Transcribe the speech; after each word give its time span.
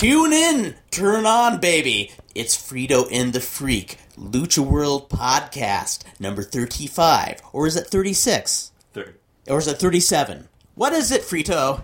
Tune 0.00 0.32
in, 0.32 0.76
turn 0.90 1.26
on, 1.26 1.60
baby. 1.60 2.10
It's 2.34 2.56
Frito 2.56 3.06
and 3.12 3.34
the 3.34 3.38
Freak, 3.38 3.98
Lucha 4.16 4.66
World 4.66 5.10
Podcast, 5.10 6.04
number 6.18 6.42
35. 6.42 7.42
Or 7.52 7.66
is 7.66 7.76
it 7.76 7.88
36? 7.88 8.72
Third. 8.94 9.18
Or 9.46 9.58
is 9.58 9.66
it 9.66 9.78
37? 9.78 10.48
What 10.74 10.94
is 10.94 11.10
it, 11.10 11.20
Frito? 11.20 11.82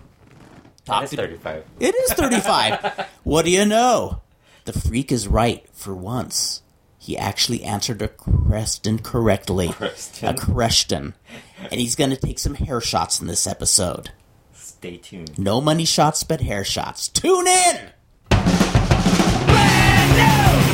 It's 0.88 1.10
to- 1.10 1.16
35. 1.18 1.64
It 1.78 1.94
is 1.94 2.14
35. 2.14 3.06
what 3.24 3.44
do 3.44 3.50
you 3.50 3.66
know? 3.66 4.22
The 4.64 4.72
Freak 4.72 5.12
is 5.12 5.28
right 5.28 5.66
for 5.74 5.94
once. 5.94 6.62
He 6.98 7.18
actually 7.18 7.64
answered 7.64 8.00
a 8.00 8.08
question 8.08 8.98
correctly. 8.98 9.68
Question. 9.68 10.28
A 10.30 10.34
question. 10.34 11.14
And 11.70 11.78
he's 11.78 11.94
going 11.94 12.08
to 12.08 12.16
take 12.16 12.38
some 12.38 12.54
hair 12.54 12.80
shots 12.80 13.20
in 13.20 13.26
this 13.26 13.46
episode. 13.46 14.12
Stay 14.54 14.96
tuned. 14.96 15.38
No 15.38 15.60
money 15.60 15.84
shots, 15.84 16.24
but 16.24 16.40
hair 16.40 16.64
shots. 16.64 17.08
Tune 17.08 17.46
in! 17.46 17.90
Brand 19.46 20.10
new. 20.16 20.65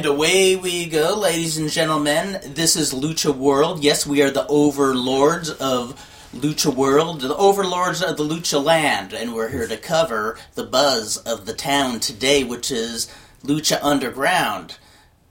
And 0.00 0.08
away 0.08 0.56
we 0.56 0.86
go, 0.86 1.14
ladies 1.14 1.58
and 1.58 1.68
gentlemen. 1.68 2.40
This 2.54 2.74
is 2.74 2.94
Lucha 2.94 3.36
World. 3.36 3.84
Yes, 3.84 4.06
we 4.06 4.22
are 4.22 4.30
the 4.30 4.46
overlords 4.46 5.50
of 5.50 5.94
Lucha 6.34 6.74
World, 6.74 7.20
the 7.20 7.36
overlords 7.36 8.02
of 8.02 8.16
the 8.16 8.22
Lucha 8.22 8.64
Land, 8.64 9.12
and 9.12 9.34
we're 9.34 9.50
here 9.50 9.68
to 9.68 9.76
cover 9.76 10.38
the 10.54 10.64
buzz 10.64 11.18
of 11.18 11.44
the 11.44 11.52
town 11.52 12.00
today, 12.00 12.44
which 12.44 12.70
is 12.70 13.12
Lucha 13.44 13.78
Underground. 13.82 14.78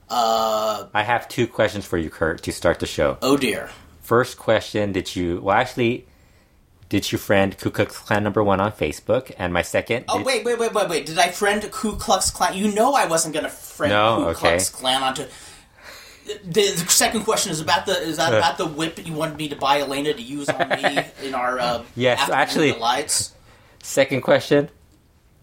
Uh, 0.08 0.86
I 0.94 1.02
have 1.02 1.26
two 1.26 1.48
questions 1.48 1.84
for 1.84 1.98
you, 1.98 2.08
Kurt, 2.08 2.40
to 2.44 2.52
start 2.52 2.78
the 2.78 2.86
show. 2.86 3.18
oh 3.22 3.36
dear. 3.36 3.70
First 4.02 4.38
question, 4.38 4.92
did 4.92 5.16
you, 5.16 5.40
well, 5.40 5.56
actually, 5.56 6.06
did 6.90 7.10
you 7.10 7.16
friend 7.18 7.56
Ku 7.56 7.70
Klux 7.70 7.96
Klan 7.98 8.22
number 8.22 8.44
one 8.44 8.60
on 8.60 8.72
Facebook? 8.72 9.32
And 9.38 9.52
my 9.54 9.62
second, 9.62 10.04
Oh 10.08 10.22
wait, 10.22 10.44
wait, 10.44 10.58
wait, 10.58 10.74
wait, 10.74 10.88
wait! 10.90 11.06
Did 11.06 11.18
I 11.18 11.28
friend 11.28 11.62
Ku 11.72 11.96
Klux 11.96 12.30
Klan? 12.30 12.54
You 12.54 12.70
know 12.74 12.92
I 12.94 13.06
wasn't 13.06 13.32
going 13.32 13.44
to 13.44 13.50
friend 13.50 13.90
No, 13.92 14.16
Ku 14.16 14.22
okay. 14.30 14.34
Klux 14.40 14.68
Klan 14.68 15.02
onto. 15.02 15.24
The, 16.26 16.38
the 16.44 16.62
second 16.90 17.24
question 17.24 17.50
is 17.50 17.60
about 17.60 17.86
the 17.86 17.96
is 17.98 18.18
that 18.18 18.32
about 18.34 18.58
the 18.58 18.66
whip 18.66 19.04
you 19.04 19.14
wanted 19.14 19.36
me 19.38 19.48
to 19.48 19.56
buy 19.56 19.80
Elena 19.80 20.12
to 20.12 20.22
use 20.22 20.48
on 20.48 20.68
me 20.68 21.00
in 21.24 21.34
our 21.34 21.58
uh, 21.58 21.82
Yes, 21.96 22.28
actually- 22.28 22.72
lights. 22.74 23.32
second 23.82 24.20
question, 24.20 24.68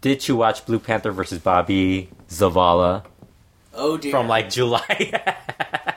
did 0.02 0.28
you 0.28 0.36
watch 0.38 0.66
Blue 0.66 0.80
Panther 0.80 1.12
versus 1.12 1.40
Bobby 1.40 2.10
Zavala 2.30 3.04
Oh 3.74 3.98
dear. 3.98 4.12
from 4.12 4.28
like 4.30 4.50
July? 4.50 5.12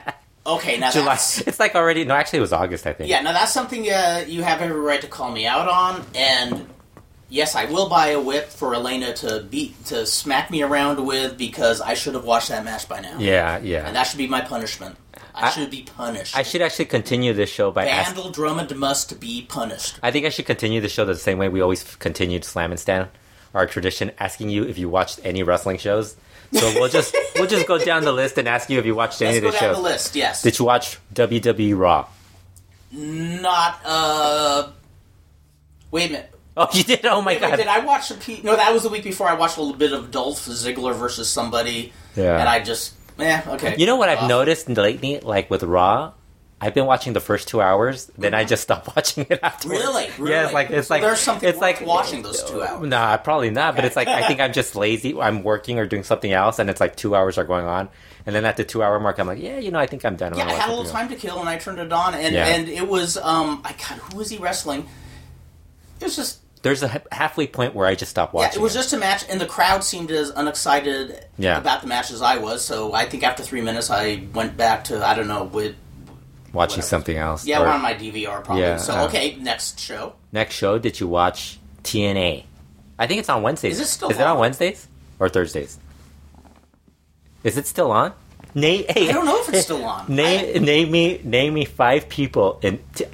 okay, 0.45 0.77
now 0.77 0.91
July. 0.91 1.05
that's 1.15 1.41
It's 1.41 1.59
like 1.59 1.75
already, 1.75 2.05
no, 2.05 2.13
actually 2.15 2.37
it 2.39 2.41
was 2.41 2.53
August, 2.53 2.85
I 2.87 2.93
think. 2.93 3.09
yeah, 3.09 3.21
now 3.21 3.33
that's 3.33 3.51
something 3.53 3.89
uh, 3.89 4.23
you 4.27 4.43
have 4.43 4.61
every 4.61 4.79
right 4.79 5.01
to 5.01 5.07
call 5.07 5.31
me 5.31 5.45
out 5.47 5.67
on, 5.67 6.05
and 6.15 6.67
yes, 7.29 7.55
I 7.55 7.65
will 7.65 7.89
buy 7.89 8.07
a 8.09 8.19
whip 8.19 8.49
for 8.49 8.73
Elena 8.75 9.13
to 9.15 9.41
beat 9.49 9.85
to 9.85 10.05
smack 10.05 10.49
me 10.51 10.61
around 10.63 11.05
with 11.05 11.37
because 11.37 11.81
I 11.81 11.93
should 11.93 12.13
have 12.15 12.25
watched 12.25 12.49
that 12.49 12.63
match 12.65 12.87
by 12.89 12.99
now. 13.01 13.17
Yeah, 13.19 13.59
yeah. 13.59 13.87
and 13.87 13.95
that 13.95 14.03
should 14.03 14.17
be 14.17 14.27
my 14.27 14.41
punishment. 14.41 14.97
I, 15.33 15.47
I- 15.47 15.49
should 15.51 15.69
be 15.71 15.83
punished. 15.83 16.35
I 16.35 16.43
should 16.43 16.61
actually 16.61 16.85
continue 16.85 17.31
this 17.33 17.49
show 17.49 17.71
by. 17.71 17.85
Vandal 17.85 18.31
Drummond 18.31 18.75
must 18.75 19.19
be 19.19 19.43
punished. 19.47 19.97
I 20.03 20.11
think 20.11 20.25
I 20.25 20.29
should 20.29 20.45
continue 20.45 20.81
the 20.81 20.89
show 20.89 21.05
the 21.05 21.15
same 21.15 21.37
way 21.37 21.47
we 21.47 21.61
always 21.61 21.83
continued 21.97 22.43
Slam 22.43 22.71
and 22.71 22.79
Stand, 22.79 23.07
our 23.53 23.65
tradition, 23.65 24.11
asking 24.19 24.49
you 24.49 24.63
if 24.65 24.77
you 24.77 24.89
watched 24.89 25.21
any 25.23 25.41
wrestling 25.43 25.77
shows. 25.77 26.15
So 26.53 26.67
we'll 26.75 26.89
just 26.89 27.15
we'll 27.35 27.47
just 27.47 27.65
go 27.67 27.77
down 27.77 28.03
the 28.03 28.11
list 28.11 28.37
and 28.37 28.47
ask 28.47 28.69
you 28.69 28.77
if 28.79 28.85
you 28.85 28.93
watched 28.95 29.21
any 29.21 29.33
Let's 29.33 29.37
of 29.39 29.43
go 29.43 29.51
the 29.51 29.57
down 29.59 29.69
shows. 29.69 29.77
the 29.77 29.81
list. 29.83 30.15
Yes, 30.15 30.41
Did 30.41 30.59
you 30.59 30.65
watch 30.65 30.97
WWE 31.13 31.77
Raw? 31.77 32.07
not 32.91 33.79
uh. 33.85 34.69
Wait 35.91 36.09
a 36.09 36.13
minute. 36.13 36.27
Oh, 36.57 36.67
you 36.73 36.83
did! 36.83 37.05
Oh 37.05 37.21
my 37.21 37.31
Wait, 37.33 37.41
wait, 37.41 37.49
god! 37.51 37.55
did 37.55 37.67
I 37.67 37.79
watch 37.79 38.11
a 38.11 38.15
P- 38.15 38.41
No, 38.43 38.55
that 38.57 38.73
was 38.73 38.83
the 38.83 38.89
week 38.89 39.03
before. 39.05 39.27
I 39.27 39.33
watched 39.35 39.57
a 39.57 39.61
little 39.61 39.77
bit 39.77 39.93
of 39.93 40.11
Dolph 40.11 40.45
Ziggler 40.45 40.93
versus 40.93 41.29
somebody, 41.29 41.93
Yeah. 42.15 42.37
and 42.39 42.49
I 42.49 42.59
just, 42.61 42.93
eh, 43.19 43.41
okay. 43.47 43.75
You 43.77 43.85
know 43.85 43.95
what 43.95 44.09
I've 44.09 44.23
Uh, 44.23 44.27
noticed 44.27 44.67
lately, 44.67 45.21
like 45.21 45.49
with 45.49 45.63
Raw, 45.63 46.11
I've 46.63 46.75
been 46.75 46.85
watching 46.85 47.13
the 47.13 47.19
first 47.19 47.47
two 47.47 47.59
hours, 47.59 48.11
then 48.19 48.35
I 48.35 48.43
just 48.43 48.61
stop 48.61 48.85
watching 48.95 49.25
it 49.29 49.39
afterwards. 49.41 49.81
Really? 49.81 50.09
really? 50.19 50.31
Yeah, 50.31 50.43
it's 50.45 50.53
like 50.53 50.69
it's 50.69 50.87
So 50.89 50.93
like 50.93 51.01
there's 51.01 51.19
something 51.19 51.49
it's 51.49 51.57
like 51.59 51.81
watching 51.81 52.21
those 52.21 52.43
two 52.43 52.61
hours. 52.61 52.87
Nah, 52.87 53.17
probably 53.17 53.49
not. 53.49 53.75
But 53.75 53.85
it's 53.85 53.95
like 53.95 54.07
I 54.07 54.27
think 54.27 54.39
I'm 54.39 54.53
just 54.53 54.75
lazy. 54.75 55.19
I'm 55.19 55.41
working 55.41 55.79
or 55.79 55.87
doing 55.87 56.03
something 56.03 56.31
else, 56.31 56.59
and 56.59 56.69
it's 56.69 56.79
like 56.79 56.95
two 56.95 57.15
hours 57.15 57.39
are 57.39 57.43
going 57.45 57.65
on, 57.65 57.89
and 58.27 58.35
then 58.35 58.45
at 58.45 58.57
the 58.57 58.63
two 58.63 58.83
hour 58.83 58.99
mark, 58.99 59.17
I'm 59.17 59.25
like, 59.25 59.39
yeah, 59.41 59.57
you 59.57 59.71
know, 59.71 59.79
I 59.79 59.87
think 59.87 60.05
I'm 60.05 60.15
done. 60.15 60.33
I'm 60.33 60.39
Yeah, 60.39 60.45
I 60.45 60.53
had 60.53 60.69
a 60.69 60.73
little 60.75 60.91
time 60.91 61.09
to 61.09 61.15
kill, 61.15 61.39
and 61.39 61.49
I 61.49 61.57
turned 61.57 61.79
it 61.79 61.91
on, 61.91 62.13
and 62.13 62.35
Yeah. 62.35 62.45
and 62.45 62.69
it 62.69 62.87
was 62.87 63.17
um, 63.17 63.61
I 63.65 63.71
God, 63.71 63.97
who 63.97 64.17
was 64.17 64.29
he 64.29 64.37
wrestling? 64.37 64.87
It 65.99 66.03
was 66.05 66.15
just. 66.15 66.37
There's 66.63 66.83
a 66.83 67.01
halfway 67.11 67.47
point 67.47 67.73
where 67.73 67.87
I 67.87 67.95
just 67.95 68.11
stop 68.11 68.33
watching. 68.35 68.51
yeah, 68.53 68.59
it 68.59 68.61
was 68.61 68.75
just 68.75 68.93
a 68.93 68.97
match, 68.97 69.25
and 69.27 69.41
the 69.41 69.47
crowd 69.47 69.83
seemed 69.83 70.11
as 70.11 70.29
unexcited 70.29 71.25
Yeah. 71.39 71.57
about 71.57 71.81
the 71.81 71.87
match 71.87 72.11
as 72.11 72.21
I 72.21 72.37
was. 72.37 72.63
So 72.63 72.93
I 72.93 73.05
think 73.05 73.23
after 73.23 73.41
three 73.41 73.61
minutes, 73.61 73.89
I 73.89 74.25
went 74.31 74.57
back 74.57 74.83
to 74.85 75.03
I 75.03 75.15
don't 75.15 75.27
know 75.27 75.45
with 75.45 75.73
watching 76.53 76.77
whatever. 76.77 76.81
something 76.81 77.17
else. 77.17 77.45
yeah, 77.45 77.59
Or- 77.59 77.65
we're 77.65 77.71
on 77.71 77.81
my 77.81 77.93
DVR 77.93 78.43
probably. 78.43 78.63
Yeah, 78.63 78.77
so 78.77 78.93
uh, 78.93 79.05
okay, 79.05 79.35
next 79.35 79.79
show. 79.79 80.15
Next 80.31 80.55
show, 80.55 80.77
did 80.77 80.99
you 80.99 81.07
watch 81.07 81.59
TNA? 81.83 82.43
I 82.99 83.07
think 83.07 83.19
it's 83.19 83.29
on 83.29 83.41
Wednesdays. 83.41 83.79
Is 83.79 83.87
it 83.87 83.91
still 83.91 84.09
Is 84.09 84.17
it 84.17 84.23
on 84.23 84.33
on? 84.33 84.39
Wednesdays 84.39 84.87
or 85.19 85.29
Thursdays? 85.29 85.79
Is 87.43 87.57
it 87.57 87.65
still 87.67 87.91
on? 87.91 88.13
Name. 88.53 88.85
Hey, 88.89 89.09
I 89.09 89.13
don't 89.13 89.25
know 89.25 89.39
if 89.41 89.49
it's 89.49 89.63
still 89.63 89.83
on. 89.83 90.05
Name 90.13 90.63
name 90.63 90.91
me 90.91 91.21
name 91.23 91.53
me 91.53 91.65
five 91.65 92.09
people 92.09 92.59
in. 92.61 92.79
T- 92.93 93.05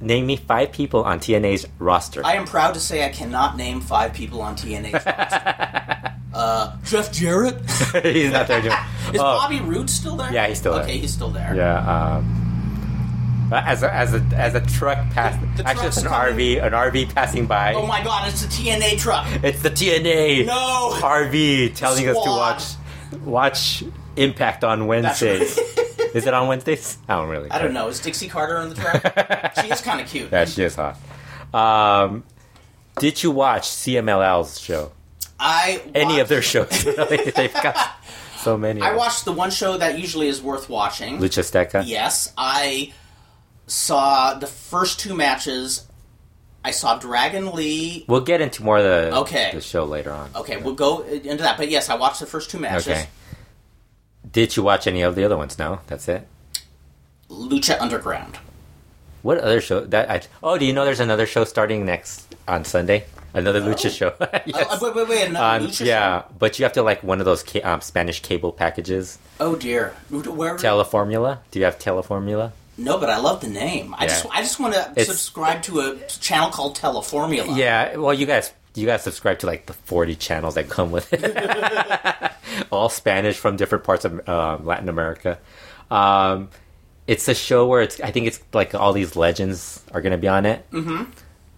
name 0.00 0.24
me 0.26 0.36
five 0.36 0.70
people 0.72 1.02
on 1.02 1.18
TNA's 1.18 1.66
roster. 1.80 2.24
I 2.24 2.34
am 2.34 2.46
proud 2.46 2.74
to 2.74 2.80
say 2.80 3.04
I 3.04 3.08
cannot 3.08 3.56
name 3.56 3.80
five 3.80 4.14
people 4.14 4.40
on 4.40 4.56
TNA. 4.56 4.94
uh, 6.32 6.76
Jeff 6.84 7.12
Jarrett. 7.12 7.56
He's 8.04 8.30
not 8.32 8.46
there. 8.46 8.62
Doing, 8.62 8.72
Is 9.12 9.20
oh, 9.20 9.36
Bobby 9.40 9.60
Roode 9.60 9.90
still 9.90 10.16
there? 10.16 10.32
Yeah, 10.32 10.46
he's 10.46 10.58
still 10.58 10.74
there. 10.74 10.84
Okay, 10.84 10.98
he's 10.98 11.12
still 11.12 11.30
there. 11.30 11.54
Yeah. 11.56 12.16
Um, 12.16 12.47
as 13.52 13.82
a, 13.82 13.92
as 13.94 14.14
a 14.14 14.18
as 14.34 14.54
a 14.54 14.60
truck 14.60 14.98
pass, 15.10 15.38
The- 15.56 15.62
the 15.62 15.68
actually 15.68 15.88
it's 15.88 15.96
an 15.98 16.08
coming. 16.08 16.36
RV 16.38 16.62
an 16.64 16.72
RV 16.72 17.14
passing 17.14 17.46
by. 17.46 17.74
Oh 17.74 17.86
my 17.86 18.02
God! 18.04 18.28
It's 18.28 18.42
the 18.42 18.48
TNA 18.48 18.98
truck. 18.98 19.26
It's 19.42 19.62
the 19.62 19.70
TNA 19.70 20.46
No. 20.46 20.90
RV 21.00 21.74
telling 21.74 22.08
us 22.08 22.14
to 22.16 22.30
watch 22.30 23.22
watch 23.24 23.84
Impact 24.16 24.64
on 24.64 24.86
Wednesdays. 24.86 25.56
right. 25.56 26.10
Is 26.14 26.26
it 26.26 26.32
on 26.34 26.48
Wednesdays? 26.48 26.98
I 27.08 27.16
don't 27.16 27.28
really. 27.28 27.50
I 27.50 27.60
don't 27.60 27.72
know. 27.74 27.88
Is 27.88 28.00
Dixie 28.00 28.28
Carter 28.28 28.56
on 28.56 28.70
the 28.70 28.74
truck? 28.74 29.54
she 29.62 29.70
is 29.70 29.80
kind 29.82 30.00
of 30.00 30.08
cute. 30.08 30.32
Yeah, 30.32 30.46
she 30.46 30.62
is 30.64 30.74
hot. 30.74 30.96
Um, 31.54 32.24
did 32.98 33.22
you 33.22 33.30
watch 33.30 33.62
CMLL's 33.68 34.58
show? 34.58 34.92
I 35.38 35.82
Any 35.94 36.18
of 36.20 36.28
their 36.28 36.42
shows? 36.42 36.84
Really? 36.86 37.30
They've 37.30 37.52
got 37.52 37.76
so 38.38 38.56
many. 38.56 38.80
I 38.80 38.94
watched 38.96 39.24
the 39.26 39.32
one 39.32 39.50
show 39.50 39.76
that 39.76 39.98
usually 39.98 40.28
is 40.28 40.40
worth 40.42 40.68
watching. 40.68 41.18
Lucha 41.18 41.40
Azteca. 41.42 41.82
Yes, 41.86 42.32
I 42.38 42.92
saw 43.68 44.34
the 44.34 44.46
first 44.48 44.98
two 45.00 45.14
matches. 45.14 45.86
I 46.64 46.72
saw 46.72 46.98
Dragon 46.98 47.52
Lee. 47.52 48.04
We'll 48.08 48.20
get 48.22 48.40
into 48.40 48.62
more 48.64 48.78
of 48.78 48.84
the 48.84 49.16
Okay. 49.18 49.50
the 49.54 49.60
show 49.60 49.84
later 49.84 50.12
on. 50.12 50.30
Okay, 50.34 50.56
we'll 50.56 50.74
go 50.74 51.02
into 51.02 51.42
that. 51.42 51.56
But 51.56 51.70
yes, 51.70 51.88
I 51.88 51.94
watched 51.94 52.20
the 52.20 52.26
first 52.26 52.50
two 52.50 52.58
matches. 52.58 52.88
Okay. 52.88 53.06
Did 54.30 54.56
you 54.56 54.62
watch 54.62 54.86
any 54.86 55.02
of 55.02 55.14
the 55.14 55.24
other 55.24 55.36
ones? 55.36 55.58
No, 55.58 55.80
that's 55.86 56.08
it. 56.08 56.26
Lucha 57.30 57.80
Underground. 57.80 58.38
What 59.22 59.38
other 59.38 59.60
show? 59.60 59.80
That 59.80 60.10
I, 60.10 60.20
oh, 60.42 60.58
do 60.58 60.64
you 60.64 60.72
know 60.72 60.84
there's 60.84 61.00
another 61.00 61.26
show 61.26 61.44
starting 61.44 61.84
next 61.86 62.34
on 62.46 62.64
Sunday? 62.64 63.04
Another 63.34 63.60
Lucha 63.60 63.90
show. 63.94 64.14
yes. 64.46 64.66
Oh, 64.70 64.78
wait, 64.82 64.94
wait, 64.94 65.08
wait. 65.08 65.28
Another 65.28 65.64
Um, 65.64 65.70
Lucha 65.70 65.84
yeah, 65.86 66.22
show? 66.22 66.26
but 66.38 66.58
you 66.58 66.64
have 66.64 66.72
to 66.74 66.82
like 66.82 67.02
one 67.02 67.20
of 67.20 67.24
those 67.26 67.42
ca- 67.42 67.62
um, 67.62 67.80
Spanish 67.80 68.20
cable 68.22 68.52
packages. 68.52 69.18
Oh 69.38 69.54
dear. 69.56 69.94
Where? 70.10 70.56
Teleformula. 70.56 71.38
Do 71.50 71.58
you 71.58 71.64
have 71.64 71.78
Teleformula? 71.78 72.52
No, 72.78 72.96
but 72.98 73.10
I 73.10 73.18
love 73.18 73.40
the 73.40 73.48
name. 73.48 73.94
I 73.98 74.04
Yeah. 74.04 74.08
just, 74.08 74.26
I 74.32 74.40
just 74.40 74.58
want 74.60 74.74
to 74.74 75.04
subscribe 75.04 75.62
to 75.64 75.80
a 75.80 75.96
channel 76.06 76.48
called 76.50 76.76
Teleformula. 76.76 77.56
Yeah. 77.56 77.96
Well, 77.96 78.14
you 78.14 78.24
guys, 78.24 78.52
you 78.74 78.86
guys 78.86 79.02
subscribe 79.02 79.40
to 79.40 79.46
like 79.46 79.66
the 79.66 79.72
40 79.74 80.14
channels 80.14 80.54
that 80.54 80.68
come 80.70 80.90
with 80.90 81.12
it. 81.12 82.32
All 82.70 82.88
Spanish 82.88 83.36
from 83.36 83.56
different 83.56 83.84
parts 83.84 84.04
of 84.04 84.26
um, 84.28 84.64
Latin 84.64 84.88
America. 84.88 85.38
Um, 85.90 86.48
it's 87.06 87.26
a 87.28 87.34
show 87.34 87.66
where 87.66 87.80
it's. 87.82 88.00
I 88.00 88.10
think 88.10 88.26
it's 88.26 88.40
like 88.52 88.74
all 88.74 88.92
these 88.92 89.16
legends 89.16 89.82
are 89.92 90.00
going 90.02 90.12
to 90.12 90.18
be 90.18 90.28
on 90.28 90.44
it. 90.44 90.70
Mm-hmm. 90.70 91.10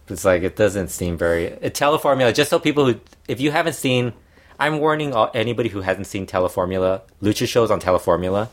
It's 0.09 0.25
like 0.25 0.43
it 0.43 0.55
doesn't 0.57 0.89
seem 0.89 1.17
very 1.19 1.47
a 1.47 1.71
Teleformula. 1.71 2.33
Just 2.35 2.51
so 2.51 2.59
people 2.59 2.87
who, 2.87 3.01
if 3.29 3.41
you 3.41 3.51
haven't 3.51 3.73
seen, 3.75 4.13
I'm 4.61 4.79
warning 4.79 5.13
all, 5.13 5.31
anybody 5.35 5.69
who 5.69 5.81
hasn't 5.81 6.07
seen 6.07 6.27
Teleformula. 6.27 7.03
Lucha 7.23 7.49
shows 7.49 7.71
on 7.71 7.81
Teleformula. 7.81 8.49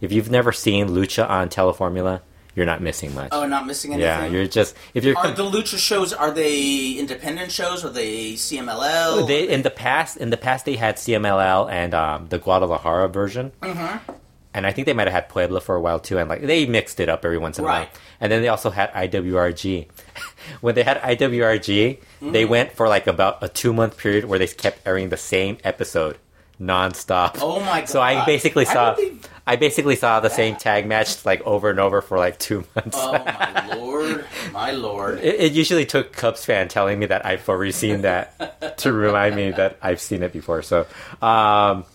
If 0.00 0.12
you've 0.12 0.30
never 0.30 0.52
seen 0.52 0.88
Lucha 0.88 1.28
on 1.28 1.48
Teleformula, 1.48 2.20
you're 2.54 2.66
not 2.66 2.80
missing 2.82 3.14
much. 3.14 3.28
Oh, 3.32 3.46
not 3.46 3.66
missing 3.66 3.92
anything. 3.92 4.06
yeah, 4.08 4.26
you're 4.26 4.46
just 4.46 4.74
if 4.94 5.04
you're 5.04 5.16
Are 5.16 5.30
the 5.32 5.44
lucha 5.44 5.78
shows 5.78 6.12
are 6.12 6.30
they 6.32 6.92
independent 6.92 7.52
shows? 7.52 7.84
Are 7.84 7.90
they 7.90 8.32
CMLL? 8.34 9.26
they 9.28 9.48
in 9.48 9.62
the 9.62 9.70
past 9.70 10.16
in 10.16 10.30
the 10.30 10.36
past 10.36 10.64
they 10.64 10.74
had 10.76 10.96
CMLL 10.96 11.70
and 11.70 11.94
um, 11.94 12.26
the 12.28 12.38
Guadalajara 12.38 13.08
version. 13.08 13.52
Mm-hmm. 13.62 14.12
And 14.54 14.66
I 14.66 14.72
think 14.72 14.86
they 14.86 14.92
might 14.92 15.06
have 15.06 15.12
had 15.12 15.28
Puebla 15.28 15.60
for 15.60 15.76
a 15.76 15.80
while 15.80 16.00
too, 16.00 16.18
and 16.18 16.28
like 16.28 16.42
they 16.42 16.66
mixed 16.66 16.98
it 16.98 17.08
up 17.08 17.24
every 17.24 17.38
once 17.38 17.58
in 17.58 17.64
a 17.64 17.68
while. 17.68 17.86
And 18.20 18.32
then 18.32 18.42
they 18.42 18.48
also 18.48 18.70
had 18.70 18.92
IWRG. 18.92 19.86
when 20.60 20.74
they 20.74 20.82
had 20.82 21.00
IWRG, 21.00 21.98
they 22.22 22.44
Mm. 22.44 22.48
went 22.48 22.72
for 22.72 22.88
like 22.88 23.06
about 23.06 23.38
a 23.42 23.48
two 23.48 23.72
month 23.72 23.96
period 23.98 24.24
where 24.24 24.38
they 24.38 24.48
kept 24.48 24.84
airing 24.84 25.10
the 25.10 25.16
same 25.16 25.58
episode 25.62 26.18
nonstop. 26.60 27.38
Oh 27.40 27.60
my 27.60 27.80
god! 27.80 27.88
So 27.88 28.00
I 28.00 28.24
basically 28.24 28.66
I 28.66 28.72
saw 28.72 28.94
believe 28.94 29.28
I 29.48 29.56
basically 29.56 29.96
saw 29.96 30.20
the 30.20 30.28
same 30.28 30.56
tag 30.56 30.86
match 30.86 31.24
like 31.24 31.40
over 31.46 31.70
and 31.70 31.80
over 31.80 32.02
for 32.02 32.18
like 32.18 32.38
two 32.38 32.66
months. 32.76 32.98
Oh 33.00 33.12
my 33.12 33.74
lord, 33.74 34.24
my 34.52 34.70
lord. 34.72 35.20
It, 35.20 35.40
it 35.40 35.52
usually 35.52 35.86
took 35.86 36.12
Cubs 36.12 36.44
fan 36.44 36.68
telling 36.68 36.98
me 36.98 37.06
that 37.06 37.24
I've 37.24 37.48
already 37.48 37.72
seen 37.72 38.02
that 38.02 38.76
to 38.78 38.92
remind 38.92 39.36
me 39.36 39.50
that 39.52 39.78
I've 39.80 40.02
seen 40.02 40.22
it 40.22 40.34
before. 40.34 40.60
So, 40.60 40.86
um, 41.22 41.86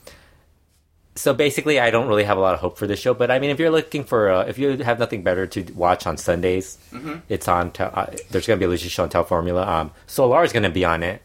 so 1.14 1.36
basically, 1.36 1.80
I 1.80 1.92
don't 1.92 2.08
really 2.08 2.24
have 2.24 2.40
a 2.40 2.42
lot 2.42 2.56
of 2.56 2.60
hope 2.60 2.80
for 2.80 2.88
this 2.88 3.00
show. 3.00 3.14
But 3.14 3.30
I 3.30 3.38
mean, 3.38 3.52
if 3.52 3.60
you're 3.60 3.70
looking 3.70 4.04
for, 4.04 4.32
uh, 4.32 4.46
if 4.46 4.58
you 4.58 4.78
have 4.78 4.98
nothing 4.98 5.22
better 5.22 5.46
to 5.46 5.62
watch 5.74 6.08
on 6.08 6.18
Sundays, 6.18 6.80
it's 7.30 7.48
on. 7.48 7.70
Te- 7.70 7.84
uh, 7.84 8.08
there's 8.32 8.48
going 8.48 8.60
to 8.60 8.68
be 8.68 8.74
a 8.74 8.76
Lucha 8.76 8.90
show 8.90 9.04
on 9.04 9.10
Teleformula. 9.10 9.68
Um, 9.68 9.92
Solar 10.08 10.44
is 10.44 10.52
going 10.52 10.64
to 10.64 10.72
be 10.72 10.86
on 10.86 11.04
it. 11.04 11.22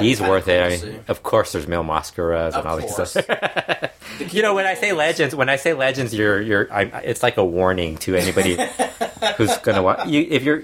He's 0.00 0.20
worth 0.20 0.48
it. 0.48 0.62
I 0.62 0.68
mean, 0.70 0.78
see. 0.80 0.98
of 1.08 1.22
course, 1.22 1.52
there's 1.52 1.68
Mil 1.68 1.84
Mascaras 1.84 2.54
and 2.56 2.66
all 2.66 2.76
these 2.76 2.92
stuff. 2.92 4.32
You 4.32 4.42
know, 4.42 4.54
when 4.54 4.66
I 4.66 4.74
say 4.74 4.92
legends, 4.92 5.34
when 5.34 5.48
I 5.48 5.56
say 5.56 5.74
legends, 5.74 6.12
you're 6.14 6.40
you're. 6.40 6.72
I, 6.72 6.82
it's 7.04 7.22
like 7.22 7.36
a 7.36 7.44
warning 7.44 7.96
to 7.98 8.14
anybody 8.16 8.56
who's 9.36 9.56
gonna 9.58 9.82
watch. 9.82 10.08
You, 10.08 10.26
if 10.28 10.42
you're, 10.42 10.62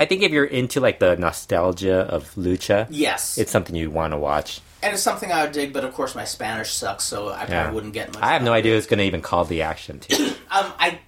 I 0.00 0.06
think 0.06 0.22
if 0.22 0.32
you're 0.32 0.44
into 0.44 0.80
like 0.80 0.98
the 0.98 1.16
nostalgia 1.16 2.00
of 2.00 2.32
lucha, 2.34 2.86
Yes, 2.90 3.36
it's 3.38 3.50
something 3.50 3.74
you 3.76 3.90
want 3.90 4.12
to 4.12 4.16
watch. 4.18 4.60
and 4.82 4.94
it's 4.94 5.02
something 5.02 5.30
I 5.30 5.42
would 5.44 5.52
dig, 5.52 5.72
but 5.72 5.84
of 5.84 5.92
course 5.94 6.14
my 6.14 6.24
Spanish 6.24 6.70
sucks, 6.72 7.04
so 7.04 7.28
I 7.28 7.38
probably 7.44 7.54
Yeah. 7.54 7.70
wouldn't 7.72 7.92
get 7.94 8.14
much. 8.14 8.22
I 8.22 8.32
have 8.32 8.42
no 8.42 8.52
idea 8.52 8.74
who's 8.74 8.86
gonna 8.86 9.02
even 9.04 9.20
call 9.22 9.44
the 9.44 9.62
action 9.62 10.00
too. 10.00 10.32
Um, 10.52 10.70
I 10.78 10.98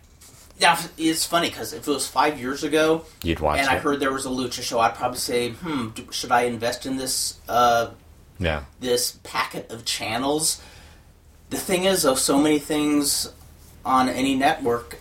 now 0.60 0.78
it's 0.96 1.24
funny 1.26 1.48
because 1.48 1.72
if 1.72 1.86
it 1.86 1.90
was 1.90 2.06
five 2.06 2.38
years 2.38 2.62
ago 2.62 3.04
You'd 3.22 3.40
watch 3.40 3.58
and 3.58 3.66
it. 3.68 3.72
I 3.72 3.78
heard 3.78 4.00
there 4.00 4.12
was 4.12 4.26
a 4.26 4.30
lucha 4.30 4.62
show, 4.62 4.78
I'd 4.80 4.94
probably 4.94 5.18
say, 5.18 5.50
"Hmm, 5.50 5.88
should 6.10 6.30
I 6.30 6.42
invest 6.42 6.86
in 6.86 6.96
this 6.96 7.38
uh, 7.48 7.90
yeah, 8.38 8.64
this 8.80 9.18
packet 9.22 9.70
of 9.70 9.84
channels?" 9.84 10.60
The 11.50 11.56
thing 11.58 11.84
is, 11.84 12.02
though, 12.02 12.14
so 12.14 12.38
many 12.38 12.58
things 12.58 13.32
on 13.84 14.08
any 14.08 14.34
network 14.34 14.98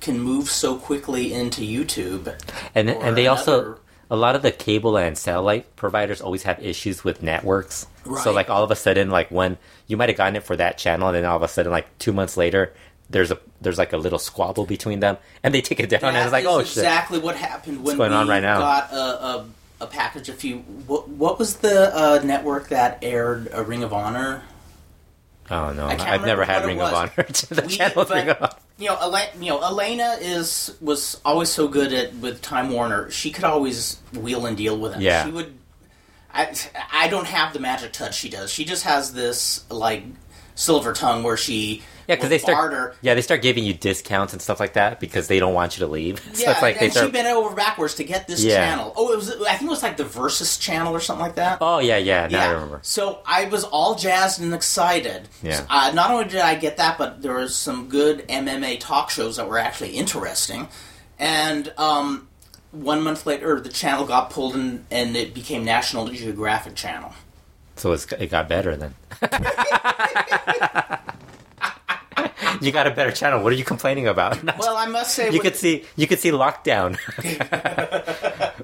can 0.00 0.20
move 0.20 0.48
so 0.48 0.76
quickly 0.76 1.32
into 1.32 1.62
YouTube. 1.62 2.34
and 2.74 2.90
and 2.90 3.16
they 3.16 3.26
also 3.26 3.78
a 4.10 4.16
lot 4.16 4.36
of 4.36 4.42
the 4.42 4.50
cable 4.52 4.96
and 4.96 5.18
satellite 5.18 5.76
providers 5.76 6.20
always 6.20 6.44
have 6.44 6.62
issues 6.64 7.04
with 7.04 7.22
networks. 7.22 7.86
So 8.22 8.32
like 8.32 8.48
all 8.48 8.64
of 8.64 8.70
a 8.70 8.76
sudden, 8.76 9.10
like 9.10 9.30
when 9.30 9.58
you 9.86 9.96
might 9.98 10.08
have 10.08 10.16
gotten 10.16 10.36
it 10.36 10.42
for 10.42 10.56
that 10.56 10.78
channel, 10.78 11.08
and 11.08 11.16
then 11.16 11.24
all 11.26 11.36
of 11.36 11.42
a 11.42 11.48
sudden, 11.48 11.70
like 11.70 11.98
two 11.98 12.12
months 12.12 12.36
later. 12.36 12.72
There's 13.10 13.30
a 13.30 13.38
there's 13.60 13.78
like 13.78 13.92
a 13.92 13.96
little 13.96 14.18
squabble 14.18 14.66
between 14.66 15.00
them, 15.00 15.16
and 15.42 15.54
they 15.54 15.60
take 15.62 15.80
it 15.80 15.88
down, 15.88 16.00
and 16.04 16.16
That 16.16 16.24
it's 16.24 16.32
like, 16.32 16.44
oh 16.44 16.58
shit! 16.60 16.78
exactly 16.78 17.18
what 17.18 17.36
happened 17.36 17.82
when 17.82 17.96
going 17.96 18.10
we 18.10 18.16
on 18.16 18.28
right 18.28 18.42
now? 18.42 18.58
got 18.58 18.92
a, 18.92 18.96
a, 18.96 19.46
a 19.82 19.86
package. 19.86 20.28
A 20.28 20.34
few. 20.34 20.58
What, 20.58 21.08
what 21.08 21.38
was 21.38 21.56
the 21.56 21.94
uh, 21.96 22.20
network 22.22 22.68
that 22.68 22.98
aired 23.02 23.48
a 23.52 23.62
Ring 23.62 23.82
of 23.82 23.92
Honor? 23.94 24.42
Oh 25.50 25.72
no, 25.72 25.86
I've 25.86 26.26
never 26.26 26.44
had 26.44 26.66
Ring 26.66 26.80
of. 26.80 26.92
Honor. 26.92 27.12
the 27.16 27.64
We- 27.66 27.72
channel 27.72 27.94
but- 28.04 28.10
Ring 28.10 28.28
of 28.28 28.36
Honor. 28.42 28.52
You 28.80 28.86
know, 28.88 28.98
Ela- 29.00 29.28
you 29.40 29.46
know, 29.48 29.60
Elena 29.62 30.18
is 30.20 30.76
was 30.80 31.18
always 31.24 31.48
so 31.48 31.66
good 31.66 31.92
at 31.92 32.14
with 32.16 32.42
Time 32.42 32.70
Warner. 32.70 33.10
She 33.10 33.30
could 33.32 33.42
always 33.44 33.98
wheel 34.12 34.46
and 34.46 34.56
deal 34.56 34.78
with 34.78 34.94
it. 34.96 35.00
Yeah. 35.00 35.24
she 35.24 35.32
would. 35.32 35.54
I 36.32 36.54
I 36.92 37.08
don't 37.08 37.26
have 37.26 37.54
the 37.54 37.58
magic 37.58 37.92
touch 37.94 38.16
she 38.16 38.28
does. 38.28 38.52
She 38.52 38.64
just 38.66 38.84
has 38.84 39.14
this 39.14 39.64
like 39.70 40.04
silver 40.58 40.92
tongue 40.92 41.22
where 41.22 41.36
she 41.36 41.82
Yeah, 42.08 42.16
because 42.16 42.30
they 42.30 42.38
start. 42.38 42.56
barter. 42.72 42.94
Yeah, 43.00 43.14
they 43.14 43.22
start 43.22 43.42
giving 43.42 43.62
you 43.64 43.72
discounts 43.74 44.32
and 44.32 44.42
stuff 44.42 44.58
like 44.58 44.72
that 44.72 44.98
because 44.98 45.28
they 45.28 45.38
don't 45.38 45.54
want 45.54 45.76
you 45.78 45.84
to 45.86 45.90
leave. 45.92 46.18
So 46.34 46.42
Yeah, 46.42 46.52
it's 46.52 46.62
like 46.62 46.78
they 46.80 46.86
and 46.86 46.92
she 46.92 46.98
start. 46.98 47.12
bent 47.12 47.28
over 47.28 47.54
backwards 47.54 47.94
to 47.96 48.04
get 48.04 48.26
this 48.26 48.42
Yeah. 48.42 48.56
channel. 48.66 48.92
Oh, 48.96 49.12
it 49.12 49.16
was. 49.16 49.30
I 49.42 49.54
think 49.56 49.68
it 49.68 49.70
was 49.70 49.82
like 49.82 49.96
the 49.96 50.04
Versus 50.04 50.56
channel 50.58 50.92
or 50.94 51.00
something 51.00 51.24
like 51.24 51.36
that. 51.36 51.58
Oh 51.60 51.78
yeah, 51.78 51.96
yeah. 51.98 52.26
Now 52.26 52.42
I 52.48 52.52
remember. 52.52 52.80
So 52.82 53.20
I 53.24 53.44
was 53.46 53.62
all 53.64 53.94
jazzed 53.94 54.40
and 54.40 54.52
excited. 54.52 55.28
Yeah. 55.42 55.64
Uh, 55.70 55.92
not 55.94 56.10
only 56.10 56.24
did 56.24 56.40
I 56.40 56.54
get 56.56 56.76
that, 56.78 56.98
but 56.98 57.22
there 57.22 57.34
was 57.34 57.54
some 57.54 57.88
good 57.88 58.26
MMA 58.28 58.80
talk 58.80 59.10
shows 59.10 59.36
that 59.36 59.48
were 59.48 59.58
actually 59.58 59.90
interesting. 59.96 60.68
And 61.20 61.72
um, 61.78 62.28
one 62.72 63.02
month 63.02 63.26
later, 63.26 63.60
the 63.60 63.68
channel 63.68 64.04
got 64.06 64.30
pulled 64.30 64.54
and, 64.54 64.84
and 64.90 65.16
it 65.16 65.34
became 65.34 65.64
National 65.64 66.06
Geographic 66.08 66.74
Channel. 66.74 67.12
So 67.78 67.92
it's, 67.92 68.10
it 68.12 68.30
got 68.30 68.48
better 68.48 68.76
then. 68.76 68.94
you 72.60 72.72
got 72.72 72.86
a 72.86 72.90
better 72.90 73.12
channel. 73.12 73.42
What 73.42 73.52
are 73.52 73.56
you 73.56 73.64
complaining 73.64 74.06
about? 74.08 74.38
Well, 74.58 74.76
I 74.76 74.86
must 74.86 75.14
say, 75.14 75.30
you 75.30 75.40
could 75.40 75.56
see 75.56 75.84
you 75.96 76.06
could 76.06 76.18
see 76.18 76.30
lockdown, 76.30 76.98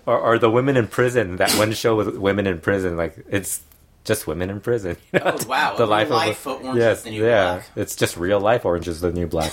or, 0.06 0.18
or 0.18 0.38
the 0.38 0.50
women 0.50 0.76
in 0.76 0.88
prison. 0.88 1.36
That 1.36 1.52
one 1.52 1.72
show 1.72 1.96
with 1.96 2.16
women 2.16 2.46
in 2.46 2.60
prison, 2.60 2.96
like 2.96 3.16
it's 3.28 3.60
just 4.04 4.26
women 4.26 4.50
in 4.50 4.60
prison. 4.60 4.96
you 5.12 5.20
know? 5.20 5.36
Oh, 5.40 5.46
wow. 5.46 5.76
the 5.76 5.86
life 5.86 6.10
life 6.10 6.46
of 6.46 6.62
Orange 6.64 6.78
yes, 6.78 6.98
is 6.98 7.04
the 7.04 7.10
New 7.10 7.24
yeah, 7.24 7.54
Black. 7.54 7.70
it's 7.76 7.96
just 7.96 8.16
real 8.16 8.40
life. 8.40 8.64
Orange 8.64 8.88
is 8.88 9.00
the 9.00 9.12
new 9.12 9.26
black. 9.26 9.52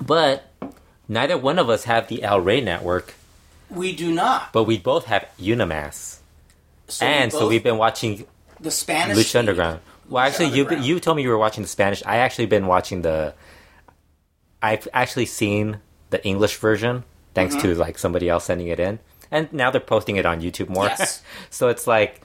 but 0.00 0.44
neither 1.08 1.38
one 1.38 1.58
of 1.58 1.70
us 1.70 1.84
have 1.84 2.08
the 2.08 2.22
El 2.22 2.40
Rey 2.40 2.60
network, 2.60 3.14
we 3.70 3.94
do 3.94 4.12
not. 4.12 4.52
but 4.52 4.64
we 4.64 4.78
both 4.78 5.06
have 5.06 5.26
UniMás, 5.40 6.17
So 6.88 7.06
and 7.06 7.30
so 7.32 7.48
we've 7.48 7.62
been 7.62 7.76
watching 7.78 8.26
the 8.60 8.70
Spanish 8.70 9.16
Lucha. 9.18 9.38
Underground. 9.38 9.80
Well, 10.08 10.24
Lucha 10.24 10.28
actually, 10.28 10.56
you 10.56 10.70
you 10.80 11.00
told 11.00 11.16
me 11.16 11.22
you 11.22 11.28
were 11.28 11.38
watching 11.38 11.62
the 11.62 11.68
Spanish. 11.68 12.02
I 12.06 12.16
actually 12.18 12.46
been 12.46 12.66
watching 12.66 13.02
the. 13.02 13.34
I've 14.62 14.88
actually 14.92 15.26
seen 15.26 15.80
the 16.10 16.24
English 16.26 16.56
version 16.56 17.04
thanks 17.34 17.54
Mm-hmm. 17.54 17.68
to 17.68 17.74
like 17.76 17.98
somebody 17.98 18.28
else 18.28 18.46
sending 18.46 18.68
it 18.68 18.80
in, 18.80 18.98
and 19.30 19.52
now 19.52 19.70
they're 19.70 19.80
posting 19.80 20.16
it 20.16 20.26
on 20.26 20.40
YouTube 20.40 20.68
more. 20.68 20.86
Yes. 20.86 21.22
so 21.50 21.68
it's 21.68 21.86
like, 21.86 22.22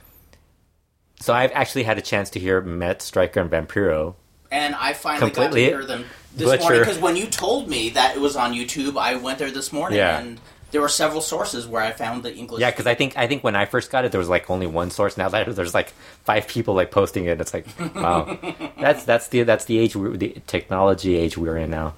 so 1.19 1.33
I've 1.33 1.51
actually 1.51 1.83
had 1.83 1.97
a 1.97 2.01
chance 2.01 2.29
to 2.31 2.39
hear 2.39 2.61
Matt 2.61 3.01
Striker 3.01 3.39
and 3.41 3.51
Vampiro. 3.51 4.15
and 4.51 4.73
I 4.75 4.93
finally 4.93 5.29
Completely 5.31 5.65
got 5.69 5.69
to 5.71 5.77
hear 5.77 5.85
them 5.85 6.05
this 6.35 6.49
butcher. 6.49 6.63
morning 6.63 6.79
because 6.79 6.97
when 6.99 7.15
you 7.15 7.27
told 7.27 7.67
me 7.69 7.89
that 7.89 8.15
it 8.15 8.19
was 8.19 8.35
on 8.35 8.53
YouTube, 8.53 8.97
I 8.97 9.15
went 9.15 9.37
there 9.39 9.51
this 9.51 9.71
morning 9.71 9.97
Yeah. 9.99 10.19
and 10.19 10.39
there 10.73 10.81
were 10.81 10.89
several 10.89 11.21
sources 11.21 11.67
where 11.67 11.83
I 11.83 11.91
found 11.91 12.23
the 12.23 12.35
English. 12.35 12.59
Yeah, 12.59 12.71
because 12.71 12.87
I 12.87 12.95
think 12.95 13.15
I 13.15 13.27
think 13.27 13.43
when 13.43 13.55
I 13.55 13.65
first 13.65 13.91
got 13.91 14.05
it, 14.05 14.11
there 14.11 14.17
was 14.19 14.27
like 14.27 14.49
only 14.49 14.65
one 14.65 14.89
source. 14.89 15.17
Now 15.17 15.29
that 15.29 15.55
there's 15.55 15.73
like 15.75 15.93
five 16.25 16.47
people 16.47 16.73
like 16.73 16.89
posting 16.89 17.25
it, 17.25 17.39
it's 17.39 17.53
like 17.53 17.67
wow, 17.95 18.37
that's 18.79 19.05
that's 19.05 19.27
the 19.27 19.43
that's 19.43 19.65
the 19.65 19.77
age 19.77 19.95
we 19.95 20.17
the 20.17 20.41
technology 20.47 21.15
age 21.15 21.37
we're 21.37 21.57
in 21.57 21.69
now. 21.69 21.93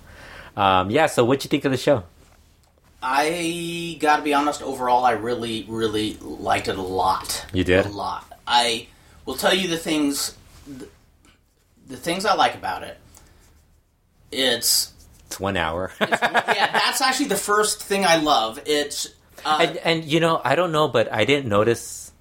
Um, 0.58 0.92
yeah. 0.92 1.06
So 1.06 1.24
what'd 1.24 1.46
you 1.46 1.50
think 1.50 1.64
of 1.64 1.72
the 1.72 1.78
show? 1.78 2.04
I 3.02 3.98
got 4.00 4.18
to 4.18 4.24
be 4.24 4.34
honest. 4.34 4.62
Overall, 4.62 5.06
I 5.06 5.12
really, 5.12 5.66
really 5.70 6.18
liked 6.22 6.68
it 6.68 6.78
a 6.78 6.82
lot. 6.82 7.46
You 7.54 7.64
did? 7.64 7.86
a 7.86 7.90
lot. 7.90 8.26
I 8.46 8.88
will 9.26 9.36
tell 9.36 9.54
you 9.54 9.68
the 9.68 9.78
things, 9.78 10.36
the, 10.68 10.88
the 11.88 11.98
things 11.98 12.26
I 12.26 12.34
like 12.34 12.56
about 12.56 12.84
it. 12.84 12.98
It's 14.32 14.92
It's 15.36 15.40
one 15.42 15.58
hour. 15.58 15.92
yeah, 16.00 16.72
that's 16.72 17.02
actually 17.02 17.26
the 17.28 17.36
first 17.36 17.84
thing 17.84 18.06
I 18.06 18.16
love. 18.16 18.58
It's 18.66 19.10
uh, 19.44 19.58
and, 19.62 19.78
and 19.84 20.06
you 20.06 20.22
know, 20.22 20.40
I 20.42 20.56
don't 20.56 20.72
know, 20.72 20.88
but 20.88 21.12
I 21.12 21.26
didn't 21.26 21.50
notice. 21.50 22.14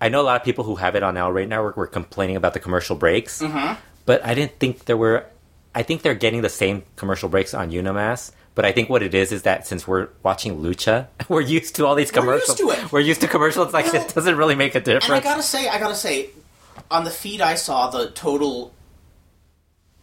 I 0.00 0.08
know 0.08 0.20
a 0.20 0.22
lot 0.22 0.40
of 0.40 0.44
people 0.44 0.62
who 0.62 0.76
have 0.76 0.94
it 0.94 1.02
on 1.02 1.16
El 1.16 1.32
Rey 1.32 1.46
Network 1.46 1.76
were 1.76 1.88
complaining 1.88 2.36
about 2.36 2.54
the 2.54 2.60
commercial 2.60 2.94
breaks, 2.94 3.42
Mm-hmm. 3.42 3.74
but 4.06 4.24
I 4.24 4.34
didn't 4.34 4.60
think 4.60 4.84
there 4.84 4.96
were. 4.96 5.26
I 5.74 5.82
think 5.82 6.02
they're 6.02 6.14
getting 6.14 6.42
the 6.42 6.48
same 6.48 6.84
commercial 6.94 7.28
breaks 7.28 7.54
on 7.54 7.72
UniMás. 7.72 8.30
But 8.54 8.66
I 8.66 8.70
think 8.72 8.88
what 8.88 9.02
it 9.02 9.14
is 9.14 9.32
is 9.32 9.42
that 9.42 9.66
since 9.66 9.88
we're 9.88 10.08
watching 10.22 10.58
Lucha, 10.62 11.08
we're 11.28 11.40
used 11.40 11.74
to 11.76 11.86
all 11.86 11.96
these 11.96 12.12
We're 12.12 12.20
commercials. 12.20 12.60
used 12.60 12.76
to 12.78 12.84
it. 12.84 12.92
We're 12.92 13.00
used 13.00 13.22
to 13.22 13.26
commercials. 13.26 13.66
It's 13.66 13.74
Like 13.74 13.92
Well, 13.92 14.04
it 14.06 14.14
doesn't 14.14 14.36
really 14.36 14.54
make 14.54 14.76
a 14.76 14.78
and 14.78 15.12
I 15.12 15.18
gotta 15.18 15.42
say, 15.42 15.68
I 15.68 15.80
gotta 15.80 15.96
say, 15.96 16.30
on 16.88 17.02
the 17.02 17.10
feed 17.10 17.40
I 17.40 17.56
saw, 17.56 17.90
the 17.90 18.10
total 18.12 18.72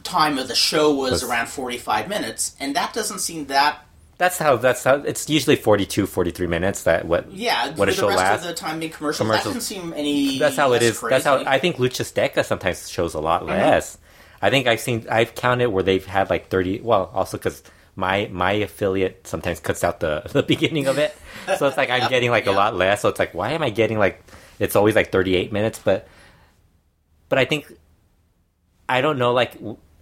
time 0.04 0.38
of 0.38 0.48
the 0.48 0.56
show 0.56 0.94
was 0.94 1.24
around 1.24 1.48
forty-five 1.48 2.08
minutes, 2.08 2.56
and 2.60 2.76
that 2.76 2.94
doesn't 2.94 3.20
seem 3.20 3.48
that. 3.48 3.86
That's 4.18 4.38
how. 4.38 4.58
That's 4.58 4.84
how. 4.84 4.96
It's 4.96 5.30
usually 5.30 5.56
42, 5.56 6.06
43 6.06 6.48
minutes. 6.48 6.84
That 6.84 7.06
what. 7.06 7.32
Yeah, 7.32 7.74
What 7.76 7.88
a 7.88 7.94
show 7.94 8.02
the 8.02 8.08
rest 8.10 8.18
lasts. 8.20 8.46
the 8.48 8.54
time 8.54 8.80
being 8.80 8.92
commercials, 8.92 9.26
Commercials. 9.26 9.54
that 9.54 9.60
doesn't 9.60 9.62
seem 9.82 9.94
any. 9.96 10.38
That's 10.40 10.58
how 10.58 10.74
it 10.74 10.82
is. 10.82 11.00
That's 11.00 11.24
how. 11.24 11.38
I 11.46 11.58
think 11.60 11.78
Lucha 11.78 12.02
Azteca 12.04 12.44
sometimes 12.44 12.90
shows 12.90 13.14
a 13.14 13.22
lot 13.22 13.46
less. 13.46 13.98
I 14.42 14.50
think 14.50 14.68
I've 14.68 14.82
seen. 14.82 15.06
I've 15.10 15.36
counted 15.36 15.70
where 15.70 15.84
they've 15.84 16.06
had 16.06 16.30
like 16.30 16.50
thirty. 16.50 16.82
Well, 16.82 17.10
also 17.14 17.38
because 17.38 17.64
my 17.96 18.28
my 18.32 18.52
affiliate 18.54 19.26
sometimes 19.26 19.62
cuts 19.62 19.86
out 19.86 20.02
the 20.02 20.24
the 20.34 20.44
beginning 20.44 20.88
of 20.88 20.98
it, 20.98 21.16
so 21.58 21.68
it's 21.68 21.78
like 21.78 21.90
I'm 21.90 22.02
Yep, 22.02 22.10
getting 22.10 22.30
like 22.32 22.48
a 22.48 22.52
lot 22.52 22.76
less. 22.76 23.02
So 23.02 23.08
it's 23.08 23.20
like, 23.20 23.34
why 23.34 23.52
am 23.52 23.64
I 23.64 23.70
getting 23.70 24.00
like? 24.00 24.22
It's 24.60 24.76
always 24.76 24.96
like 24.96 25.14
thirty 25.14 25.34
eight 25.36 25.54
minutes, 25.54 25.80
but 25.80 26.10
but 27.30 27.40
I 27.40 27.46
think 27.46 27.72
I 28.90 29.00
don't 29.00 29.18
know. 29.18 29.32
Like 29.32 29.54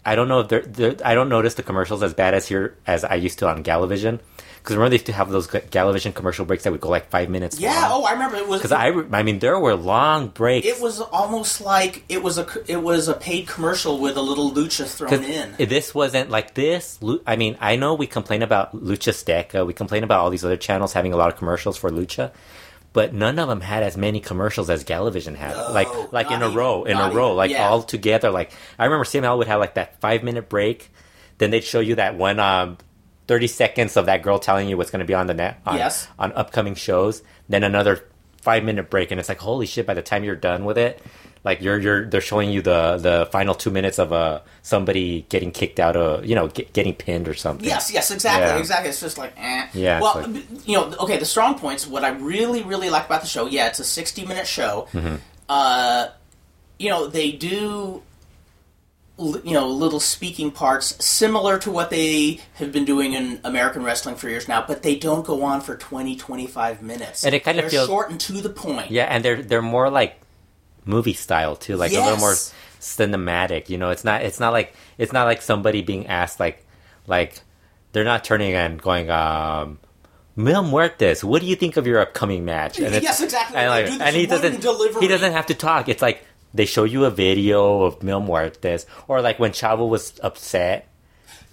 I 0.07 0.15
don't 0.15 0.29
know 0.29 0.39
if 0.39 0.47
they're, 0.47 0.61
they're 0.61 0.95
I 1.03 1.13
don't 1.13 1.27
notice 1.27 1.55
the 1.55 1.63
commercials 1.63 2.01
as 2.01 2.13
bad 2.13 2.33
as 2.33 2.47
here 2.47 2.75
as 2.87 3.03
I 3.03 3.15
used 3.15 3.39
to 3.39 3.49
on 3.49 3.61
Galavision. 3.63 4.21
Because 4.57 4.75
remember 4.75 4.89
they 4.89 4.95
used 4.95 5.05
to 5.07 5.13
have 5.13 5.29
those 5.29 5.47
Galavision 5.47 6.13
commercial 6.13 6.45
breaks 6.45 6.63
that 6.63 6.71
would 6.71 6.81
go 6.81 6.89
like 6.89 7.09
five 7.09 7.29
minutes. 7.29 7.59
Yeah. 7.59 7.89
Oh, 7.91 8.03
I 8.03 8.13
remember 8.13 8.37
it 8.37 8.47
was 8.47 8.61
Because 8.61 8.71
I, 8.71 8.87
I 9.11 9.23
mean, 9.23 9.39
there 9.39 9.59
were 9.59 9.75
long 9.75 10.29
breaks. 10.29 10.65
It 10.65 10.81
was 10.81 11.01
almost 11.01 11.59
like 11.61 12.03
it 12.09 12.23
was 12.23 12.37
a 12.37 12.47
it 12.67 12.81
was 12.81 13.09
a 13.09 13.13
paid 13.13 13.47
commercial 13.47 13.99
with 13.99 14.17
a 14.17 14.21
little 14.21 14.51
lucha 14.51 14.87
thrown 14.87 15.23
in. 15.23 15.55
This 15.57 15.93
wasn't 15.93 16.29
like 16.29 16.53
this. 16.53 16.99
I 17.25 17.35
mean, 17.35 17.57
I 17.59 17.75
know 17.75 17.93
we 17.93 18.07
complain 18.07 18.41
about 18.43 18.75
Lucha 18.75 19.11
Azteca, 19.11 19.65
we 19.65 19.73
complain 19.73 20.03
about 20.03 20.21
all 20.21 20.29
these 20.29 20.45
other 20.45 20.57
channels 20.57 20.93
having 20.93 21.13
a 21.13 21.17
lot 21.17 21.31
of 21.31 21.37
commercials 21.37 21.77
for 21.77 21.89
Lucha, 21.89 22.31
but 22.97 23.13
none 23.13 23.37
of 23.37 23.47
them 23.47 23.61
had 23.61 23.83
as 23.83 23.95
many 23.95 24.19
commercials 24.19 24.71
as 24.71 24.83
Galavision 24.83 25.35
had. 25.35 25.51
No, 25.55 25.71
like, 25.71 26.11
like 26.11 26.31
in 26.31 26.41
a 26.41 26.49
row, 26.49 26.83
in 26.83 26.97
a 26.97 27.11
row, 27.11 27.27
even, 27.27 27.37
like 27.37 27.51
yeah. 27.51 27.69
all 27.69 27.83
together. 27.83 28.31
Like 28.31 28.51
I 28.79 28.85
remember 28.85 29.03
CML 29.05 29.37
would 29.37 29.45
have 29.45 29.59
like 29.59 29.75
that 29.75 30.01
five 30.01 30.23
minute 30.23 30.49
break, 30.49 30.89
then 31.37 31.51
they'd 31.51 31.63
show 31.63 31.79
you 31.79 31.93
that 31.93 32.17
one 32.17 32.39
um, 32.39 32.79
thirty 33.27 33.45
seconds 33.45 33.97
of 33.97 34.07
that 34.07 34.23
girl 34.23 34.39
telling 34.39 34.67
you 34.67 34.77
what's 34.77 34.89
going 34.89 35.01
to 35.01 35.05
be 35.05 35.13
on 35.13 35.27
the 35.27 35.35
net 35.35 35.61
on, 35.63 35.77
Yes. 35.77 36.07
on 36.17 36.33
upcoming 36.33 36.73
shows, 36.73 37.21
then 37.47 37.63
another 37.63 38.03
five 38.41 38.63
minute 38.63 38.89
break, 38.89 39.11
and 39.11 39.19
it's 39.19 39.29
like 39.29 39.37
holy 39.37 39.67
shit! 39.67 39.85
By 39.85 39.93
the 39.93 40.01
time 40.01 40.23
you're 40.23 40.35
done 40.35 40.65
with 40.65 40.79
it, 40.79 40.99
like 41.43 41.61
you're 41.61 41.79
you're 41.79 42.05
they're 42.05 42.21
showing 42.21 42.49
you 42.51 42.61
the 42.61 42.97
the 42.97 43.27
final 43.31 43.53
two 43.55 43.69
minutes 43.71 43.99
of 43.99 44.11
uh 44.11 44.41
somebody 44.61 45.25
getting 45.29 45.51
kicked 45.51 45.79
out 45.79 45.95
of 45.95 46.25
you 46.25 46.35
know 46.35 46.47
get, 46.47 46.73
getting 46.73 46.93
pinned 46.93 47.27
or 47.27 47.33
something. 47.33 47.65
Yes, 47.65 47.91
yes, 47.91 48.11
exactly, 48.11 48.47
Yeah. 48.47 48.57
exactly. 48.57 48.89
It's 48.89 48.99
just 49.01 49.17
like, 49.17 49.33
eh. 49.37 49.67
Yeah, 49.73 50.01
Well, 50.01 50.21
like- 50.27 50.43
you 50.67 50.75
know, 50.77 50.93
okay. 50.99 51.17
The 51.17 51.25
strong 51.25 51.57
points. 51.57 51.87
What 51.87 52.03
I 52.03 52.09
really, 52.09 52.63
really 52.63 52.89
like 52.89 53.05
about 53.05 53.21
the 53.21 53.27
show, 53.27 53.45
yeah, 53.47 53.67
it's 53.67 53.79
a 53.79 53.83
sixty-minute 53.85 54.47
show. 54.47 54.87
Mm-hmm. 54.93 55.15
Uh, 55.49 56.07
you 56.79 56.89
know, 56.89 57.07
they 57.07 57.31
do, 57.31 58.03
you 59.19 59.53
know, 59.53 59.67
little 59.67 59.99
speaking 59.99 60.51
parts 60.51 61.03
similar 61.03 61.57
to 61.59 61.71
what 61.71 61.89
they 61.89 62.39
have 62.55 62.71
been 62.71 62.85
doing 62.85 63.13
in 63.13 63.39
American 63.43 63.81
wrestling 63.83 64.15
for 64.15 64.29
years 64.29 64.47
now, 64.47 64.63
but 64.67 64.83
they 64.83 64.95
don't 64.95 65.25
go 65.25 65.41
on 65.43 65.61
for 65.61 65.75
20, 65.75 66.15
25 66.15 66.83
minutes. 66.83 67.23
And 67.23 67.33
it 67.33 67.43
kind 67.43 67.57
of 67.57 67.63
They're 67.63 67.69
feels- 67.71 67.87
short 67.87 68.11
and 68.11 68.19
to 68.21 68.33
the 68.33 68.49
point. 68.49 68.91
Yeah, 68.91 69.05
and 69.05 69.25
they're 69.25 69.41
they're 69.41 69.61
more 69.63 69.89
like 69.89 70.19
movie 70.87 71.13
style 71.13 71.55
too, 71.55 71.75
like 71.75 71.91
a 71.91 71.99
little 71.99 72.17
more 72.17 72.33
cinematic. 72.79 73.69
You 73.69 73.77
know, 73.77 73.89
it's 73.89 74.03
not 74.03 74.21
it's 74.23 74.39
not 74.39 74.53
like 74.53 74.73
it's 74.97 75.13
not 75.13 75.25
like 75.25 75.41
somebody 75.41 75.81
being 75.81 76.07
asked 76.07 76.39
like 76.39 76.65
like 77.05 77.41
they're 77.91 78.03
not 78.03 78.23
turning 78.23 78.53
and 78.53 78.81
going 78.81 79.09
um. 79.09 79.79
Mil 80.39 80.61
Muertes, 80.61 81.23
what 81.23 81.41
do 81.41 81.47
you 81.47 81.55
think 81.55 81.77
of 81.77 81.87
your 81.87 81.99
upcoming 81.99 82.45
match? 82.45 82.77
And 82.79 82.93
Yes, 83.01 83.21
exactly. 83.21 83.57
And, 83.57 83.69
like, 83.69 83.87
do 83.87 83.97
and 83.99 84.15
he 84.15 84.27
doesn't 84.27 84.61
delivery. 84.61 85.01
he 85.01 85.07
doesn't 85.07 85.31
have 85.31 85.47
to 85.47 85.55
talk. 85.55 85.89
It's 85.89 86.03
like 86.03 86.23
they 86.53 86.65
show 86.65 86.83
you 86.83 87.05
a 87.05 87.09
video 87.09 87.81
of 87.81 88.03
Mil 88.03 88.21
Muertes, 88.21 88.85
or 89.07 89.21
like 89.21 89.39
when 89.39 89.49
Chavo 89.51 89.89
was 89.89 90.19
upset, 90.21 90.87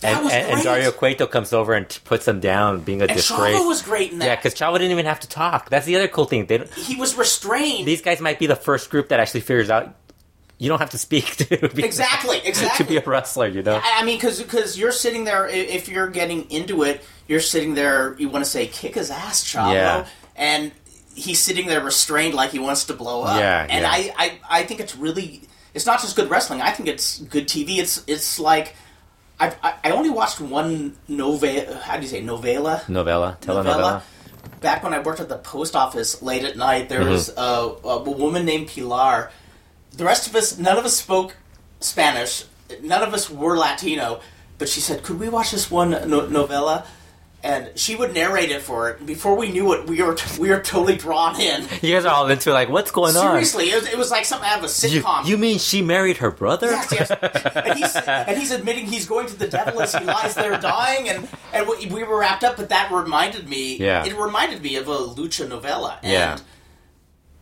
and, 0.05 0.27
and, 0.31 0.53
and. 0.53 0.63
Dario 0.63 0.91
Cueto 0.93 1.27
comes 1.27 1.53
over 1.53 1.73
and 1.75 1.89
t- 1.89 2.01
puts 2.05 2.27
him 2.29 2.41
down, 2.41 2.81
being 2.83 3.01
a 3.01 3.07
And 3.07 3.15
disgrace. 3.17 3.57
Chavo 3.57 3.67
was 3.67 3.83
great 3.83 4.13
in 4.13 4.19
that. 4.21 4.27
yeah, 4.27 4.37
because 4.37 4.55
Chavo 4.55 4.75
didn't 4.75 4.93
even 4.93 5.07
have 5.07 5.21
to 5.21 5.29
talk. 5.29 5.71
That's 5.71 5.87
the 5.87 5.97
other 5.97 6.09
cool 6.09 6.25
thing. 6.27 6.47
They 6.47 6.59
don't, 6.59 6.73
he 6.75 6.97
was 6.97 7.17
restrained. 7.17 7.87
these 7.89 8.03
guys 8.03 8.21
might 8.21 8.39
be 8.39 8.47
the 8.47 8.57
first 8.57 8.91
group 8.91 9.09
that 9.09 9.21
actually 9.21 9.41
figures 9.41 9.71
out 9.71 9.95
you 10.57 10.69
don't 10.69 10.79
have 10.79 10.91
to 10.91 10.99
speak 10.99 11.37
to 11.37 11.69
be, 11.69 11.85
Exactly, 11.85 12.39
exactly 12.45 12.85
to 12.85 12.91
be 12.91 12.97
a 12.97 13.03
wrestler. 13.03 13.49
You 13.49 13.63
know, 13.63 13.81
I 13.83 14.01
I 14.01 14.05
mean, 14.05 14.17
because 14.17 14.41
because 14.41 14.79
you're 14.79 14.93
sitting 14.93 15.25
there, 15.25 15.49
if 15.49 15.89
you're 15.89 16.09
getting 16.09 16.49
into 16.51 16.85
it, 16.85 17.03
you're 17.27 17.41
sitting 17.41 17.75
there, 17.75 18.15
you 18.19 18.29
want 18.29 18.45
to 18.45 18.51
say, 18.51 18.67
kick 18.69 18.95
his 18.95 19.11
ass, 19.11 19.45
Chavo. 19.45 19.73
Yeah. 19.73 20.07
And 20.37 20.73
he's 21.15 21.41
sitting 21.41 21.67
there 21.67 21.83
restrained 21.83 22.35
like 22.35 22.51
he 22.51 22.59
wants 22.59 22.85
to 22.85 22.95
blow 22.95 23.23
up. 23.23 23.39
Yeah, 23.39 23.67
And 23.69 23.83
yeah. 23.83 23.91
I, 23.91 24.13
I, 24.51 24.61
I 24.61 24.63
think 24.65 24.81
it's 24.81 24.97
really, 24.97 25.43
it's 25.75 25.87
not 25.87 26.01
just 26.01 26.17
good 26.17 26.29
wrestling, 26.31 26.61
I 26.61 26.71
think 26.71 26.89
it's 26.89 27.21
good 27.21 27.47
TV. 27.49 27.79
It's 27.79 28.03
it's 28.07 28.39
like, 28.39 28.75
I've, 29.39 29.57
I, 29.63 29.75
I 29.85 29.91
only 29.91 30.11
watched 30.11 30.41
one 30.41 30.97
novella, 31.09 31.77
how 31.79 31.97
do 31.97 32.03
you 32.03 32.09
say, 32.09 32.21
novella? 32.21 32.83
novella, 32.89 33.37
telenovela. 33.41 33.65
novella. 33.65 34.03
Back 34.61 34.83
when 34.83 34.95
I 34.95 35.01
worked 35.01 35.21
at 35.21 35.29
the 35.29 35.39
post 35.39 35.75
office 35.77 36.23
late 36.23 36.45
at 36.45 36.57
night, 36.57 36.89
there 36.89 37.01
mm-hmm. 37.01 37.11
was 37.11 37.29
a, 37.37 37.77
a 37.85 38.03
woman 38.03 38.45
named 38.45 38.69
Pilar. 38.69 39.31
The 39.93 40.05
rest 40.05 40.29
of 40.29 40.35
us, 40.35 40.59
none 40.59 40.79
of 40.79 40.85
us 40.85 40.97
spoke 40.97 41.37
Spanish. 41.81 42.45
None 42.83 43.03
of 43.03 43.13
us 43.13 43.29
were 43.29 43.57
Latino. 43.57 44.21
But 44.57 44.69
she 44.69 44.81
said, 44.81 45.03
"Could 45.03 45.19
we 45.19 45.29
watch 45.29 45.51
this 45.51 45.71
one 45.71 45.91
no- 45.91 46.27
novella?" 46.27 46.87
And 47.45 47.79
she 47.79 47.95
would 47.95 48.15
narrate 48.15 48.51
it 48.51 48.63
for 48.63 48.89
it. 48.89 49.05
Before 49.05 49.37
we 49.37 49.53
knew 49.53 49.75
it, 49.75 49.87
we 49.87 50.01
were 50.03 50.17
we 50.39 50.49
were 50.49 50.61
totally 50.61 50.97
drawn 50.97 51.39
in. 51.39 51.67
You 51.83 51.93
guys 51.95 52.07
are 52.07 52.15
all 52.15 52.27
into 52.31 52.51
like, 52.55 52.71
what's 52.71 52.91
going 52.91 53.17
on? 53.17 53.23
Seriously, 53.33 53.71
it 53.71 53.75
was, 53.75 53.87
it 53.87 53.99
was 53.99 54.11
like 54.11 54.25
something 54.25 54.49
out 54.49 54.59
of 54.61 54.65
a 54.65 54.69
sitcom. 54.69 55.25
You, 55.25 55.33
you 55.33 55.37
mean 55.37 55.59
she 55.59 55.83
married 55.83 56.17
her 56.17 56.31
brother? 56.31 56.71
Yes, 56.71 56.91
yes. 56.91 57.11
And 57.55 57.79
he's, 57.79 57.95
and 58.07 58.39
he's 58.39 58.51
admitting 58.51 58.87
he's 58.87 59.07
going 59.07 59.27
to 59.27 59.37
the 59.37 59.47
devil 59.47 59.83
as 59.83 59.95
he 59.95 60.03
lies 60.07 60.35
there 60.35 60.59
dying, 60.59 61.11
and, 61.11 61.29
and 61.53 61.69
we 61.69 61.85
we 61.89 62.03
were 62.03 62.19
wrapped 62.19 62.45
up, 62.45 62.57
but 62.57 62.71
that 62.71 62.91
reminded 62.91 63.47
me, 63.47 63.77
Yeah. 63.77 64.07
it 64.07 64.17
reminded 64.17 64.63
me 64.63 64.77
of 64.77 64.89
a 64.89 64.97
lucha 64.97 65.47
novella. 65.47 65.99
And 66.03 66.13
Yeah. 66.13 66.39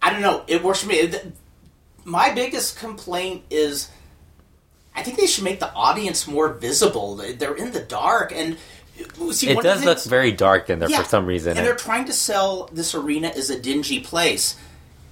I 0.03 0.11
don't 0.13 0.21
know, 0.21 0.43
it 0.49 0.65
works 0.65 0.81
for 0.83 0.89
me. 0.89 1.13
My 2.05 2.35
biggest 2.35 2.77
complaint 2.77 3.45
is 3.51 3.89
I 4.95 5.03
think 5.03 5.17
they 5.17 5.27
should 5.27 5.45
make 5.45 5.61
the 5.61 5.73
audience 5.75 6.27
more 6.27 6.53
visible. 6.53 7.15
They're 7.15 7.55
in 7.55 7.71
the 7.73 7.81
dark, 7.81 8.33
and 8.35 8.59
see, 9.33 9.51
it 9.51 9.63
does 9.63 9.85
look 9.85 10.03
very 10.05 10.33
dark 10.33 10.71
in 10.71 10.79
there 10.79 10.91
yeah, 10.91 11.03
for 11.03 11.09
some 11.09 11.27
reason. 11.27 11.57
And 11.57 11.67
they're 11.67 11.75
trying 11.77 12.05
to 12.07 12.13
sell 12.13 12.69
this 12.73 12.95
arena 12.95 13.29
as 13.29 13.51
a 13.51 13.59
dingy 13.59 14.01
place. 14.01 14.57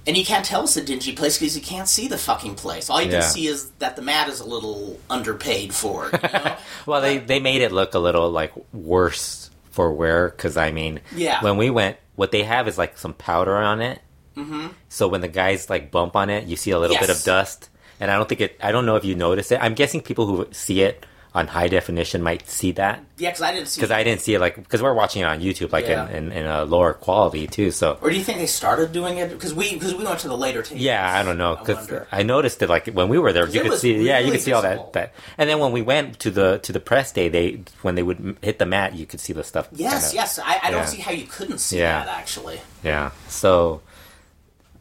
And 0.07 0.17
you 0.17 0.25
can't 0.25 0.43
tell 0.43 0.63
it's 0.63 0.75
a 0.77 0.83
dingy 0.83 1.13
place 1.13 1.37
because 1.37 1.55
you 1.55 1.61
can't 1.61 1.87
see 1.87 2.07
the 2.07 2.17
fucking 2.17 2.55
place. 2.55 2.89
All 2.89 2.99
you 3.01 3.11
Yeah. 3.11 3.19
can 3.21 3.29
see 3.29 3.45
is 3.47 3.69
that 3.79 3.95
the 3.95 4.01
mat 4.01 4.29
is 4.29 4.39
a 4.39 4.45
little 4.45 4.99
underpaid 5.11 5.73
for 5.75 6.09
it. 6.11 6.13
You 6.23 6.29
know? 6.39 6.57
well, 6.87 7.01
they 7.01 7.19
they 7.19 7.39
made 7.39 7.61
it 7.61 7.71
look 7.71 7.93
a 7.93 7.99
little 7.99 8.31
like 8.31 8.51
worse 8.73 9.51
for 9.69 9.93
wear 9.93 10.29
because 10.29 10.57
I 10.57 10.71
mean, 10.71 11.01
Yeah. 11.15 11.43
when 11.43 11.57
we 11.57 11.69
went, 11.69 11.97
what 12.15 12.31
they 12.31 12.43
have 12.43 12.67
is 12.67 12.77
like 12.79 12.97
some 12.97 13.13
powder 13.13 13.55
on 13.55 13.79
it. 13.81 14.01
Mm-hmm. 14.35 14.67
So 14.89 15.07
when 15.07 15.21
the 15.21 15.27
guys 15.27 15.69
like 15.69 15.91
bump 15.91 16.15
on 16.15 16.29
it, 16.31 16.45
you 16.45 16.55
see 16.55 16.71
a 16.71 16.79
little 16.79 16.97
bit 16.97 17.09
of 17.09 17.21
dust, 17.23 17.69
and 17.99 18.09
I 18.09 18.15
don't 18.17 18.27
think 18.27 18.41
it. 18.41 18.57
I 18.63 18.71
don't 18.71 18.85
know 18.87 18.95
if 18.95 19.05
you 19.05 19.13
notice 19.13 19.51
it. 19.51 19.59
I'm 19.61 19.75
guessing 19.75 20.01
people 20.01 20.25
who 20.25 20.47
see 20.51 20.81
it 20.81 21.05
on 21.33 21.47
high 21.47 21.69
definition 21.69 22.21
might 22.21 22.49
see 22.49 22.73
that 22.73 23.01
yeah, 23.17 23.29
because 23.29 23.41
I 23.41 23.53
didn't 23.53 23.69
see. 23.69 23.79
because 23.79 23.91
I 23.91 24.03
didn't 24.03 24.19
see 24.19 24.33
it 24.33 24.39
like 24.41 24.57
because 24.57 24.81
we're 24.81 24.93
watching 24.93 25.21
it 25.21 25.25
on 25.25 25.39
YouTube 25.39 25.71
like 25.71 25.87
Yeah. 25.87 26.09
in, 26.09 26.25
in, 26.27 26.31
in 26.33 26.45
a 26.45 26.65
lower 26.65 26.91
quality 26.93 27.47
too. 27.47 27.71
So 27.71 27.97
or 28.01 28.09
do 28.09 28.17
you 28.17 28.23
think 28.23 28.39
they 28.39 28.47
started 28.47 28.91
doing 28.91 29.17
it 29.17 29.29
because 29.29 29.53
we 29.53 29.73
because 29.73 29.95
we 29.95 30.03
went 30.03 30.19
to 30.19 30.27
the 30.27 30.35
later 30.37 30.61
tape? 30.61 30.79
yeah, 30.81 31.17
I 31.17 31.23
don't 31.23 31.37
know 31.37 31.55
I 31.55 31.59
because 31.59 31.77
wonder. 31.77 32.07
I, 32.11 32.23
noticed 32.23 32.61
it 32.61 32.67
like 32.67 32.87
when 32.87 33.07
we 33.07 33.17
were 33.17 33.31
there, 33.31 33.47
you 33.47 33.61
could 33.61 33.79
see 33.79 34.01
yeah, 34.05 34.19
you 34.19 34.31
could 34.33 34.41
see 34.41 34.51
all 34.51 34.61
that 34.63 34.91
that. 34.91 35.13
And 35.37 35.49
then 35.49 35.59
when 35.59 35.71
we 35.71 35.81
went 35.81 36.19
to 36.19 36.31
the 36.31 36.57
to 36.63 36.73
the 36.73 36.81
press 36.81 37.13
day, 37.13 37.29
they 37.29 37.61
when 37.81 37.95
they 37.95 38.03
would 38.03 38.35
hit 38.41 38.59
the 38.59 38.65
mat, 38.65 38.93
you 38.95 39.05
could 39.05 39.21
see 39.21 39.31
the 39.31 39.45
stuff. 39.45 39.69
Yes, 39.71 40.11
kinda- 40.11 40.15
yes. 40.15 40.37
I, 40.37 40.59
I 40.63 40.71
don't 40.71 40.87
see 40.87 40.99
how 40.99 41.11
you 41.11 41.27
couldn't 41.27 41.59
see 41.59 41.77
Yeah. 41.79 42.03
that 42.03 42.17
actually. 42.17 42.59
Yeah. 42.83 43.11
So 43.29 43.81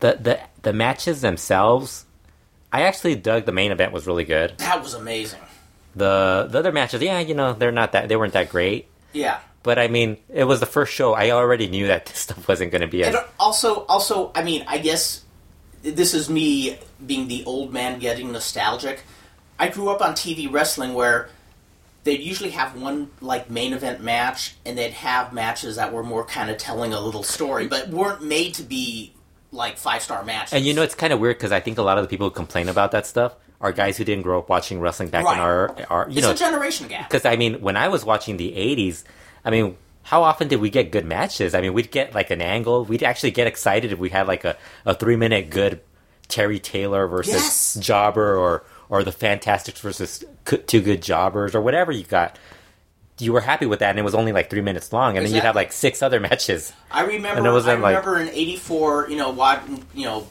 the 0.00 0.18
the 0.20 0.40
the 0.62 0.72
matches 0.72 1.20
themselves, 1.20 2.06
I 2.72 2.82
actually 2.82 3.14
dug. 3.14 3.44
The 3.46 3.52
main 3.52 3.70
event 3.70 3.92
was 3.92 4.08
really 4.08 4.24
good. 4.24 4.58
That 4.58 4.82
was 4.82 4.94
amazing. 4.94 5.38
The 5.94 6.46
the 6.50 6.58
other 6.58 6.72
matches, 6.72 7.02
yeah, 7.02 7.18
you 7.18 7.34
know, 7.34 7.52
they're 7.52 7.72
not 7.72 7.92
that 7.92 8.08
they 8.08 8.16
weren't 8.16 8.32
that 8.34 8.50
great. 8.50 8.88
Yeah. 9.12 9.40
But 9.62 9.78
I 9.78 9.88
mean, 9.88 10.16
it 10.28 10.44
was 10.44 10.60
the 10.60 10.66
first 10.66 10.92
show. 10.92 11.14
I 11.14 11.30
already 11.30 11.68
knew 11.68 11.88
that 11.88 12.06
this 12.06 12.18
stuff 12.18 12.48
wasn't 12.48 12.70
going 12.70 12.82
to 12.82 12.88
be 12.88 13.04
as 13.04 13.14
And 13.14 13.24
also, 13.38 13.84
also, 13.86 14.32
I 14.34 14.42
mean, 14.42 14.64
I 14.66 14.78
guess 14.78 15.22
this 15.82 16.14
is 16.14 16.30
me 16.30 16.78
being 17.04 17.28
the 17.28 17.44
old 17.44 17.72
man 17.72 17.98
getting 17.98 18.32
nostalgic. 18.32 19.02
I 19.58 19.68
grew 19.68 19.90
up 19.90 20.00
on 20.00 20.12
TV 20.14 20.50
wrestling 20.50 20.94
where 20.94 21.28
they'd 22.04 22.20
usually 22.20 22.50
have 22.50 22.80
one 22.80 23.10
like 23.20 23.50
main 23.50 23.72
event 23.72 24.00
match, 24.02 24.54
and 24.64 24.78
they'd 24.78 24.92
have 24.92 25.32
matches 25.32 25.76
that 25.76 25.92
were 25.92 26.02
more 26.02 26.24
kind 26.24 26.50
of 26.50 26.56
telling 26.56 26.94
a 26.94 27.00
little 27.00 27.22
story, 27.22 27.66
but 27.66 27.88
weren't 27.88 28.22
made 28.22 28.54
to 28.54 28.62
be 28.62 29.12
like 29.52 29.76
five 29.76 30.02
star 30.02 30.24
matches. 30.24 30.54
And 30.54 30.64
you 30.64 30.72
know, 30.72 30.82
it's 30.82 30.94
kind 30.94 31.12
of 31.12 31.20
weird 31.20 31.36
because 31.36 31.52
I 31.52 31.60
think 31.60 31.76
a 31.76 31.82
lot 31.82 31.98
of 31.98 32.04
the 32.04 32.08
people 32.08 32.28
who 32.28 32.34
complain 32.34 32.68
about 32.68 32.92
that 32.92 33.06
stuff 33.06 33.34
are 33.60 33.72
guys 33.72 33.96
who 33.98 34.04
didn't 34.04 34.22
grow 34.22 34.38
up 34.38 34.48
watching 34.48 34.80
wrestling 34.80 35.10
back 35.10 35.24
Right. 35.24 35.34
in 35.34 35.40
our 35.40 35.76
our 35.90 36.06
you 36.10 36.18
it's 36.18 36.26
know 36.26 36.32
a 36.32 36.34
generation 36.34 36.88
gap. 36.88 37.08
because 37.08 37.24
I 37.24 37.36
mean, 37.36 37.60
when 37.60 37.76
I 37.76 37.88
was 37.88 38.04
watching 38.04 38.36
the 38.36 38.52
'80s, 38.52 39.04
I 39.44 39.50
mean, 39.50 39.76
how 40.04 40.22
often 40.22 40.48
did 40.48 40.60
we 40.60 40.70
get 40.70 40.90
good 40.90 41.04
matches? 41.04 41.54
I 41.54 41.60
mean, 41.60 41.74
we'd 41.74 41.90
get 41.90 42.14
like 42.14 42.30
an 42.30 42.40
angle. 42.40 42.84
We'd 42.84 43.02
actually 43.02 43.32
get 43.32 43.46
excited 43.46 43.92
if 43.92 43.98
we 43.98 44.08
had 44.10 44.26
like 44.26 44.44
a, 44.44 44.56
a 44.86 44.94
three 44.94 45.16
minute 45.16 45.50
good 45.50 45.80
Terry 46.28 46.58
Taylor 46.58 47.06
versus 47.06 47.34
Yes. 47.34 47.74
Jobber 47.80 48.36
or 48.36 48.64
or 48.88 49.04
the 49.04 49.12
Fantastics 49.12 49.80
versus 49.80 50.24
two 50.66 50.80
good 50.80 51.02
jobbers 51.02 51.54
or 51.54 51.60
whatever 51.60 51.92
you 51.92 52.04
got. 52.04 52.38
You 53.18 53.34
were 53.34 53.42
happy 53.42 53.66
with 53.66 53.80
that, 53.80 53.90
and 53.90 53.98
it 53.98 54.02
was 54.02 54.14
only 54.14 54.32
like 54.32 54.48
three 54.48 54.62
minutes 54.62 54.94
long, 54.94 55.18
and 55.18 55.26
then 55.26 55.34
you'd 55.34 55.44
have 55.44 55.54
like 55.54 55.72
six 55.72 56.02
other 56.02 56.18
matches. 56.20 56.72
I 56.90 57.02
remember. 57.02 57.36
And 57.38 57.46
it 57.46 57.50
wasn't 57.50 57.80
I 57.80 57.82
like- 57.82 58.06
remember 58.06 58.18
in 58.18 58.28
'84. 58.34 59.10
You 59.10 59.16
know, 59.16 59.28
what 59.30 59.62
you 59.94 60.06
know. 60.06 60.26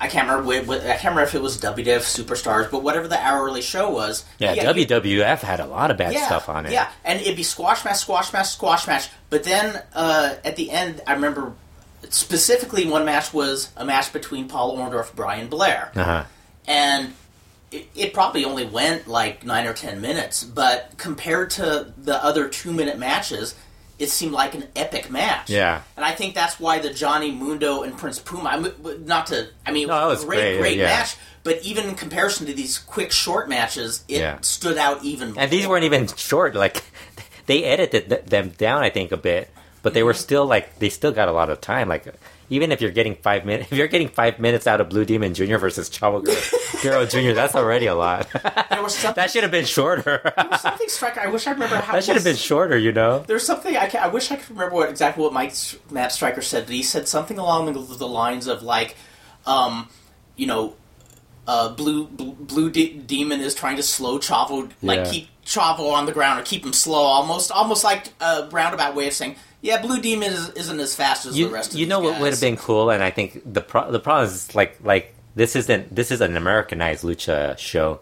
I 0.00 0.06
can't 0.08 0.28
remember. 0.28 0.46
What, 0.46 0.66
what- 0.66 0.80
I 0.82 0.90
can't 0.96 1.14
remember 1.14 1.22
if 1.22 1.34
it 1.34 1.42
was 1.42 1.58
WWF 1.60 2.02
Superstars, 2.24 2.70
but 2.70 2.82
whatever 2.82 3.08
the 3.08 3.18
hourly 3.18 3.62
show 3.62 3.90
was. 3.90 4.24
Yeah, 4.38 4.52
you- 4.72 4.86
WWF 4.86 5.40
had 5.40 5.60
a 5.60 5.66
lot 5.66 5.90
of 5.90 5.96
bad 5.96 6.12
yeah, 6.12 6.26
stuff 6.26 6.48
on 6.48 6.66
it. 6.66 6.72
Yeah, 6.72 6.88
and 7.04 7.20
it'd 7.20 7.36
be 7.36 7.42
squash 7.42 7.84
match, 7.84 7.96
squash 7.98 8.32
match, 8.32 8.46
squash 8.48 8.86
match. 8.86 9.08
But 9.30 9.44
then 9.44 9.82
uh, 9.94 10.34
at 10.44 10.56
the 10.56 10.70
end, 10.70 11.00
I 11.06 11.14
remember 11.14 11.52
specifically 12.10 12.86
one 12.86 13.04
match 13.04 13.34
was 13.34 13.70
a 13.76 13.84
match 13.84 14.12
between 14.12 14.48
Paul 14.48 14.76
Orndorff, 14.78 15.14
Brian 15.14 15.48
Blair, 15.48 15.90
Uh-huh. 15.96 16.24
and 16.66 17.12
it, 17.70 17.86
it 17.94 18.14
probably 18.14 18.44
only 18.44 18.64
went 18.66 19.08
like 19.08 19.44
nine 19.44 19.66
or 19.66 19.74
ten 19.74 20.00
minutes, 20.00 20.44
but 20.44 20.92
compared 20.96 21.50
to 21.50 21.92
the 21.98 22.22
other 22.24 22.48
two 22.48 22.72
minute 22.72 22.98
matches, 22.98 23.54
it 23.98 24.10
seemed 24.10 24.32
like 24.32 24.54
an 24.54 24.64
epic 24.76 25.10
match. 25.10 25.50
Yeah. 25.50 25.82
and 25.96 26.04
I 26.04 26.12
think 26.12 26.34
that's 26.34 26.60
why 26.60 26.78
the 26.78 26.92
Johnny 26.92 27.30
Mundo 27.32 27.82
and 27.82 27.96
Prince 27.98 28.18
Puma. 28.18 28.48
I 28.50 28.58
mean, 28.58 28.72
not 29.06 29.26
to, 29.28 29.48
I 29.66 29.72
mean, 29.72 29.84
it 29.84 29.88
No, 29.88 30.04
it 30.04 30.08
was 30.08 30.18
was 30.18 30.24
a 30.24 30.26
great, 30.28 30.40
great, 30.40 30.58
great 30.60 30.76
yeah. 30.78 30.84
match. 30.86 31.16
But 31.44 31.62
even 31.62 31.86
in 31.88 31.94
comparison 31.94 32.46
to 32.46 32.52
these 32.52 32.78
quick, 32.78 33.10
short 33.10 33.48
matches, 33.48 34.04
it 34.08 34.20
Yeah. 34.20 34.38
stood 34.42 34.76
out 34.78 35.02
even. 35.04 35.32
More. 35.32 35.42
And 35.42 35.50
these 35.50 35.66
weren't 35.66 35.84
even 35.84 36.06
short. 36.08 36.54
Like 36.54 36.82
they 37.46 37.64
edited 37.64 38.08
them 38.26 38.50
down, 38.50 38.82
I 38.82 38.90
think, 38.90 39.10
a 39.12 39.16
bit, 39.16 39.50
but 39.82 39.94
they 39.94 40.02
were 40.02 40.12
Mm-hmm. 40.12 40.20
still 40.20 40.46
like 40.46 40.78
they 40.78 40.88
still 40.90 41.12
got 41.12 41.28
a 41.28 41.32
lot 41.32 41.50
of 41.50 41.60
time. 41.60 41.88
Like 41.88 42.06
even 42.50 42.72
if 42.72 42.80
you're 42.80 42.90
getting 42.90 43.14
five 43.16 43.44
minutes, 43.44 43.70
if 43.72 43.76
you're 43.78 43.88
getting 43.88 44.08
five 44.08 44.38
minutes 44.38 44.66
out 44.66 44.80
of 44.80 44.88
Blue 44.88 45.04
Demon 45.04 45.34
Jr. 45.34 45.56
versus 45.58 45.90
Chavo 45.90 46.24
Guerrero 46.82 47.04
Jr., 47.06 47.32
that's 47.34 47.54
already 47.54 47.86
a 47.86 47.94
lot. 47.94 48.26
There 48.70 48.82
was 48.82 48.94
something, 48.94 49.20
that 49.20 49.30
should 49.30 49.42
have 49.42 49.50
been 49.50 49.64
shorter. 49.64 50.20
there 50.36 50.48
was 50.50 50.60
something 50.60 50.88
striker. 50.88 51.20
I 51.20 51.26
wish 51.28 51.46
I 51.46 51.50
remember 51.52 51.76
how. 51.80 51.92
that 51.94 52.04
should 52.04 52.14
have 52.14 52.24
been 52.24 52.36
shorter, 52.36 52.78
you 52.78 52.92
know. 52.92 53.20
There's 53.26 53.44
something 53.44 53.76
I, 53.76 53.86
can, 53.86 54.02
I 54.02 54.08
wish 54.08 54.30
I 54.30 54.36
could 54.36 54.50
remember 54.50 54.76
what 54.76 54.88
exactly 54.88 55.22
what 55.24 55.32
Mike 55.32 55.52
Matt 55.90 56.12
Striker 56.12 56.40
said, 56.42 56.66
but 56.66 56.74
he 56.74 56.82
said 56.82 57.08
something 57.08 57.38
along 57.38 57.72
the, 57.72 57.80
the 57.96 58.06
lines 58.08 58.46
of 58.46 58.62
like, 58.62 58.96
um, 59.46 59.88
you 60.36 60.46
know, 60.46 60.74
uh, 61.46 61.70
Blue 61.74 62.06
Blue, 62.06 62.32
Blue 62.34 62.70
De- 62.70 62.94
Demon 62.98 63.40
is 63.40 63.54
trying 63.54 63.76
to 63.76 63.82
slow 63.82 64.18
Chavo, 64.18 64.70
like 64.82 64.98
Yeah. 65.06 65.10
keep 65.10 65.28
Chavo 65.44 65.90
on 65.92 66.06
the 66.06 66.12
ground 66.12 66.38
or 66.38 66.42
keep 66.44 66.64
him 66.64 66.72
slow, 66.74 67.00
almost 67.02 67.50
almost 67.50 67.82
like 67.84 68.08
a 68.20 68.48
roundabout 68.52 68.94
way 68.94 69.08
of 69.08 69.14
saying, 69.14 69.36
yeah, 69.60 69.82
Blue 69.82 70.00
Demon 70.00 70.32
is, 70.32 70.50
isn't 70.50 70.80
as 70.80 70.94
fast 70.94 71.26
as 71.26 71.36
You, 71.38 71.46
the 71.48 71.52
rest 71.52 71.68
of 71.68 71.72
them. 71.72 71.80
you 71.80 71.86
know 71.86 72.00
what 72.00 72.20
would 72.20 72.32
have 72.32 72.40
been 72.40 72.56
cool, 72.56 72.90
and 72.90 73.02
I 73.02 73.10
think 73.10 73.42
the 73.44 73.60
pro- 73.60 73.90
the 73.90 74.00
problem 74.00 74.26
is 74.26 74.54
like 74.54 74.78
like 74.82 75.14
this 75.34 75.56
isn't 75.56 75.94
this 75.94 76.10
is 76.10 76.20
an 76.20 76.36
Americanized 76.36 77.04
lucha 77.04 77.58
show, 77.58 78.00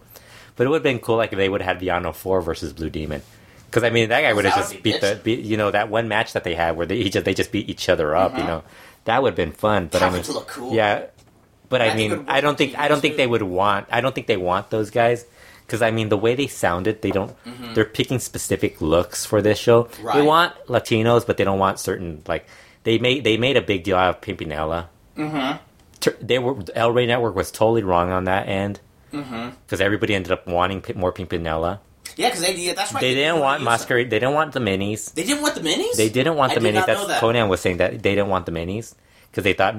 but 0.57 0.67
it 0.67 0.71
would 0.71 0.77
have 0.77 0.83
been 0.83 0.99
cool 0.99 1.17
like 1.17 1.33
if 1.33 1.39
they 1.39 1.49
would 1.49 1.63
have 1.63 1.77
had 1.77 1.81
Villano 1.81 2.13
Four 2.13 2.43
versus 2.43 2.73
Blue 2.73 2.91
Demon. 2.91 3.23
Because 3.67 3.85
I 3.85 3.91
mean, 3.91 4.11
that 4.11 4.21
guy 4.23 4.33
would 4.33 4.45
have 4.45 4.55
just 4.55 4.73
be 4.73 4.93
beat 4.93 5.01
the, 5.01 5.21
beat, 5.23 5.41
you 5.41 5.57
know, 5.57 5.71
that 5.71 5.89
one 5.89 6.09
match 6.09 6.33
that 6.35 6.45
they 6.45 6.55
had 6.55 6.77
where 6.77 6.87
they 6.87 7.03
he 7.03 7.11
just 7.11 7.25
they 7.25 7.35
just 7.35 7.53
beat 7.53 7.69
each 7.69 7.89
other 7.89 8.15
up. 8.15 8.33
You 8.33 8.39
uh-huh. 8.39 8.49
know, 8.49 8.65
that 9.05 9.23
would 9.23 9.31
have 9.31 9.37
been 9.37 9.53
fun. 9.53 9.89
But 9.91 10.01
That 10.01 10.13
I 10.13 10.15
mean, 10.15 10.23
cool. 10.47 10.73
yeah. 10.73 11.07
But 11.69 11.83
I, 11.83 11.91
I 11.91 11.97
mean, 11.97 12.27
I 12.29 12.41
don't 12.41 12.57
think 12.57 12.79
I 12.79 12.89
don't 12.89 13.01
think 13.01 13.17
they 13.17 13.27
would 13.27 13.43
want. 13.43 13.89
I 13.91 14.01
don't 14.01 14.15
think 14.15 14.29
they 14.29 14.37
want 14.37 14.71
those 14.71 14.91
guys. 14.91 15.25
Because 15.67 15.83
I 15.83 15.91
mean, 15.91 16.09
the 16.11 16.17
way 16.17 16.35
they 16.35 16.47
sounded, 16.47 17.03
they 17.03 17.11
don't. 17.11 17.35
They're 17.75 17.85
picking 17.85 18.21
specific 18.21 18.81
looks 18.81 19.27
for 19.27 19.43
this 19.43 19.59
show. 19.59 19.89
They 20.13 20.23
want 20.23 20.55
Latinos, 20.67 21.27
but 21.27 21.37
they 21.37 21.45
don't 21.45 21.59
want 21.59 21.81
certain 21.81 22.23
like. 22.27 22.47
They 22.85 22.99
made 22.99 23.25
they 23.25 23.37
made 23.37 23.57
a 23.57 23.63
big 23.63 23.83
deal 23.83 23.97
out 23.97 24.17
of 24.17 24.21
Pimpinela. 24.21 24.87
Mm-hmm. 25.17 26.27
They 26.27 26.39
were 26.39 26.57
El 26.75 26.93
Rey 26.93 27.07
Network 27.07 27.35
was 27.35 27.51
totally 27.51 27.83
wrong 27.83 28.11
on 28.11 28.25
that 28.25 28.49
end. 28.49 28.81
Because 29.11 29.81
everybody 29.81 30.15
ended 30.15 30.31
up 30.31 30.47
wanting 30.47 30.85
more 30.95 31.13
Pimpinela. 31.13 31.81
Yeah, 32.17 32.29
because 32.29 32.43
they 32.43 32.55
yeah, 32.55 32.75
that's 32.75 32.93
right. 32.93 33.01
They 33.01 33.15
didn't 33.15 33.41
wanna 33.41 33.59
them. 33.59 33.65
Masquerade. 33.65 34.11
They 34.11 34.19
didn't 34.19 34.35
want 34.35 34.53
the 34.53 34.61
minis. 34.61 35.13
They 35.15 35.25
didn't 35.25 35.43
want 35.43 35.55
the 35.55 35.61
minis. 35.61 35.97
They 35.97 36.09
didn't 36.09 36.37
want 36.37 36.53
I 36.53 36.55
the 36.57 36.61
did 36.61 36.75
minis. 36.75 36.87
That's 36.87 37.07
that. 37.07 37.23
Konnan 37.23 37.49
was 37.49 37.61
saying 37.61 37.79
that 37.79 38.03
they 38.03 38.15
didn't 38.15 38.29
want 38.29 38.47
the 38.47 38.53
minis 38.53 38.95
because 39.31 39.45
they 39.45 39.53
thought 39.53 39.77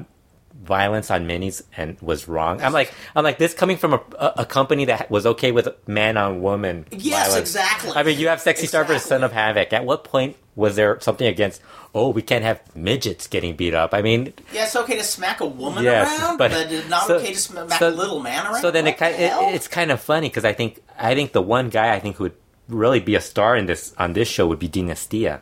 violence 0.64 1.10
on 1.12 1.28
minis 1.28 1.62
and 1.78 2.00
was 2.02 2.28
wrong. 2.28 2.62
I'm 2.62 2.74
like, 2.74 2.94
I'm 3.16 3.24
like 3.24 3.38
this 3.38 3.54
coming 3.54 3.78
from 3.78 3.94
a, 3.94 4.02
a, 4.20 4.34
a 4.40 4.46
company 4.46 4.86
that 4.86 5.10
was 5.10 5.26
okay 5.26 5.52
with 5.52 5.68
man 5.88 6.18
on 6.18 6.42
woman. 6.42 6.86
Yes, 6.92 7.28
violence. 7.30 7.50
exactly. 7.50 7.92
I 7.96 8.04
mean, 8.04 8.20
you 8.20 8.28
have 8.28 8.42
Sexy 8.42 8.68
Star 8.68 8.84
versus 8.84 9.08
Son 9.08 9.24
of 9.24 9.32
Havoc. 9.32 9.72
At 9.74 9.86
what 9.86 10.04
point 10.04 10.36
was 10.56 10.76
there 10.76 11.00
something 11.00 11.28
against? 11.28 11.62
Oh, 11.96 12.10
we 12.10 12.22
can't 12.22 12.44
have 12.44 12.62
midgets 12.76 13.28
getting 13.28 13.56
beat 13.56 13.74
up. 13.74 13.94
I 13.94 14.02
mean, 14.02 14.34
Yeah, 14.54 14.66
it's 14.66 14.76
okay 14.76 14.98
to 14.98 15.04
smack 15.04 15.40
a 15.40 15.46
woman 15.46 15.84
Yes, 15.84 16.20
around, 16.20 16.38
but- 16.38 16.52
but, 16.52 16.72
it's 16.72 16.90
not 16.90 17.08
so- 17.08 17.16
okay 17.16 17.34
to 17.34 17.40
smack 17.40 17.72
so- 17.80 17.90
a 17.90 17.92
little 17.92 18.20
man 18.20 18.46
around. 18.46 18.62
so 18.62 18.70
then 18.72 18.86
What 18.86 18.94
it, 18.96 18.98
kind 18.98 19.16
it 19.16 19.32
it's 19.56 19.68
kind 19.68 19.92
of 19.92 20.02
funny 20.02 20.28
because 20.28 20.44
I 20.46 20.54
think 20.54 20.82
I 21.00 21.16
think 21.16 21.32
the 21.32 21.42
one 21.42 21.70
guy 21.70 21.94
I 21.94 22.00
think 22.00 22.18
who 22.18 22.26
would 22.26 22.36
really 22.68 23.00
be 23.00 23.16
a 23.16 23.22
star 23.22 23.56
in 23.56 23.66
this 23.68 23.94
on 23.98 24.14
this 24.14 24.28
show 24.28 24.46
would 24.48 24.60
be 24.60 24.68
Dinastia. 24.68 25.42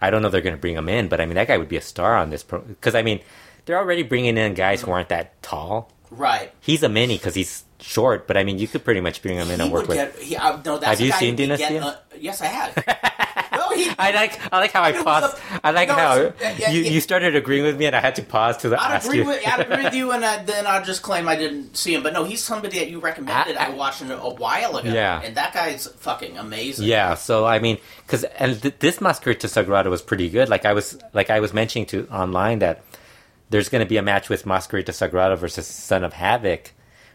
I 0.00 0.10
don't 0.10 0.20
know 0.22 0.28
if 0.28 0.32
they're 0.32 0.42
going 0.42 0.54
to 0.54 0.60
bring 0.60 0.76
him 0.76 0.88
in, 0.88 1.08
but 1.08 1.20
I 1.20 1.26
mean 1.26 1.34
that 1.34 1.48
guy 1.48 1.56
would 1.58 1.68
be 1.68 1.76
a 1.78 1.80
star 1.82 2.14
on 2.16 2.30
this 2.30 2.42
because 2.44 2.94
I 2.94 3.02
mean 3.02 3.20
they're 3.66 3.78
already 3.78 4.02
bringing 4.02 4.36
in 4.38 4.54
guys 4.54 4.82
who 4.82 4.90
aren't 4.90 5.08
that 5.10 5.40
tall. 5.42 5.90
right. 6.10 6.52
He's 6.60 6.82
a 6.82 6.88
mini 6.88 7.16
because 7.16 7.34
he's 7.34 7.64
short, 7.80 8.26
but 8.26 8.36
I 8.36 8.44
mean 8.44 8.58
you 8.58 8.66
could 8.68 8.84
pretty 8.84 9.00
much 9.00 9.20
bring 9.22 9.36
him 9.36 9.50
in 9.50 9.58
He 9.60 9.64
and 9.64 9.72
work 9.72 9.88
with. 9.88 9.96
get. 9.96 10.18
He, 10.18 10.36
uh, 10.36 10.56
no, 10.64 10.78
that's 10.78 10.98
Have 10.98 11.00
you 11.00 11.12
seen 11.12 11.36
Dynasty? 11.36 11.78
Uh, 11.78 11.94
yes, 12.18 12.40
I 12.40 12.46
have. 12.46 12.76
no, 13.52 13.68
he. 13.76 13.90
I 13.98 14.10
like 14.12 14.40
I 14.52 14.58
like 14.58 14.72
how 14.72 14.82
I 14.82 14.92
paused. 14.92 15.36
a- 15.36 15.60
I 15.66 15.70
like 15.72 15.88
no, 15.88 15.94
how 15.94 16.16
yeah, 16.40 16.70
you, 16.70 16.80
yeah. 16.82 16.90
you 16.90 17.00
started 17.00 17.36
agreeing 17.36 17.62
with 17.64 17.76
me, 17.76 17.84
and 17.86 17.94
I 17.94 18.00
had 18.00 18.14
to 18.16 18.22
pause 18.22 18.56
to 18.58 18.68
I'd 18.68 18.94
ask 18.96 19.06
agree 19.06 19.18
you. 19.18 19.26
with 19.26 19.46
I'd 19.46 19.60
agree 19.60 19.84
with 19.84 19.94
you, 19.94 20.12
and 20.16 20.24
I, 20.24 20.42
then 20.44 20.66
I'd 20.66 20.84
just 20.84 21.02
claim 21.02 21.28
I 21.28 21.36
didn't 21.36 21.76
see 21.76 21.92
him. 21.94 22.02
But 22.02 22.12
no, 22.14 22.24
he's 22.24 22.42
somebody 22.42 22.78
that 22.78 22.88
you 22.88 23.00
recommended. 23.00 23.56
I, 23.56 23.66
I- 23.66 23.70
watched 23.70 24.00
him 24.00 24.10
a 24.10 24.16
while 24.30 24.76
ago. 24.78 24.88
Yeah. 24.90 25.20
and 25.22 25.36
that 25.36 25.52
guy's 25.52 25.86
fucking 25.86 26.38
amazing. 26.38 26.86
Yeah, 26.86 27.14
so 27.14 27.44
I 27.44 27.58
mean, 27.58 27.76
because 28.06 28.24
and 28.24 28.60
th- 28.62 28.76
this 28.78 28.98
Mascarita 28.98 29.46
Sagrada 29.48 29.90
was 29.90 30.00
pretty 30.00 30.30
good. 30.30 30.48
Like 30.48 30.64
I 30.64 30.72
was 30.72 30.96
like 31.12 31.28
I 31.30 31.40
was 31.40 31.52
mentioning 31.52 31.86
to 31.88 32.06
online 32.08 32.60
that 32.60 32.82
there's 33.50 33.68
going 33.68 33.84
to 33.84 33.88
be 33.88 33.96
a 33.96 34.02
match 34.02 34.28
with 34.28 34.44
Mascarita 34.44 34.90
Sagrada 34.90 35.36
versus 35.36 35.66
Son 35.66 36.02
of 36.04 36.12
Havoc, 36.12 36.72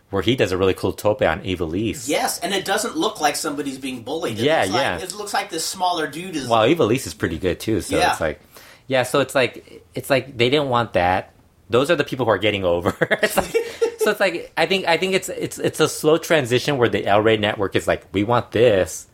where 0.10 0.22
he 0.22 0.36
does 0.36 0.52
a 0.52 0.58
really 0.58 0.74
cool 0.74 0.94
tope 0.94 1.22
on 1.22 1.42
Ivelisse. 1.42 2.08
Yes, 2.08 2.40
and 2.40 2.54
it 2.54 2.66
doesn't 2.66 2.96
look 2.98 3.20
like 3.22 3.36
somebody's 3.36 3.78
being 3.78 4.04
bullied. 4.04 4.40
It 4.40 4.44
Yeah, 4.44 4.62
looks 4.62 4.72
like- 4.72 4.82
yeah. 4.82 4.98
it 5.00 5.16
looks 5.16 5.34
like 5.34 5.50
this 5.50 5.66
smaller 5.66 6.08
dude 6.08 6.36
is. 6.36 6.48
Well, 6.48 6.64
Ivelisse 6.68 7.08
is 7.08 7.14
pretty 7.14 7.38
good 7.38 7.60
too. 7.60 7.82
So 7.82 7.98
Yeah. 7.98 8.12
it's 8.12 8.22
like, 8.22 8.40
yeah, 8.88 9.04
so 9.04 9.20
it's 9.20 9.36
like 9.36 9.84
it's 9.96 10.10
like 10.10 10.36
they 10.38 10.50
didn't 10.50 10.70
want 10.70 10.94
that. 10.94 11.34
Those 11.70 11.92
are 11.92 11.96
the 11.96 12.04
people 12.04 12.26
who 12.26 12.32
are 12.32 12.40
getting 12.40 12.64
over. 12.66 12.96
It's 13.22 13.38
like- 13.38 13.56
so 14.00 14.12
it's 14.12 14.20
like 14.20 14.52
I 14.58 14.66
think 14.66 14.88
I 14.88 14.98
think 14.98 15.14
it's 15.14 15.30
it's 15.30 15.60
it's 15.60 15.80
a 15.80 15.90
slow 15.90 16.18
transition 16.18 16.78
where 16.78 16.90
the 16.90 17.06
El 17.06 17.22
Rey 17.22 17.38
network 17.38 17.76
is 17.76 17.86
like 17.88 18.06
we 18.14 18.24
want 18.24 18.52
this, 18.52 19.08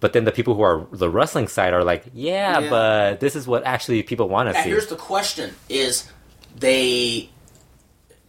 but 0.00 0.12
then 0.12 0.24
the 0.24 0.32
people 0.32 0.54
who 0.54 0.62
are 0.62 0.86
the 0.92 1.10
wrestling 1.10 1.48
side 1.48 1.74
are 1.74 1.82
like 1.84 2.04
yeah, 2.14 2.60
Yeah. 2.60 2.70
but 2.70 3.20
this 3.20 3.34
is 3.36 3.46
what 3.48 3.64
actually 3.66 4.02
people 4.04 4.28
want 4.28 4.48
to 4.48 4.54
see. 4.62 4.68
here's 4.70 4.86
the 4.86 4.96
question: 4.96 5.54
Is 5.68 6.08
they 6.58 7.30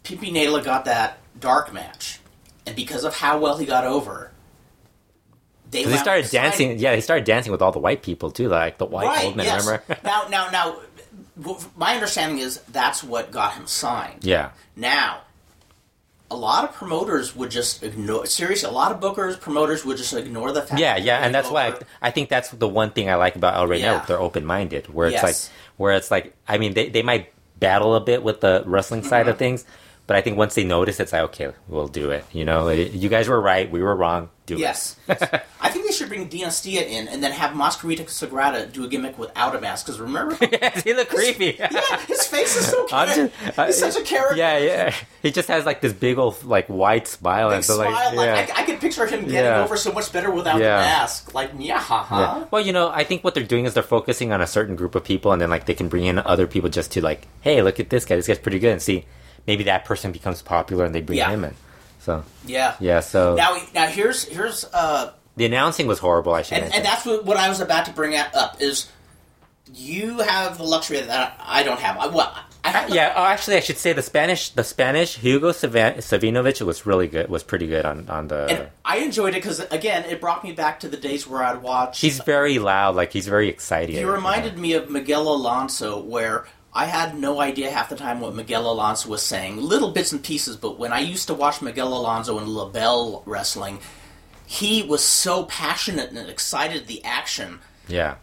Pimpinela 0.04 0.64
got 0.64 0.86
that 0.86 1.20
dark 1.40 1.74
match, 1.74 2.20
and 2.66 2.76
because 2.76 3.04
of 3.04 3.16
how 3.16 3.40
well 3.40 3.58
he 3.58 3.66
got 3.66 3.84
over, 3.84 4.32
they 5.72 5.86
wound 5.86 6.00
started 6.00 6.26
signing- 6.28 6.44
dancing. 6.50 6.80
Yeah, 6.80 6.96
he 6.96 7.02
started 7.02 7.26
dancing 7.26 7.52
with 7.52 7.62
all 7.62 7.72
the 7.72 7.80
white 7.80 8.02
people 8.02 8.32
too, 8.32 8.50
like 8.50 8.78
the 8.78 8.86
white 8.86 9.06
Right? 9.06 9.26
old 9.26 9.36
men. 9.36 9.46
yes. 9.46 9.66
Remember? 9.66 9.98
now, 10.04 10.28
now, 10.30 10.50
now, 10.50 10.78
my 11.78 11.94
understanding 11.94 12.40
is 12.40 12.60
that's 12.72 13.04
what 13.04 13.32
got 13.32 13.54
him 13.54 13.68
signed. 13.68 14.24
yeah, 14.26 14.52
Now, 14.76 15.22
a 16.32 16.36
lot 16.36 16.64
of 16.64 16.74
promoters 16.74 17.36
would 17.36 17.50
just 17.52 17.82
ignore. 17.84 18.26
Seriously, 18.26 18.70
a 18.70 18.72
lot 18.74 18.92
of 18.92 19.00
bookers, 19.00 19.40
promoters 19.40 19.84
would 19.86 19.98
just 19.98 20.14
ignore 20.14 20.52
the 20.52 20.62
fact. 20.62 20.80
yeah, 20.80 20.96
that 20.96 21.04
yeah, 21.04 21.18
and 21.26 21.34
that's 21.34 21.50
why 21.50 21.68
I, 21.70 21.80
I 22.04 22.12
think 22.12 22.30
that's 22.30 22.50
the 22.52 22.68
one 22.68 22.92
thing 22.92 23.10
I 23.10 23.16
like 23.16 23.36
about 23.36 23.56
El 23.56 23.68
Rey 23.68 23.80
Yeah. 23.80 23.92
Network. 23.92 24.08
They're 24.08 24.20
open 24.20 24.46
minded, 24.46 24.94
where 24.94 25.08
it's 25.08 25.16
Yes. 25.16 25.24
like, 25.24 25.54
where 25.78 25.94
it's 25.94 26.12
like, 26.12 26.36
I 26.48 26.58
mean, 26.58 26.74
they 26.74 26.90
they 26.90 27.02
might 27.04 27.32
battle 27.60 27.96
a 27.96 28.02
bit 28.02 28.24
with 28.24 28.42
the 28.42 28.64
wrestling 28.66 29.04
side 29.04 29.22
Mm-hmm. 29.22 29.30
of 29.30 29.38
things, 29.38 29.66
but 30.10 30.18
I 30.18 30.22
think 30.22 30.38
once 30.38 30.56
they 30.56 30.64
notice, 30.64 31.00
it's 31.00 31.14
like, 31.14 31.22
okay, 31.30 31.52
we'll 31.68 31.88
do 31.88 32.10
it. 32.10 32.26
You 32.34 32.44
know, 32.44 32.68
you 32.70 33.10
guys 33.10 33.28
were 33.30 33.40
right, 33.40 33.70
we 33.70 33.84
were 33.84 33.96
wrong. 33.96 34.32
Do 34.48 34.56
Yes. 34.58 34.96
it. 35.08 35.20
Yes. 35.22 35.42
I 35.62 35.70
think 35.70 35.86
they 35.86 35.92
should 35.94 36.10
bring 36.10 36.28
Dinastia 36.28 36.82
in 36.82 37.08
and 37.08 37.22
then 37.22 37.32
have 37.32 37.52
Mascarita 37.52 38.06
Sagrada 38.10 38.66
do 38.74 38.84
a 38.84 38.88
gimmick 38.88 39.20
without 39.20 39.56
a 39.56 39.62
mask. 39.62 39.86
Because 39.86 40.00
remember, 40.00 40.36
yes, 40.52 40.82
he 40.82 40.96
looked 40.96 41.12
creepy. 41.12 41.56
yeah, 41.60 42.00
his 42.08 42.26
face 42.26 42.56
is 42.56 42.66
so 42.66 42.86
cute. 42.88 43.30
just- 43.30 43.60
I- 43.60 43.68
He's 43.68 43.78
such 43.78 43.96
a 43.98 44.02
character. 44.02 44.36
Yeah, 44.38 44.58
yeah. 44.58 44.96
He 45.22 45.30
just 45.30 45.48
has 45.50 45.68
like 45.68 45.82
this 45.82 45.94
big 45.94 46.18
old 46.18 46.44
like 46.44 46.66
white 46.66 47.08
smile, 47.08 47.50
Big 47.50 47.58
and 47.58 47.66
so 47.66 47.76
smile. 47.76 47.92
like, 47.92 48.16
Like, 48.16 48.26
yeah. 48.50 48.56
I, 48.58 48.62
I 48.62 48.66
could 48.66 48.80
picture 48.80 49.06
him 49.06 49.20
getting 49.22 49.36
Yeah. 49.36 49.64
over 49.64 49.78
so 49.78 49.92
much 49.92 50.12
better 50.12 50.32
without 50.32 50.60
Yeah. 50.60 50.78
the 50.80 50.86
mask. 50.86 51.36
Like, 51.36 51.52
yeah, 51.60 51.78
ha 51.80 52.08
Yeah. 52.10 52.26
ha. 52.26 52.48
Well, 52.50 52.66
you 52.66 52.74
know, 52.74 52.90
I 52.90 53.04
think 53.04 53.24
what 53.24 53.36
they're 53.36 53.44
doing 53.44 53.66
is 53.66 53.76
they're 53.76 53.84
focusing 53.84 54.32
on 54.34 54.42
a 54.42 54.48
certain 54.48 54.76
group 54.76 54.96
of 54.96 55.04
people, 55.04 55.32
and 55.32 55.40
then 55.40 55.52
like 55.52 55.68
they 55.68 55.76
can 55.76 55.90
bring 55.90 56.06
in 56.06 56.18
other 56.18 56.48
people 56.48 56.72
just 56.72 56.90
to 56.94 57.02
like, 57.02 57.28
hey, 57.42 57.62
look 57.62 57.80
at 57.80 57.92
this 57.92 58.04
guy. 58.04 58.16
This 58.16 58.26
guy's 58.26 58.40
pretty 58.40 58.58
good, 58.58 58.72
and 58.72 58.82
see 58.82 59.06
maybe 59.50 59.64
that 59.64 59.84
person 59.84 60.12
becomes 60.12 60.42
popular, 60.44 60.86
and 60.86 60.94
they 60.94 61.02
bring 61.02 61.18
Yeah. 61.18 61.32
him 61.32 61.44
in. 61.44 61.56
So 62.00 62.24
Yeah. 62.46 62.76
yeah, 62.80 63.00
so 63.02 63.36
Now, 63.36 63.58
now 63.74 63.88
here's 63.88 64.24
here's 64.26 64.64
uh, 64.66 65.12
the 65.36 65.46
announcing 65.46 65.88
was 65.88 66.00
horrible. 66.00 66.34
I 66.36 66.44
should 66.44 66.60
and, 66.60 66.74
and 66.76 66.86
that's 66.86 67.04
what, 67.06 67.26
what 67.26 67.38
I 67.38 67.50
was 67.50 67.60
about 67.60 67.86
to 67.86 67.92
bring 67.92 68.16
up 68.16 68.62
is 68.62 68.88
you 69.74 70.20
have 70.20 70.58
the 70.58 70.64
luxury 70.64 71.02
that 71.02 71.36
I 71.44 71.64
don't 71.64 71.80
have. 71.80 71.98
I, 71.98 72.08
well, 72.08 72.34
I 72.64 72.70
have 72.70 72.90
yeah, 72.90 73.14
oh, 73.16 73.24
actually, 73.24 73.58
I 73.58 73.60
should 73.62 73.78
say 73.78 73.94
the 73.94 74.02
Spanish, 74.02 74.50
the 74.50 74.64
Spanish 74.64 75.16
Hugo 75.18 75.52
Savan- 75.52 75.98
Savinovich 75.98 76.62
was 76.62 76.86
really 76.86 77.08
good. 77.08 77.28
Was 77.30 77.44
pretty 77.44 77.68
good 77.68 77.86
on 77.86 78.08
on 78.10 78.28
the. 78.28 78.42
And 78.50 78.70
I 78.86 78.98
enjoyed 78.98 79.34
it 79.34 79.42
because 79.42 79.60
again, 79.72 80.06
it 80.06 80.20
brought 80.22 80.44
me 80.44 80.52
back 80.54 80.80
to 80.82 80.88
the 80.90 80.98
days 80.98 81.26
where 81.28 81.44
I'd 81.44 81.62
watch. 81.62 82.00
he's 82.02 82.20
very 82.20 82.60
loud, 82.60 82.96
like 82.96 83.12
he's 83.14 83.28
very 83.28 83.50
excited. 83.50 83.96
He 83.96 84.04
reminded 84.04 84.58
me 84.58 84.74
of 84.74 84.90
Miguel 84.90 85.28
Alonso, 85.28 86.00
where 86.00 86.46
I 86.74 86.86
had 86.86 87.18
no 87.18 87.42
idea 87.42 87.72
half 87.72 87.90
the 87.90 87.96
time 87.96 88.20
what 88.22 88.36
Miguel 88.36 88.70
Alonso 88.72 89.10
was 89.10 89.24
saying. 89.24 89.58
Little 89.58 89.92
bits 89.92 90.12
and 90.12 90.24
pieces, 90.24 90.56
but 90.56 90.78
when 90.78 90.94
I 90.94 91.00
used 91.00 91.28
to 91.28 91.34
watch 91.34 91.62
Miguel 91.62 91.94
Alonso 91.94 92.38
in 92.38 92.48
LaBelle 92.48 93.24
wrestling, 93.26 93.80
he 94.46 94.84
was 94.84 95.04
so 95.04 95.44
passionate 95.44 96.12
and 96.12 96.30
excited 96.30 96.88
the 96.88 97.04
action. 97.04 97.60
Yeah, 97.88 98.16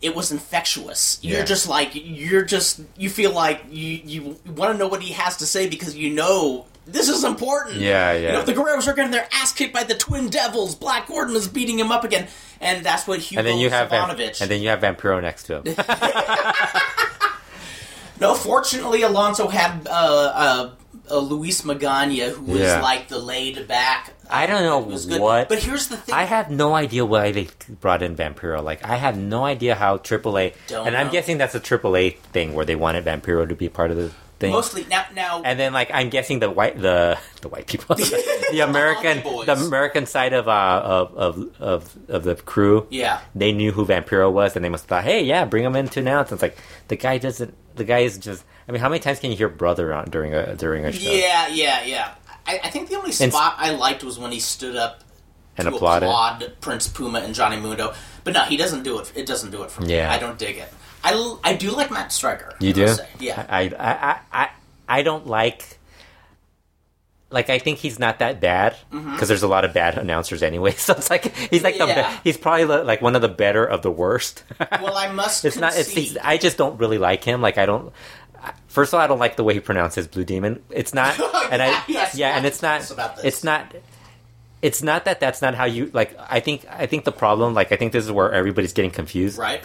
It 0.00 0.14
was 0.16 0.32
infectious. 0.32 1.18
You're 1.22 1.44
just 1.44 1.68
like 1.68 1.90
you're 1.94 2.44
just 2.44 2.80
you 2.96 3.10
feel 3.10 3.32
like 3.32 3.64
you 3.70 4.00
you 4.04 4.36
want 4.46 4.72
to 4.72 4.78
know 4.78 4.88
what 4.88 5.02
he 5.02 5.12
has 5.12 5.36
to 5.38 5.46
say 5.46 5.68
because 5.68 5.94
you 5.94 6.10
know 6.10 6.64
this 6.86 7.08
is 7.08 7.24
important. 7.24 7.76
Yeah, 7.76 8.12
yeah. 8.12 8.28
You 8.28 8.32
know, 8.32 8.42
the 8.42 8.52
Guerreros 8.52 8.86
are 8.88 8.94
getting 8.94 9.10
their 9.10 9.28
ass 9.32 9.52
kicked 9.52 9.72
by 9.74 9.84
the 9.84 9.94
Twin 9.94 10.28
Devils. 10.28 10.74
Black 10.74 11.06
Gordman 11.06 11.34
is 11.34 11.48
beating 11.48 11.78
him 11.78 11.90
up 11.90 12.04
again, 12.04 12.28
and 12.60 12.84
that's 12.84 13.06
what 13.06 13.20
Hugo 13.20 13.40
and 13.40 13.46
then 13.46 13.58
you 13.58 13.70
have 13.70 13.90
Vam- 13.90 14.40
and 14.40 14.50
then 14.50 14.62
you 14.62 14.68
have 14.68 14.80
Vampiro 14.80 15.20
next 15.20 15.44
to 15.44 15.62
him. 15.62 15.64
no, 18.20 18.34
fortunately, 18.34 19.02
Alonso 19.02 19.48
had 19.48 19.86
uh, 19.88 19.90
uh, 19.90 20.70
uh, 21.10 21.18
Luis 21.18 21.62
Magana, 21.62 22.30
who 22.30 22.52
was 22.52 22.60
Yeah. 22.60 22.80
like 22.80 23.08
the 23.08 23.18
laid 23.18 23.66
back. 23.68 24.12
I 24.30 24.46
don't 24.46 24.62
know 24.62 24.80
It 24.80 24.86
was 24.86 25.04
good. 25.06 25.20
what- 25.20 25.48
But 25.50 25.58
here's 25.58 25.88
the 25.88 25.96
thing. 25.98 26.14
I 26.14 26.24
have 26.24 26.50
no 26.50 26.74
idea 26.74 27.04
why 27.04 27.30
they 27.30 27.48
brought 27.80 28.02
in 28.02 28.16
Vampiro. 28.16 28.62
Like, 28.64 28.82
I 28.84 28.96
have 28.96 29.18
no 29.18 29.44
idea 29.44 29.74
how 29.74 29.98
AAA. 29.98 30.54
Don't 30.68 30.86
and 30.86 30.96
I'm 30.96 31.06
know. 31.08 31.12
guessing 31.12 31.36
that's 31.36 31.54
a 31.54 31.60
AAA 31.60 32.16
thing 32.32 32.54
where 32.54 32.64
they 32.64 32.74
wanted 32.74 33.04
Vampiro 33.04 33.46
to 33.46 33.54
be 33.54 33.68
part 33.68 33.90
of 33.90 33.98
the 33.98 34.10
thing. 34.38 34.52
Mostly 34.52 34.84
now, 34.90 35.04
now 35.14 35.42
and 35.44 35.58
then, 35.58 35.72
like, 35.72 35.90
I'm 35.92 36.08
guessing 36.10 36.38
the 36.40 36.50
white 36.50 36.80
the 36.80 37.18
the 37.42 37.48
white 37.48 37.66
people, 37.66 37.94
the 38.50 38.60
American 38.66 39.22
Boys. 39.22 39.46
the 39.46 39.52
American 39.54 40.06
side 40.06 40.32
of 40.32 40.48
uh 40.48 40.80
of 40.84 41.14
of 41.16 41.60
of, 41.60 41.96
of 42.08 42.24
the 42.24 42.34
crew. 42.36 42.86
yeah. 42.90 43.20
They 43.34 43.52
knew 43.52 43.72
who 43.72 43.84
Vampiro 43.86 44.30
was, 44.32 44.56
and 44.56 44.64
they 44.64 44.68
must 44.68 44.84
have 44.84 44.88
thought, 44.88 45.04
"Hey, 45.04 45.22
yeah, 45.24 45.44
bring 45.44 45.64
him 45.64 45.76
in 45.76 45.88
to 45.88 46.00
announce." 46.00 46.32
It's 46.32 46.42
like 46.42 46.56
the 46.88 46.96
guy 46.96 47.18
doesn't. 47.18 47.54
The 47.76 47.84
guy 47.84 48.00
is 48.00 48.18
just. 48.18 48.44
I 48.68 48.72
mean, 48.72 48.80
how 48.80 48.88
many 48.88 49.00
times 49.00 49.18
can 49.20 49.30
you 49.30 49.36
hear 49.36 49.48
brother 49.48 49.92
on 49.92 50.06
during 50.10 50.32
a 50.34 50.54
during 50.56 50.84
a 50.86 50.92
show? 50.92 51.10
Yeah, 51.10 51.48
yeah, 51.48 51.82
yeah. 51.84 52.14
I, 52.46 52.60
I 52.64 52.70
think 52.70 52.88
the 52.88 52.96
only 52.96 53.10
And- 53.20 53.32
spot 53.32 53.54
I 53.58 53.70
liked 53.70 54.02
was 54.04 54.18
when 54.18 54.30
he 54.32 54.40
stood 54.40 54.76
up 54.76 55.00
And 55.56 55.66
applauded. 55.68 56.06
applaud 56.06 56.52
Prince 56.60 56.88
Puma 56.88 57.20
and 57.20 57.34
Johnny 57.34 57.56
Mundo. 57.58 57.94
But 58.22 58.32
no, 58.34 58.42
he 58.44 58.56
doesn't 58.56 58.82
do 58.84 58.98
it. 58.98 59.12
It 59.14 59.26
doesn't 59.26 59.50
do 59.50 59.62
it 59.64 59.70
for 59.70 59.82
me. 59.82 59.94
Yeah. 59.94 60.10
I 60.12 60.18
don't 60.18 60.38
dig 60.38 60.56
it. 60.58 60.72
I, 61.04 61.36
I 61.44 61.54
do 61.54 61.70
like 61.70 61.90
Matt 61.90 62.10
Striker. 62.12 62.54
You 62.60 62.70
I 62.70 62.72
do? 62.72 62.96
Yeah. 63.20 63.46
I, 63.48 63.60
I, 63.78 64.20
I, 64.32 64.50
I, 64.88 65.02
don't 65.02 65.26
like. 65.26 65.78
Like 67.30 67.50
I 67.50 67.58
think 67.58 67.78
he's 67.78 67.98
not 67.98 68.20
that 68.20 68.40
bad 68.40 68.76
because 68.90 69.28
there's 69.28 69.42
a 69.42 69.48
lot 69.48 69.64
of 69.64 69.72
bad 69.74 69.98
announcers 69.98 70.42
anyway. 70.42 70.72
So 70.78 70.94
it's 70.94 71.10
like 71.10 71.34
he's 71.36 71.62
like 71.64 71.78
the 71.78 71.84
Mm-hmm. 71.84 71.98
Yeah. 71.98 72.10
be- 72.12 72.20
he's 72.24 72.36
probably 72.36 72.64
the, 72.64 72.84
like 72.84 73.02
one 73.02 73.16
of 73.16 73.22
the 73.22 73.28
better 73.28 73.64
of 73.64 73.82
the 73.82 73.90
worst. 73.90 74.44
Well, 74.80 74.96
I 74.96 75.10
must. 75.12 75.44
it's 75.44 75.56
not. 75.58 75.72
It's, 75.76 76.16
I 76.22 76.36
just 76.38 76.56
don't 76.56 76.78
really 76.78 76.98
like 76.98 77.24
him. 77.24 77.40
Like 77.42 77.58
I 77.58 77.66
don't. 77.66 77.92
First 78.68 78.90
of 78.92 78.98
all, 78.98 79.00
I 79.00 79.06
don't 79.06 79.18
like 79.18 79.36
the 79.36 79.44
way 79.44 79.54
he 79.54 79.60
pronounces 79.60 80.06
Blue 80.06 80.24
Demon. 80.24 80.62
It's 80.70 80.92
not, 80.94 81.18
and 81.50 81.62
I 81.62 81.82
Yes, 81.88 82.14
yeah, 82.14 82.36
and 82.36 82.44
it's 82.46 82.60
not. 82.62 82.80
yes, 82.80 82.90
about 82.90 83.16
this. 83.16 83.24
It's 83.24 83.44
not. 83.44 83.74
It's 84.62 84.82
not 84.82 85.04
that 85.06 85.18
that's 85.20 85.42
not 85.42 85.54
how 85.54 85.64
you 85.64 85.90
like. 85.92 86.16
I 86.18 86.40
think 86.40 86.66
I 86.70 86.86
think 86.86 87.04
the 87.04 87.12
problem, 87.12 87.52
like 87.54 87.72
I 87.72 87.76
think 87.76 87.92
this 87.92 88.04
is 88.04 88.12
where 88.12 88.32
everybody's 88.32 88.72
getting 88.72 88.90
confused 88.90 89.38
right. 89.38 89.62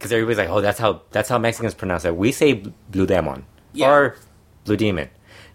Because 0.00 0.12
everybody's 0.12 0.38
like, 0.38 0.48
"Oh, 0.48 0.60
that's 0.62 0.78
how 0.80 1.02
that's 1.10 1.28
how 1.28 1.38
Mexicans 1.38 1.74
pronounce 1.74 2.04
it." 2.06 2.16
We 2.16 2.32
say 2.32 2.54
blue 2.90 3.06
demon 3.06 3.44
Yeah. 3.74 3.90
or 3.92 4.16
blue 4.64 4.76
demon. 4.78 5.10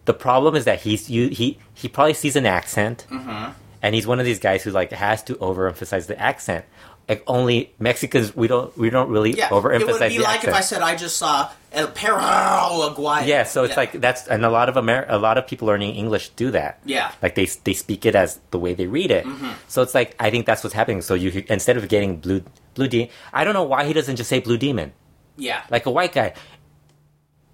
The 0.05 0.13
problem 0.13 0.55
is 0.55 0.65
that 0.65 0.81
he's 0.81 1.09
you 1.09 1.29
he 1.29 1.57
he 1.73 1.87
probably 1.89 2.13
sees 2.13 2.35
an 2.35 2.45
accent, 2.45 3.07
Mm-hmm. 3.09 3.51
and 3.81 3.95
he's 3.95 4.05
one 4.05 4.19
of 4.19 4.25
these 4.25 4.39
guys 4.39 4.61
who 4.63 4.69
like 4.71 4.91
has 4.91 5.23
to 5.23 5.35
overemphasize 5.35 6.05
the 6.07 6.19
accent. 6.19 6.65
Like 7.09 7.23
only 7.27 7.73
Mexicans, 7.79 8.35
we 8.35 8.47
don't 8.47 8.75
we 8.77 8.89
don't 8.89 9.09
really 9.09 9.33
Yeah. 9.33 9.49
overemphasize 9.49 9.81
it 9.81 9.87
would 9.87 10.09
be 10.09 10.19
like 10.19 10.35
accent. 10.37 10.53
if 10.53 10.55
I 10.55 10.61
said 10.61 10.81
I 10.81 10.95
just 10.95 11.17
saw 11.17 11.49
El 11.71 11.87
Paraguay. 11.89 13.27
yeah, 13.27 13.43
so 13.43 13.63
it's 13.63 13.77
like 13.77 13.91
that's 14.01 14.27
and 14.27 14.43
a 14.45 14.49
lot 14.49 14.69
of 14.69 14.77
Amer- 14.77 15.05
a 15.09 15.17
lot 15.17 15.37
of 15.37 15.45
people 15.47 15.67
learning 15.67 15.95
English 15.95 16.29
do 16.29 16.51
that. 16.51 16.79
Yeah. 16.85 17.09
Mm-hmm. 17.09 17.17
like 17.23 17.35
they 17.35 17.45
they 17.63 17.73
speak 17.73 18.05
it 18.05 18.15
as 18.15 18.39
the 18.51 18.57
way 18.59 18.73
they 18.73 18.87
read 18.87 19.11
it. 19.11 19.25
So 19.67 19.81
it's 19.81 19.93
like 19.93 20.15
I 20.19 20.29
think 20.29 20.45
that's 20.45 20.63
what's 20.63 20.73
happening. 20.75 21.01
So 21.01 21.13
you 21.13 21.43
instead 21.49 21.77
of 21.77 21.87
getting 21.89 22.17
blue 22.17 22.41
blue 22.75 22.87
demon, 22.87 23.09
I 23.33 23.43
don't 23.43 23.53
know 23.55 23.63
why 23.63 23.85
he 23.85 23.93
doesn't 23.93 24.15
just 24.17 24.29
say 24.29 24.39
blue 24.39 24.57
demon. 24.57 24.93
yeah. 25.37 25.63
like 25.71 25.85
a 25.87 25.91
white 25.91 26.13
guy. 26.13 26.33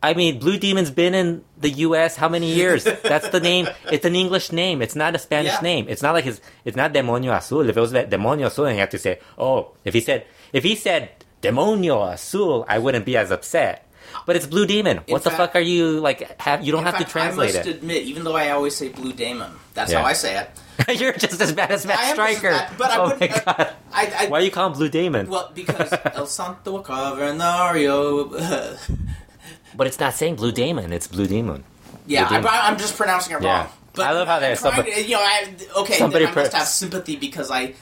I 0.03 0.15
mean, 0.15 0.39
Blue 0.39 0.57
Demon's 0.57 0.89
been 0.89 1.13
in 1.13 1.43
the 1.59 1.69
U.S. 1.85 2.15
how 2.15 2.27
many 2.27 2.51
years? 2.51 2.83
That's 3.03 3.29
the 3.29 3.39
name. 3.39 3.67
It's 3.91 4.03
an 4.03 4.15
English 4.15 4.51
name. 4.51 4.81
It's 4.81 4.95
not 4.95 5.13
a 5.13 5.19
Spanish 5.19 5.51
Yeah. 5.53 5.61
name. 5.61 5.85
It's 5.89 6.01
not 6.01 6.13
like 6.15 6.23
his. 6.23 6.41
It's 6.65 6.75
not 6.75 6.91
Demonio 6.91 7.37
Azul. 7.37 7.69
If 7.69 7.77
it 7.77 7.79
was 7.79 7.93
Demonio 7.93 8.47
Azul, 8.47 8.65
then 8.65 8.73
you 8.75 8.79
have 8.81 8.89
to 8.89 8.97
say, 8.97 9.19
oh, 9.37 9.73
if 9.85 9.93
he 9.93 9.99
said, 10.01 10.25
if 10.53 10.63
he 10.63 10.73
said 10.73 11.11
Demonio 11.43 12.11
Azul, 12.13 12.65
I 12.67 12.79
wouldn't 12.79 13.05
be 13.05 13.15
as 13.15 13.29
upset. 13.29 13.87
But 14.25 14.35
it's 14.35 14.47
Blue 14.47 14.65
Demon. 14.65 15.01
what 15.07 15.21
the 15.23 15.29
fact- 15.29 15.37
fuck 15.53 15.55
are 15.55 15.59
you 15.61 15.99
like? 15.99 16.41
Have 16.41 16.63
you 16.65 16.71
don't 16.71 16.79
In 16.81 16.85
have 16.87 16.95
to 16.97 17.01
fact, 17.01 17.11
translate 17.11 17.53
I 17.53 17.57
must 17.59 17.67
it. 17.67 17.75
admit, 17.75 18.01
even 18.03 18.23
though 18.23 18.35
I 18.35 18.49
always 18.49 18.75
say 18.75 18.89
Blue 18.89 19.13
Demon, 19.13 19.51
that's 19.75 19.91
Yeah. 19.91 19.99
how 20.01 20.05
I 20.07 20.13
say 20.13 20.35
it. 20.35 20.49
You're 20.95 21.13
just 21.13 21.39
as 21.41 21.51
bad 21.53 21.71
as 21.71 21.85
Matt 21.85 21.99
am 21.99 22.13
Striker. 22.15 22.67
but 22.77 22.91
I 22.91 22.97
oh 22.97 23.05
my 23.07 23.13
wouldn't- 23.13 23.31
uh, 23.47 23.53
god! 23.53 23.73
I, 23.93 24.13
I, 24.19 24.27
Why 24.27 24.39
you 24.39 24.51
call 24.51 24.67
him 24.67 24.73
Blue 24.73 24.89
Demon? 24.89 25.27
Well, 25.29 25.51
because 25.53 25.93
El 26.13 26.27
Santo 26.27 26.81
Cavernario. 26.83 28.31
but 29.75 29.87
it's 29.87 29.99
not 29.99 30.13
saying 30.13 30.35
Blue 30.35 30.51
Demon. 30.51 30.91
It's 30.93 31.07
Blue 31.07 31.27
Demon. 31.27 31.63
yeah, 32.07 32.27
Blue 32.27 32.37
Demon. 32.37 32.51
I, 32.53 32.67
I'm 32.69 32.77
just 32.77 32.95
pronouncing 32.97 33.35
it 33.35 33.41
Yeah. 33.43 33.57
wrong. 33.63 33.69
But 33.93 34.05
I 34.07 34.11
love 34.13 34.27
how 34.27 34.39
they- 34.39 34.55
trying 34.55 34.73
somebody- 34.73 34.91
to- 34.93 35.03
you 35.03 35.15
know, 35.15 35.21
I, 35.21 35.53
okay, 35.79 35.93
Somebody 35.97 36.25
then 36.25 36.33
I 36.33 36.35
must 36.37 36.51
pre- 36.51 36.59
have 36.59 36.67
sympathy 36.67 37.15
because 37.17 37.51
I. 37.51 37.73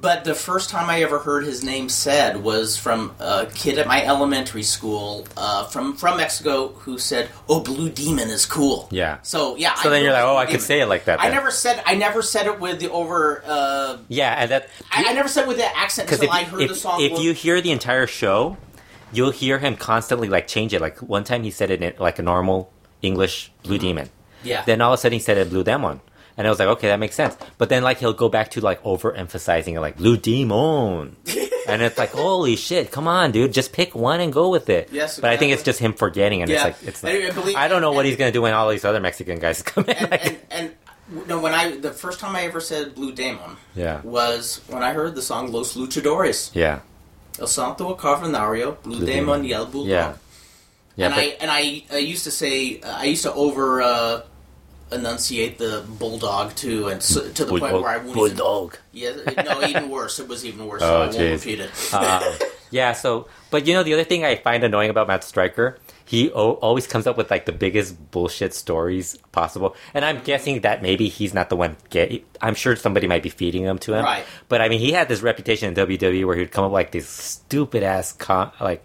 But 0.00 0.24
the 0.24 0.34
first 0.34 0.70
time 0.70 0.88
I 0.88 1.02
ever 1.02 1.18
heard 1.18 1.44
his 1.44 1.64
name 1.64 1.88
said 1.88 2.42
was 2.42 2.76
from 2.76 3.14
a 3.18 3.46
kid 3.46 3.78
at 3.78 3.86
my 3.88 4.04
elementary 4.04 4.62
school 4.62 5.26
uh, 5.36 5.64
from 5.64 5.96
from 5.96 6.18
Mexico 6.18 6.68
who 6.68 6.98
said, 6.98 7.30
"Oh, 7.48 7.60
Blue 7.60 7.90
Demon 7.90 8.28
is 8.28 8.46
cool." 8.46 8.88
Yeah. 8.92 9.18
So 9.22 9.56
yeah. 9.56 9.74
So 9.74 9.88
I 9.88 9.92
then 9.92 10.04
you're 10.04 10.12
like, 10.12 10.24
oh, 10.24 10.36
I 10.36 10.46
could 10.46 10.62
say 10.62 10.80
it 10.80 10.86
like 10.86 11.06
that. 11.06 11.20
I 11.20 11.30
never 11.30 11.50
said 11.50 11.82
I 11.84 11.96
never 11.96 12.22
said 12.22 12.46
it 12.46 12.60
with 12.60 12.78
the 12.78 12.90
over. 12.90 13.42
Uh, 13.44 13.98
Yeah, 14.08 14.34
and 14.38 14.50
that 14.52 14.68
I, 14.92 15.04
I 15.08 15.12
never 15.14 15.28
said 15.28 15.48
with 15.48 15.56
the 15.56 15.76
accent 15.76 16.06
Because 16.06 16.20
until 16.20 16.34
if, 16.34 16.40
I 16.40 16.44
heard 16.44 16.60
if, 16.62 16.68
the 16.68 16.74
song. 16.76 17.00
if 17.02 17.12
Well, 17.12 17.22
you 17.22 17.32
hear 17.32 17.60
the 17.60 17.72
entire 17.72 18.06
show, 18.06 18.56
you'll 19.12 19.32
hear 19.32 19.58
him 19.58 19.76
constantly 19.76 20.28
like 20.28 20.46
change 20.46 20.72
it. 20.74 20.80
Like 20.80 20.98
one 20.98 21.24
time 21.24 21.42
he 21.42 21.50
said 21.50 21.70
it 21.70 21.82
in 21.82 21.94
like 21.98 22.18
a 22.20 22.22
normal 22.22 22.72
English 23.02 23.50
Blue 23.64 23.78
Demon. 23.78 24.06
Mm-hmm. 24.06 24.46
yeah, 24.48 24.64
Then 24.64 24.80
all 24.80 24.92
of 24.92 24.98
a 24.98 25.00
sudden 25.00 25.14
he 25.14 25.20
said 25.20 25.38
it 25.38 25.50
Blue 25.50 25.64
Demon. 25.64 26.00
And 26.38 26.46
I 26.46 26.50
was 26.50 26.58
like, 26.60 26.68
okay, 26.68 26.88
that 26.88 27.00
makes 27.00 27.16
sense. 27.16 27.36
But 27.58 27.68
then 27.68 27.82
like 27.82 27.98
he'll 27.98 28.12
go 28.14 28.28
back 28.28 28.52
to 28.52 28.60
like 28.60 28.80
overemphasizing 28.84 29.74
it 29.74 29.80
like 29.80 29.96
Blue 29.96 30.16
Demon. 30.16 31.16
and 31.68 31.82
it's 31.82 31.98
like, 31.98 32.10
holy 32.12 32.54
shit, 32.56 32.90
come 32.92 33.08
on, 33.08 33.32
dude, 33.32 33.52
just 33.52 33.72
pick 33.72 33.94
one 33.94 34.20
and 34.20 34.32
go 34.32 34.48
with 34.48 34.70
it. 34.70 34.88
Yes, 34.92 35.18
But 35.18 35.30
I 35.30 35.36
think 35.36 35.52
it's 35.52 35.64
just 35.64 35.80
him 35.80 35.92
forgetting 35.92 36.40
and 36.42 36.50
Yeah. 36.50 36.68
it's 36.68 36.80
like 36.80 36.88
it's 36.88 37.04
I- 37.04 37.12
like, 37.12 37.24
I 37.24 37.34
believe- 37.34 37.56
I 37.56 37.66
don't 37.68 37.82
know 37.82 37.90
what 37.92 38.00
and- 38.06 38.08
he's 38.10 38.16
gonna 38.16 38.32
do 38.32 38.40
when 38.42 38.54
all 38.54 38.70
these 38.70 38.84
other 38.84 39.00
Mexican 39.00 39.38
guys 39.40 39.62
come 39.70 39.84
in. 39.84 39.96
and, 39.96 40.10
Like- 40.10 40.24
and, 40.26 40.38
and 41.10 41.26
no, 41.26 41.40
when 41.40 41.52
I 41.54 41.76
the 41.76 41.90
first 41.90 42.20
time 42.20 42.36
I 42.36 42.42
ever 42.44 42.60
said 42.60 42.94
Blue 42.94 43.12
Demon 43.12 43.56
yeah. 43.74 44.00
was 44.02 44.60
when 44.68 44.82
I 44.82 44.92
heard 44.92 45.14
the 45.16 45.22
song 45.22 45.50
Los 45.52 45.74
Luchadores, 45.76 46.50
Yeah. 46.54 46.80
El 47.40 47.46
Santo 47.48 47.94
Cavernario, 47.96 48.80
Blue, 48.82 48.98
Blue 48.98 49.06
Demon, 49.06 49.42
Demon. 49.42 49.42
y 49.42 49.52
el 49.52 49.66
Bulldog. 49.66 49.88
Yeah. 49.90 50.12
Yeah. 50.96 51.06
and 51.06 51.14
but- 51.14 51.20
I 51.24 51.26
and 51.40 51.50
I, 51.50 51.82
I 51.92 51.98
used 51.98 52.24
to 52.24 52.30
say 52.30 52.80
uh, 52.80 52.98
I 52.98 53.04
used 53.04 53.22
to 53.24 53.32
over 53.32 53.80
uh, 53.82 54.20
enunciate 54.90 55.58
the 55.58 55.84
bulldog 55.98 56.54
too, 56.54 56.88
and 56.88 57.02
so, 57.02 57.28
to 57.32 57.44
the 57.44 57.50
point 57.50 57.62
where 57.62 57.86
I 57.86 57.96
wouldn't. 57.98 58.14
Bulldog. 58.14 58.78
Even, 58.92 59.20
yeah, 59.32 59.42
no, 59.42 59.62
even 59.64 59.88
worse. 59.90 60.18
It 60.18 60.28
was 60.28 60.44
even 60.44 60.66
worse. 60.66 60.80
so 60.80 60.86
Oh, 60.96 61.02
I 61.02 61.06
won't 61.06 61.18
repeat 61.18 61.60
it. 61.60 61.94
Um, 61.94 62.22
yeah, 62.70 62.92
so, 62.92 63.28
but 63.50 63.66
you 63.66 63.74
know, 63.74 63.82
the 63.82 63.94
other 63.94 64.04
thing 64.04 64.24
I 64.24 64.36
find 64.36 64.62
annoying 64.64 64.90
about 64.90 65.08
Matt 65.08 65.24
Striker, 65.24 65.78
he 66.04 66.30
o- 66.32 66.52
always 66.54 66.86
comes 66.86 67.06
up 67.06 67.16
with 67.16 67.30
like 67.30 67.46
the 67.46 67.52
biggest 67.52 68.10
bullshit 68.10 68.54
stories 68.54 69.16
possible. 69.32 69.74
And 69.94 70.04
I'm 70.04 70.20
guessing 70.22 70.60
that 70.62 70.82
maybe 70.82 71.08
he's 71.08 71.32
not 71.34 71.48
the 71.48 71.56
one 71.56 71.76
get. 71.90 72.24
I'm 72.40 72.54
sure 72.54 72.76
somebody 72.76 73.06
might 73.06 73.22
be 73.22 73.30
feeding 73.30 73.64
them 73.64 73.78
to 73.80 73.94
him. 73.94 74.04
Right. 74.04 74.24
But 74.48 74.60
I 74.60 74.68
mean, 74.68 74.80
he 74.80 74.92
had 74.92 75.08
this 75.08 75.22
reputation 75.22 75.68
in 75.68 75.74
WWE 75.86 76.26
where 76.26 76.36
he'd 76.36 76.50
come 76.50 76.64
up 76.64 76.70
with 76.70 76.74
like 76.78 76.90
these 76.92 77.08
stupid 77.08 77.82
ass 77.82 78.12
con- 78.12 78.52
like 78.60 78.84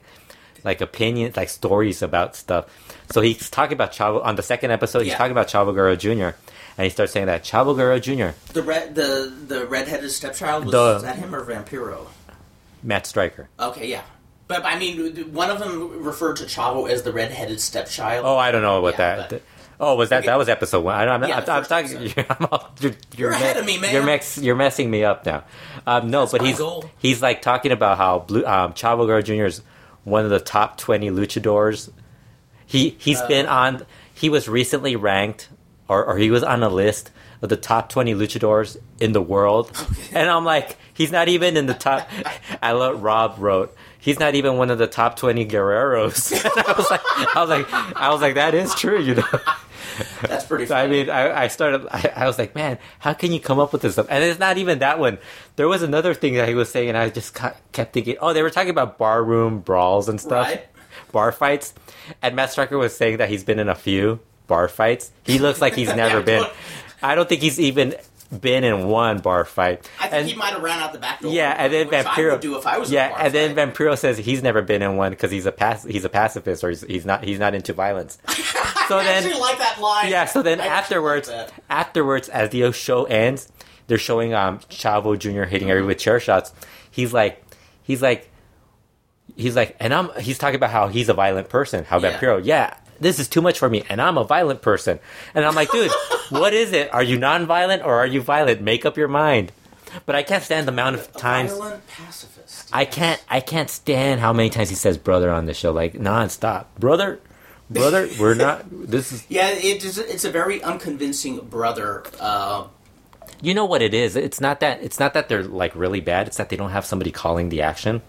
like 0.64 0.80
opinions, 0.82 1.36
like 1.36 1.50
stories 1.50 2.02
about 2.02 2.36
stuff. 2.36 2.66
So 3.14 3.22
he's 3.22 3.48
talking 3.48 3.74
about 3.74 3.92
Chavo 3.92 4.26
on 4.26 4.36
the 4.38 4.42
second 4.42 4.72
episode. 4.72 5.00
He's 5.04 5.10
Yeah. 5.10 5.18
talking 5.20 5.34
about 5.34 5.48
Chavo 5.48 5.72
Guerrero 5.72 5.96
Jr. 5.96 6.36
And 6.76 6.86
he 6.86 6.90
starts 6.90 7.12
saying 7.12 7.28
that 7.28 7.44
Chavo 7.44 7.76
Guerrero 7.76 8.00
Jr. 8.00 8.30
the 8.54 8.64
red 8.64 8.96
the 8.96 9.32
the 9.48 9.68
redheaded 9.68 10.10
stepchild 10.10 10.66
was 10.66 10.72
The- 10.72 11.00
that 11.06 11.18
him 11.18 11.36
or 11.36 11.46
Vampiro? 11.46 12.08
Matt 12.82 13.06
Striker. 13.06 13.50
Okay, 13.60 13.88
yeah. 13.88 14.02
But 14.48 14.66
I 14.66 14.80
mean, 14.80 15.32
one 15.32 15.52
of 15.52 15.60
them 15.60 16.04
referred 16.04 16.38
to 16.38 16.46
Chavo 16.46 16.90
as 16.90 17.04
the 17.04 17.12
redheaded 17.14 17.62
stepchild. 17.62 18.26
Oh, 18.26 18.36
I 18.36 18.52
don't 18.52 18.64
know 18.64 18.82
what 18.82 18.96
Yeah, 18.98 19.16
that. 19.18 19.30
but- 19.30 19.42
oh, 19.80 19.94
was 19.96 20.10
that 20.10 20.26
that 20.26 20.36
was 20.40 20.50
episode 20.50 20.84
one? 20.84 20.96
I 20.96 21.06
don't, 21.06 21.24
I'm, 21.24 21.30
Yeah, 21.30 21.38
I'm, 21.48 21.50
I'm 21.50 21.66
talking. 21.66 22.02
You're, 22.02 22.26
I'm 22.32 22.48
all, 22.52 22.72
you're, 22.80 22.94
you're, 23.16 23.30
ahead 23.32 23.56
me- 23.58 23.60
of 23.62 23.66
me, 23.68 23.78
man. 23.78 23.94
You're 23.94 24.04
mess, 24.04 24.40
You're 24.40 24.56
messing 24.56 24.90
me 24.90 25.04
up 25.04 25.24
now. 25.28 25.44
Um, 25.86 26.10
no, 26.10 26.26
but 26.26 26.42
he's 26.42 26.58
goal. 26.58 26.90
he's 26.98 27.22
like 27.22 27.44
talking 27.44 27.72
about 27.72 27.98
how 27.98 28.20
Blue 28.20 28.44
um, 28.44 28.74
Chavo 28.74 29.06
Guerrero 29.06 29.22
Jr. 29.22 29.46
is 29.46 29.62
one 30.04 30.24
of 30.26 30.32
the 30.32 30.40
top 30.40 30.78
twenty 30.80 31.12
luchadors. 31.12 31.92
He 32.74 32.96
he's 32.98 33.22
Uh. 33.22 33.28
been 33.28 33.46
on. 33.46 33.86
He 34.16 34.30
was 34.30 34.50
recently 34.50 34.96
ranked, 34.96 35.50
or 35.88 36.04
or 36.04 36.18
he 36.18 36.32
was 36.32 36.42
on 36.44 36.64
a 36.64 36.70
list 36.70 37.12
of 37.44 37.50
the 37.50 37.56
top 37.58 37.88
twenty 37.90 38.16
luchadors 38.16 38.78
in 39.00 39.12
the 39.14 39.22
world, 39.22 39.72
and 40.12 40.28
I'm 40.28 40.44
like, 40.44 40.76
he's 40.94 41.12
not 41.12 41.28
even 41.30 41.56
in 41.56 41.68
the 41.68 41.76
top. 41.76 42.10
I 42.64 42.72
love 42.72 43.04
Rob 43.04 43.36
wrote. 43.38 43.76
He's 44.00 44.20
not 44.20 44.34
even 44.36 44.58
one 44.58 44.72
of 44.72 44.80
the 44.80 44.88
top 44.88 45.18
twenty 45.18 45.46
guerreros. 45.46 46.34
I 46.68 46.74
was 46.76 46.90
like, 46.90 47.02
I 47.36 47.40
was 47.42 47.50
like, 47.50 47.74
I 47.96 48.10
was 48.10 48.22
like, 48.22 48.36
that 48.36 48.56
is 48.56 48.74
true, 48.74 49.00
you 49.00 49.16
know. 49.16 49.28
That's 50.24 50.46
pretty. 50.46 50.66
So, 50.74 50.76
I 50.76 50.88
mean, 50.88 51.10
I, 51.12 51.44
I 51.44 51.48
started. 51.50 51.86
I, 51.92 52.12
I 52.16 52.28
was 52.28 52.40
like, 52.40 52.56
man, 52.56 52.80
how 53.00 53.14
can 53.14 53.32
you 53.32 53.40
come 53.40 53.60
up 53.60 53.72
with 53.74 53.82
this 53.84 53.94
stuff? 53.94 54.08
And 54.10 54.24
it's 54.24 54.40
not 54.40 54.58
even 54.58 54.80
that 54.80 54.98
one. 54.98 55.20
There 55.58 55.68
was 55.68 55.84
another 55.84 56.14
thing 56.16 56.34
that 56.36 56.48
he 56.50 56.56
was 56.56 56.72
saying, 56.72 56.90
and 56.90 56.98
I 56.98 57.10
just 57.10 57.36
kept 57.36 57.94
thinking, 57.94 58.16
oh, 58.20 58.34
they 58.34 58.42
were 58.42 58.50
talking 58.50 58.72
about 58.72 58.98
barroom 58.98 59.60
brawls 59.60 60.10
and 60.10 60.20
stuff, 60.20 60.48
Right. 60.48 60.66
Bar 61.14 61.32
fights. 61.32 61.74
And 62.22 62.36
Matt 62.36 62.52
Striker 62.52 62.78
was 62.78 62.94
saying 62.98 63.18
that 63.18 63.30
he's 63.30 63.46
been 63.46 63.60
in 63.60 63.70
a 63.70 63.76
few, 63.76 64.20
bar 64.48 64.68
fights. 64.68 65.12
He 65.24 65.40
looks 65.40 65.62
like 65.62 65.74
he's 65.76 65.88
never 65.96 66.18
Yeah, 66.20 66.26
been. 66.26 66.46
I 67.02 67.16
don't 67.16 67.30
think 67.30 67.42
he's 67.42 67.60
even 67.62 67.96
been 68.42 68.64
in 68.64 68.88
one 68.88 69.20
bar 69.20 69.46
fight. 69.46 69.88
I 70.00 70.04
think 70.08 70.14
And- 70.14 70.28
he 70.30 70.36
might 70.36 70.54
have 70.54 70.64
ran 70.64 70.80
out 70.80 70.92
the 70.92 70.98
back 71.00 71.22
door. 71.22 71.32
yeah, 71.32 71.54
and 71.58 71.72
then 71.72 71.88
Vampiro 71.88 72.42
do 72.42 72.58
if 72.58 72.66
I 72.66 72.80
was. 72.80 72.92
yeah, 72.92 73.06
in 73.06 73.12
a 73.12 73.16
bar 73.16 73.26
and 73.26 73.34
then 73.34 73.56
fight. 73.56 73.74
Vampiro 73.76 73.98
says 73.98 74.18
he's 74.18 74.42
never 74.42 74.62
been 74.64 74.82
in 74.82 74.98
one 74.98 75.12
because 75.12 75.30
he's 75.32 75.46
a 75.46 75.52
pac- 75.52 75.86
he's 75.86 76.04
a 76.04 76.10
pacifist 76.10 76.64
or 76.64 76.70
he's, 76.70 76.82
he's 76.82 77.06
not 77.06 77.24
he's 77.24 77.38
not 77.40 77.54
into 77.54 77.74
violence. 77.74 78.18
so 78.88 78.98
I 78.98 79.04
then 79.04 79.24
actually 79.24 79.40
like 79.40 79.60
that 79.60 79.80
line. 79.80 80.10
yeah, 80.10 80.26
so 80.26 80.42
then 80.42 80.60
I 80.60 80.66
afterwards, 80.66 81.30
like 81.30 81.50
afterwards, 81.70 82.28
as 82.30 82.50
the 82.50 82.72
show 82.72 83.04
ends, 83.04 83.52
they're 83.86 84.00
showing 84.00 84.34
um 84.34 84.60
Chavo 84.70 85.18
Jr. 85.20 85.44
hitting 85.44 85.70
everyone 85.70 85.90
with 85.90 86.00
chair 86.00 86.20
shots. 86.20 86.52
He's 86.90 87.14
like, 87.14 87.44
he's 87.84 88.02
like, 88.02 88.32
he's 89.36 89.56
like, 89.56 89.76
and 89.80 89.94
I'm 89.94 90.10
he's 90.20 90.38
talking 90.38 90.56
about 90.56 90.72
how 90.72 90.88
he's 90.88 91.10
a 91.10 91.14
violent 91.14 91.50
person. 91.50 91.84
How 91.86 92.00
Yeah. 92.00 92.18
Vampiro, 92.20 92.42
yeah, 92.44 92.76
this 93.00 93.20
is 93.20 93.28
too 93.28 93.42
much 93.42 93.60
for 93.60 93.70
me, 93.70 93.84
and 93.90 94.02
I'm 94.02 94.18
a 94.18 94.24
violent 94.24 94.62
person. 94.62 95.00
And 95.36 95.46
I'm 95.46 95.56
like, 95.56 95.72
dude, 95.72 95.92
what 96.30 96.54
is 96.54 96.72
it? 96.74 96.94
Are 96.94 97.04
you 97.04 97.18
non-violent 97.18 97.84
or 97.84 97.96
are 97.96 98.06
you 98.08 98.22
violent? 98.22 98.62
Make 98.62 98.86
up 98.86 98.98
your 98.98 99.08
mind. 99.08 99.52
But 100.06 100.16
I 100.16 100.24
can't 100.24 100.44
stand 100.44 100.68
the 100.68 100.72
amount 100.72 100.96
of 100.96 101.08
A 101.16 101.20
times. 101.20 101.52
violent 101.52 101.86
pacifist. 101.88 102.70
I 102.74 102.86
can't 102.86 103.24
I 103.30 103.40
can't 103.42 103.70
stand 103.70 104.22
how 104.22 104.34
many 104.34 104.50
times 104.50 104.70
he 104.70 104.76
says 104.76 104.98
brother 104.98 105.30
on 105.32 105.46
the 105.46 105.54
show, 105.54 105.72
like 105.72 105.94
nonstop. 105.94 106.66
Brother, 106.80 107.20
brother, 107.70 108.10
we're 108.20 108.34
not. 108.34 108.66
This 108.72 109.12
is 109.12 109.26
Yeah, 109.30 109.50
it 109.50 109.84
is. 109.84 109.98
It's 110.00 110.26
a 110.26 110.32
very 110.32 110.62
unconvincing 110.64 111.40
brother. 111.46 112.04
Uh, 112.20 112.66
You 113.42 113.54
know 113.54 113.66
what 113.66 113.82
it 113.84 113.94
is? 113.94 114.16
It's 114.16 114.42
not 114.42 114.62
that 114.62 114.82
it's 114.82 115.00
not 115.00 115.14
that 115.14 115.30
they're 115.30 115.44
like 115.44 115.76
really 115.76 116.02
bad. 116.02 116.28
It's 116.28 116.38
that 116.38 116.50
they 116.50 116.56
don't 116.58 116.72
have 116.72 116.86
somebody 116.86 117.12
calling 117.12 117.50
the 117.50 117.62
action. 117.62 118.02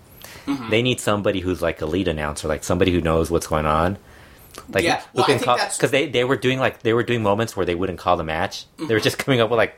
Mm-hmm. 0.47 0.71
They 0.71 0.83
need 0.83 1.01
somebody 1.01 1.41
who's 1.41 1.63
like 1.63 1.81
a 1.81 1.87
lead 1.87 2.09
announcer, 2.09 2.49
like 2.49 2.65
somebody 2.65 2.93
who 2.93 3.01
knows 3.01 3.31
what's 3.31 3.47
going 3.47 3.67
on. 3.67 3.97
Like 4.69 4.85
Yeah, 4.85 5.01
who 5.01 5.07
well, 5.15 5.25
I 5.25 5.27
can 5.27 5.35
think 5.39 5.45
call 5.45 5.57
that's- 5.57 5.77
because 5.77 5.91
they 5.91 6.09
they 6.09 6.23
were 6.25 6.37
doing 6.37 6.59
like 6.59 6.83
they 6.83 6.93
were 6.93 7.03
doing 7.03 7.23
moments 7.23 7.57
where 7.57 7.67
they 7.67 7.75
wouldn't 7.75 7.99
call 7.99 8.17
the 8.17 8.25
match. 8.25 8.67
They 8.77 8.85
were 8.85 8.91
Mm-hmm. 8.95 9.03
just 9.05 9.19
coming 9.19 9.41
up 9.41 9.51
with 9.51 9.59
like. 9.59 9.77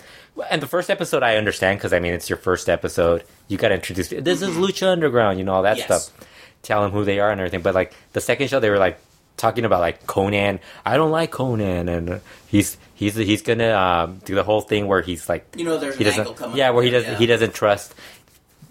And 0.51 0.61
the 0.61 0.67
first 0.67 0.91
episode 0.91 1.23
I 1.23 1.37
understand 1.37 1.79
because 1.79 1.95
I 1.95 1.99
mean 2.01 2.13
it's 2.13 2.29
your 2.29 2.37
first 2.37 2.69
episode. 2.69 3.25
You 3.49 3.57
got 3.57 3.69
to 3.69 3.75
introduce 3.75 4.09
this 4.09 4.43
is 4.43 4.57
Lucha 4.57 4.87
Underground, 4.93 5.39
you 5.39 5.45
know 5.45 5.55
all 5.55 5.63
that 5.63 5.79
Mm-hmm. 5.79 5.91
Yes. 5.93 6.07
stuff. 6.09 6.29
Tell 6.63 6.83
them 6.83 6.91
who 6.91 7.05
they 7.05 7.21
are 7.21 7.31
and 7.31 7.41
everything. 7.41 7.63
But 7.63 7.75
like 7.75 7.95
the 8.13 8.21
second 8.21 8.49
show, 8.51 8.61
they 8.61 8.69
were 8.71 8.79
like 8.79 8.99
talking 9.39 9.65
about 9.65 9.81
like 9.81 10.05
Konnan. 10.07 10.59
I 10.85 10.97
don't 10.99 11.11
like 11.11 11.31
Konnan, 11.33 11.89
and 11.89 12.21
he's 12.49 12.77
he's 12.95 13.15
he's 13.15 13.41
gonna 13.43 13.73
um, 13.73 14.19
do 14.27 14.35
the 14.35 14.43
whole 14.43 14.61
thing 14.61 14.87
where 14.89 15.01
he's 15.01 15.27
like 15.29 15.47
you 15.57 15.65
know, 15.65 15.79
there's 15.79 15.97
he 15.97 16.05
an 16.05 16.11
doesn't. 16.11 16.21
angle 16.21 16.35
coming. 16.35 16.57
Yeah, 16.59 16.71
where 16.71 16.85
he 16.85 16.91
doesn't. 16.91 17.13
yeah. 17.13 17.19
He 17.19 17.25
doesn't 17.27 17.55
trust. 17.55 17.95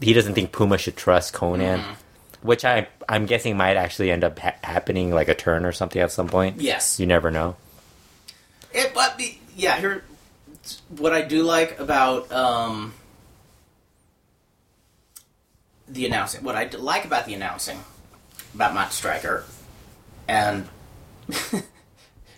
He 0.01 0.13
doesn't 0.13 0.33
think 0.33 0.51
Puma 0.51 0.77
should 0.77 0.95
trust 0.97 1.33
Konnan, 1.33 1.79
Mm-hmm. 1.79 1.93
which 2.47 2.65
I 2.65 2.87
I'm 3.07 3.25
guessing 3.25 3.55
might 3.57 3.77
actually 3.77 4.11
end 4.11 4.23
up 4.23 4.37
ha- 4.39 4.55
happening 4.63 5.11
like 5.11 5.27
a 5.29 5.35
turn 5.35 5.65
or 5.65 5.71
something 5.71 6.01
at 6.01 6.11
some 6.11 6.27
point. 6.27 6.59
Yes. 6.61 6.99
You 6.99 7.05
never 7.05 7.31
know. 7.31 7.55
It, 8.73 8.93
but 8.93 9.17
the- 9.17 9.37
yeah, 9.55 9.79
here, 9.79 10.03
what 10.97 11.13
I 11.13 11.21
do 11.21 11.43
like 11.43 11.79
about 11.79 12.29
um, 12.31 12.93
the 15.87 16.05
announcing, 16.05 16.43
what 16.43 16.55
I 16.55 16.65
like 16.77 17.05
about 17.05 17.25
the 17.25 17.33
announcing 17.33 17.79
about 18.53 18.73
Matt 18.73 18.91
Striker, 18.91 19.45
and 20.27 20.67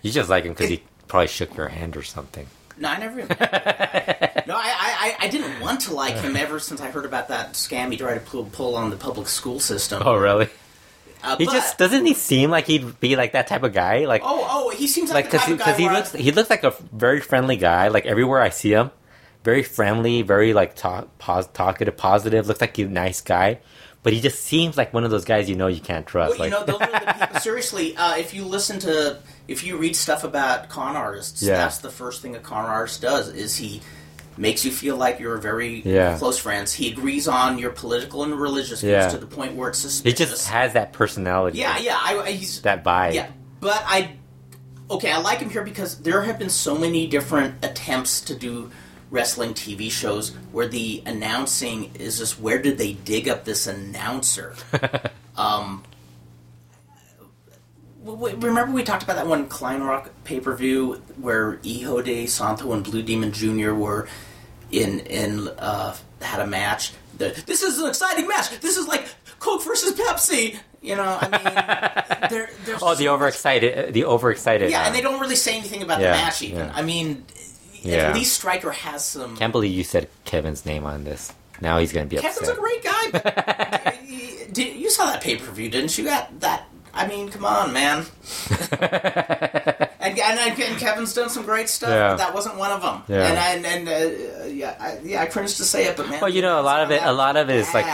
You 0.01 0.11
just 0.11 0.29
like 0.29 0.43
him 0.43 0.53
because 0.53 0.69
he 0.69 0.83
probably 1.07 1.27
shook 1.27 1.55
your 1.57 1.69
hand 1.69 1.97
or 1.97 2.03
something. 2.03 2.47
No, 2.79 2.89
I 2.89 2.97
never. 2.99 3.21
No, 4.47 4.55
I, 4.55 4.59
I, 4.59 5.15
I, 5.21 5.25
I 5.25 5.27
didn't 5.27 5.59
want 5.59 5.81
to 5.81 5.93
like 5.93 6.15
him 6.15 6.37
ever 6.37 6.57
since 6.61 6.79
I 6.79 6.89
heard 6.89 7.03
about 7.03 7.27
that 7.27 7.51
scam 7.53 7.91
he 7.91 7.97
tried 7.97 8.13
to 8.13 8.19
pull, 8.21 8.45
pull 8.45 8.75
on 8.77 8.89
the 8.91 8.95
public 8.95 9.27
school 9.27 9.59
system. 9.59 10.01
Oh 10.05 10.15
really? 10.15 10.47
Uh, 11.21 11.35
He 11.37 11.45
but- 11.45 11.51
just 11.51 11.77
doesn't 11.77 12.05
he 12.05 12.13
seem 12.13 12.49
like 12.49 12.65
he'd 12.65 12.97
be 13.01 13.17
like 13.17 13.33
that 13.33 13.47
type 13.47 13.63
of 13.63 13.73
guy? 13.73 14.05
Like 14.05 14.21
Oh, 14.23 14.47
oh, 14.49 14.69
he 14.69 14.87
seems 14.87 15.09
like 15.09 15.25
like, 15.25 15.31
the 15.31 15.31
because 15.31 15.41
type 15.41 15.47
he, 15.47 15.53
of 15.53 15.59
guy 15.59 15.65
'cause 15.65 15.77
he 15.77 15.83
where 15.83 15.93
I- 15.93 15.97
looks 15.97 16.11
he 16.13 16.31
looks 16.31 16.49
like 16.49 16.63
a 16.63 16.73
very 16.93 17.19
friendly 17.19 17.57
guy. 17.57 17.89
Like 17.89 18.05
everywhere 18.05 18.39
I 18.39 18.47
see 18.49 18.71
him, 18.71 18.91
very 19.43 19.63
friendly, 19.63 20.21
very 20.21 20.53
like 20.53 20.75
talk, 20.75 21.17
pos- 21.17 21.47
talkative, 21.47 21.97
positive. 21.97 22.47
Looks 22.47 22.61
like 22.61 22.77
a 22.77 22.85
nice 22.85 23.19
guy, 23.19 23.59
but 24.03 24.13
he 24.13 24.21
just 24.21 24.43
seems 24.43 24.77
like 24.77 24.93
one 24.93 25.03
of 25.03 25.11
those 25.11 25.25
guys 25.25 25.49
you 25.49 25.55
know 25.55 25.67
you 25.67 25.81
can't 25.81 26.05
trust. 26.07 26.37
Well, 26.39 26.47
you 26.49 26.55
like 26.55 26.67
know, 26.67 26.73
those 26.77 26.81
are 26.81 26.91
the 26.91 27.17
people. 27.25 27.39
Seriously, 27.41 27.95
uh, 27.97 28.17
if 28.17 28.33
you 28.33 28.43
listen 28.45 28.79
to, 28.79 29.19
if 29.47 29.63
you 29.65 29.77
read 29.77 29.95
stuff 29.95 30.23
about 30.23 30.69
con 30.69 30.95
artists, 30.95 31.41
Yeah. 31.43 31.57
that's 31.57 31.79
the 31.79 31.89
first 31.89 32.21
thing 32.21 32.35
a 32.35 32.39
con 32.39 32.65
artist 32.65 33.01
does. 33.01 33.29
Is 33.29 33.55
he 33.57 33.81
makes 34.37 34.63
you 34.63 34.71
feel 34.71 34.95
like 34.95 35.19
you're 35.19 35.37
very 35.37 35.81
Yeah. 35.83 36.15
close 36.17 36.37
friends. 36.37 36.71
He 36.71 36.91
agrees 36.91 37.27
on 37.27 37.57
your 37.57 37.71
political 37.71 38.23
and 38.23 38.39
religious 38.39 38.81
views 38.81 38.91
Yeah. 38.91 39.09
to 39.09 39.17
the 39.17 39.25
point 39.25 39.55
where 39.55 39.69
it's 39.69 39.81
he 39.81 39.89
suspicious. 39.89 40.29
just 40.29 40.47
has 40.49 40.73
that 40.73 40.93
personality. 40.93 41.57
yeah, 41.57 41.77
yeah. 41.79 41.97
I, 41.99 42.19
I- 42.19 42.31
he's 42.33 42.61
that 42.61 42.83
vibe. 42.83 43.15
yeah, 43.15 43.27
but 43.59 43.81
I 43.85 44.11
okay. 44.91 45.11
I 45.11 45.17
like 45.19 45.39
him 45.39 45.49
here 45.49 45.63
because 45.63 45.97
there 46.01 46.21
have 46.21 46.37
been 46.39 46.49
so 46.51 46.77
many 46.77 47.07
different 47.07 47.55
attempts 47.65 48.21
to 48.21 48.35
do 48.35 48.69
wrestling 49.09 49.53
TV 49.53 49.89
shows 49.91 50.35
where 50.51 50.67
the 50.67 51.01
announcing 51.05 51.91
is 51.95 52.17
just 52.17 52.39
where 52.39 52.59
did 52.61 52.77
they 52.77 52.93
dig 52.93 53.27
up 53.29 53.45
this 53.45 53.65
announcer? 53.67 54.55
um, 55.37 55.83
remember 58.03 58.71
we 58.73 58.83
talked 58.83 59.03
about 59.03 59.15
that 59.15 59.27
one 59.27 59.47
Kleinrock 59.49 60.09
pay 60.23 60.39
per 60.39 60.55
view 60.55 61.01
where 61.19 61.59
Hijo 61.63 62.01
del 62.01 62.27
Santo 62.27 62.71
and 62.71 62.83
Blue 62.83 63.01
Demon 63.01 63.31
Jr. 63.31 63.73
were 63.73 64.07
in 64.71 64.99
in 65.01 65.47
uh, 65.57 65.95
had 66.21 66.39
a 66.41 66.47
match. 66.47 66.93
The, 67.17 67.29
this 67.45 67.63
is 67.63 67.79
an 67.79 67.87
exciting 67.89 68.27
match. 68.27 68.49
This 68.59 68.77
is 68.77 68.87
like 68.87 69.07
Coke 69.39 69.63
versus 69.63 69.93
Pepsi. 69.99 70.57
You 70.81 70.95
know, 70.95 71.17
I 71.19 71.27
mean, 71.29 72.29
they're, 72.29 72.49
they're 72.65 72.77
Oh, 72.81 72.93
the 72.95 73.05
so- 73.05 73.13
overexcited, 73.15 73.93
the 73.93 74.05
overexcited. 74.05 74.69
yeah, 74.69 74.83
uh, 74.83 74.85
and 74.85 74.95
they 74.95 75.01
don't 75.01 75.19
really 75.19 75.35
say 75.35 75.57
anything 75.57 75.81
about 75.81 75.99
Yeah, 75.99 76.11
the 76.11 76.17
match. 76.17 76.41
Even 76.43 76.57
yeah. 76.67 76.71
I 76.73 76.81
mean, 76.83 77.25
Yeah. 77.83 78.09
at 78.09 78.15
least 78.15 78.33
Striker 78.33 78.71
has 78.71 79.05
some. 79.05 79.35
Can't 79.37 79.51
believe 79.51 79.71
you 79.75 79.83
said 79.83 80.09
Kevin's 80.25 80.65
name 80.65 80.85
on 80.85 81.03
this. 81.03 81.33
Now 81.61 81.77
he's 81.79 81.91
gonna 81.93 82.05
be 82.05 82.17
Kevin's 82.17 82.37
upset. 82.49 82.57
a 82.57 82.59
great 82.59 82.83
guy. 82.83 83.97
Did, 84.51 84.75
you 84.75 84.89
saw 84.89 85.05
that 85.05 85.21
pay 85.21 85.35
per 85.37 85.51
view, 85.51 85.69
didn't 85.69 85.97
you? 85.97 86.05
That 86.05 86.39
that. 86.41 86.67
I 86.93 87.07
mean, 87.07 87.29
come 87.29 87.45
on, 87.45 87.73
man. 87.73 88.05
and, 88.81 90.19
and 90.19 90.39
and 90.59 90.77
Kevin's 90.79 91.13
done 91.13 91.29
some 91.29 91.43
great 91.43 91.69
stuff, 91.69 91.89
Yeah. 91.89 92.09
but 92.09 92.17
that 92.17 92.33
wasn't 92.33 92.57
one 92.57 92.71
of 92.71 92.81
them. 92.81 93.03
Yeah. 93.07 93.25
And 93.27 93.65
and, 93.65 93.87
and 93.89 94.41
uh, 94.41 94.45
yeah, 94.45 94.75
I, 94.79 94.99
yeah, 95.03 95.21
I 95.21 95.25
cringe 95.27 95.55
to 95.57 95.63
say 95.63 95.85
it, 95.85 95.97
but 95.97 96.09
man. 96.09 96.21
Well, 96.21 96.29
you 96.31 96.41
know, 96.41 96.59
a 96.59 96.63
lot 96.63 96.81
of 96.81 96.91
it- 96.91 97.01
a 97.03 97.11
lot 97.13 97.37
of 97.37 97.49
it 97.49 97.55
is, 97.57 97.73
like, 97.73 97.85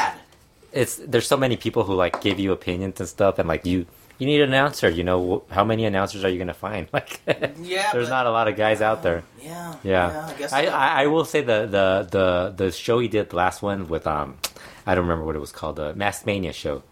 it's 0.72 0.96
there's 0.98 1.28
so 1.28 1.38
many 1.38 1.58
people 1.58 1.84
who 1.84 1.94
like 1.96 2.22
give 2.22 2.40
you 2.40 2.52
opinions 2.52 3.00
and 3.00 3.10
stuff, 3.10 3.40
and 3.40 3.48
like 3.48 3.66
you 3.66 3.86
you 4.24 4.30
need 4.32 4.42
an 4.42 4.50
announcer. 4.50 4.90
You 4.90 5.04
know, 5.04 5.44
how 5.50 5.64
many 5.66 5.86
announcers 5.86 6.24
are 6.24 6.30
you 6.30 6.38
gonna 6.40 6.54
find? 6.54 6.88
Like, 6.94 7.20
Yeah, 7.28 7.92
there's 7.92 8.08
but- 8.08 8.16
not 8.16 8.26
a 8.26 8.32
lot 8.32 8.48
of 8.48 8.56
guys 8.56 8.82
out 8.82 9.04
there. 9.04 9.24
Yeah, 9.42 9.76
Yeah, 9.84 10.28
I 10.30 10.34
guess. 10.40 10.54
I. 10.54 10.66
I, 10.68 11.04
I 11.04 11.08
will 11.08 11.26
say 11.26 11.42
the, 11.42 11.66
the 11.68 12.08
the 12.10 12.54
the 12.66 12.72
show 12.72 13.00
he 13.00 13.08
did 13.10 13.30
the 13.30 13.36
last 13.36 13.62
one 13.62 13.88
with 13.90 14.08
um 14.08 14.38
I 14.86 14.96
don't 14.96 15.04
remember 15.04 15.26
what 15.26 15.36
it 15.36 15.40
was 15.40 15.52
called 15.52 15.76
the 15.76 15.94
Masked 15.94 16.26
Mania 16.26 16.54
show. 16.54 16.84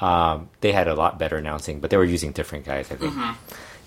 Um, 0.00 0.48
they 0.60 0.72
had 0.72 0.88
a 0.88 0.94
lot 0.94 1.18
better 1.18 1.36
announcing, 1.36 1.78
but 1.80 1.90
they 1.90 1.96
were 1.96 2.04
using 2.04 2.32
different 2.32 2.64
guys. 2.64 2.90
I 2.90 2.96
think. 2.96 3.12
Mm-hmm. 3.12 3.32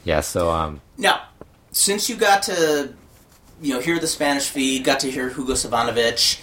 Yeah. 0.06 0.22
So 0.22 0.50
um, 0.52 0.80
Now, 0.98 1.24
since 1.72 2.10
you 2.10 2.16
got 2.16 2.44
to, 2.44 2.94
you 3.62 3.74
know, 3.74 3.82
hear 3.82 4.00
the 4.00 4.08
Spanish 4.08 4.48
feed, 4.50 4.84
got 4.86 5.00
to 5.02 5.12
hear 5.12 5.28
Hugo 5.30 5.54
Savinovich, 5.54 6.40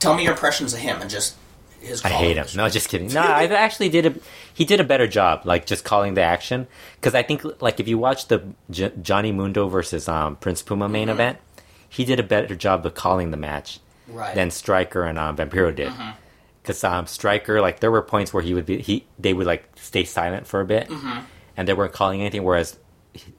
tell 0.00 0.14
me 0.14 0.24
your 0.24 0.32
impressions 0.32 0.72
of 0.74 0.80
him 0.80 1.00
and 1.00 1.08
just. 1.10 1.36
I 2.04 2.08
hate 2.08 2.36
him. 2.36 2.46
No, 2.54 2.68
just 2.68 2.88
kidding. 2.88 3.08
No, 3.12 3.20
I 3.20 3.44
actually 3.46 3.88
did 3.88 4.06
a 4.06 4.14
he 4.54 4.64
did 4.64 4.80
a 4.80 4.84
better 4.84 5.06
job, 5.06 5.42
like 5.44 5.66
just 5.66 5.84
calling 5.84 6.14
the 6.14 6.22
action. 6.22 6.66
Because 6.96 7.14
I 7.14 7.22
think 7.22 7.42
like 7.62 7.80
if 7.80 7.88
you 7.88 7.98
watch 7.98 8.28
the 8.28 8.42
J- 8.70 8.92
Johnny 9.02 9.32
Mundo 9.32 9.68
versus 9.68 10.08
um, 10.08 10.36
Prince 10.36 10.62
Puma 10.62 10.88
main 10.88 11.08
Mm-hmm. 11.08 11.12
event, 11.14 11.38
he 11.88 12.04
did 12.04 12.20
a 12.20 12.22
better 12.22 12.54
job 12.56 12.86
of 12.86 12.94
calling 12.94 13.30
the 13.30 13.36
match 13.36 13.80
Right. 14.08 14.34
than 14.34 14.50
Striker 14.50 15.04
and 15.04 15.18
um, 15.18 15.36
Vampiro 15.36 15.74
did. 15.74 15.88
Mm-hmm. 15.88 16.10
Because 16.62 16.84
um, 16.84 17.06
Striker, 17.06 17.60
like 17.60 17.80
there 17.80 17.90
were 17.90 18.02
points 18.02 18.32
where 18.32 18.42
he 18.42 18.54
would 18.54 18.66
be 18.66 18.80
he 18.80 19.04
they 19.18 19.32
would 19.32 19.46
like 19.46 19.64
stay 19.76 20.04
silent 20.04 20.46
for 20.46 20.60
a 20.60 20.64
bit, 20.64 20.88
Mm-hmm. 20.88 21.20
and 21.56 21.66
they 21.68 21.72
weren't 21.74 21.92
calling 21.92 22.20
anything. 22.20 22.44
Whereas 22.44 22.78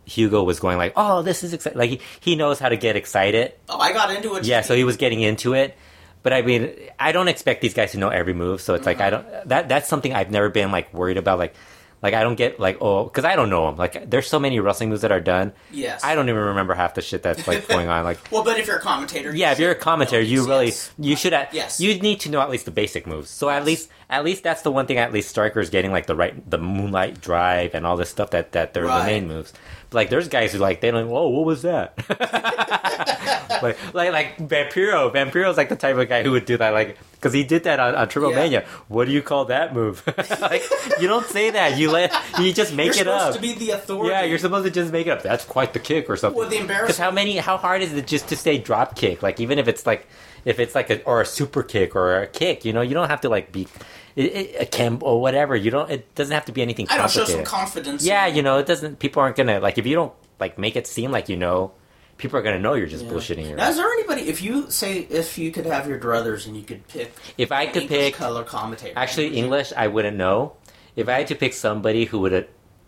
Hugo 0.06 0.43
was 0.43 0.60
going 0.60 0.77
like, 0.77 0.93
"Oh, 0.95 1.21
this 1.23 1.43
is 1.43 1.53
exciting!" 1.53 1.79
Like 1.79 1.89
he, 1.89 1.99
he 2.19 2.36
knows 2.36 2.60
how 2.60 2.69
to 2.69 2.77
get 2.77 2.95
excited. 2.95 3.53
Oh, 3.69 3.79
I 3.79 3.91
got 3.93 4.13
into 4.13 4.36
it. 4.36 4.45
Yeah, 4.45 4.62
so 4.62 4.75
he 4.75 4.84
was 4.84 4.97
getting 4.97 5.21
into 5.21 5.53
it. 5.53 5.75
But 6.23 6.33
I 6.33 6.41
mean, 6.41 6.73
I 6.97 7.12
don't 7.12 7.27
expect 7.27 7.62
these 7.62 7.73
guys 7.73 7.91
to 7.91 7.97
know 7.97 8.09
every 8.09 8.33
move. 8.33 8.62
So 8.62 8.73
it's 8.73 8.86
like 8.86 9.01
I 9.01 9.12
mm-hmm. 9.12 9.29
don't. 9.31 9.47
That 9.49 9.69
that's 9.69 9.88
something 9.89 10.13
I've 10.13 10.31
never 10.31 10.49
been 10.49 10.71
like 10.71 10.93
worried 10.93 11.17
about. 11.17 11.38
Like, 11.38 11.53
like 12.01 12.13
I 12.13 12.23
don't 12.23 12.36
get 12.36 12.59
like 12.62 12.77
oh, 12.81 13.03
because 13.03 13.25
I 13.25 13.36
don't 13.36 13.49
know 13.49 13.67
them. 13.67 13.75
Like, 13.75 14.09
there's 14.09 14.27
so 14.27 14.39
many 14.39 14.59
wrestling 14.59 14.89
moves 14.89 15.01
that 15.01 15.12
are 15.12 15.19
done. 15.19 15.51
Yes. 15.71 16.01
I 16.03 16.15
don't 16.15 16.29
even 16.29 16.41
remember 16.41 16.73
half 16.73 16.95
the 16.95 17.01
shit 17.01 17.23
that's 17.23 17.45
like 17.45 17.67
going 17.69 17.89
on. 17.89 18.05
Like, 18.05 18.19
Well, 18.31 18.43
but 18.43 18.57
if 18.57 18.67
you're 18.67 18.77
a 18.77 18.81
commentator, 18.81 19.36
yeah, 19.36 19.51
if 19.51 19.59
you're 19.59 19.71
a 19.71 19.75
commentator, 19.75 20.21
you 20.21 20.47
really 20.47 20.67
yes. 20.67 20.91
you 20.97 21.15
should 21.17 21.33
at, 21.33 21.53
Yes. 21.53 21.79
you 21.79 21.99
need 21.99 22.21
to 22.21 22.29
know 22.29 22.39
at 22.41 22.49
least 22.49 22.65
the 22.65 22.71
basic 22.71 23.05
moves. 23.05 23.29
So 23.29 23.49
at 23.49 23.59
Yes. 23.59 23.65
least 23.65 23.89
at 24.09 24.23
least 24.23 24.43
that's 24.43 24.62
the 24.62 24.71
one 24.71 24.86
thing. 24.86 24.97
At 24.97 25.12
least 25.12 25.29
Striker 25.29 25.59
is 25.59 25.69
getting 25.69 25.91
like 25.91 26.05
the 26.05 26.15
right 26.15 26.49
the 26.49 26.57
moonlight 26.57 27.19
drive 27.19 27.73
and 27.73 27.86
all 27.86 27.97
this 27.97 28.09
stuff 28.09 28.31
that 28.31 28.53
that 28.53 28.73
they're 28.73 28.86
Right. 28.86 28.99
the 28.99 29.05
main 29.05 29.27
moves. 29.27 29.51
Like 29.93 30.10
there's 30.10 30.27
guys 30.27 30.53
who 30.53 30.60
like 30.60 30.82
they 30.82 30.91
don't. 30.91 31.10
Whoa, 31.10 31.27
what 31.29 31.45
was 31.45 31.62
that? 31.63 31.93
like 33.62 33.77
like 33.93 34.12
like 34.12 34.38
Vampiro. 34.38 35.12
Vampiro's 35.13 35.58
like 35.58 35.69
the 35.69 35.75
type 35.75 35.95
of 35.97 36.08
guy 36.10 36.23
who 36.23 36.32
would 36.32 36.45
do 36.45 36.58
that. 36.58 36.71
Like 36.71 36.97
because 37.13 37.34
he 37.34 37.43
did 37.43 37.63
that 37.63 37.79
on, 37.79 37.95
on 37.95 38.08
Triple 38.10 38.32
Yeah. 38.32 38.36
Mania. 38.38 38.65
What 38.88 39.06
do 39.06 39.12
you 39.13 39.21
call 39.21 39.45
that 39.45 39.73
move? 39.73 40.03
like 40.41 40.63
you 40.99 41.08
don't 41.08 41.25
say 41.25 41.51
that. 41.51 41.77
You 41.77 41.91
let 41.91 42.13
you 42.39 42.53
just 42.53 42.73
make 42.73 42.88
You're 42.88 42.93
it 42.93 42.97
supposed 42.99 43.25
up. 43.29 43.36
to 43.36 43.41
be 43.41 43.53
the 43.53 43.71
authority. 43.71 44.10
Yeah, 44.12 44.23
you're 44.23 44.39
supposed 44.39 44.65
to 44.65 44.71
just 44.71 44.91
make 44.91 45.08
it 45.08 45.12
up. 45.12 45.23
That's 45.23 45.45
quite 45.45 45.73
the 45.73 45.79
kick 45.79 46.10
or 46.10 46.17
something. 46.17 46.39
Well, 46.39 46.49
the 46.49 46.58
embarrassment. 46.58 46.88
Because 46.88 46.97
how 46.99 47.12
many? 47.12 47.38
How 47.38 47.58
hard 47.58 47.82
is 47.82 47.93
it 47.93 48.08
just 48.08 48.27
to 48.29 48.36
say 48.36 48.58
drop 48.58 48.95
kick? 48.95 49.23
Like 49.23 49.39
even 49.39 49.60
if 49.60 49.67
it's 49.67 49.86
like 49.86 50.08
if 50.45 50.60
it's 50.60 50.75
like 50.75 50.89
a 50.89 51.01
or 51.03 51.21
a 51.21 51.25
super 51.25 51.63
kick 51.63 51.95
or 51.95 52.21
a 52.21 52.27
kick, 52.27 52.65
you 52.65 52.73
know, 52.73 52.82
you 52.82 52.93
don't 52.93 53.10
have 53.10 53.21
to 53.21 53.29
like 53.29 53.51
be 53.51 53.67
it, 54.15 54.23
it, 54.26 54.62
a 54.62 54.65
chem 54.65 54.99
or 55.02 55.21
whatever. 55.21 55.56
You 55.56 55.71
don't. 55.71 55.89
It 55.89 56.13
doesn't 56.15 56.34
have 56.34 56.45
to 56.45 56.52
be 56.52 56.62
anything. 56.62 56.88
I 56.89 56.97
don't 56.97 57.10
show 57.12 57.26
some 57.26 57.43
confidence. 57.43 58.06
Yeah, 58.06 58.28
you 58.28 58.41
know, 58.41 58.58
it 58.60 58.65
doesn't. 58.65 58.99
People 58.99 59.21
aren't 59.21 59.36
gonna 59.36 59.60
like 59.60 59.78
if 59.78 59.86
you 59.86 59.95
don't 59.95 60.13
like 60.39 60.58
make 60.58 60.76
it 60.76 60.88
seem 60.88 61.12
like 61.12 61.30
you 61.30 61.38
know. 61.38 61.71
People 62.17 62.38
are 62.38 62.43
gonna 62.43 62.60
know 62.60 62.76
you're 62.76 62.86
just 62.88 63.06
Yeah. 63.06 63.12
bullshitting. 63.12 63.47
Your 63.49 63.58
Now, 63.58 63.69
is 63.69 63.76
there 63.78 63.91
anybody? 63.91 64.30
If 64.30 64.41
you 64.41 64.69
say 64.69 64.99
if 64.99 65.38
you 65.38 65.52
could 65.52 65.65
have 65.65 65.88
your 65.88 65.99
druthers 65.99 66.45
and 66.45 66.56
you 66.56 66.62
could 66.63 66.88
pick, 66.88 67.12
If 67.39 67.52
I 67.52 67.65
could 67.65 67.84
English 67.84 67.99
pick- 67.99 68.13
color 68.15 68.43
commentator, 68.43 68.93
Actually, 68.97 69.36
English, 69.36 69.73
I 69.76 69.88
wouldn't 69.88 70.15
know. 70.15 70.54
If 70.95 71.10
I 71.10 71.13
had 71.13 71.28
to 71.28 71.36
pick 71.36 71.54
somebody 71.54 72.06
who 72.06 72.19
would 72.19 72.34
uh, 72.34 72.41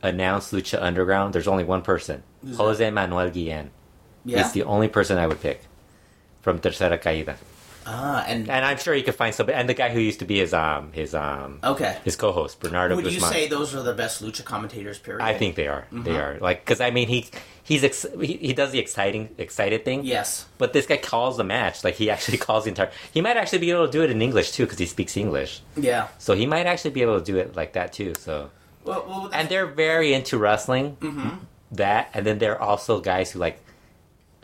announce 0.04 0.52
Lucha 0.54 0.80
Underground, 0.82 1.34
there's 1.34 1.48
only 1.48 1.64
one 1.64 1.82
person: 1.82 2.22
Who's 2.46 2.56
Jose 2.58 2.92
Manuel 2.92 3.30
Guillen. 3.32 3.72
yeah, 4.24 4.44
He's 4.44 4.52
the 4.52 4.64
only 4.64 4.88
person 4.90 5.18
I 5.18 5.26
would 5.26 5.42
pick 5.42 5.62
from 6.44 6.60
Tercera 6.60 7.02
Caída. 7.02 7.36
Ah, 7.86 8.24
and 8.28 8.50
And 8.50 8.66
I'm 8.66 8.78
sure 8.78 8.94
you 8.96 9.04
could 9.04 9.16
find 9.16 9.34
somebody. 9.34 9.58
And 9.58 9.68
the 9.70 9.74
guy 9.74 9.90
who 9.90 10.00
used 10.00 10.20
to 10.20 10.26
be 10.26 10.40
his 10.40 10.54
um 10.54 10.92
his 10.94 11.14
um 11.14 11.60
okay. 11.64 11.98
his 12.04 12.16
co-host 12.16 12.60
Bernardo 12.60 12.96
Would 12.96 13.12
you 13.12 13.20
say 13.20 13.48
those 13.48 13.74
are 13.76 13.82
the 13.84 13.94
best 13.94 14.24
lucha 14.24 14.44
commentators? 14.44 14.98
Period. 15.00 15.22
I 15.24 15.34
think 15.38 15.56
they 15.56 15.68
are. 15.68 15.86
They 15.92 16.12
Mhm. 16.12 16.20
are 16.24 16.38
like 16.40 16.64
because 16.66 16.82
I 16.82 16.90
mean 16.92 17.08
he 17.08 17.28
he's 17.64 17.84
ex- 17.84 18.06
he, 18.22 18.34
he 18.38 18.54
does 18.54 18.72
the 18.72 18.80
exciting 18.80 19.30
excited 19.38 19.86
thing. 19.86 20.04
yes. 20.04 20.46
But 20.58 20.74
this 20.74 20.86
guy 20.86 20.98
calls 20.98 21.38
the 21.38 21.44
match. 21.44 21.84
Like 21.84 21.96
he 21.96 22.10
actually 22.10 22.38
calls 22.48 22.64
the 22.66 22.70
entire. 22.70 22.92
He 23.14 23.22
might 23.22 23.38
actually 23.38 23.60
be 23.60 23.72
able 23.72 23.86
to 23.86 23.92
do 23.92 24.02
it 24.04 24.10
in 24.12 24.22
English 24.22 24.52
too 24.52 24.64
because 24.66 24.80
he 24.80 24.86
speaks 24.86 25.16
English. 25.18 25.62
Yeah. 25.76 26.08
So 26.18 26.34
he 26.34 26.46
might 26.46 26.66
actually 26.66 26.92
be 26.92 27.02
able 27.02 27.20
to 27.20 27.26
do 27.26 27.38
it 27.38 27.56
like 27.56 27.74
that 27.74 27.94
too. 27.94 28.14
So 28.20 28.50
Well, 28.84 29.04
well 29.08 29.30
and 29.34 29.50
they're 29.50 29.66
very 29.68 30.14
into 30.14 30.38
wrestling. 30.38 30.98
Mhm. 31.02 31.40
That 31.72 32.10
and 32.14 32.26
then 32.26 32.38
they're 32.40 32.62
also 32.62 33.02
guys 33.02 33.32
who 33.32 33.40
like 33.40 33.60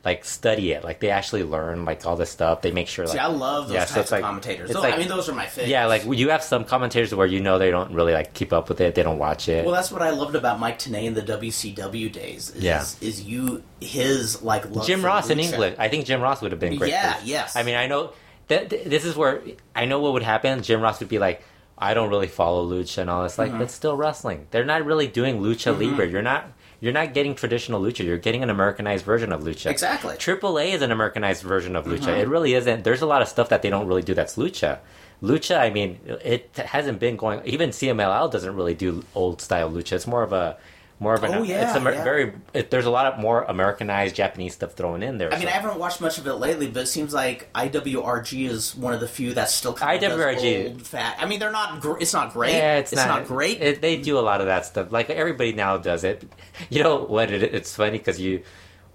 like 0.03 0.25
study 0.25 0.71
it. 0.71 0.83
Like 0.83 0.99
they 0.99 1.11
actually 1.11 1.43
learn 1.43 1.85
like 1.85 2.05
all 2.07 2.15
this 2.15 2.31
stuff. 2.31 2.61
They 2.63 2.71
make 2.71 2.87
sure 2.87 3.05
like 3.05 3.13
See, 3.13 3.19
I 3.19 3.27
love 3.27 3.67
those 3.67 3.75
Yeah, 3.75 3.85
so 3.85 3.95
types 3.95 4.01
it's 4.01 4.11
of 4.11 4.15
like- 4.17 4.23
commentators. 4.23 4.69
it's 4.69 4.73
Those- 4.73 4.83
like- 4.83 4.95
I 4.95 4.97
mean, 4.97 5.07
those 5.07 5.29
are 5.29 5.33
my 5.35 5.45
favorite. 5.45 5.69
Yeah, 5.69 5.85
like 5.85 6.03
you 6.05 6.29
have 6.29 6.41
some 6.41 6.65
commentators 6.65 7.13
where 7.13 7.27
you 7.27 7.39
know 7.39 7.59
they 7.59 7.69
don't 7.69 7.93
really 7.93 8.13
like 8.13 8.33
keep 8.33 8.51
up 8.51 8.67
with 8.67 8.81
it. 8.81 8.95
They 8.95 9.03
don't 9.03 9.19
watch 9.19 9.47
it. 9.47 9.63
Well, 9.63 9.75
that's 9.75 9.91
what 9.91 10.01
I 10.01 10.09
loved 10.09 10.35
about 10.35 10.59
Mike 10.59 10.79
Tenay 10.79 11.03
in 11.03 11.13
the 11.13 11.21
WCW 11.21 12.11
days. 12.11 12.49
Is, 12.49 12.63
Yeah. 12.63 12.81
is 12.99 13.21
you 13.23 13.63
his 13.79 14.41
like 14.41 14.69
love 14.73 14.87
Jim 14.87 15.05
Ross 15.05 15.29
in. 15.29 15.39
English. 15.39 15.75
I 15.77 15.87
think 15.87 16.05
Jim 16.05 16.19
Ross 16.21 16.41
would 16.41 16.51
have 16.51 16.59
been 16.59 16.77
great. 16.77 16.89
Yeah, 16.91 17.15
yes. 17.23 17.55
I 17.55 17.61
mean, 17.63 17.75
I 17.75 17.85
know 17.87 18.13
that 18.47 18.69
th- 18.71 18.85
this 18.85 19.05
is 19.05 19.15
where 19.15 19.41
I 19.75 19.85
know 19.85 19.99
what 19.99 20.13
would 20.13 20.23
happen. 20.23 20.63
Jim 20.63 20.81
Ross 20.81 20.99
would 20.99 21.09
be 21.09 21.19
like, 21.19 21.43
I 21.77 21.93
don't 21.93 22.09
really 22.09 22.27
follow 22.27 22.67
lucha 22.67 22.99
and 22.99 23.09
all 23.09 23.23
this. 23.23 23.37
Like, 23.39 23.51
Mhm. 23.51 23.59
that's 23.59 23.73
still 23.73 23.95
wrestling. 23.95 24.47
They're 24.51 24.65
not 24.65 24.85
really 24.85 25.07
doing 25.07 25.41
lucha 25.41 25.73
Mm-hmm. 25.73 25.81
libre. 25.91 26.07
You're 26.07 26.21
not. 26.21 26.45
You're 26.81 26.91
not 26.93 27.13
getting 27.13 27.35
traditional 27.35 27.79
lucha. 27.79 28.03
You're 28.03 28.17
getting 28.17 28.41
an 28.43 28.49
Americanized 28.49 29.05
version 29.05 29.31
of 29.31 29.41
lucha. 29.41 29.67
Exactly. 29.69 30.17
AAA 30.17 30.73
is 30.73 30.81
an 30.81 30.91
Americanized 30.91 31.43
version 31.43 31.75
of 31.75 31.85
lucha. 31.85 32.07
Mhm. 32.07 32.17
It 32.19 32.27
really 32.27 32.55
isn't. 32.55 32.83
There's 32.83 33.01
a 33.03 33.05
lot 33.05 33.21
of 33.21 33.27
stuff 33.27 33.49
that 33.49 33.61
they 33.61 33.69
don't 33.69 33.87
really 33.87 34.01
do 34.01 34.13
that's 34.15 34.35
lucha. 34.35 34.79
Lucha, 35.21 35.59
I 35.59 35.69
mean, 35.69 35.99
it 36.25 36.49
hasn't 36.57 36.99
been 36.99 37.15
going. 37.15 37.41
Even 37.45 37.69
CMLL 37.71 38.27
doesn't 38.31 38.55
really 38.55 38.73
do 38.73 39.03
old 39.13 39.39
style 39.41 39.69
lucha. 39.69 39.93
It's 39.93 40.07
more 40.07 40.23
of 40.23 40.33
a, 40.33 40.57
more 41.01 41.15
of 41.15 41.23
an. 41.23 41.33
Oh, 41.33 41.41
yeah, 41.41 41.67
it's 41.67 41.75
Amer- 41.75 41.93
yeah. 41.93 42.03
very. 42.03 42.31
It, 42.53 42.69
there's 42.69 42.85
a 42.85 42.91
lot 42.91 43.07
of 43.11 43.19
more 43.19 43.43
Americanized 43.43 44.15
Japanese 44.15 44.53
stuff 44.53 44.73
thrown 44.73 45.01
in 45.01 45.17
there. 45.17 45.33
I 45.33 45.39
mean, 45.39 45.47
I 45.47 45.51
haven't 45.51 45.79
watched 45.79 45.99
much 45.99 46.19
of 46.19 46.27
it 46.27 46.33
lately, 46.35 46.67
but 46.67 46.83
it 46.83 46.85
seems 46.85 47.11
like 47.11 47.51
IWRG 47.53 48.47
is 48.47 48.75
one 48.75 48.93
of 48.93 48.99
the 48.99 49.07
few 49.07 49.33
that's 49.33 49.51
still 49.51 49.73
kind 49.73 50.01
of 50.03 50.11
IWRG. 50.11 50.35
does 50.35 50.71
old 50.73 50.81
fat. 50.85 51.17
I 51.19 51.25
mean, 51.25 51.39
they're 51.39 51.51
not. 51.51 51.81
Gr- 51.81 51.97
it's 51.99 52.13
not 52.13 52.31
great. 52.33 52.53
Yeah, 52.53 52.77
it's, 52.77 52.95
not, 52.95 53.25
great. 53.25 53.59
It, 53.61 53.81
they 53.81 53.97
do 53.97 54.19
a 54.19 54.21
lot 54.21 54.41
of 54.41 54.47
that 54.47 54.65
stuff. 54.67 54.91
Like 54.91 55.09
everybody 55.09 55.53
now 55.53 55.77
does 55.77 56.03
it. 56.03 56.23
You 56.69 56.83
know 56.83 56.97
what? 57.03 57.31
It, 57.31 57.41
it's 57.41 57.75
funny 57.75 57.97
because 57.97 58.21
you, 58.21 58.43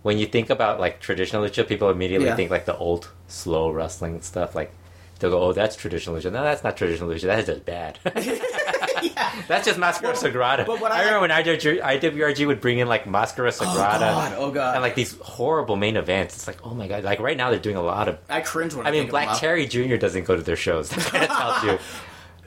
when 0.02 0.16
you 0.18 0.26
think 0.26 0.48
about 0.50 0.78
like 0.78 1.00
traditional 1.00 1.42
lucha, 1.42 1.66
people 1.66 1.90
immediately 1.90 2.28
Yeah. 2.28 2.36
think 2.36 2.52
like 2.52 2.66
the 2.66 2.76
old 2.76 3.10
slow 3.26 3.70
wrestling 3.70 4.22
stuff. 4.22 4.54
Like 4.54 4.72
they'll 5.18 5.30
go, 5.32 5.40
"Oh, 5.42 5.52
that's 5.52 5.74
traditional 5.74 6.14
lucha." 6.14 6.30
No, 6.30 6.44
that's 6.44 6.62
not 6.62 6.76
traditional 6.76 7.10
lucha. 7.10 7.22
That 7.22 7.40
is 7.40 7.46
just 7.46 7.64
bad. 7.64 7.98
that's 9.48 9.66
just 9.66 9.78
Mascara 9.78 10.12
Well, 10.14 10.22
Sagrada. 10.22 10.66
but 10.66 10.80
what 10.80 10.92
I, 10.92 10.96
I 10.96 11.04
remember 11.04 11.20
when 11.22 11.30
IWRG, 11.30 11.80
IWRG 11.82 12.46
would 12.46 12.60
bring 12.60 12.78
in 12.78 12.88
like 12.88 13.06
Mascara 13.06 13.48
Oh 13.48 13.52
Sagrada 13.64 13.98
god! 14.00 14.34
Oh 14.36 14.50
god! 14.50 14.74
and 14.74 14.82
like 14.82 14.94
these 14.94 15.16
horrible 15.20 15.76
main 15.76 15.96
events. 15.96 16.34
It's 16.36 16.46
like, 16.46 16.64
oh 16.64 16.74
my 16.74 16.88
god! 16.88 17.04
Like 17.04 17.20
right 17.20 17.36
now 17.36 17.50
they're 17.50 17.58
doing 17.58 17.76
a 17.76 17.82
lot 17.82 18.08
of. 18.08 18.18
I 18.28 18.40
cringe 18.40 18.74
when 18.74 18.86
I, 18.86 18.90
I 18.90 18.92
mean, 18.92 19.08
Black. 19.08 19.38
Terry 19.38 19.66
Jr. 19.66 19.96
doesn't 19.96 20.24
go 20.24 20.36
to 20.36 20.42
their 20.42 20.56
shows. 20.56 20.88
That 20.96 21.04
kind 21.04 21.24
of 21.24 21.30
tells 21.30 21.64
you. 21.64 21.78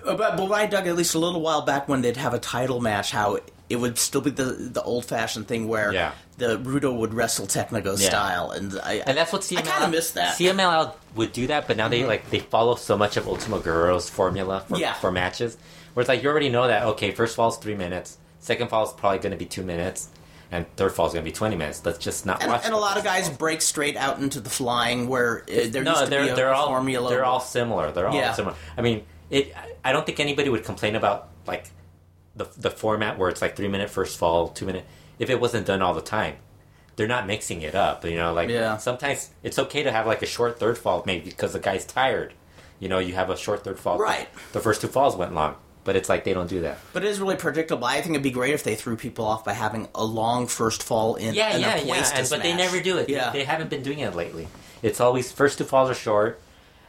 But, 0.01 0.17
but 0.37 0.39
what 0.49 0.53
I 0.53 0.65
dug 0.65 0.87
at 0.87 0.95
least 0.95 1.13
a 1.13 1.19
little 1.19 1.41
while 1.41 1.61
back 1.61 1.89
when 1.89 2.01
they'd 2.01 2.15
have 2.15 2.33
a 2.33 2.39
title 2.39 2.79
match, 2.79 3.11
how 3.11 3.37
it 3.69 3.75
would 3.75 3.97
still 3.97 4.21
be 4.21 4.29
the 4.31 4.43
the 4.45 4.81
old 4.81 5.03
fashioned 5.05 5.47
thing 5.49 5.67
where 5.67 5.91
Yeah. 5.93 6.13
the 6.37 6.57
Rudo 6.57 6.95
would 6.97 7.13
wrestle 7.13 7.47
Tecnico 7.47 7.99
Yeah. 7.99 8.07
style, 8.09 8.51
and 8.51 8.79
I 8.81 9.03
And 9.05 9.17
that's 9.17 9.33
what 9.33 9.41
CMLL. 9.41 9.65
Kind 9.65 9.83
of 9.83 9.91
miss 9.91 10.11
that. 10.11 10.37
CMLL 10.37 10.93
would 11.15 11.33
do 11.33 11.47
that, 11.47 11.67
but 11.67 11.75
now 11.75 11.89
they 11.89 11.99
mm-hmm. 11.99 12.07
like 12.07 12.29
they 12.31 12.39
follow 12.39 12.75
so 12.75 12.97
much 12.97 13.17
of 13.17 13.27
Ultimo 13.27 13.59
Guerrero's 13.59 14.09
formula 14.09 14.61
for, 14.69 14.77
Yeah. 14.77 14.93
for 14.93 15.11
matches, 15.11 15.57
where 15.93 16.01
it's 16.01 16.09
like 16.09 16.23
you 16.23 16.29
already 16.29 16.49
know 16.49 16.67
that 16.67 16.83
okay, 16.83 17.11
first 17.11 17.35
fall 17.35 17.49
is 17.49 17.57
three 17.57 17.75
minutes, 17.75 18.17
second 18.39 18.69
fall 18.69 18.83
is 18.85 18.93
probably 18.93 19.19
going 19.19 19.31
to 19.31 19.37
be 19.37 19.45
two 19.45 19.63
minutes, 19.63 20.09
and 20.51 20.65
third 20.75 20.91
fall 20.93 21.07
is 21.07 21.13
going 21.13 21.23
to 21.25 21.29
be 21.31 21.35
twenty 21.35 21.55
minutes. 21.55 21.85
Let's 21.85 21.97
just 21.99 22.25
not 22.25 22.41
and, 22.41 22.51
watch. 22.51 22.65
and 22.65 22.73
a 22.73 22.77
lot 22.77 22.97
of 22.97 23.03
guys 23.03 23.29
break 23.29 23.61
straight 23.61 23.95
out 23.97 24.19
into 24.19 24.39
the 24.39 24.49
flying 24.49 25.07
where 25.07 25.41
uh, 25.43 25.67
there 25.69 25.83
no, 25.83 26.05
they're 26.05 26.35
they're 26.35 26.53
all 26.53 26.67
formula. 26.67 27.09
they're 27.09 27.25
all 27.25 27.39
similar. 27.39 27.91
They're 27.91 28.07
all 28.07 28.15
Yeah. 28.15 28.33
similar. 28.33 28.55
I 28.77 28.81
mean, 28.81 29.05
it. 29.29 29.53
I 29.83 29.91
don't 29.93 30.05
think 30.05 30.19
anybody 30.19 30.49
would 30.49 30.63
complain 30.63 30.95
about 30.95 31.29
like 31.47 31.69
the 32.35 32.47
the 32.57 32.69
format 32.71 33.17
where 33.17 33.29
it's 33.29 33.41
like 33.41 33.55
three 33.55 33.67
minute 33.67 33.89
first 33.89 34.17
fall, 34.17 34.49
two 34.49 34.65
minute 34.65 34.85
if 35.19 35.29
it 35.29 35.39
wasn't 35.41 35.65
done 35.65 35.81
all 35.81 35.93
the 35.93 36.01
time. 36.01 36.35
They're 36.95 37.07
not 37.07 37.27
mixing 37.27 37.61
it 37.61 37.75
up, 37.75 38.03
you 38.03 38.15
know. 38.17 38.33
Like 38.33 38.49
Yeah. 38.49 38.75
sometimes 38.77 39.29
it's 39.41 39.57
okay 39.57 39.83
to 39.83 39.91
have 39.91 40.05
like 40.05 40.21
a 40.21 40.25
short 40.25 40.59
third 40.59 40.77
fall, 40.77 41.01
maybe 41.05 41.29
because 41.29 41.53
the 41.53 41.59
guy's 41.59 41.85
tired. 41.85 42.33
You 42.79 42.89
know, 42.89 42.99
you 42.99 43.13
have 43.13 43.29
a 43.29 43.37
short 43.37 43.63
third 43.63 43.79
fall. 43.79 43.97
Right. 43.97 44.27
The 44.51 44.59
first 44.59 44.81
two 44.81 44.87
falls 44.89 45.15
went 45.15 45.33
long, 45.33 45.55
but 45.89 45.95
it's 45.95 46.07
like 46.07 46.23
they 46.23 46.35
don't 46.35 46.47
do 46.47 46.61
that. 46.61 46.77
But 46.93 47.03
it 47.03 47.07
is 47.07 47.19
really 47.19 47.35
predictable. 47.35 47.85
I 47.85 47.95
think 47.95 48.11
it'd 48.11 48.21
be 48.21 48.29
great 48.29 48.53
if 48.53 48.63
they 48.63 48.75
threw 48.75 48.95
people 48.95 49.25
off 49.25 49.43
by 49.43 49.53
having 49.53 49.87
a 49.95 50.05
long 50.05 50.45
first 50.45 50.83
fall 50.83 51.15
in. 51.15 51.33
Yeah, 51.33 51.57
yeah, 51.57 51.77
yeah. 51.77 52.11
And, 52.13 52.29
but 52.29 52.43
they 52.43 52.55
never 52.55 52.79
do 52.79 52.99
it. 52.99 53.09
Yeah. 53.09 53.31
They 53.31 53.43
haven't 53.43 53.71
been 53.71 53.81
doing 53.81 53.97
it 53.97 54.13
lately. 54.13 54.47
It's 54.83 55.01
always 55.01 55.31
first 55.31 55.57
two 55.57 55.63
falls 55.63 55.89
are 55.89 55.95
short. 55.95 56.39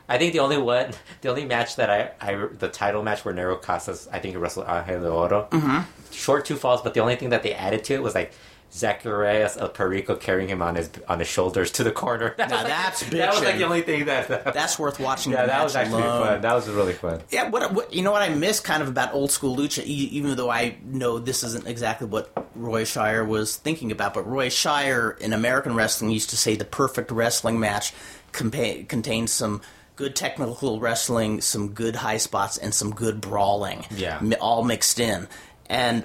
I 0.07 0.19
think 0.19 0.35
the 0.35 0.41
only 0.41 0.59
one, 0.59 0.91
the 1.23 1.31
only 1.31 1.47
match 1.47 1.77
that 1.77 1.89
I, 1.89 2.11
I 2.21 2.47
the 2.59 2.69
title 2.69 3.03
match 3.03 3.25
where 3.25 3.33
Negro 3.33 3.63
Casas, 3.63 4.07
I 4.13 4.19
think 4.19 4.35
he 4.35 4.37
wrestled 4.37 4.67
Angel 4.69 5.01
de 5.01 5.09
Oro. 5.09 5.49
Mm-hmm. 5.51 6.13
Short 6.13 6.45
two 6.45 6.57
falls, 6.57 6.83
but 6.83 6.93
the 6.93 7.01
only 7.01 7.17
thing 7.17 7.31
that 7.31 7.43
they 7.43 7.55
added 7.55 7.85
to 7.85 7.95
it 7.95 8.03
was 8.03 8.15
like 8.15 8.35
Zacharias 8.73 9.57
El 9.57 9.69
Perico 9.69 10.15
carrying 10.15 10.49
him 10.49 10.63
on 10.63 10.77
his 10.77 10.91
on 11.09 11.19
his 11.19 11.29
shoulders 11.29 11.71
to 11.73 11.85
the 11.85 11.91
corner. 11.91 12.35
That 12.37 12.49
Now 12.51 12.57
was 12.57 12.65
like- 12.65 12.73
that's 12.73 13.01
that 13.11 13.35
was 13.35 13.43
like 13.43 13.57
the 13.59 13.65
only 13.65 13.83
thing 13.83 14.05
that. 14.07 14.29
That's 14.55 14.79
worth 14.79 15.01
watching. 15.01 15.33
yeah, 15.33 15.43
the 15.43 15.47
that 15.49 15.57
match 15.59 15.65
was 15.65 15.77
actually 15.77 16.03
alone. 16.03 16.27
fun. 16.27 16.41
That 16.43 16.55
was 16.55 16.69
really 16.69 16.93
fun. 16.93 17.21
Yeah, 17.31 17.49
what, 17.51 17.73
what 17.75 17.93
you 17.95 18.03
know 18.03 18.13
what 18.13 18.23
I 18.23 18.29
miss 18.29 18.61
kind 18.61 18.83
of 18.83 18.89
about 18.89 19.13
old 19.15 19.31
school 19.31 19.57
lucha, 19.57 19.83
e- 19.85 20.09
even 20.13 20.37
though 20.37 20.51
I 20.51 20.77
know 20.85 21.19
this 21.19 21.43
isn't 21.43 21.67
exactly 21.67 22.07
what 22.07 22.31
Roy 22.55 22.85
Shire 22.85 23.25
was 23.25 23.57
thinking 23.57 23.91
about, 23.93 24.15
but 24.15 24.27
Roy 24.29 24.49
Shire 24.49 25.17
in 25.21 25.33
American 25.33 25.75
wrestling 25.75 26.11
used 26.11 26.31
to 26.31 26.37
say 26.37 26.55
the 26.57 26.65
perfect 26.65 27.11
wrestling 27.11 27.59
match 27.59 27.93
compa- 28.33 28.87
contains 28.89 29.33
some 29.33 29.61
good 29.97 30.15
technical 30.17 30.79
wrestling, 30.81 31.41
some 31.41 31.73
good 31.73 31.97
high 31.97 32.17
spots, 32.19 32.57
and 32.57 32.73
some 32.73 32.93
good 32.95 33.21
brawling. 33.21 33.85
Yeah. 33.91 34.21
all 34.41 34.63
mixed 34.65 34.99
in, 35.01 35.29
and 35.69 36.05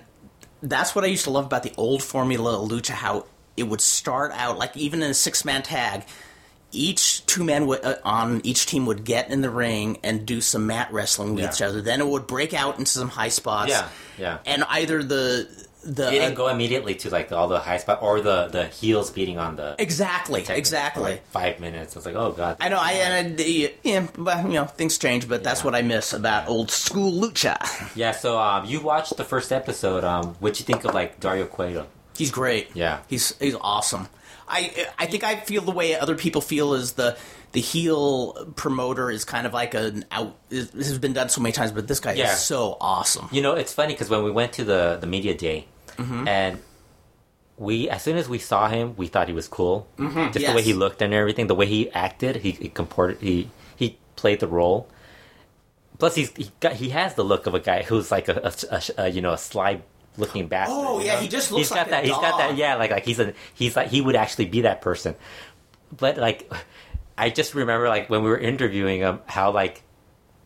that's 0.70 0.96
what 0.96 1.04
I 1.04 1.08
used 1.08 1.24
to 1.26 1.30
love 1.32 1.46
about 1.46 1.64
the 1.64 1.74
old 1.78 2.04
formula 2.04 2.62
of 2.62 2.70
lucha. 2.70 2.90
How 2.92 3.26
it 3.58 3.64
would 3.64 3.82
start 3.82 4.32
out 4.34 4.58
like 4.58 4.76
even 4.76 5.02
in 5.02 5.12
a 5.12 5.14
six 5.14 5.46
man 5.46 5.64
tag 5.64 6.04
each 6.72 7.26
two 7.26 7.42
men 7.44 7.68
would, 7.68 7.86
uh, 7.86 7.96
on 8.04 8.42
each 8.44 8.66
team 8.66 8.86
would 8.86 9.06
get 9.06 9.30
in 9.30 9.40
the 9.42 9.50
ring 9.50 9.98
and 10.04 10.26
do 10.26 10.42
some 10.42 10.68
mat 10.68 10.90
wrestling 10.92 11.34
with 11.34 11.46
Yeah. 11.46 11.52
each 11.54 11.62
other. 11.62 11.82
Then 11.82 12.02
it 12.02 12.08
would 12.08 12.28
break 12.28 12.54
out 12.54 12.78
into 12.80 12.92
some 12.92 13.08
high 13.08 13.30
spots. 13.30 13.70
Yeah, 13.70 13.88
yeah. 14.18 14.38
And 14.46 14.66
either 14.68 15.02
the 15.02 15.48
the 15.86 16.08
It 16.08 16.12
didn't 16.20 16.34
go 16.36 16.48
immediately 16.48 16.96
to 16.96 17.10
like 17.10 17.32
all 17.32 17.48
the 17.48 17.60
high 17.60 17.78
spot 17.78 18.00
or 18.02 18.20
the 18.22 18.48
the 18.48 18.66
heels 18.66 19.12
beating 19.12 19.38
on 19.38 19.56
the 19.56 19.76
exactly 19.80 20.44
exactly. 20.50 21.04
like, 21.04 21.28
five 21.28 21.60
minutes. 21.60 21.96
I 21.96 22.00
was 22.00 22.06
like, 22.06 22.16
oh 22.16 22.32
god. 22.32 22.58
I 22.60 22.70
know. 22.70 22.80
I 22.80 22.92
and 22.94 23.40
I, 23.40 23.74
yeah, 23.84 24.08
but 24.18 24.44
you 24.46 24.54
know 24.54 24.66
things 24.66 24.98
change. 24.98 25.30
But 25.30 25.44
that's 25.44 25.64
what 25.64 25.76
I 25.76 25.82
miss 25.84 26.12
about 26.14 26.50
old 26.50 26.72
school 26.72 27.12
lucha. 27.12 27.56
Yeah, 27.96 28.12
so 28.12 28.38
um, 28.40 28.66
you 28.66 28.82
watched 28.82 29.16
the 29.16 29.24
first 29.24 29.52
episode. 29.52 30.04
Um, 30.04 30.36
what'd 30.40 30.60
you 30.60 30.66
think 30.66 30.84
of 30.86 30.94
like 30.94 31.20
Dario 31.20 31.46
Cueto? 31.46 31.88
He's 32.18 32.32
great. 32.32 32.70
Yeah. 32.74 33.00
he's 33.08 33.38
he's 33.40 33.56
awesome. 33.62 34.08
I 34.48 34.88
I 34.98 35.06
think 35.06 35.24
I 35.24 35.36
feel 35.38 35.62
the 35.62 35.72
way 35.72 35.98
other 35.98 36.16
people 36.16 36.42
feel 36.42 36.74
is 36.74 36.94
the 36.94 37.18
the 37.52 37.62
heel 37.62 38.34
promoter 38.56 39.10
is 39.10 39.24
kind 39.24 39.48
of 39.48 39.54
like 39.54 39.74
an 39.74 40.04
out. 40.12 40.36
This 40.50 40.72
has 40.90 40.98
been 41.00 41.14
done 41.14 41.30
so 41.30 41.42
many 41.42 41.54
times, 41.54 41.72
but 41.72 41.88
this 41.88 42.00
guy 42.00 42.14
Yeah. 42.14 42.34
is 42.34 42.40
so 42.40 42.78
awesome. 42.82 43.30
You 43.32 43.42
know, 43.42 43.54
it's 43.54 43.74
funny 43.74 43.94
because 43.94 44.10
when 44.10 44.24
we 44.24 44.32
went 44.32 44.54
to 44.54 44.64
the 44.66 44.98
the 45.00 45.08
media 45.08 45.34
day, 45.36 45.68
Mm-hmm. 45.98 46.28
and 46.28 46.60
we 47.58 47.90
as 47.90 48.02
soon 48.04 48.18
as 48.18 48.28
we 48.28 48.38
saw 48.40 48.68
him, 48.68 48.96
we 48.98 49.08
thought 49.08 49.28
he 49.28 49.34
was 49.34 49.48
cool. 49.48 49.88
Mm-hmm, 49.98 50.32
Just 50.34 50.46
the 50.46 50.54
way 50.54 50.62
he 50.62 50.74
looked 50.74 51.02
and 51.02 51.14
everything, 51.14 51.48
the 51.48 51.56
way 51.56 51.66
he 51.66 51.90
acted, 51.92 52.38
he, 52.38 52.52
he 52.52 52.70
comported, 52.70 53.20
he 53.22 53.50
he 53.76 53.98
played 54.16 54.40
the 54.42 54.48
role. 54.48 54.90
Plus, 55.98 56.16
he's 56.16 56.32
he 56.36 56.52
got 56.60 56.74
he 56.74 56.90
has 56.90 57.16
the 57.16 57.24
look 57.24 57.48
of 57.48 57.54
a 57.54 57.60
guy 57.62 57.84
who's 57.84 58.12
like 58.12 58.28
a, 58.28 58.36
a, 58.44 58.76
a- 58.76 59.04
a, 59.06 59.08
you 59.10 59.22
know 59.22 59.32
a 59.32 59.38
sly 59.38 59.82
looking 60.18 60.48
bastard. 60.48 60.76
Oh, 60.78 61.00
yeah, 61.00 61.14
know? 61.16 61.20
he 61.22 61.28
just 61.30 61.52
looks 61.52 61.70
He's 61.70 61.70
got 61.70 61.78
like 61.78 61.88
a 61.88 61.90
that. 61.92 62.04
He's 62.04 62.14
got 62.14 62.38
that. 62.40 62.58
Yeah, 62.58 62.76
like 62.76 62.92
like 62.92 63.06
he's 63.06 63.20
a 63.20 63.34
he's 63.54 63.76
like 63.78 63.88
he 63.88 64.02
would 64.02 64.16
actually 64.18 64.46
be 64.48 64.62
that 64.62 64.82
person. 64.82 65.16
But 65.96 66.18
like, 66.18 66.52
I 67.18 67.30
just 67.30 67.56
remember 67.56 67.88
like 67.88 68.10
when 68.10 68.24
we 68.24 68.30
were 68.30 68.38
interviewing 68.38 69.00
him, 69.00 69.22
how 69.28 69.52
like 69.52 69.82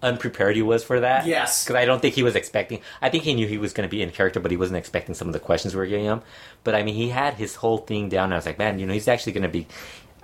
unprepared 0.01 0.55
he 0.55 0.61
was 0.61 0.83
for 0.83 0.99
that. 1.01 1.25
Yes. 1.25 1.63
because 1.65 1.75
I 1.75 1.85
don't 1.85 2.01
think 2.01 2.15
he 2.15 2.23
was 2.23 2.35
expecting. 2.35 2.79
I 3.01 3.09
think 3.09 3.23
he 3.23 3.33
knew 3.33 3.47
he 3.47 3.57
was 3.57 3.73
going 3.73 3.87
to 3.87 3.91
be 3.91 4.01
in 4.01 4.11
character, 4.11 4.39
but 4.39 4.51
he 4.51 4.57
wasn't 4.57 4.77
expecting 4.77 5.15
some 5.15 5.27
of 5.27 5.33
the 5.33 5.39
questions 5.39 5.73
we 5.75 5.79
were 5.79 5.87
giving 5.87 6.05
him. 6.05 6.21
But 6.63 6.75
I 6.75 6.83
mean, 6.83 6.95
he 6.95 7.09
had 7.09 7.33
his 7.35 7.55
whole 7.55 7.79
thing 7.79 8.09
down. 8.09 8.25
And 8.25 8.33
I 8.33 8.37
was 8.37 8.45
like, 8.45 8.57
man, 8.57 8.79
you 8.79 8.85
know, 8.85 8.93
he's 8.93 9.07
actually 9.07 9.33
going 9.33 9.43
to 9.43 9.49
be. 9.49 9.67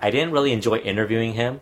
I 0.00 0.10
didn't 0.10 0.32
really 0.32 0.52
enjoy 0.52 0.76
interviewing 0.78 1.32
him, 1.32 1.60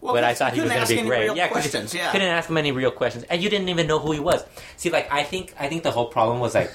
Well, 0.00 0.14
but 0.14 0.24
I 0.24 0.34
thought 0.34 0.52
he 0.54 0.60
was 0.60 0.70
going 0.70 0.86
to 0.86 0.94
be 0.96 1.02
great. 1.02 1.34
yeah, 1.36 1.48
questions. 1.48 1.94
Yeah, 1.94 2.10
couldn't 2.12 2.26
ask 2.28 2.48
him 2.50 2.56
any 2.56 2.72
real 2.72 2.90
questions, 2.90 3.24
and 3.30 3.42
you 3.42 3.48
didn't 3.48 3.68
even 3.68 3.86
know 3.86 3.98
who 4.00 4.12
he 4.12 4.20
was. 4.20 4.44
See, 4.76 4.90
like 4.90 5.10
I 5.12 5.22
think 5.24 5.54
I 5.58 5.68
think 5.68 5.82
the 5.84 5.90
whole 5.92 6.06
problem 6.06 6.40
was 6.40 6.54
like 6.54 6.70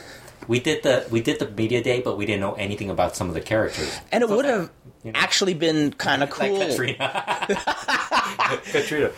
we 0.47 0.59
did 0.59 0.83
the 0.83 1.05
we 1.11 1.21
did 1.21 1.39
the 1.39 1.49
media 1.49 1.83
day, 1.83 2.01
but 2.01 2.17
we 2.17 2.25
didn't 2.25 2.41
know 2.41 2.53
anything 2.53 2.89
about 2.89 3.15
some 3.15 3.27
of 3.29 3.33
the 3.35 3.41
characters. 3.41 3.99
and 4.11 4.23
it 4.23 4.29
So 4.29 4.35
would 4.35 4.45
it's 4.45 4.69
have 5.05 5.15
actually 5.15 5.53
been 5.53 5.91
kind 5.93 6.23
of 6.23 6.29
cool. 6.29 6.57
like 6.57 6.69
Katrina. 6.69 7.47
Katrina, 8.71 9.11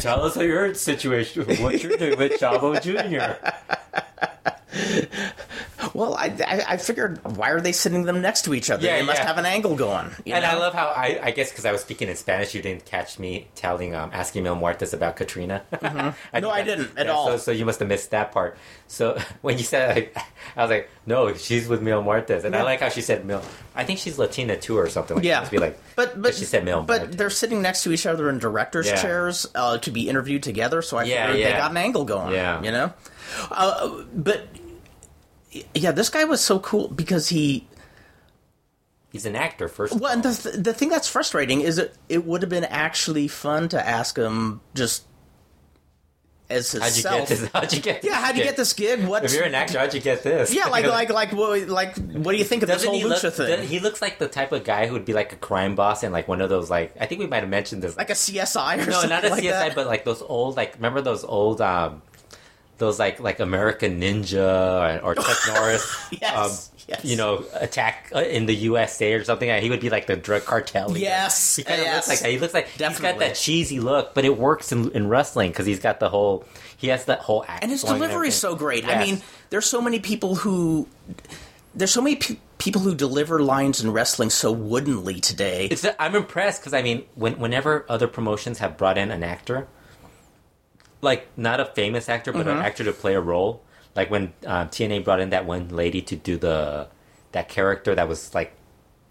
tell 0.00 0.22
us 0.22 0.34
how 0.34 0.42
your 0.42 0.74
situation. 0.74 1.44
What 1.62 1.82
you're 1.82 1.96
doing 1.96 2.18
with 2.18 2.32
Chavo 2.40 2.80
Jr. 2.80 3.36
Well, 5.94 6.14
I, 6.14 6.26
I, 6.46 6.64
I 6.68 6.76
figured, 6.76 7.20
why 7.36 7.50
are 7.50 7.60
they 7.60 7.72
sitting 7.72 8.04
them 8.04 8.20
next 8.20 8.42
to 8.44 8.54
each 8.54 8.70
other? 8.70 8.84
Yeah, 8.84 8.98
they 8.98 9.02
must 9.02 9.18
yeah. 9.20 9.26
have 9.26 9.38
an 9.38 9.46
angle 9.46 9.74
going. 9.74 10.10
And 10.26 10.42
know? 10.44 10.48
I 10.50 10.54
love 10.54 10.74
how 10.74 10.88
I, 10.88 11.18
I 11.22 11.30
guess 11.30 11.50
because 11.50 11.64
I 11.64 11.72
was 11.72 11.80
speaking 11.80 12.08
in 12.08 12.16
Spanish, 12.16 12.54
you 12.54 12.62
didn't 12.62 12.84
catch 12.84 13.18
me 13.18 13.48
telling, 13.54 13.94
um, 13.94 14.10
asking 14.12 14.44
Mil 14.44 14.56
Muertes 14.56 14.92
about 14.94 15.16
Katrina. 15.16 15.62
I 15.72 15.76
Mm-hmm. 15.90 16.40
No, 16.42 16.50
I 16.50 16.62
didn't 16.62 16.96
at 16.96 17.06
yeah, 17.06 17.12
all. 17.12 17.26
So, 17.32 17.36
so 17.38 17.50
you 17.50 17.64
must 17.64 17.80
have 17.80 17.88
missed 17.88 18.10
that 18.10 18.30
part. 18.30 18.56
So 18.86 19.18
when 19.40 19.58
you 19.58 19.64
said, 19.64 19.96
like, 19.96 20.16
I 20.56 20.62
was 20.62 20.70
like, 20.70 20.90
no, 21.06 21.34
she's 21.34 21.66
with 21.66 21.82
Mil 21.82 22.02
Muertes, 22.02 22.44
and 22.44 22.54
I 22.54 22.62
like 22.62 22.80
how 22.80 22.88
she 22.90 23.00
said 23.00 23.24
Mil. 23.24 23.42
I 23.74 23.84
think 23.84 23.98
she's 23.98 24.18
Latina 24.18 24.56
too, 24.56 24.78
or 24.78 24.88
something. 24.88 25.16
like 25.16 25.24
Yeah, 25.24 25.40
that. 25.40 25.50
Be 25.50 25.58
like, 25.58 25.78
but 25.96 26.20
but 26.20 26.34
she 26.34 26.44
said 26.44 26.64
Mil. 26.64 26.82
But 26.82 27.02
Muertes. 27.02 27.16
they're 27.16 27.30
sitting 27.30 27.62
next 27.62 27.82
to 27.84 27.92
each 27.92 28.06
other 28.06 28.28
in 28.28 28.38
directors' 28.38 28.86
Yeah. 28.86 29.02
chairs 29.02 29.46
uh, 29.54 29.78
to 29.78 29.90
be 29.90 30.08
interviewed 30.08 30.42
together. 30.42 30.82
So 30.82 30.98
I 30.98 31.04
Yeah, 31.04 31.26
figured 31.26 31.46
they 31.46 31.50
yeah. 31.50 31.58
got 31.58 31.70
an 31.72 31.76
angle 31.78 32.04
going. 32.04 32.32
Yeah. 32.34 32.62
you 32.62 32.70
know. 32.70 32.92
Uh, 33.50 34.02
but 34.14 34.46
yeah, 35.74 35.92
this 35.92 36.08
guy 36.08 36.24
was 36.24 36.40
so 36.40 36.58
cool 36.60 36.88
because 36.88 37.28
he. 37.28 37.66
he's 39.12 39.26
an 39.26 39.36
actor 39.36 39.68
first. 39.68 39.94
of 39.94 40.00
Well, 40.00 40.10
all. 40.10 40.14
and 40.16 40.22
the 40.24 40.50
the 40.58 40.74
thing 40.74 40.88
that's 40.88 41.08
frustrating 41.08 41.60
is 41.60 41.78
it 41.78 41.94
it 42.08 42.24
would 42.26 42.42
have 42.42 42.50
been 42.50 42.64
actually 42.64 43.28
fun 43.28 43.68
to 43.70 43.86
ask 43.86 44.16
him 44.16 44.60
just 44.74 45.04
as 46.48 46.72
How'd 46.72 46.96
you 46.96 47.02
get 47.04 47.28
this? 47.28 47.48
How'd 47.52 47.72
you 47.72 47.80
get? 47.80 48.02
Yeah, 48.04 48.14
how'd 48.14 48.36
you 48.36 48.42
get 48.42 48.56
this 48.56 48.72
gig? 48.72 49.04
What? 49.06 49.24
If 49.24 49.32
you're 49.32 49.44
an 49.44 49.54
actor, 49.54 49.78
how'd 49.78 49.94
you 49.94 50.00
get 50.00 50.24
this? 50.24 50.52
Yeah, 50.52 50.66
like 50.66 50.84
like 50.98 51.08
like 51.08 51.32
what 51.32 51.68
like 51.68 51.96
what 51.96 52.32
do 52.32 52.38
you 52.38 52.44
think 52.44 52.62
of 52.64 52.68
this 52.68 52.78
Doesn't 52.78 52.90
whole 52.90 52.98
he 52.98 53.04
look? 53.04 53.18
lucha 53.22 53.32
thing? 53.32 53.68
he 53.68 53.78
looks 53.78 54.02
like 54.02 54.18
the 54.18 54.26
type 54.26 54.50
of 54.50 54.64
guy 54.64 54.86
who 54.88 54.94
would 54.94 55.04
be 55.04 55.12
like 55.12 55.32
a 55.32 55.36
crime 55.36 55.76
boss 55.76 56.02
and 56.02 56.12
like 56.12 56.26
one 56.26 56.40
of 56.40 56.48
those 56.48 56.68
like 56.68 56.92
I 57.00 57.06
think 57.06 57.20
we 57.20 57.28
might 57.28 57.40
have 57.44 57.48
mentioned 57.48 57.82
this. 57.82 57.96
like 57.96 58.10
a 58.10 58.14
CSI 58.14 58.74
or 58.82 58.86
no, 58.86 58.90
something 58.92 59.10
not 59.10 59.24
a 59.24 59.28
like 59.28 59.44
CSI, 59.44 59.50
that? 59.50 59.74
but 59.76 59.86
like 59.86 60.04
those 60.04 60.22
old 60.22 60.56
like 60.56 60.74
remember 60.74 61.00
those 61.00 61.22
old 61.22 61.60
um 61.60 62.02
those 62.80 62.98
like 62.98 63.20
like 63.20 63.38
American 63.38 64.00
Ninja 64.00 65.00
or, 65.02 65.10
or 65.10 65.14
Chuck 65.14 65.38
Norris. 65.54 66.08
Yes, 66.10 66.70
um, 66.72 66.78
yes. 66.88 67.04
You 67.04 67.16
know, 67.16 67.44
attack 67.54 68.10
uh, 68.14 68.22
in 68.22 68.46
the 68.46 68.54
USA 68.54 69.14
or 69.14 69.22
something. 69.22 69.62
He 69.62 69.70
would 69.70 69.80
be 69.80 69.90
like 69.90 70.06
the 70.06 70.16
drug 70.16 70.44
cartel. 70.44 70.98
Yes, 70.98 71.56
he 71.56 71.62
kind 71.62 71.80
of 71.80 71.86
yes. 71.86 71.94
looks 71.94 72.08
like 72.08 72.18
that. 72.20 72.30
He 72.30 72.38
looks 72.38 72.54
like 72.54 72.68
he's 72.68 72.98
got 72.98 73.18
that 73.20 73.36
cheesy 73.36 73.78
look, 73.78 74.14
but 74.14 74.24
it 74.24 74.36
works 74.36 74.72
in, 74.72 74.90
in 74.90 75.08
wrestling 75.08 75.50
because 75.50 75.66
he's 75.66 75.78
got 75.78 76.00
the 76.00 76.08
whole. 76.08 76.44
He 76.76 76.88
has 76.88 77.04
that 77.04 77.20
whole 77.20 77.44
act. 77.46 77.62
and 77.62 77.70
his 77.70 77.82
delivery 77.82 78.28
is 78.28 78.34
so 78.34 78.56
great. 78.56 78.88
I 78.88 78.98
mean, 78.98 79.20
there's 79.50 79.66
so 79.66 79.80
many 79.80 80.00
people 80.00 80.34
who 80.34 80.88
there's 81.74 81.92
so 81.92 82.00
many 82.00 82.16
pe- 82.16 82.38
people 82.58 82.80
who 82.80 82.94
deliver 82.94 83.40
lines 83.40 83.82
in 83.82 83.92
wrestling 83.92 84.30
so 84.30 84.50
woodenly 84.50 85.20
today. 85.20 85.66
It's 85.66 85.86
I'm 85.98 86.14
impressed 86.14 86.62
because 86.62 86.74
I 86.74 86.82
mean, 86.82 87.04
when, 87.14 87.38
whenever 87.38 87.84
other 87.88 88.08
promotions 88.08 88.58
have 88.58 88.76
brought 88.76 88.98
in 88.98 89.10
an 89.10 89.22
actor, 89.22 89.68
like 91.00 91.26
not 91.36 91.60
a 91.60 91.64
famous 91.66 92.08
actor, 92.08 92.32
but 92.32 92.40
Mm-hmm. 92.46 92.58
an 92.58 92.64
actor 92.64 92.84
to 92.84 92.92
play 92.92 93.14
a 93.14 93.20
role, 93.20 93.62
like 93.96 94.10
when 94.10 94.32
um, 94.46 94.68
TNA 94.68 95.04
brought 95.04 95.20
in 95.20 95.30
that 95.30 95.46
one 95.46 95.68
lady 95.68 96.00
to 96.02 96.16
do 96.16 96.36
the 96.36 96.88
that 97.32 97.48
character 97.48 97.94
that 97.94 98.08
was 98.08 98.34
like 98.34 98.52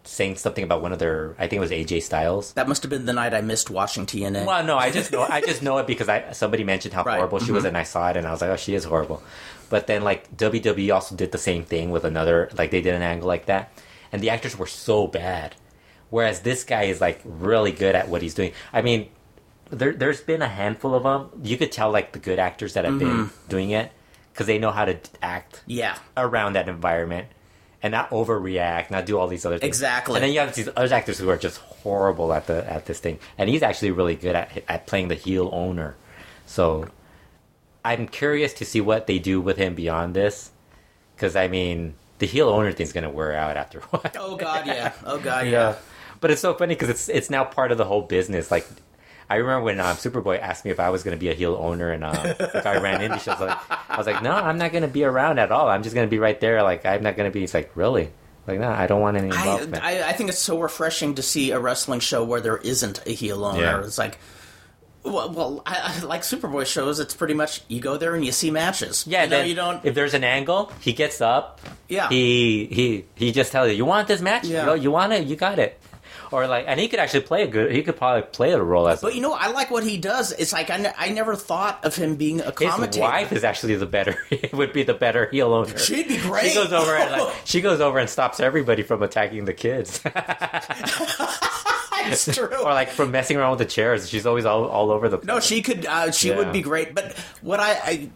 saying 0.04 0.36
something 0.36 0.64
about 0.64 0.82
one 0.82 0.92
of 0.92 1.00
their, 1.00 1.36
I 1.38 1.48
think 1.48 1.58
it 1.58 1.60
was 1.60 1.72
AJ 1.72 2.02
Styles. 2.04 2.54
that 2.54 2.68
must 2.68 2.82
have 2.84 2.90
been 2.90 3.06
the 3.06 3.14
night 3.14 3.34
I 3.34 3.42
missed 3.42 3.70
watching 3.70 4.06
TNA. 4.06 4.46
Well, 4.46 4.64
no, 4.64 4.78
I 4.78 4.90
just 4.92 5.12
know 5.12 5.22
I 5.22 5.42
just 5.42 5.62
know 5.62 5.78
it 5.78 5.88
because 5.88 6.10
I 6.10 6.32
somebody 6.32 6.64
mentioned 6.64 6.94
how 6.94 7.04
Right. 7.04 7.14
Mm-hmm. 7.14 7.18
horrible 7.20 7.40
she 7.40 7.52
was, 7.52 7.66
and 7.66 7.78
I 7.78 7.84
saw 7.84 8.10
it, 8.10 8.18
and 8.18 8.26
I 8.28 8.32
was 8.32 8.42
like, 8.42 8.50
oh, 8.50 8.56
she 8.56 8.76
is 8.76 8.84
horrible. 8.86 9.22
But 9.70 9.88
then 9.88 10.02
like 10.04 10.36
WWE 10.38 10.94
also 10.94 11.16
did 11.16 11.32
the 11.32 11.38
same 11.38 11.64
thing 11.64 11.92
with 11.92 12.04
another, 12.06 12.50
like 12.58 12.72
they 12.72 12.82
did 12.82 12.94
an 12.96 13.02
angle 13.04 13.28
like 13.28 13.46
that, 13.48 13.72
and 14.12 14.22
the 14.22 14.30
actors 14.32 14.58
were 14.58 14.68
so 14.68 15.06
bad. 15.08 15.56
Whereas 16.10 16.40
this 16.42 16.64
guy 16.64 16.84
is 16.84 17.00
like 17.02 17.22
really 17.24 17.72
good 17.72 17.94
at 17.94 18.10
what 18.10 18.24
he's 18.24 18.34
doing. 18.34 18.52
I 18.74 18.82
mean, 18.82 19.10
there 19.72 19.94
there's 19.94 20.22
been 20.22 20.42
a 20.42 20.48
handful 20.48 20.94
of 20.96 21.04
them. 21.04 21.42
You 21.44 21.58
could 21.58 21.72
tell 21.72 21.92
like 21.92 22.12
the 22.14 22.20
good 22.20 22.40
actors 22.40 22.74
that 22.74 22.86
have 22.86 22.98
been 23.00 23.08
Mm-hmm. 23.08 23.50
doing 23.50 23.70
it 23.72 23.92
because 24.34 24.48
they 24.48 24.58
know 24.58 24.72
how 24.72 24.86
to 24.86 24.98
act 25.22 25.62
yeah, 25.68 25.98
around 26.16 26.54
that 26.54 26.70
environment 26.70 27.28
and 27.84 27.92
not 27.92 28.10
overreact, 28.10 28.92
not 28.92 29.06
do 29.06 29.18
all 29.18 29.28
these 29.28 29.46
other 29.46 29.58
things. 29.58 29.68
Exactly. 29.68 30.16
And 30.16 30.24
then 30.24 30.34
you 30.34 30.40
have 30.40 30.54
these 30.56 30.70
other 30.76 30.94
actors 30.94 31.18
who 31.20 31.30
are 31.30 31.38
just 31.38 31.58
horrible 31.60 32.34
at 32.34 32.48
the 32.48 32.70
at 32.72 32.86
this 32.86 33.00
thing, 33.00 33.20
and 33.38 33.50
he's 33.50 33.64
actually 33.64 33.92
really 33.92 34.16
good 34.16 34.36
at 34.36 34.64
at 34.68 34.88
playing 34.88 35.08
the 35.10 35.16
heel 35.16 35.50
owner. 35.54 35.96
So 36.46 36.88
I'm 37.86 38.08
curious 38.08 38.54
to 38.56 38.66
see 38.66 38.82
what 38.82 39.08
they 39.08 39.20
do 39.20 39.40
with 39.40 39.58
him 39.58 39.76
beyond 39.76 40.14
this, 40.16 40.52
because 41.16 41.36
I 41.36 41.48
mean 41.48 41.96
the 42.20 42.26
heel 42.28 42.50
owner 42.50 42.72
thing's 42.72 42.92
gonna 42.92 43.10
wear 43.10 43.34
out 43.34 43.56
after 43.56 43.80
a 43.80 43.82
while. 43.84 44.12
Oh 44.18 44.36
god, 44.36 44.68
yeah. 44.68 44.94
Oh 45.06 45.20
god, 45.20 45.46
yeah. 45.46 45.52
Yeah, 45.52 45.76
but 46.20 46.32
it's 46.32 46.42
so 46.42 46.54
funny 46.54 46.76
because 46.76 46.90
it's 46.90 47.08
it's 47.10 47.30
now 47.30 47.44
part 47.46 47.72
of 47.72 47.78
the 47.78 47.86
whole 47.86 48.02
business. 48.02 48.52
Like, 48.52 48.68
I 49.30 49.36
remember 49.36 49.66
when 49.66 49.80
um, 49.80 49.96
Superboy 49.96 50.40
asked 50.40 50.66
me 50.66 50.72
if 50.72 50.80
I 50.80 50.90
was 50.90 51.04
going 51.04 51.16
to 51.16 51.20
be 51.20 51.30
a 51.30 51.34
heel 51.36 51.56
owner, 51.56 51.92
and 51.92 52.04
um, 52.04 52.16
like 52.16 52.66
I 52.66 52.80
ran 52.80 53.02
shows. 53.20 53.40
Like, 53.40 53.58
I 53.90 53.98
was 53.98 54.08
like, 54.08 54.24
no, 54.24 54.32
I'm 54.32 54.58
not 54.58 54.72
going 54.72 54.82
to 54.82 54.88
be 54.88 55.04
around 55.04 55.38
at 55.38 55.52
all. 55.52 55.68
I'm 55.68 55.84
just 55.84 55.94
going 55.94 56.08
to 56.08 56.10
be 56.10 56.18
right 56.18 56.40
there. 56.40 56.64
Like, 56.64 56.86
I'm 56.86 57.04
not 57.04 57.16
going 57.16 57.30
to 57.30 57.34
be. 57.34 57.42
He's 57.42 57.54
like, 57.54 57.72
really? 57.76 58.12
Like, 58.48 58.60
no, 58.60 58.70
I 58.70 58.88
don't 58.88 59.02
want 59.02 59.18
any 59.18 59.32
I, 59.32 59.38
involvement. 59.38 59.84
I, 59.84 60.10
I 60.10 60.14
think 60.14 60.30
it's 60.30 60.40
so 60.40 60.60
refreshing 60.60 61.16
to 61.16 61.22
see 61.22 61.52
a 61.52 61.60
wrestling 61.60 62.00
show 62.00 62.24
where 62.24 62.42
there 62.42 62.58
isn't 62.58 63.06
a 63.06 63.12
heel 63.12 63.46
owner. 63.46 63.62
Yeah. 63.62 63.84
It's 63.84 64.00
like, 64.00 64.18
well, 65.04 65.32
well 65.32 65.62
I, 65.66 66.00
I, 66.02 66.06
like 66.06 66.22
Superboy 66.22 66.66
shows, 66.66 67.00
it's 67.00 67.14
pretty 67.14 67.36
much 67.36 67.62
you 67.68 67.80
go 67.80 67.98
there 67.98 68.16
and 68.16 68.26
you 68.26 68.32
see 68.32 68.50
matches. 68.50 69.06
yeah, 69.08 69.26
you 69.26 69.30
know, 69.30 69.42
you 69.44 69.54
don't. 69.54 69.86
If 69.86 69.94
there's 69.94 70.16
an 70.16 70.24
angle, 70.24 70.72
he 70.80 70.94
gets 70.94 71.22
up. 71.22 71.62
Yeah. 71.88 72.10
He 72.10 72.66
he 72.66 73.06
he 73.14 73.32
just 73.32 73.52
tells 73.52 73.70
you, 73.70 73.76
you 73.76 73.86
want 73.86 74.08
this 74.08 74.22
match? 74.22 74.46
Yeah. 74.46 74.62
You, 74.62 74.66
know, 74.66 74.74
you 74.74 74.90
want 74.90 75.14
it? 75.14 75.28
You 75.28 75.36
got 75.36 75.60
it. 75.60 75.80
Or 76.32 76.46
like, 76.48 76.66
and 76.68 76.80
he 76.80 76.88
could 76.88 77.00
actually 77.00 77.22
play 77.22 77.44
a 77.44 77.48
good. 77.48 77.72
He 77.72 77.82
could 77.82 77.96
probably 77.98 78.22
play 78.22 78.52
the 78.52 78.62
role 78.62 78.88
as. 78.88 79.02
But 79.02 79.16
you 79.16 79.22
know, 79.22 79.34
I 79.34 79.48
like 79.52 79.72
what 79.72 79.84
he 79.84 79.98
does. 79.98 80.32
It's 80.32 80.54
like 80.54 80.70
I, 80.70 80.94
I 80.98 81.10
never 81.10 81.36
thought 81.36 81.84
of 81.84 81.96
him 81.96 82.16
being 82.18 82.40
a 82.42 82.46
his 82.46 82.54
commentator. 82.70 83.02
wife 83.06 83.32
is 83.32 83.44
actually 83.44 83.76
the 83.76 83.86
better. 83.88 84.16
It 84.32 84.54
would 84.54 84.72
be 84.74 84.84
the 84.84 84.94
better 84.94 85.28
heel 85.30 85.54
owner. 85.54 85.78
She'd 85.78 86.08
be 86.08 86.18
great. 86.18 86.50
She 86.52 86.56
goes 86.56 86.72
over 86.72 86.96
and 86.96 87.12
like, 87.12 87.36
she 87.46 87.62
goes 87.62 87.82
over 87.82 87.98
and 88.00 88.10
stops 88.10 88.40
everybody 88.40 88.84
from 88.84 89.02
attacking 89.04 89.46
the 89.46 89.54
kids, 89.54 90.02
It's 92.02 92.34
true. 92.34 92.48
or 92.48 92.74
like 92.74 92.90
from 92.90 93.12
messing 93.12 93.38
around 93.38 93.52
with 93.52 93.60
the 93.60 93.66
chairs. 93.66 94.10
She's 94.10 94.26
always 94.26 94.46
all, 94.46 94.66
all 94.66 94.92
over 94.92 95.10
the. 95.10 95.18
Place. 95.18 95.28
No, 95.28 95.40
she 95.40 95.62
could. 95.62 95.86
Uh, 95.86 96.12
she 96.12 96.30
Yeah. 96.30 96.38
would 96.38 96.54
be 96.54 96.62
great. 96.62 96.96
But 96.96 97.14
what 97.42 97.60
I, 97.60 97.72
I, 97.74 98.10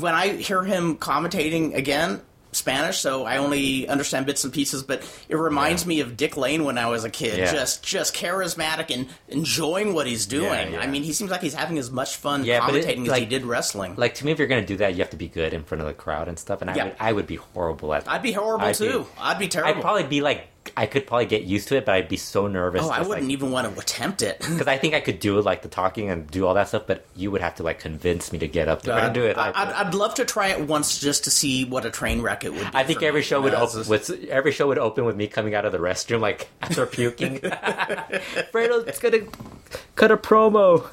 when 0.00 0.14
I 0.14 0.28
hear 0.36 0.62
him 0.64 0.96
commentating 0.96 1.74
again 1.74 2.20
Spanish, 2.52 2.98
so 2.98 3.24
I 3.24 3.38
only 3.38 3.88
understand 3.88 4.26
bits 4.26 4.44
and 4.44 4.52
pieces. 4.52 4.82
But 4.82 5.02
it 5.28 5.36
reminds 5.36 5.82
Yeah. 5.82 5.88
me 5.88 6.00
of 6.00 6.16
Dick 6.16 6.36
Lane 6.36 6.64
when 6.64 6.78
I 6.78 6.86
was 6.86 7.04
a 7.04 7.10
kid. 7.10 7.38
Yeah. 7.38 7.50
Just, 7.50 7.82
just 7.82 8.14
charismatic 8.14 8.92
and 8.94 9.08
enjoying 9.28 9.94
what 9.94 10.06
he's 10.06 10.26
doing. 10.26 10.72
yeah. 10.74 10.80
I 10.80 10.86
mean, 10.86 11.02
he 11.02 11.12
seems 11.12 11.30
like 11.30 11.40
he's 11.40 11.54
having 11.54 11.78
as 11.78 11.90
much 11.90 12.16
fun 12.16 12.44
Yeah, 12.44 12.64
but 12.66 12.74
it- 12.76 12.84
commentating 12.86 13.08
as 13.10 13.18
he 13.18 13.24
did 13.26 13.44
wrestling. 13.44 13.94
Like 13.96 14.14
to 14.16 14.24
me, 14.26 14.32
if 14.32 14.38
you're 14.38 14.48
gonna 14.48 14.64
do 14.66 14.76
that, 14.76 14.92
you 14.92 14.98
have 14.98 15.10
to 15.10 15.16
be 15.16 15.28
good 15.28 15.52
in 15.54 15.64
front 15.64 15.80
of 15.80 15.86
the 15.88 15.94
crowd 15.94 16.28
and 16.28 16.38
stuff. 16.38 16.60
And 16.62 16.70
I 16.70 16.84
would, 16.84 16.96
I 17.00 17.12
would 17.12 17.26
be 17.26 17.36
horrible 17.36 17.94
at. 17.94 18.04
that. 18.04 18.10
I'd 18.12 18.22
be 18.22 18.32
horrible 18.32 18.66
I'd 18.66 18.78
be- 18.78 18.88
too. 18.88 19.06
I'd 19.18 19.38
be 19.38 19.48
terrible. 19.48 19.74
I'd 19.78 19.80
probably 19.82 20.04
be 20.04 20.20
like, 20.20 20.46
I 20.76 20.86
could 20.86 21.06
probably 21.06 21.26
get 21.26 21.42
used 21.42 21.68
to 21.68 21.76
it, 21.76 21.84
but 21.84 21.94
I'd 21.94 22.08
be 22.08 22.16
so 22.16 22.46
nervous. 22.46 22.82
oh, 22.82 22.90
I 22.90 23.00
wouldn't 23.00 23.26
like, 23.26 23.32
even 23.32 23.50
want 23.50 23.72
to 23.72 23.80
attempt 23.80 24.22
it. 24.22 24.38
because 24.40 24.68
I 24.68 24.78
think 24.78 24.94
I 24.94 25.00
could 25.00 25.18
do 25.18 25.40
like 25.40 25.62
the 25.62 25.68
talking 25.68 26.08
and 26.08 26.30
do 26.30 26.46
all 26.46 26.54
that 26.54 26.68
stuff, 26.68 26.84
but 26.86 27.04
you 27.16 27.30
would 27.30 27.40
have 27.40 27.56
to 27.56 27.62
like 27.62 27.80
convince 27.80 28.32
me 28.32 28.38
to 28.38 28.48
get 28.48 28.68
up 28.68 28.82
there 28.82 28.98
and 28.98 29.14
do 29.14 29.24
it. 29.24 29.36
I, 29.36 29.50
I'd, 29.54 29.68
I'd 29.86 29.94
love 29.94 30.14
to 30.14 30.24
try 30.24 30.48
it 30.48 30.60
once 30.60 30.98
just 30.98 31.24
to 31.24 31.30
see 31.30 31.64
what 31.64 31.84
a 31.84 31.90
train 31.90 32.22
wreck 32.22 32.44
it 32.44 32.52
would 32.52 32.70
be. 32.70 32.70
I 32.74 32.84
think 32.84 33.02
every 33.02 33.20
me. 33.20 33.24
show 33.24 33.40
would 33.40 33.52
know, 33.52 33.62
open 33.62 33.88
with 33.88 34.10
every 34.28 34.52
show 34.52 34.68
would 34.68 34.78
open 34.78 35.04
with 35.04 35.16
me 35.16 35.26
coming 35.26 35.54
out 35.54 35.64
of 35.64 35.72
the 35.72 35.78
restroom 35.78 36.20
like 36.20 36.48
after 36.62 36.86
puking. 36.86 37.38
Fredo's 38.52 38.98
gonna 38.98 39.26
cut 39.96 40.10
a 40.10 40.16
promo. 40.16 40.88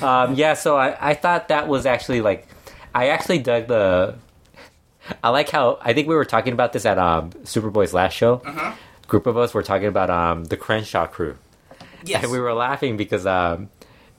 Um, 0.00 0.34
yeah, 0.34 0.54
so 0.54 0.76
I, 0.76 1.10
I 1.10 1.14
thought 1.14 1.48
that 1.48 1.68
was 1.68 1.84
actually 1.84 2.20
like 2.20 2.46
I 2.94 3.08
actually 3.08 3.38
dug 3.40 3.66
the 3.66 4.16
I 5.22 5.30
like 5.30 5.48
how 5.48 5.78
I 5.80 5.92
think 5.92 6.08
we 6.08 6.14
were 6.14 6.24
talking 6.24 6.52
about 6.52 6.72
this 6.72 6.86
at 6.86 6.98
um, 6.98 7.30
Superboy's 7.44 7.92
last 7.92 8.14
show. 8.14 8.42
Uh-huh. 8.44 8.74
Group 9.10 9.26
of 9.26 9.36
us 9.36 9.52
were 9.52 9.62
talking 9.64 9.88
about 9.88 10.08
um, 10.08 10.44
the 10.44 10.56
Crenshaw 10.56 11.06
crew, 11.06 11.36
Yes. 12.04 12.22
and 12.22 12.30
we 12.32 12.38
were 12.38 12.54
laughing 12.54 12.96
because 12.96 13.26
um, 13.26 13.68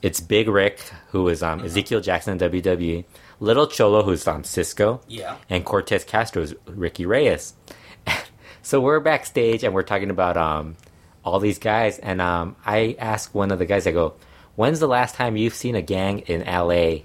it's 0.02 0.20
Big 0.20 0.50
Rick, 0.50 0.80
who 1.12 1.30
is 1.30 1.42
um, 1.42 1.62
Ezekiel 1.64 2.02
Jackson 2.02 2.34
in 2.42 2.52
WWE, 2.52 3.06
Little 3.39 3.68
Cholo, 3.68 4.04
who's 4.04 4.28
um, 4.28 4.44
Cisco, 4.44 5.00
Yeah. 5.08 5.38
and 5.50 5.64
Cortez 5.64 6.04
Castro 6.04 6.42
is 6.44 6.54
Ricky 6.66 7.06
Reyes. 7.06 7.54
so 8.62 8.82
we're 8.82 9.00
backstage 9.00 9.64
and 9.64 9.74
we're 9.74 9.84
talking 9.84 10.10
about 10.10 10.36
um, 10.36 10.76
all 11.24 11.39
these 11.39 11.58
guys, 11.58 11.98
and 11.98 12.20
um, 12.20 12.58
I 12.66 12.98
ask 13.00 13.34
one 13.34 13.52
of 13.52 13.60
the 13.60 13.66
guys, 13.66 13.88
I 13.88 13.92
go, 13.94 14.16
"When's 14.58 14.82
the 14.82 14.88
last 14.89 15.16
time 15.16 15.38
you've 15.38 15.56
seen 15.56 15.76
a 15.76 15.82
gang 15.82 16.20
in 16.20 16.42
LA 16.46 17.04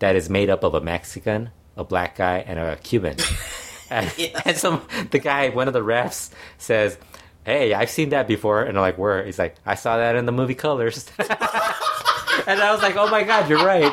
that 0.00 0.16
is 0.16 0.28
made 0.28 0.50
up 0.50 0.64
of 0.64 0.74
a 0.74 0.80
Mexican, 0.80 1.50
a 1.76 1.84
black 1.84 2.16
guy, 2.16 2.38
and 2.38 2.58
a 2.58 2.74
Cuban?" 2.82 3.16
and, 3.90 4.12
Yes. 4.18 4.42
and 4.44 4.56
some 4.56 4.82
the 5.12 5.20
guy, 5.20 5.50
one 5.50 5.68
of 5.68 5.72
the 5.74 5.82
refs, 5.84 6.32
says. 6.58 6.98
Hey, 7.44 7.74
I've 7.74 7.90
seen 7.90 8.10
that 8.10 8.28
before, 8.28 8.62
and 8.62 8.78
I'm 8.78 8.82
like, 8.82 8.98
where? 8.98 9.24
He's 9.24 9.38
like, 9.38 9.56
I 9.66 9.74
saw 9.74 9.96
that 9.96 10.14
in 10.16 10.26
the 10.26 10.32
movie 10.32 10.54
Colors. 10.54 11.10
and 11.18 12.60
I 12.60 12.72
was 12.72 12.80
like, 12.82 12.96
"Oh 12.96 13.08
my 13.10 13.24
god, 13.24 13.48
you're 13.50 13.64
right, 13.64 13.92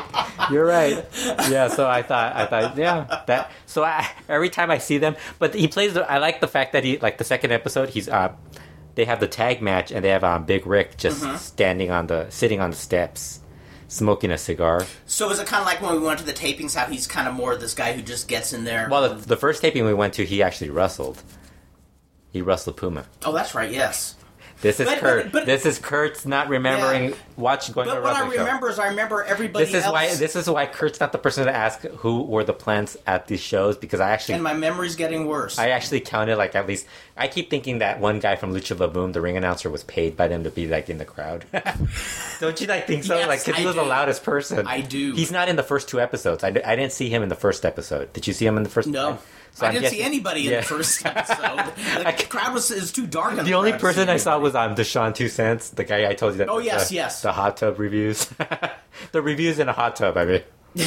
you're 0.50 0.64
right." 0.66 1.04
Yeah, 1.50 1.68
so 1.68 1.88
I 1.88 2.02
thought, 2.02 2.36
I 2.36 2.46
thought, 2.46 2.76
yeah, 2.76 3.22
that. 3.26 3.50
So 3.66 3.82
I, 3.84 4.08
every 4.28 4.50
time 4.50 4.70
I 4.70 4.78
see 4.78 4.98
them, 4.98 5.16
but 5.38 5.54
he 5.54 5.68
plays. 5.68 5.94
the- 5.94 6.08
I 6.10 6.18
like 6.18 6.40
the 6.40 6.48
fact 6.48 6.72
that 6.74 6.84
he, 6.84 6.98
like 6.98 7.18
the 7.18 7.24
second 7.24 7.52
episode, 7.52 7.88
he's 7.90 8.08
uh, 8.08 8.32
they 8.94 9.04
have 9.04 9.20
the 9.20 9.28
tag 9.28 9.60
match 9.62 9.90
and 9.92 10.04
they 10.04 10.10
have 10.10 10.24
um, 10.24 10.44
Big 10.44 10.66
Rick 10.66 10.96
just 10.96 11.22
Mm-hmm. 11.22 11.36
standing 11.36 11.90
on 11.90 12.06
the, 12.06 12.28
sitting 12.30 12.60
on 12.60 12.70
the 12.70 12.76
steps, 12.76 13.40
smoking 13.88 14.30
a 14.30 14.38
cigar. 14.38 14.84
So 15.06 15.30
is 15.30 15.38
it 15.38 15.46
kind 15.46 15.60
of 15.60 15.66
like 15.66 15.80
when 15.82 15.92
we 15.92 15.98
went 16.06 16.18
to 16.20 16.24
the 16.24 16.32
tapings? 16.32 16.74
How 16.74 16.86
he's 16.86 17.06
kind 17.06 17.26
of 17.28 17.34
more 17.34 17.56
this 17.56 17.74
guy 17.74 17.92
who 17.94 18.02
just 18.02 18.26
gets 18.28 18.52
in 18.52 18.64
there. 18.64 18.88
Well, 18.90 19.14
the, 19.14 19.26
the 19.26 19.36
first 19.36 19.60
taping 19.62 19.84
we 19.84 19.94
went 19.94 20.14
to, 20.14 20.24
he 20.24 20.42
actually 20.42 20.70
wrestled. 20.70 21.22
He 22.32 22.42
wrestled 22.42 22.76
Puma. 22.76 23.04
oh, 23.24 23.32
that's 23.32 23.54
right. 23.54 23.70
Yes. 23.72 24.14
This 24.62 24.78
is 24.78 24.86
But- 24.86 24.98
Kurt. 24.98 25.22
but- 25.24 25.32
but- 25.32 25.46
this 25.46 25.64
is 25.64 25.78
Kurt's 25.78 26.26
not 26.26 26.50
remembering 26.50 27.04
Yeah. 27.08 27.14
watch 27.38 27.72
going 27.72 27.86
to 27.86 27.92
a 27.92 27.94
But 27.94 28.02
what 28.02 28.10
I 28.10 28.18
wrestling 28.20 28.36
show. 28.36 28.44
remember 28.44 28.68
is 28.68 28.78
I 28.78 28.88
remember 28.88 29.24
everybody 29.24 29.64
This 29.64 29.72
is 29.74 29.84
else. 29.84 29.92
why 29.94 30.14
this 30.14 30.36
is 30.36 30.50
why 30.50 30.66
Kurt's 30.66 31.00
not 31.00 31.12
the 31.12 31.18
person 31.18 31.46
to 31.46 31.56
ask 31.56 31.80
who 31.80 32.24
were 32.24 32.44
the 32.44 32.52
plants 32.52 32.94
at 33.06 33.26
these 33.26 33.40
shows 33.40 33.78
because 33.78 34.00
I 34.00 34.10
actually 34.10 34.34
and 34.34 34.42
my 34.44 34.52
memory's 34.52 34.96
getting 34.96 35.26
worse. 35.26 35.58
I 35.58 35.70
actually 35.70 36.00
counted 36.00 36.36
like 36.36 36.54
at 36.54 36.66
least 36.68 36.84
I 37.16 37.26
keep 37.26 37.48
thinking 37.48 37.78
that 37.78 38.00
one 38.00 38.18
guy 38.20 38.36
from 38.36 38.52
Lucha 38.54 38.92
Boom, 38.92 39.12
the 39.12 39.22
ring 39.22 39.38
announcer, 39.38 39.70
was 39.70 39.82
paid 39.82 40.14
by 40.14 40.28
them 40.28 40.44
to 40.44 40.50
be 40.50 40.66
like 40.66 40.90
in 40.90 40.98
the 40.98 41.06
crowd. 41.06 41.46
Don't 42.40 42.60
you 42.60 42.66
like 42.66 42.86
think 42.86 43.04
so? 43.04 43.16
Yes, 43.16 43.28
like 43.28 43.42
'cause 43.44 43.56
he 43.56 43.64
was 43.64 43.76
the 43.76 43.82
loudest 43.82 44.22
person. 44.24 44.66
I 44.66 44.82
do. 44.82 45.14
He's 45.14 45.32
not 45.32 45.48
in 45.48 45.56
the 45.56 45.62
first 45.62 45.88
two 45.88 46.00
episodes. 46.02 46.44
I, 46.44 46.48
I 46.48 46.76
didn't 46.76 46.92
see 46.92 47.08
him 47.08 47.22
in 47.22 47.30
the 47.30 47.34
first 47.34 47.64
episode. 47.64 48.12
Did 48.12 48.26
you 48.26 48.34
see 48.34 48.44
him 48.44 48.58
in 48.58 48.62
the 48.62 48.68
first? 48.70 48.88
no. 48.88 49.18
So 49.52 49.66
I 49.66 49.68
I'm 49.68 49.74
didn't 49.74 49.90
see 49.90 49.96
guessing- 49.98 50.06
anybody 50.12 50.46
in 50.48 50.54
the 50.56 50.62
first 50.62 51.04
episode. 51.06 51.74
The 52.04 52.26
crowd 52.28 52.54
was 52.54 52.70
is 52.70 52.92
too 52.92 53.06
dark. 53.06 53.36
in 53.38 53.44
The 53.44 53.54
only 53.54 53.72
person 53.72 54.08
I 54.08 54.16
saw 54.16 54.38
was 54.38 54.54
um 54.54 54.74
Deshaun 54.74 55.14
Two 55.14 55.28
Cents, 55.28 55.70
the 55.70 55.84
guy 55.84 56.08
I 56.08 56.14
told 56.14 56.32
you 56.34 56.38
that. 56.38 56.48
Oh, 56.48 56.58
yes, 56.58 56.88
the, 56.88 56.94
yes. 56.96 57.22
The 57.22 57.32
hot 57.32 57.56
tub 57.58 57.78
reviews, 57.78 58.24
the 59.12 59.20
reviews 59.22 59.58
in 59.58 59.68
a 59.68 59.72
hot 59.72 59.96
tub. 59.96 60.16
I 60.16 60.24
mean, 60.24 60.42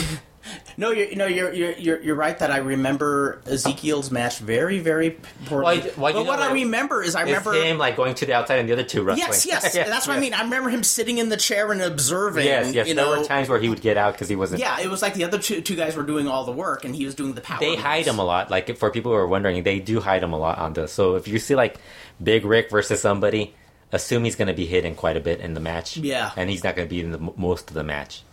No, 0.78 0.92
you're, 0.92 1.16
no, 1.16 1.26
you're, 1.26 1.54
you're 1.54 2.02
you're 2.02 2.16
right 2.16 2.38
that 2.40 2.52
I 2.52 2.58
remember 2.58 3.42
Ezekiel's 3.46 4.12
match 4.12 4.40
very 4.40 4.80
very 4.80 5.18
poorly. 5.46 5.80
Well, 5.80 5.92
well, 5.98 6.14
but 6.14 6.26
what 6.26 6.40
I 6.40 6.48
what? 6.48 6.54
remember 6.54 7.02
is 7.04 7.16
I 7.16 7.22
remember 7.22 7.54
him 7.54 7.78
like 7.78 7.96
going 7.96 8.16
to 8.16 8.26
the 8.26 8.34
outside 8.34 8.60
and 8.60 8.68
the 8.68 8.74
other 8.74 8.84
two 8.84 9.04
wrestling. 9.04 9.28
Yes, 9.28 9.46
yes, 9.46 9.76
Yeah, 9.76 9.86
that's 9.86 10.08
what 10.08 10.18
I 10.18 10.20
mean. 10.20 10.34
I 10.34 10.42
remember 10.42 10.70
him 10.70 10.84
sitting 10.84 11.18
in 11.18 11.30
the 11.30 11.38
chair 11.38 11.72
and 11.72 11.82
observing. 11.82 12.46
Yes, 12.46 12.74
yes. 12.74 12.88
You 12.88 12.96
there 12.96 13.06
know, 13.06 13.20
were 13.20 13.26
times 13.26 13.50
where 13.50 13.60
he 13.60 13.70
would 13.70 13.82
get 13.82 13.98
out 13.98 14.14
because 14.14 14.30
he 14.30 14.36
wasn't. 14.36 14.60
yeah, 14.62 14.80
it 14.80 14.90
was 14.90 15.02
like 15.02 15.14
the 15.14 15.24
other 15.24 15.40
two 15.40 15.62
two 15.62 15.76
guys 15.76 15.96
were 15.96 16.04
doing 16.04 16.28
all 16.28 16.44
the 16.44 16.52
work, 16.52 16.84
and 16.86 16.96
he 16.96 17.06
was 17.06 17.16
doing 17.16 17.34
the 17.34 17.42
power. 17.42 17.60
they 17.60 17.72
moves. 17.72 17.82
hide 17.84 18.06
him 18.08 18.20
a 18.20 18.24
lot. 18.26 18.50
Like 18.52 18.76
for 18.78 18.90
people 18.92 19.12
who 19.12 19.18
are 19.18 19.28
wondering, 19.28 19.64
they 19.64 19.80
do 19.80 20.00
hide 20.02 20.24
him 20.24 20.34
a 20.34 20.38
lot 20.38 20.58
on 20.58 20.74
this. 20.74 20.92
So 20.92 21.16
if 21.16 21.28
you 21.28 21.40
see 21.40 21.56
like 21.56 21.78
Big 22.22 22.46
Rick 22.46 22.70
versus 22.72 23.02
somebody, 23.02 23.54
assume 23.92 24.24
he's 24.24 24.36
going 24.36 24.48
to 24.48 24.54
be 24.54 24.66
hidden 24.66 24.96
quite 24.96 25.16
a 25.18 25.22
bit 25.22 25.40
in 25.40 25.54
the 25.54 25.60
match. 25.60 25.98
Yeah. 25.98 26.32
and 26.36 26.50
he's 26.50 26.64
not 26.64 26.76
going 26.76 26.88
to 26.88 26.90
be 26.94 27.00
in 27.02 27.12
the 27.12 27.20
most 27.38 27.70
of 27.70 27.76
the 27.76 27.84
match. 27.84 28.24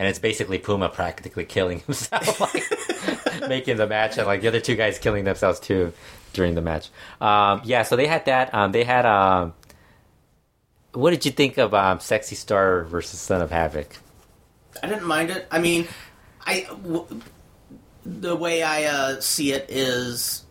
And 0.00 0.08
it's 0.08 0.18
basically 0.18 0.56
Puma 0.56 0.88
practically 0.88 1.44
killing 1.44 1.80
himself, 1.86 2.40
like, 2.40 3.48
making 3.50 3.76
the 3.76 3.86
match, 3.86 4.16
and 4.16 4.26
like 4.26 4.40
the 4.40 4.48
other 4.48 4.58
two 4.58 4.74
guys 4.74 4.98
killing 4.98 5.24
themselves 5.24 5.60
too 5.60 5.92
during 6.32 6.54
the 6.54 6.62
match. 6.62 6.88
Um, 7.20 7.60
yeah, 7.64 7.82
so 7.82 7.96
they 7.96 8.06
had 8.06 8.24
that. 8.24 8.54
Um, 8.54 8.72
they 8.72 8.82
had. 8.84 9.04
Um, 9.04 9.52
what 10.94 11.10
did 11.10 11.26
you 11.26 11.32
think 11.32 11.58
of 11.58 11.74
um, 11.74 12.00
Sexy 12.00 12.34
Star 12.34 12.84
versus 12.84 13.20
Son 13.20 13.42
of 13.42 13.50
Havoc? 13.50 13.98
I 14.82 14.86
didn't 14.88 15.04
mind 15.06 15.28
it. 15.30 15.46
I 15.50 15.58
mean, 15.58 15.86
I 16.46 16.62
w- 16.82 17.20
the 18.06 18.34
way 18.34 18.62
I 18.62 18.84
uh, 18.84 19.20
see 19.20 19.52
it 19.52 19.66
is 19.68 20.44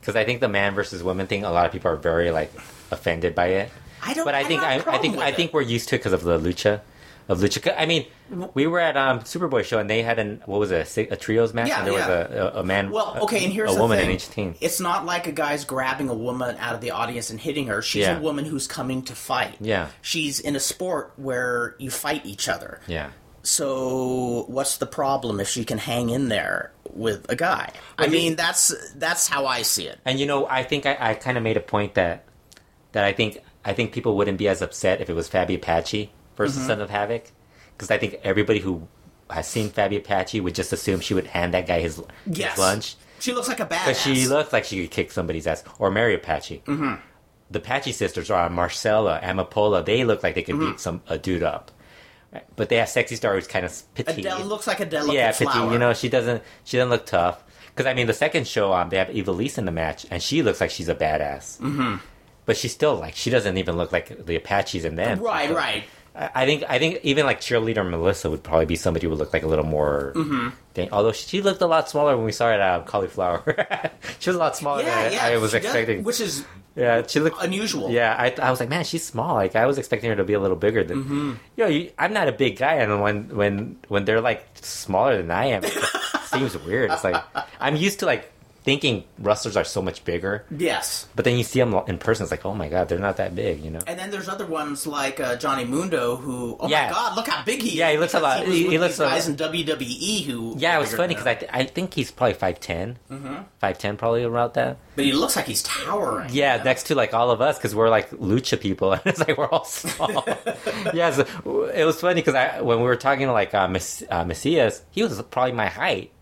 Because 0.00 0.16
I 0.16 0.24
think 0.24 0.40
the 0.40 0.48
man 0.48 0.74
versus 0.74 1.04
woman 1.04 1.28
thing, 1.28 1.44
a 1.44 1.52
lot 1.52 1.66
of 1.66 1.72
people 1.72 1.90
are 1.92 1.96
very 1.96 2.32
like 2.32 2.52
offended 2.90 3.36
by 3.36 3.46
it. 3.46 3.70
I 4.02 4.14
don't. 4.14 4.24
but 4.24 4.34
I 4.34 4.40
don't 4.42 4.48
think 4.48 4.62
I, 4.62 4.74
I 4.86 4.98
think 4.98 5.18
I 5.18 5.30
think 5.32 5.52
we're 5.52 5.62
used 5.62 5.88
to 5.90 5.94
it 5.94 5.98
because 5.98 6.12
of 6.12 6.22
the 6.24 6.38
lucha, 6.38 6.80
of 7.28 7.38
lucha. 7.40 7.74
I 7.76 7.84
mean, 7.86 8.06
we 8.54 8.66
were 8.66 8.80
at 8.80 8.96
um 8.96 9.20
Superboy 9.20 9.64
show 9.64 9.78
and 9.78 9.88
they 9.88 10.02
had 10.02 10.18
an 10.18 10.42
what 10.46 10.58
was 10.58 10.70
it 10.70 10.96
a, 11.10 11.16
trios 11.16 11.52
match 11.54 11.68
Yeah, 11.68 11.78
and 11.78 11.86
there 11.86 11.94
yeah. 11.94 12.08
was 12.08 12.30
a, 12.30 12.52
a, 12.56 12.60
a 12.60 12.64
man. 12.64 12.90
Well, 12.90 13.18
okay, 13.22 13.44
and 13.44 13.52
here's 13.52 13.74
a 13.76 13.78
woman 13.78 13.98
thing. 13.98 14.08
in 14.10 14.16
each 14.16 14.28
team. 14.30 14.54
It's 14.60 14.80
not 14.80 15.04
like 15.04 15.26
a 15.26 15.32
guy's 15.32 15.64
grabbing 15.64 16.08
a 16.08 16.14
woman 16.14 16.56
out 16.58 16.74
of 16.74 16.80
the 16.80 16.92
audience 16.92 17.30
and 17.30 17.38
hitting 17.38 17.66
her. 17.68 17.82
She's 17.82 18.02
Yeah. 18.02 18.18
a 18.18 18.20
woman 18.20 18.44
who's 18.46 18.66
coming 18.66 19.02
to 19.02 19.14
fight. 19.14 19.56
Yeah. 19.60 19.88
She's 20.02 20.40
in 20.40 20.56
a 20.56 20.60
sport 20.60 21.12
where 21.16 21.74
you 21.78 21.90
fight 21.90 22.24
each 22.24 22.48
other. 22.48 22.80
Yeah, 22.86 23.10
So 23.42 24.44
what's 24.48 24.78
the 24.78 24.86
problem 24.86 25.40
if 25.40 25.48
she 25.48 25.64
can 25.64 25.78
hang 25.78 26.10
in 26.10 26.28
there 26.28 26.72
with 26.92 27.30
a 27.30 27.36
guy? 27.36 27.72
I 27.98 28.06
you- 28.06 28.10
mean, 28.10 28.36
that's 28.36 28.74
that's 28.96 29.28
how 29.28 29.46
I 29.46 29.62
see 29.62 29.86
it. 29.86 29.98
and 30.04 30.18
you 30.18 30.26
know, 30.26 30.46
I 30.46 30.62
think 30.62 30.86
I, 30.86 30.96
I 30.98 31.14
kind 31.14 31.36
of 31.36 31.42
made 31.42 31.56
a 31.56 31.60
point 31.60 31.94
that 31.94 32.24
that 32.92 33.04
I 33.04 33.12
think 33.12 33.38
I 33.64 33.72
think 33.74 33.92
people 33.92 34.16
wouldn't 34.16 34.38
be 34.38 34.48
as 34.48 34.62
upset 34.62 35.00
if 35.00 35.10
it 35.10 35.14
was 35.14 35.28
Faby 35.28 35.56
Apache 35.56 36.10
versus 36.38 36.56
Mm-hmm. 36.56 36.66
Son 36.68 36.80
of 36.80 36.88
Havoc, 36.88 37.24
because 37.76 37.90
I 37.90 37.98
think 37.98 38.18
everybody 38.24 38.60
who 38.60 38.88
has 39.28 39.46
seen 39.46 39.68
Faby 39.68 39.98
Apache 39.98 40.40
would 40.40 40.54
just 40.54 40.72
assume 40.72 41.00
she 41.00 41.12
would 41.12 41.26
hand 41.26 41.52
that 41.52 41.66
guy 41.66 41.80
his, 41.80 42.00
his 42.24 42.56
lunch. 42.56 42.96
She 43.20 43.32
looks 43.34 43.48
like 43.48 43.60
a 43.60 43.66
badass. 43.66 43.84
Because 43.84 44.00
she 44.00 44.26
looks 44.26 44.52
like 44.54 44.64
she 44.64 44.80
could 44.82 44.90
kick 44.90 45.10
somebody's 45.10 45.46
ass. 45.46 45.62
Or 45.78 45.90
Mari 45.90 46.14
Apache. 46.14 46.62
Mm-hmm. 46.64 46.94
The 47.50 47.58
Apache 47.58 47.92
sisters 47.92 48.30
are 48.30 48.48
Marcella, 48.48 49.20
Amapola. 49.22 49.84
They 49.84 50.04
look 50.04 50.22
like 50.22 50.34
they 50.34 50.42
could 50.42 50.54
Mm-hmm. 50.54 50.70
beat 50.72 50.80
some 50.80 51.02
a 51.08 51.18
dude 51.18 51.42
up. 51.42 51.70
But 52.56 52.68
they 52.68 52.76
have 52.76 52.88
sexy 52.90 53.16
star 53.16 53.34
who's 53.34 53.46
kind 53.46 53.64
of 53.66 53.94
petite. 53.94 54.18
Adele 54.18 54.44
looks 54.44 54.66
like 54.66 54.80
a 54.80 54.86
delicate 54.86 55.14
yeah, 55.14 55.32
flower. 55.32 55.52
petite. 55.52 55.72
You 55.72 55.78
know, 55.78 55.94
she 55.94 56.08
doesn't. 56.10 56.42
She 56.64 56.76
doesn't 56.76 56.90
look 56.90 57.06
tough. 57.06 57.42
Because 57.74 57.86
I 57.86 57.94
mean, 57.94 58.06
the 58.06 58.12
second 58.12 58.46
show, 58.46 58.72
um, 58.74 58.90
they 58.90 58.98
have 58.98 59.08
Ivelisse 59.08 59.56
in 59.56 59.64
the 59.64 59.72
match, 59.72 60.04
and 60.10 60.22
she 60.22 60.42
looks 60.42 60.60
like 60.60 60.70
she's 60.70 60.88
a 60.90 60.94
badass. 60.94 61.58
Mm-hmm. 61.58 61.96
But 62.44 62.56
she's 62.58 62.72
still 62.72 62.96
like 62.96 63.14
she 63.14 63.30
doesn't 63.30 63.56
even 63.56 63.76
look 63.78 63.92
like 63.92 64.26
the 64.26 64.36
Apaches 64.36 64.84
in 64.84 64.96
them. 64.96 65.18
Right, 65.20 65.50
right. 65.54 65.84
I 66.18 66.46
think 66.46 66.64
I 66.68 66.78
think 66.80 66.98
even 67.04 67.26
like 67.26 67.40
cheerleader 67.40 67.88
Melissa 67.88 68.28
would 68.28 68.42
probably 68.42 68.66
be 68.66 68.74
somebody 68.74 69.06
who 69.06 69.10
would 69.10 69.18
look 69.20 69.32
like 69.32 69.44
a 69.44 69.46
little 69.46 69.64
more. 69.64 70.12
Mm-hmm. 70.16 70.48
Thing. 70.74 70.88
Although 70.90 71.12
she 71.12 71.42
looked 71.42 71.62
a 71.62 71.66
lot 71.66 71.88
smaller 71.88 72.16
when 72.16 72.24
we 72.24 72.32
saw 72.32 72.46
her 72.46 72.52
at 72.54 72.60
uh, 72.60 72.82
Cauliflower. 72.84 73.42
she 74.18 74.30
was 74.30 74.36
a 74.36 74.38
lot 74.38 74.56
smaller 74.56 74.82
Yeah, 74.82 75.04
than 75.04 75.12
yeah. 75.12 75.24
I, 75.26 75.32
I 75.34 75.36
was 75.38 75.50
she 75.52 75.58
does, 75.58 75.64
expecting. 75.66 76.02
which 76.04 76.20
is 76.20 76.44
yeah, 76.74 77.04
she 77.06 77.18
looked 77.20 77.42
unusual. 77.42 77.90
Yeah, 77.90 78.14
I, 78.16 78.34
I 78.40 78.50
was 78.50 78.60
like, 78.60 78.68
man, 78.68 78.84
she's 78.84 79.04
small. 79.04 79.34
Like 79.34 79.54
I 79.56 79.66
was 79.66 79.78
expecting 79.78 80.10
her 80.10 80.16
to 80.16 80.24
be 80.24 80.34
a 80.34 80.40
little 80.40 80.56
bigger 80.56 80.82
than. 80.84 81.04
Mm-hmm. 81.04 81.32
You 81.56 81.64
know, 81.64 81.66
you, 81.70 81.90
I'm 81.98 82.12
not 82.12 82.28
a 82.28 82.32
big 82.32 82.56
guy, 82.56 82.74
and 82.74 83.00
when 83.00 83.28
when 83.34 83.76
when 83.88 84.04
they're 84.04 84.20
like 84.20 84.46
smaller 84.60 85.16
than 85.16 85.30
I 85.30 85.46
am, 85.46 85.62
it 85.64 85.72
seems 86.24 86.56
weird. 86.58 86.90
It's 86.92 87.02
like 87.04 87.16
I'm 87.60 87.74
used 87.76 88.00
to 88.00 88.06
like 88.06 88.30
thinking 88.68 89.04
wrestlers 89.18 89.56
are 89.56 89.64
so 89.64 89.80
much 89.80 90.04
bigger, 90.04 90.44
Yes. 90.52 91.08
but 91.16 91.24
then 91.24 91.38
you 91.38 91.44
see 91.44 91.58
them 91.58 91.72
in 91.88 91.96
person, 91.96 92.24
it's 92.24 92.30
like, 92.30 92.44
oh 92.44 92.52
my 92.54 92.68
god, 92.68 92.88
they're 92.88 92.98
not 93.08 93.16
that 93.16 93.32
big. 93.34 93.64
You 93.64 93.70
know. 93.70 93.80
And 93.86 93.98
then 93.98 94.10
there's 94.12 94.28
other 94.28 94.44
ones 94.44 94.86
like 94.86 95.16
uh, 95.20 95.36
Johnny 95.36 95.64
Mundo, 95.64 96.16
who 96.16 96.56
oh 96.60 96.68
Yeah. 96.68 96.88
my 96.88 96.92
god, 96.92 97.16
look 97.16 97.28
how 97.28 97.42
big 97.44 97.62
he 97.62 97.70
is! 97.70 97.74
Yeah, 97.80 97.90
he 97.92 97.96
looks 97.98 98.12
a 98.12 98.20
lot- 98.20 98.44
he- 98.44 98.68
he 98.68 98.76
looks 98.78 98.98
guys 98.98 99.26
in 99.26 99.36
WWE 99.36 100.24
who 100.28 100.54
Yeah, 100.58 100.76
it 100.76 100.80
was 100.80 100.94
funny 100.94 101.14
because 101.14 101.26
I, 101.26 101.34
th- 101.34 101.50
I 101.54 101.64
think 101.64 101.94
he's 101.94 102.10
probably 102.10 102.34
5'10". 102.34 102.96
Mm-hmm. 103.10 103.36
5'10", 103.62 103.96
probably 103.96 104.24
around 104.24 104.52
that. 104.54 104.76
but 104.96 105.04
he 105.06 105.12
looks 105.12 105.34
like 105.36 105.46
he's 105.46 105.62
towering. 105.62 106.28
Yeah, 106.30 106.52
you 106.52 106.58
know? 106.58 106.64
next 106.64 106.82
to 106.88 106.94
like 106.94 107.14
all 107.14 107.30
of 107.30 107.40
us 107.40 107.56
because 107.56 107.74
we're 107.74 107.88
like 107.88 108.10
lucha 108.10 108.60
people, 108.60 108.92
and 108.96 109.02
it's 109.06 109.18
like 109.20 109.38
we're 109.38 109.48
all 109.48 109.64
small. 109.64 110.24
yeah, 110.92 111.10
so 111.10 111.24
it 111.72 111.84
was 111.84 111.98
funny 112.00 112.20
because 112.20 112.34
I 112.34 112.60
when 112.60 112.78
we 112.78 112.84
were 112.84 112.96
talking 112.96 113.26
to 113.28 113.32
like 113.32 113.54
uh, 113.54 113.66
uh, 114.10 114.24
Messias, 114.24 114.82
he 114.90 115.02
was 115.02 115.22
probably 115.30 115.52
my 115.52 115.68
height. 115.68 116.12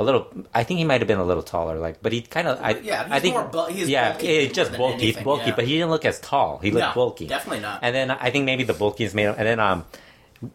A 0.00 0.02
little, 0.02 0.26
I 0.54 0.64
think 0.64 0.78
he 0.78 0.84
might 0.84 1.02
have 1.02 1.08
been 1.08 1.18
a 1.18 1.24
little 1.24 1.42
taller, 1.42 1.78
like, 1.78 2.00
but 2.02 2.10
he 2.10 2.22
kind 2.22 2.48
of, 2.48 2.58
I, 2.62 2.70
Yeah, 2.70 3.04
he's 3.04 3.12
I 3.12 3.20
think, 3.20 3.34
more 3.34 3.44
bu- 3.44 3.66
he's 3.66 3.86
yeah, 3.88 4.12
bulky 4.12 4.48
just 4.48 4.74
bulky, 4.74 4.94
anything, 5.02 5.24
bulky, 5.24 5.44
yeah. 5.50 5.54
but 5.56 5.66
he 5.66 5.74
didn't 5.74 5.90
look 5.90 6.06
as 6.06 6.18
tall. 6.20 6.58
He 6.58 6.70
looked 6.70 6.86
No, 6.86 6.92
bulky, 6.94 7.26
definitely 7.26 7.60
not. 7.60 7.80
And 7.82 7.94
then 7.94 8.10
I 8.10 8.30
think 8.30 8.46
maybe 8.46 8.64
the 8.64 8.72
bulkiness 8.72 9.12
made 9.12 9.24
him, 9.24 9.34
and 9.36 9.46
then 9.46 9.60
um, 9.60 9.84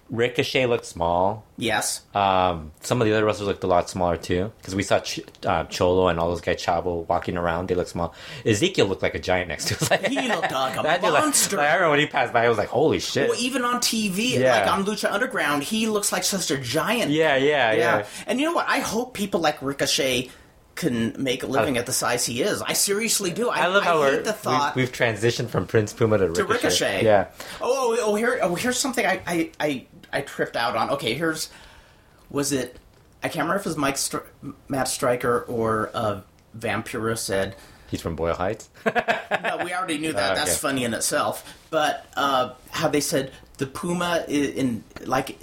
Ricochet 0.09 0.65
looked 0.65 0.85
small. 0.85 1.45
Yes. 1.57 2.01
Um, 2.15 2.71
some 2.81 3.01
of 3.01 3.05
the 3.07 3.13
other 3.13 3.23
wrestlers 3.23 3.47
looked 3.47 3.63
a 3.63 3.67
lot 3.67 3.87
smaller 3.89 4.17
too, 4.17 4.51
because 4.57 4.73
we 4.73 4.81
saw 4.81 4.99
Ch- 4.99 5.19
uh, 5.45 5.65
Cholo 5.65 6.07
and 6.07 6.19
all 6.19 6.29
those 6.29 6.41
guys 6.41 6.57
Chavo 6.57 7.07
walking 7.07 7.37
around. 7.37 7.67
They 7.69 7.75
look 7.75 7.87
small. 7.87 8.13
Ezekiel 8.45 8.87
looked 8.87 9.03
like 9.03 9.13
a 9.13 9.19
giant 9.19 9.47
next 9.49 9.67
to 9.67 9.75
us. 9.75 9.89
Like, 9.91 10.07
He 10.07 10.27
looked 10.27 10.51
like 10.51 10.79
a 10.79 10.81
that 10.83 11.01
dude, 11.01 11.11
like- 11.13 11.23
monster. 11.23 11.57
Like, 11.57 11.67
I 11.69 11.73
remember 11.75 11.91
when 11.91 11.99
he 11.99 12.07
passed 12.07 12.33
by, 12.33 12.45
I 12.45 12.49
was 12.49 12.57
like, 12.57 12.69
"Holy 12.69 12.99
shit!" 12.99 13.29
Well, 13.29 13.39
even 13.39 13.63
on 13.63 13.79
TV, 13.79 14.39
Yeah. 14.39 14.59
like 14.61 14.71
on 14.71 14.85
Lucha 14.85 15.11
Underground, 15.11 15.63
he 15.63 15.87
looks 15.87 16.11
like 16.11 16.23
such 16.23 16.49
a 16.49 16.57
giant. 16.57 17.11
yeah, 17.11 17.35
yeah, 17.35 17.71
yeah, 17.71 17.77
yeah. 17.97 18.05
And 18.25 18.39
you 18.39 18.47
know 18.47 18.53
what? 18.53 18.65
I 18.67 18.79
hope 18.79 19.13
people 19.13 19.39
like 19.39 19.61
Ricochet 19.61 20.29
can 20.75 21.15
make 21.17 21.43
a 21.43 21.47
living 21.47 21.77
at 21.77 21.85
the 21.85 21.93
size 21.93 22.25
he 22.25 22.41
is. 22.41 22.61
I 22.61 22.73
seriously 22.73 23.31
do. 23.31 23.49
I, 23.49 23.61
I 23.61 23.67
love 23.67 23.83
how 23.83 24.03
hate 24.03 24.25
the 24.25 24.33
thought. 24.33 24.75
we, 24.75 24.81
have 24.81 24.91
transitioned 24.91 25.49
from 25.49 25.65
Prince 25.65 25.93
Puma 25.93 26.17
to 26.17 26.27
Ricochet. 26.27 26.53
Ricochet. 26.53 27.05
Yeah. 27.05 27.27
Oh, 27.61 27.97
oh, 27.99 28.11
oh, 28.11 28.15
here, 28.15 28.39
oh, 28.41 28.55
here's 28.55 28.77
something 28.77 29.05
I, 29.05 29.21
I, 29.25 29.51
I, 29.59 29.85
I 30.11 30.21
tripped 30.21 30.57
out 30.57 30.75
on. 30.75 30.89
Okay, 30.91 31.13
here's, 31.13 31.49
was 32.29 32.51
it? 32.51 32.77
I 33.23 33.29
can't 33.29 33.43
remember 33.43 33.55
if 33.55 33.65
it 33.65 33.69
was 33.69 33.77
Mike 33.77 33.97
Str- 33.97 34.17
Matt 34.67 34.87
Striker 34.87 35.41
or 35.47 35.89
uh, 35.93 36.21
Vampiro 36.57 37.17
said. 37.17 37.55
He's 37.89 38.01
from 38.01 38.15
Boyle 38.15 38.35
Heights. 38.35 38.69
no, 38.85 39.61
we 39.63 39.73
already 39.73 39.97
knew 39.97 40.13
that. 40.13 40.31
Okay. 40.35 40.39
That's 40.39 40.57
funny 40.57 40.83
in 40.83 40.93
itself. 40.93 41.57
But 41.69 42.05
uh, 42.17 42.53
how 42.69 42.89
they 42.89 43.01
said 43.01 43.31
the 43.57 43.67
puma 43.67 44.25
is 44.27 44.49
in 44.55 44.83
like 45.05 45.37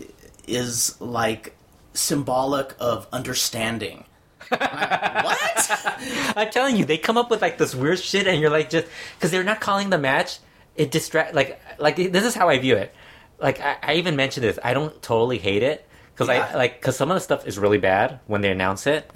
is 0.47 1.01
like 1.01 1.57
symbolic 1.95 2.75
of 2.79 3.07
understanding. 3.13 4.05
Like, 4.53 5.25
what? 5.25 5.93
I'm 6.37 6.51
telling 6.51 6.77
you, 6.77 6.85
they 6.85 6.99
come 6.99 7.17
up 7.17 7.31
with 7.31 7.43
like 7.43 7.59
this 7.59 7.75
weird 7.75 7.99
shit, 7.99 8.27
and 8.27 8.41
you're 8.41 8.51
like, 8.51 8.71
just 8.71 8.87
because 9.17 9.31
they're 9.31 9.45
not 9.45 9.61
calling 9.61 9.91
the 9.91 9.99
match, 9.99 10.39
it 10.77 10.91
distract. 10.91 11.35
Like, 11.35 11.61
like 11.79 11.97
this 11.97 12.25
is 12.25 12.35
how 12.35 12.49
I 12.49 12.59
view 12.59 12.77
it. 12.77 12.95
Like, 13.39 13.61
I, 13.61 13.77
I 13.83 13.95
even 13.95 14.17
mentioned 14.17 14.45
this. 14.45 14.59
I 14.63 14.75
don't 14.75 15.01
totally 15.03 15.39
hate 15.39 15.63
it 15.63 15.87
because 16.15 16.29
Yeah. 16.29 16.51
I 16.53 16.57
like 16.57 16.81
because 16.81 16.97
some 16.97 17.11
of 17.11 17.17
the 17.17 17.21
stuff 17.21 17.47
is 17.47 17.59
really 17.59 17.79
bad 17.79 18.21
when 18.27 18.41
they 18.41 18.51
announce 18.51 18.87
it. 18.87 19.11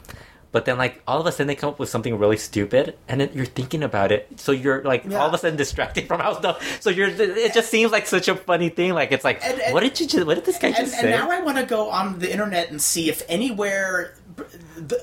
But 0.52 0.64
then, 0.64 0.78
like 0.78 1.02
all 1.06 1.20
of 1.20 1.26
a 1.26 1.32
sudden, 1.32 1.48
they 1.48 1.54
come 1.54 1.70
up 1.70 1.78
with 1.78 1.88
something 1.88 2.18
really 2.18 2.36
stupid, 2.38 2.96
and 3.08 3.20
then 3.20 3.30
you're 3.34 3.44
thinking 3.44 3.82
about 3.82 4.10
it. 4.12 4.28
So 4.40 4.52
you're 4.52 4.82
like 4.82 5.04
Yeah. 5.06 5.18
all 5.18 5.28
of 5.28 5.34
a 5.34 5.38
sudden 5.38 5.56
distracted 5.56 6.06
from 6.08 6.20
how 6.20 6.38
stuff. 6.38 6.80
So 6.80 6.88
you're. 6.90 7.08
It 7.08 7.52
just 7.52 7.70
seems 7.70 7.92
like 7.92 8.06
such 8.06 8.28
a 8.28 8.34
funny 8.36 8.68
thing. 8.70 8.94
Like 8.94 9.12
it's 9.12 9.24
like, 9.24 9.44
And- 9.44 9.60
and- 9.60 9.74
what 9.74 9.80
did 9.82 10.00
you 10.00 10.06
just? 10.06 10.26
What 10.26 10.34
did 10.36 10.44
this 10.46 10.58
guy 10.58 10.68
and, 10.68 10.76
just 10.76 10.92
say 10.92 11.00
and 11.00 11.10
now 11.10 11.30
I 11.30 11.40
want 11.42 11.58
to 11.58 11.64
go 11.64 11.90
on 11.90 12.18
the 12.20 12.30
internet 12.30 12.70
and 12.70 12.80
see 12.80 13.08
if 13.10 13.22
anywhere 13.28 14.14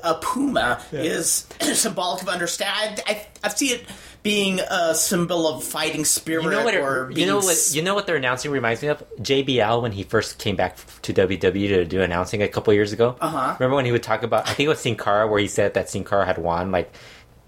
a 0.04 0.16
puma 0.16 0.82
is 0.92 1.48
symbolic 1.62 2.22
of 2.22 2.30
understand. 2.30 3.02
I, 3.08 3.12
I, 3.12 3.28
I 3.44 3.48
see 3.50 3.68
it 3.74 3.86
being 4.24 4.62
a 4.62 4.96
symbol 4.96 5.48
of 5.48 5.64
fighting 5.64 6.06
spirit 6.06 6.44
You 6.44 6.50
know 6.50 6.64
what? 6.64 6.76
Or 6.76 7.12
you 7.12 7.26
know 7.26 7.38
what? 7.38 7.70
You 7.74 7.82
know 7.82 7.94
what 7.94 8.08
their 8.08 8.16
announcing 8.16 8.52
reminds 8.52 8.82
me 8.82 8.88
of 8.88 9.04
JBL 9.18 9.82
when 9.82 9.92
he 9.92 10.04
first 10.04 10.40
came 10.40 10.56
back 10.56 10.78
to 11.02 11.14
WWE 11.14 11.68
to 11.68 11.86
do 11.86 12.02
announcing 12.02 12.42
a 12.42 12.48
couple 12.48 12.74
years 12.74 12.94
ago. 12.94 13.18
Uh-huh. 13.20 13.56
Remember 13.60 13.76
when 13.76 13.86
he 13.86 13.92
would 13.92 14.04
talk 14.04 14.24
about? 14.24 14.48
I 14.48 14.54
think 14.54 14.66
it 14.68 14.70
was 14.70 14.80
Sin 14.80 14.96
Cara 14.96 15.28
where 15.28 15.40
he 15.40 15.48
said 15.48 15.74
that 15.74 15.90
Sin 15.90 16.06
Cara 16.06 16.26
had 16.26 16.38
won 16.38 16.72
like 16.72 16.92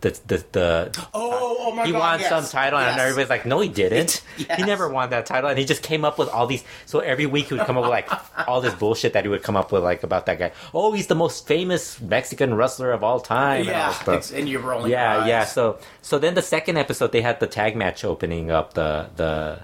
the 0.02 0.20
the 0.28 0.46
the. 0.52 1.08
Oh, 1.14 1.58
oh 1.60 1.72
my 1.72 1.78
god 1.78 1.86
he 1.86 1.92
God, 1.92 2.00
won 2.00 2.20
yes, 2.20 2.30
some 2.30 2.46
title, 2.46 2.80
and 2.80 3.00
everybody's 3.00 3.30
like, 3.30 3.46
"No, 3.46 3.60
he 3.60 3.70
didn't. 3.70 4.22
Yes. 4.38 4.60
He 4.60 4.66
never 4.66 4.90
won 4.90 5.10
that 5.12 5.26
title." 5.26 5.50
And 5.50 5.58
he 5.58 5.64
just 5.66 5.82
came 5.82 6.04
up 6.04 6.18
with 6.18 6.28
all 6.30 6.46
these. 6.46 6.64
So 6.86 7.00
every 7.00 7.26
week 7.26 7.48
he 7.48 7.56
would 7.56 7.66
come 7.66 7.78
up 7.78 7.84
with 7.84 7.92
like 7.92 8.10
all 8.48 8.60
this 8.62 8.74
bullshit 8.74 9.14
that 9.14 9.24
he 9.24 9.30
would 9.30 9.44
come 9.44 9.56
up 9.56 9.72
with, 9.72 9.82
like 9.84 10.04
about 10.04 10.26
that 10.26 10.38
guy. 10.40 10.52
Oh, 10.74 10.92
he's 10.92 11.08
the 11.08 11.16
most 11.16 11.48
famous 11.48 12.00
Mexican 12.02 12.54
wrestler 12.54 12.92
of 12.92 13.04
all 13.04 13.20
time. 13.20 13.62
and 13.62 13.70
all 13.70 13.74
yeah, 13.74 13.94
stuff. 13.94 14.32
and 14.34 14.50
you're 14.50 14.62
rolling. 14.62 14.92
Yeah, 14.92 15.20
eyes. 15.20 15.28
yeah. 15.28 15.46
So 15.46 15.80
so 16.02 16.20
then 16.20 16.36
the 16.36 16.42
second 16.42 16.78
episode 16.78 17.12
they 17.12 17.22
had 17.22 17.40
the 17.40 17.48
tag 17.48 17.76
match 17.76 18.04
opening 18.04 18.52
up 18.52 18.74
the 18.74 19.10
the 19.16 19.62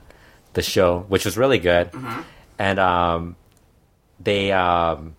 the 0.54 0.62
show, 0.62 1.06
which 1.10 1.26
was 1.26 1.38
really 1.38 1.60
good. 1.60 1.92
Mm-hmm. 1.92 2.22
And 2.58 2.80
um 2.80 3.36
they 4.20 4.52
um 4.52 5.16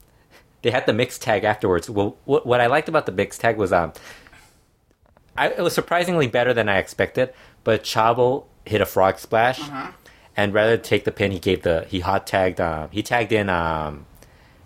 they 0.63 0.71
had 0.71 0.87
the 0.87 0.93
mixed 0.93 1.23
tag 1.23 1.45
afterwards. 1.45 1.91
Well 1.91 2.17
what 2.25 2.47
what 2.47 2.61
I 2.61 2.67
liked 2.67 2.89
about 2.89 3.07
the 3.07 3.13
mixed 3.13 3.41
tag 3.41 3.57
was 3.57 3.73
um 3.73 3.93
I, 5.37 5.49
it 5.49 5.61
was 5.61 5.75
surprisingly 5.75 6.27
better 6.27 6.53
than 6.55 6.69
I 6.69 6.79
expected, 6.79 7.33
but 7.65 7.83
Chavo 7.85 8.45
hit 8.67 8.81
a 8.81 8.87
frog 8.87 9.19
splash. 9.19 9.61
Mm-hmm. 9.61 9.91
And 10.37 10.55
rather 10.55 10.77
than 10.77 10.83
take 10.85 11.05
the 11.05 11.13
pin, 11.13 11.31
he 11.31 11.39
gave 11.39 11.63
the 11.63 11.87
he 11.89 12.01
hot 12.01 12.27
tagged 12.27 12.61
um 12.61 12.89
he 12.91 13.03
tagged 13.03 13.33
in 13.33 13.49
um 13.51 14.07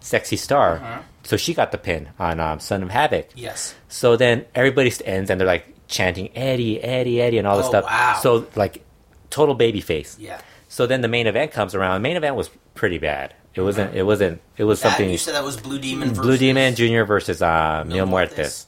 Sexy 0.00 0.36
Star. 0.36 0.78
Mm-hmm. 0.78 1.00
So 1.24 1.36
she 1.36 1.54
got 1.54 1.72
the 1.72 1.78
pin 1.78 2.10
on 2.20 2.38
um, 2.38 2.60
Son 2.60 2.84
of 2.84 2.90
Havoc. 2.90 3.30
Yes. 3.34 3.74
So 3.88 4.16
then 4.16 4.44
everybody 4.54 4.92
ends 5.04 5.28
and 5.28 5.40
they're 5.40 5.46
like 5.46 5.66
chanting 5.88 6.30
Eddie, 6.36 6.80
Eddie, 6.80 7.20
Eddie, 7.20 7.38
and 7.38 7.48
all 7.48 7.56
this 7.56 7.66
Oh, 7.66 7.70
stuff. 7.70 7.84
wow. 7.84 8.18
So 8.22 8.46
like 8.54 8.84
total 9.30 9.56
baby 9.56 9.80
face. 9.80 10.16
Yeah. 10.20 10.40
So 10.68 10.86
then 10.86 11.00
the 11.00 11.08
main 11.08 11.26
event 11.26 11.50
comes 11.50 11.74
around. 11.74 12.02
main 12.02 12.16
event 12.16 12.36
was 12.36 12.48
pretty 12.74 12.98
bad. 12.98 13.34
It 13.54 13.62
wasn't. 13.62 13.94
It 13.96 14.02
wasn't. 14.04 14.40
It 14.56 14.64
was 14.64 14.80
That- 14.82 14.90
something. 14.90 15.10
you 15.10 15.18
said 15.18 15.34
that 15.34 15.42
was 15.42 15.56
Blue 15.56 15.78
Demon. 15.80 16.10
Versus 16.10 16.22
Blue 16.22 16.36
Demon 16.36 16.74
Jr. 16.76 17.02
versus 17.04 17.40
uh, 17.42 17.82
Mil 17.86 18.06
Mil 18.06 18.06
Muertes. 18.06 18.36
Muertes, 18.36 18.66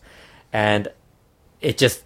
and 0.52 0.88
it 1.60 1.78
just. 1.78 2.04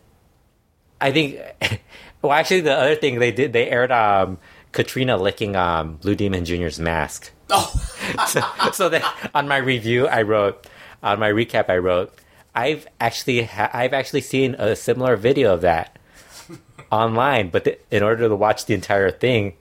I 1.00 1.12
think. 1.12 1.38
Well, 2.22 2.30
actually, 2.30 2.60
the 2.60 2.78
other 2.78 2.94
thing 2.94 3.18
they 3.18 3.32
did, 3.32 3.52
they 3.52 3.68
aired 3.68 3.90
um, 3.90 4.38
Katrina 4.70 5.16
licking 5.16 5.56
um, 5.56 5.96
Blue 5.96 6.14
Demon 6.14 6.44
Jr.'s 6.44 6.78
mask. 6.78 7.32
Oh, 7.50 7.70
so, 8.28 8.42
so 8.72 8.88
then 8.88 9.02
on 9.34 9.46
my 9.46 9.58
review 9.58 10.08
I 10.08 10.22
wrote 10.22 10.66
on 11.02 11.18
my 11.18 11.30
recap 11.30 11.68
I 11.68 11.76
wrote 11.78 12.14
I've 12.54 12.86
actually 13.00 13.42
ha- 13.42 13.70
I've 13.72 13.92
actually 13.92 14.22
seen 14.22 14.54
a 14.58 14.74
similar 14.74 15.16
video 15.16 15.52
of 15.52 15.60
that 15.60 15.98
online 16.90 17.50
but 17.50 17.64
th- 17.64 17.80
in 17.90 18.02
order 18.02 18.28
to 18.28 18.34
watch 18.34 18.64
the 18.66 18.74
entire 18.74 19.10
thing 19.10 19.54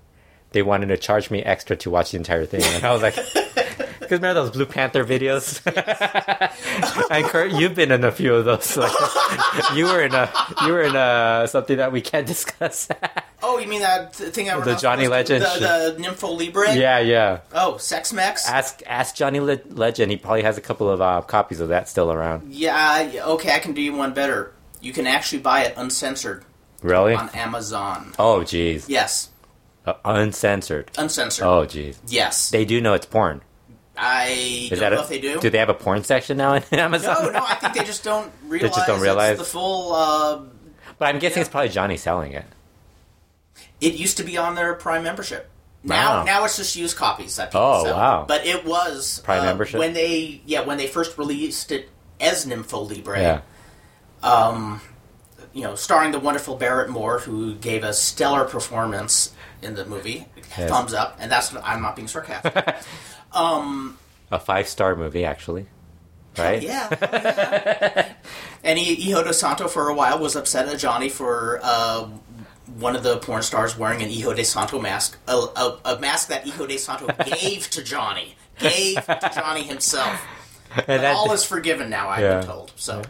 they 0.52 0.62
wanted 0.62 0.88
to 0.88 0.98
charge 0.98 1.30
me 1.30 1.42
extra 1.44 1.76
to 1.78 1.90
watch 1.90 2.12
the 2.12 2.18
entire 2.18 2.46
thing 2.46 2.64
and 2.64 2.86
I 2.86 2.94
was 2.94 3.02
like 3.02 3.16
because 4.12 4.22
remember 4.22 4.42
those 4.42 4.52
Blue 4.52 4.66
Panther 4.66 5.06
videos 5.06 5.62
and 7.12 7.26
Kurt 7.26 7.52
you've 7.54 7.76
been 7.76 7.92
in 7.92 8.04
a 8.04 8.12
few 8.12 8.36
of 8.36 8.44
those 8.46 8.76
like, 8.76 8.92
you 9.76 9.86
were 9.86 10.02
in 10.02 10.14
a 10.14 10.30
you 10.66 10.74
were 10.74 10.82
in 10.82 10.96
a 10.96 11.48
something 11.48 11.78
that 11.78 11.92
we 11.94 12.02
can't 12.02 12.28
discuss 12.36 12.90
oh, 13.42 13.58
you 13.58 13.68
mean 13.68 13.82
that 13.82 14.14
thing? 14.14 14.50
I 14.50 14.60
The 14.60 14.76
Johnny 14.76 15.08
Legend 15.08 15.44
the, 15.44 15.96
the 15.98 16.04
Nympho 16.04 16.38
Libre. 16.38 16.76
yeah 16.76 17.00
yeah 17.00 17.40
Oh, 17.54 17.78
Sex 17.78 18.12
Mex. 18.12 18.48
ask 18.50 18.82
ask 18.86 19.16
Johnny 19.16 19.40
Le- 19.40 19.60
Legend. 19.70 20.12
He 20.12 20.18
probably 20.18 20.44
has 20.44 20.58
a 20.58 20.62
couple 20.62 20.90
of 20.90 21.00
uh, 21.02 21.22
copies 21.22 21.60
of 21.62 21.70
that 21.70 21.88
still 21.88 22.12
around. 22.12 22.52
Yeah, 22.54 23.02
yeah, 23.02 23.26
okay, 23.26 23.56
I 23.56 23.60
can 23.60 23.72
do 23.74 23.82
you 23.82 23.94
one 23.96 24.14
better. 24.14 24.54
You 24.82 24.92
can 24.94 25.08
actually 25.08 25.42
buy 25.42 25.62
it 25.64 25.74
uncensored 25.78 26.44
Really? 26.82 27.14
on 27.14 27.30
Amazon. 27.30 28.14
Oh, 28.20 28.40
jeez. 28.42 28.86
Yes, 28.88 29.30
Uh, 29.86 29.94
uncensored. 30.06 30.92
uncensored. 30.98 31.46
Oh, 31.48 31.66
jeez. 31.66 31.98
Yes, 32.08 32.50
They 32.50 32.66
do 32.66 32.82
know 32.82 32.94
it's 32.94 33.06
porn. 33.06 33.42
I 34.04 34.70
Is 34.72 34.80
don't 34.80 34.92
know 34.94 34.98
a, 34.98 35.02
if 35.04 35.10
they 35.10 35.20
do. 35.22 35.40
Do 35.40 35.50
they 35.52 35.60
have 35.60 35.70
a 35.70 35.74
porn 35.76 36.04
section 36.04 36.36
now 36.38 36.54
in 36.56 36.64
Amazon? 36.72 37.16
no, 37.26 37.30
no, 37.30 37.46
I 37.48 37.56
think 37.56 37.76
they 37.76 37.84
just 37.84 38.04
don't 38.04 38.32
realize. 38.48 38.74
just 38.76 38.88
don't 38.88 39.00
realize? 39.02 39.38
the 39.38 39.44
full. 39.44 39.94
Uh, 39.94 40.42
But 40.98 41.10
I'm 41.10 41.20
guessing 41.20 41.38
Yeah. 41.38 41.42
it's 41.42 41.50
probably 41.50 41.70
Johnny 41.70 41.98
selling 41.98 42.32
it. 42.34 42.46
it 43.80 43.94
used 43.94 44.18
to 44.18 44.24
be 44.24 44.38
on 44.38 44.56
their 44.56 44.74
Prime 44.74 45.04
membership. 45.04 45.50
Now, 45.84 46.20
Wow. 46.20 46.24
now 46.26 46.46
it's 46.46 46.58
just 46.58 46.76
used 46.76 46.98
copies 46.98 47.36
that 47.38 47.50
people 47.52 47.62
Oh, 47.62 47.84
sell. 47.86 47.98
wow. 47.98 48.26
But 48.28 48.46
it 48.46 48.66
was 48.66 49.20
Prime 49.24 49.42
uh, 49.42 49.46
membership? 49.46 49.80
when 49.80 49.94
they, 49.94 50.42
yeah, 50.46 50.62
when 50.62 50.78
they 50.78 50.88
first 50.88 51.18
released 51.18 51.72
it 51.72 51.90
as 52.20 52.46
Nympho 52.46 52.88
Libre. 52.90 53.20
Yeah. 53.22 53.42
um, 54.24 54.82
you 55.54 55.64
know, 55.64 55.76
starring 55.76 56.12
the 56.12 56.20
wonderful 56.20 56.56
Barrett 56.56 56.90
Moore, 56.90 57.20
who 57.20 57.56
gave 57.56 57.84
a 57.84 57.94
stellar 57.94 58.46
performance 58.46 59.34
in 59.62 59.76
the 59.76 59.86
movie. 59.86 60.28
Yes. 60.58 60.70
Thumbs 60.70 60.94
up, 60.94 61.18
and 61.20 61.32
that's 61.32 61.54
I'm 61.64 61.82
not 61.82 61.96
being 61.96 62.08
sarcastic. 62.08 62.54
A 63.34 64.40
five 64.40 64.68
star 64.68 64.96
movie, 64.96 65.26
actually. 65.26 65.68
Right? 66.38 66.62
yeah, 66.64 66.88
oh, 66.92 66.98
yeah. 67.14 68.14
and 68.64 68.80
he, 68.80 68.96
Hijo 69.12 69.24
de 69.26 69.34
Santo 69.34 69.68
for 69.68 69.90
a 69.90 69.94
while 69.94 70.18
was 70.20 70.38
upset 70.38 70.70
at 70.70 70.80
Johnny 70.80 71.10
for 71.10 71.60
uh, 71.62 72.08
one 72.78 72.96
of 72.96 73.04
the 73.04 73.18
porn 73.18 73.42
stars 73.44 73.78
wearing 73.78 74.02
an 74.02 74.10
Hijo 74.10 74.34
de 74.34 74.46
Santo 74.46 74.80
mask, 74.80 75.18
a, 75.28 75.34
a, 75.36 75.80
a 75.84 76.00
mask 76.00 76.30
that 76.30 76.46
Hijo 76.48 76.68
de 76.68 76.78
Santo 76.78 77.08
gave 77.26 77.70
to 77.72 77.84
Johnny, 77.84 78.36
gave 78.60 78.96
to 79.06 79.32
Johnny 79.36 79.64
himself. 79.64 80.20
And 80.88 81.04
that- 81.04 81.16
all 81.16 81.34
is 81.34 81.44
forgiven 81.44 81.90
now. 81.90 82.08
I've 82.08 82.22
Yeah. 82.22 82.38
been 82.40 82.48
told. 82.48 82.72
So. 82.78 83.02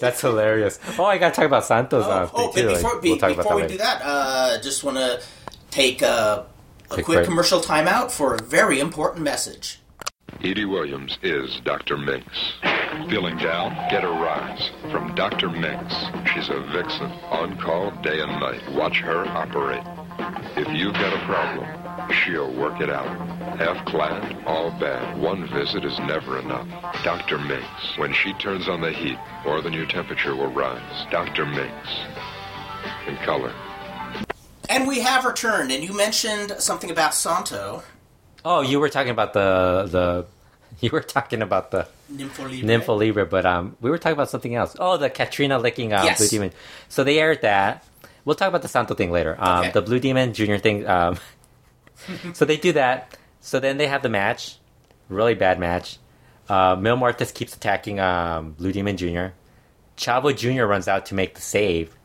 That's 0.00 0.20
hilarious. 0.20 0.78
Oh, 0.96 1.04
I 1.04 1.18
gotta 1.18 1.34
talk 1.34 1.44
about 1.44 1.64
Santos. 1.64 2.04
Oh, 2.06 2.10
uh, 2.10 2.30
oh, 2.32 2.52
but 2.54 2.60
too. 2.60 2.68
before, 2.68 2.94
Like, 2.94 3.02
we'll 3.02 3.16
talk 3.16 3.30
about 3.32 3.36
before 3.42 3.56
we 3.56 3.62
later. 3.62 3.74
do 3.74 3.78
that, 3.78 4.00
uh, 4.04 4.60
just 4.62 4.84
want 4.84 4.96
to 4.96 5.20
take 5.72 6.02
uh, 6.04 6.44
a 6.90 6.94
Quick 6.94 7.04
quick 7.06 7.16
break. 7.18 7.26
commercial 7.26 7.60
timeout 7.60 8.10
for 8.10 8.34
a 8.34 8.42
very 8.42 8.80
important 8.80 9.22
message. 9.24 9.80
Edy 10.42 10.64
Williams 10.64 11.18
is 11.22 11.60
Dr. 11.64 11.96
Minx. 11.96 12.26
Feeling 13.10 13.36
down? 13.38 13.72
Get 13.90 14.04
a 14.04 14.08
rise 14.08 14.70
from 14.90 15.14
Dr. 15.14 15.48
Minx. 15.48 15.94
She's 16.32 16.48
a 16.48 16.60
vixen, 16.72 17.10
on 17.30 17.58
call 17.58 17.90
day 18.02 18.20
and 18.20 18.32
night. 18.40 18.60
Watch 18.72 18.98
her 19.00 19.26
operate. 19.26 19.82
If 20.56 20.68
you've 20.68 20.94
got 20.94 21.12
a 21.12 21.24
problem, 21.26 22.10
she'll 22.12 22.52
work 22.54 22.80
it 22.80 22.90
out. 22.90 23.06
Half 23.58 23.84
clad, 23.86 24.44
all 24.46 24.70
bad. 24.70 25.18
One 25.18 25.46
visit 25.48 25.84
is 25.84 25.98
never 26.00 26.38
enough. 26.38 26.66
Dr. 27.04 27.38
Minx. 27.38 27.66
When 27.96 28.12
she 28.12 28.32
turns 28.34 28.68
on 28.68 28.80
the 28.80 28.92
heat, 28.92 29.18
more 29.44 29.60
than 29.60 29.72
your 29.72 29.86
temperature 29.86 30.36
will 30.36 30.52
rise. 30.52 31.06
Dr. 31.10 31.46
Minx. 31.46 31.74
In 33.06 33.16
color. 33.18 33.52
And 34.68 34.86
we 34.86 35.00
have 35.00 35.24
returned, 35.24 35.72
and 35.72 35.82
you 35.82 35.94
mentioned 35.96 36.52
something 36.58 36.90
about 36.90 37.14
Santo. 37.14 37.82
Oh, 38.44 38.60
you 38.60 38.78
were 38.80 38.88
talking 38.88 39.10
about 39.10 39.32
the 39.32 39.88
the. 39.90 40.26
You 40.80 40.90
were 40.92 41.00
talking 41.00 41.42
about 41.42 41.72
the 41.72 41.88
Nympho 42.12 42.48
Libre. 42.48 42.94
Libre, 42.94 43.26
but 43.26 43.44
um, 43.44 43.76
we 43.80 43.90
were 43.90 43.98
talking 43.98 44.12
about 44.12 44.30
something 44.30 44.54
else. 44.54 44.76
Oh, 44.78 44.96
the 44.96 45.10
Katrina 45.10 45.58
licking 45.58 45.92
um, 45.92 46.04
Yes. 46.04 46.18
Blue 46.18 46.28
Demon. 46.28 46.52
So 46.88 47.02
they 47.02 47.18
aired 47.18 47.42
that. 47.42 47.82
We'll 48.24 48.36
talk 48.36 48.46
about 48.48 48.62
the 48.62 48.68
Santo 48.68 48.94
thing 48.94 49.10
later. 49.10 49.34
Um, 49.40 49.60
Okay. 49.60 49.70
The 49.72 49.82
Blue 49.82 49.98
Demon 49.98 50.34
Junior 50.34 50.58
thing. 50.58 50.86
Um, 50.86 51.18
so 52.32 52.44
they 52.44 52.56
do 52.56 52.70
that. 52.74 53.16
So 53.40 53.58
then 53.58 53.76
they 53.78 53.88
have 53.88 54.02
the 54.02 54.08
match, 54.08 54.58
really 55.08 55.34
bad 55.34 55.58
match. 55.58 55.98
Uh, 56.48 56.76
Mil 56.78 56.96
Muertes 56.96 57.34
keeps 57.34 57.56
attacking 57.56 57.98
um, 57.98 58.52
Blue 58.52 58.70
Demon 58.70 58.96
Jr. 58.96 59.28
Chavo 59.96 60.36
Jr. 60.36 60.62
runs 60.64 60.86
out 60.86 61.06
to 61.06 61.14
make 61.16 61.34
the 61.34 61.40
save. 61.40 61.96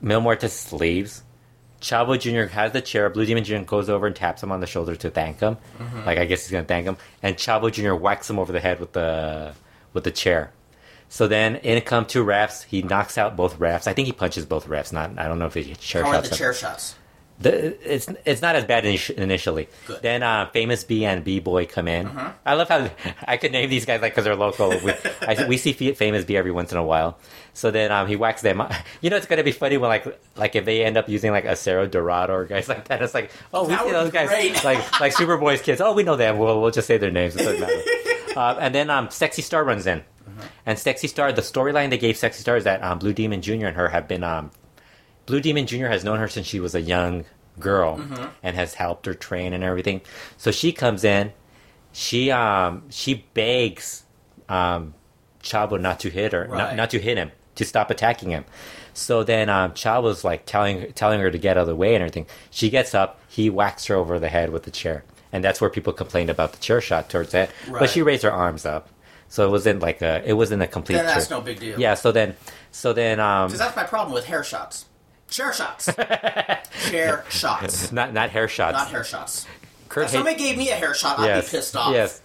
Mil 0.00 0.20
Muertes 0.20 0.72
leaves. 0.72 1.22
Chavo 1.80 2.18
Jr. 2.18 2.52
has 2.52 2.72
the 2.72 2.80
chair. 2.80 3.08
Blue 3.08 3.24
Demon 3.24 3.44
Jr. 3.44 3.58
goes 3.58 3.88
over 3.88 4.06
and 4.06 4.16
taps 4.16 4.42
him 4.42 4.50
on 4.50 4.60
the 4.60 4.66
shoulder 4.66 4.96
to 4.96 5.10
thank 5.10 5.40
him. 5.40 5.56
Mm-hmm. 5.78 6.04
Like 6.04 6.18
I 6.18 6.24
guess 6.24 6.42
he's 6.42 6.50
gonna 6.50 6.64
thank 6.64 6.86
him. 6.86 6.96
And 7.22 7.36
Chavo 7.36 7.72
Jr. 7.72 7.94
whacks 7.94 8.28
him 8.28 8.38
over 8.38 8.52
the 8.52 8.60
head 8.60 8.80
with 8.80 8.92
the 8.92 9.54
with 9.92 10.04
the 10.04 10.10
chair. 10.10 10.52
So 11.08 11.26
then 11.26 11.56
in 11.56 11.80
come 11.82 12.04
two 12.04 12.24
refs. 12.24 12.64
He 12.64 12.82
knocks 12.82 13.16
out 13.16 13.36
both 13.36 13.58
refs. 13.58 13.86
I 13.86 13.92
think 13.92 14.06
he 14.06 14.12
punches 14.12 14.44
both 14.44 14.66
refs. 14.66 14.92
Not 14.92 15.18
I 15.18 15.28
don't 15.28 15.38
know 15.38 15.46
if 15.46 15.54
he 15.54 15.74
chair 15.74 16.04
shots 16.04 16.28
the 16.28 16.36
chair 16.36 16.52
shots? 16.52 16.96
The, 17.40 17.94
it's 17.94 18.08
it's 18.24 18.42
not 18.42 18.56
as 18.56 18.64
bad 18.64 18.82
initi- 18.82 19.14
initially. 19.14 19.68
Good. 19.86 20.02
Then 20.02 20.22
uh, 20.24 20.50
famous 20.50 20.82
B 20.82 21.04
and 21.04 21.22
B 21.22 21.38
boy 21.38 21.66
come 21.66 21.86
in. 21.86 22.06
Uh-huh. 22.06 22.32
I 22.44 22.54
love 22.54 22.68
how 22.68 22.90
I 23.28 23.36
could 23.36 23.52
name 23.52 23.70
these 23.70 23.84
guys 23.84 24.00
like 24.02 24.12
because 24.12 24.24
they're 24.24 24.34
local. 24.34 24.70
We, 24.70 24.92
I, 25.22 25.46
we 25.46 25.56
see 25.56 25.72
famous 25.72 26.24
B 26.24 26.36
every 26.36 26.50
once 26.50 26.72
in 26.72 26.78
a 26.78 26.84
while. 26.84 27.16
So 27.54 27.70
then 27.70 27.92
um, 27.92 28.08
he 28.08 28.16
whacks 28.16 28.42
them. 28.42 28.60
You 29.00 29.10
know 29.10 29.16
it's 29.16 29.26
gonna 29.26 29.44
be 29.44 29.52
funny 29.52 29.76
when 29.76 29.88
like 29.88 30.20
like 30.36 30.56
if 30.56 30.64
they 30.64 30.84
end 30.84 30.96
up 30.96 31.08
using 31.08 31.30
like 31.30 31.44
Acero 31.44 31.88
Dorado 31.88 32.34
or 32.34 32.44
guys 32.44 32.68
like 32.74 32.88
that. 32.88 33.00
It's 33.02 33.14
like 33.14 33.30
oh 33.54 33.62
we 33.62 33.68
That 33.68 33.84
see 33.84 33.92
those 33.92 34.10
guys 34.10 34.28
great. 34.28 34.64
like 34.64 35.00
like 35.00 35.14
Superboy's 35.14 35.62
kids. 35.62 35.80
Oh 35.80 35.92
we 35.92 36.02
know 36.02 36.16
them. 36.16 36.38
We'll 36.38 36.60
we'll 36.60 36.72
just 36.72 36.88
say 36.88 36.98
their 36.98 37.12
names. 37.12 37.36
It 37.36 37.44
doesn't 37.44 37.60
matter. 37.60 37.82
uh, 38.36 38.56
and 38.60 38.74
then 38.74 38.90
um, 38.90 39.10
Sexy 39.10 39.42
Star 39.42 39.62
runs 39.62 39.86
in. 39.86 40.02
And 40.66 40.76
Sexy 40.78 41.06
Star, 41.08 41.32
the 41.32 41.42
storyline 41.42 41.90
they 41.90 41.98
gave 41.98 42.16
Sexy 42.16 42.40
Star 42.40 42.56
is 42.56 42.64
that 42.64 42.82
um, 42.82 42.98
Blue 42.98 43.12
Demon 43.12 43.42
Jr. 43.42 43.66
and 43.66 43.76
her 43.76 43.88
have 43.88 44.06
been 44.08 44.22
um, 44.24 44.50
Blue 45.28 45.40
Demon 45.40 45.66
Jr. 45.66 45.86
has 45.86 46.04
known 46.04 46.18
her 46.18 46.26
since 46.28 46.46
she 46.46 46.58
was 46.58 46.74
a 46.74 46.80
young 46.80 47.24
girl 47.60 48.00
and 48.42 48.56
has 48.56 48.72
helped 48.74 49.04
her 49.06 49.12
train 49.14 49.52
and 49.52 49.62
everything. 49.62 50.00
So 50.38 50.50
she 50.50 50.72
comes 50.72 51.04
in, 51.04 51.32
she 51.92 52.30
um 52.30 52.84
she 52.90 53.26
begs 53.34 54.04
um 54.48 54.94
Chavo 55.42 55.80
not 55.80 56.00
to 56.00 56.10
hit 56.10 56.32
her, 56.32 56.46
not, 56.48 56.52
Right. 56.56 56.76
not 56.76 56.90
to 56.90 56.98
hit 56.98 57.16
him, 57.18 57.30
to 57.56 57.64
stop 57.64 57.90
attacking 57.90 58.30
him. 58.30 58.44
So 58.94 59.22
then 59.22 59.48
um 59.50 59.72
Chavo's 59.72 60.24
like 60.24 60.46
telling 60.46 60.92
telling 60.94 61.20
her 61.20 61.30
to 61.30 61.38
get 61.38 61.56
out 61.58 61.62
of 61.62 61.66
the 61.66 61.76
way 61.76 61.94
and 61.94 62.02
everything. 62.02 62.26
She 62.50 62.70
gets 62.70 62.94
up, 62.94 63.20
he 63.28 63.50
whacks 63.50 63.84
her 63.86 63.94
over 63.96 64.18
the 64.18 64.28
head 64.28 64.50
with 64.50 64.62
the 64.62 64.70
chair. 64.70 65.04
And 65.30 65.44
that's 65.44 65.60
where 65.60 65.68
people 65.68 65.92
complained 65.92 66.30
about 66.30 66.52
the 66.52 66.58
chair 66.58 66.80
shot 66.80 67.10
towards 67.10 67.32
that. 67.32 67.50
But 67.70 67.90
she 67.90 68.00
raised 68.00 68.22
her 68.22 68.32
arms 68.32 68.64
up. 68.64 68.88
So 69.28 69.46
it 69.46 69.50
wasn't 69.50 69.80
like 69.80 70.00
a 70.00 70.22
it 70.24 70.32
wasn't 70.32 70.62
a 70.62 70.66
complete 70.66 70.96
Then 70.96 71.04
that's 71.06 71.28
chair. 71.28 71.36
no 71.38 71.44
big 71.44 71.60
deal. 71.60 71.78
Yeah, 71.78 71.94
so 71.94 72.12
then 72.12 72.34
so 72.70 72.92
then 72.94 73.20
um 73.20 73.48
Because 73.48 73.58
that's 73.58 73.76
my 73.76 73.84
problem 73.84 74.14
with 74.14 74.24
hair 74.24 74.42
shots. 74.42 74.86
Chair 75.28 75.52
shots. 75.52 75.88
chair 76.90 77.24
shots. 77.28 77.92
not 77.92 78.12
not 78.12 78.30
hair 78.30 78.48
shots. 78.48 78.74
Not 78.74 78.88
hair 78.90 79.04
shots. 79.04 79.46
Kurt 79.88 80.04
If 80.04 80.10
somebody 80.10 80.36
gave 80.36 80.56
me 80.56 80.70
a 80.70 80.74
hair 80.74 80.94
shot, 80.94 81.18
I'd 81.18 81.42
be 81.42 81.48
pissed 81.48 81.76
off. 81.76 81.92
Yes. 81.92 82.20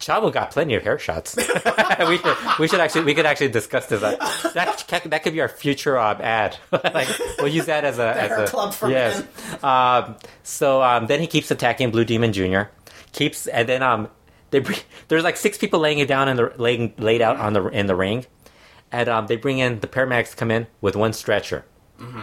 Chavo 0.00 0.32
got 0.32 0.50
plenty 0.50 0.74
of 0.74 0.82
hair 0.82 0.98
shots. 0.98 1.36
we 2.08 2.16
should 2.16 2.36
we 2.58 2.68
should 2.68 2.80
actually 2.80 3.04
we 3.04 3.14
could 3.14 3.26
actually 3.26 3.50
discuss 3.50 3.86
this. 3.86 4.00
That 4.00 5.02
that 5.04 5.22
could 5.22 5.32
be 5.32 5.40
our 5.40 5.48
future 5.48 5.98
um, 5.98 6.20
ad. 6.20 6.56
like 6.72 7.08
we'll 7.38 7.48
use 7.48 7.66
that 7.66 7.84
as 7.84 7.98
a 7.98 8.08
as 8.08 8.28
hair 8.28 8.44
a 8.44 8.48
club 8.48 8.72
for 8.72 8.88
yes. 8.88 9.22
Um, 9.62 10.16
so 10.42 10.82
um, 10.82 11.06
then 11.06 11.20
he 11.20 11.26
keeps 11.26 11.50
attacking 11.50 11.90
Blue 11.90 12.04
Demon 12.04 12.32
Jr. 12.32 12.62
Keeps 13.12 13.46
and 13.46 13.68
then 13.68 13.82
um 13.82 14.08
they 14.50 14.60
bring, 14.60 14.78
there's 15.08 15.22
like 15.24 15.36
six 15.36 15.58
people 15.58 15.80
laying 15.80 15.98
it 15.98 16.08
down 16.08 16.28
in 16.28 16.36
the 16.36 16.52
laying 16.56 16.94
laid 16.98 17.20
out 17.22 17.36
on 17.36 17.52
the 17.52 17.66
in 17.68 17.86
the 17.86 17.94
ring, 17.94 18.26
and 18.90 19.08
um, 19.08 19.26
they 19.26 19.36
bring 19.36 19.58
in 19.58 19.80
the 19.80 19.86
paramedics 19.86 20.36
come 20.36 20.50
in 20.50 20.66
with 20.80 20.96
one 20.96 21.12
stretcher. 21.12 21.64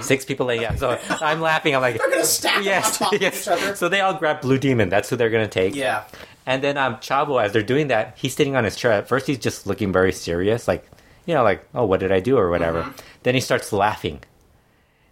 Six 0.02 0.26
people 0.26 0.46
laying 0.48 0.66
out. 0.66 0.80
So 0.80 1.00
I'm 1.10 1.42
laughing. 1.42 1.76
I'm 1.76 1.82
like, 1.82 1.96
Mm-hmm. 1.96 2.02
They're 2.04 2.12
gonna 2.18 2.26
stack 2.26 2.64
yes, 2.64 3.02
on 3.02 3.12
top 3.12 3.22
yes. 3.22 3.42
each 3.44 3.48
other. 3.48 3.76
So 3.76 3.90
they 3.90 4.02
all 4.02 4.14
grab 4.16 4.42
Blue 4.42 4.58
Demon. 4.58 4.90
That's 4.90 5.10
who 5.10 5.16
they're 5.16 5.30
gonna 5.30 5.48
take. 5.48 5.76
Yeah. 5.76 6.04
And 6.46 6.64
then 6.64 6.78
um, 6.78 6.96
Chavo, 6.98 7.44
as 7.44 7.52
they're 7.52 7.62
doing 7.64 7.88
that, 7.90 8.14
he's 8.18 8.34
sitting 8.36 8.56
on 8.56 8.64
his 8.64 8.76
chair. 8.76 8.92
At 8.94 9.08
first, 9.08 9.28
he's 9.28 9.38
just 9.40 9.68
looking 9.68 9.92
very 9.92 10.14
serious, 10.14 10.68
like, 10.68 10.90
you 11.26 11.34
know, 11.34 11.44
like, 11.44 11.68
oh, 11.76 11.86
what 11.86 12.00
did 12.00 12.12
I 12.12 12.22
do 12.22 12.38
or 12.38 12.50
whatever. 12.50 12.84
Mm-hmm. 12.84 12.92
Then 13.24 13.36
he 13.36 13.42
starts 13.42 13.74
laughing, 13.74 14.22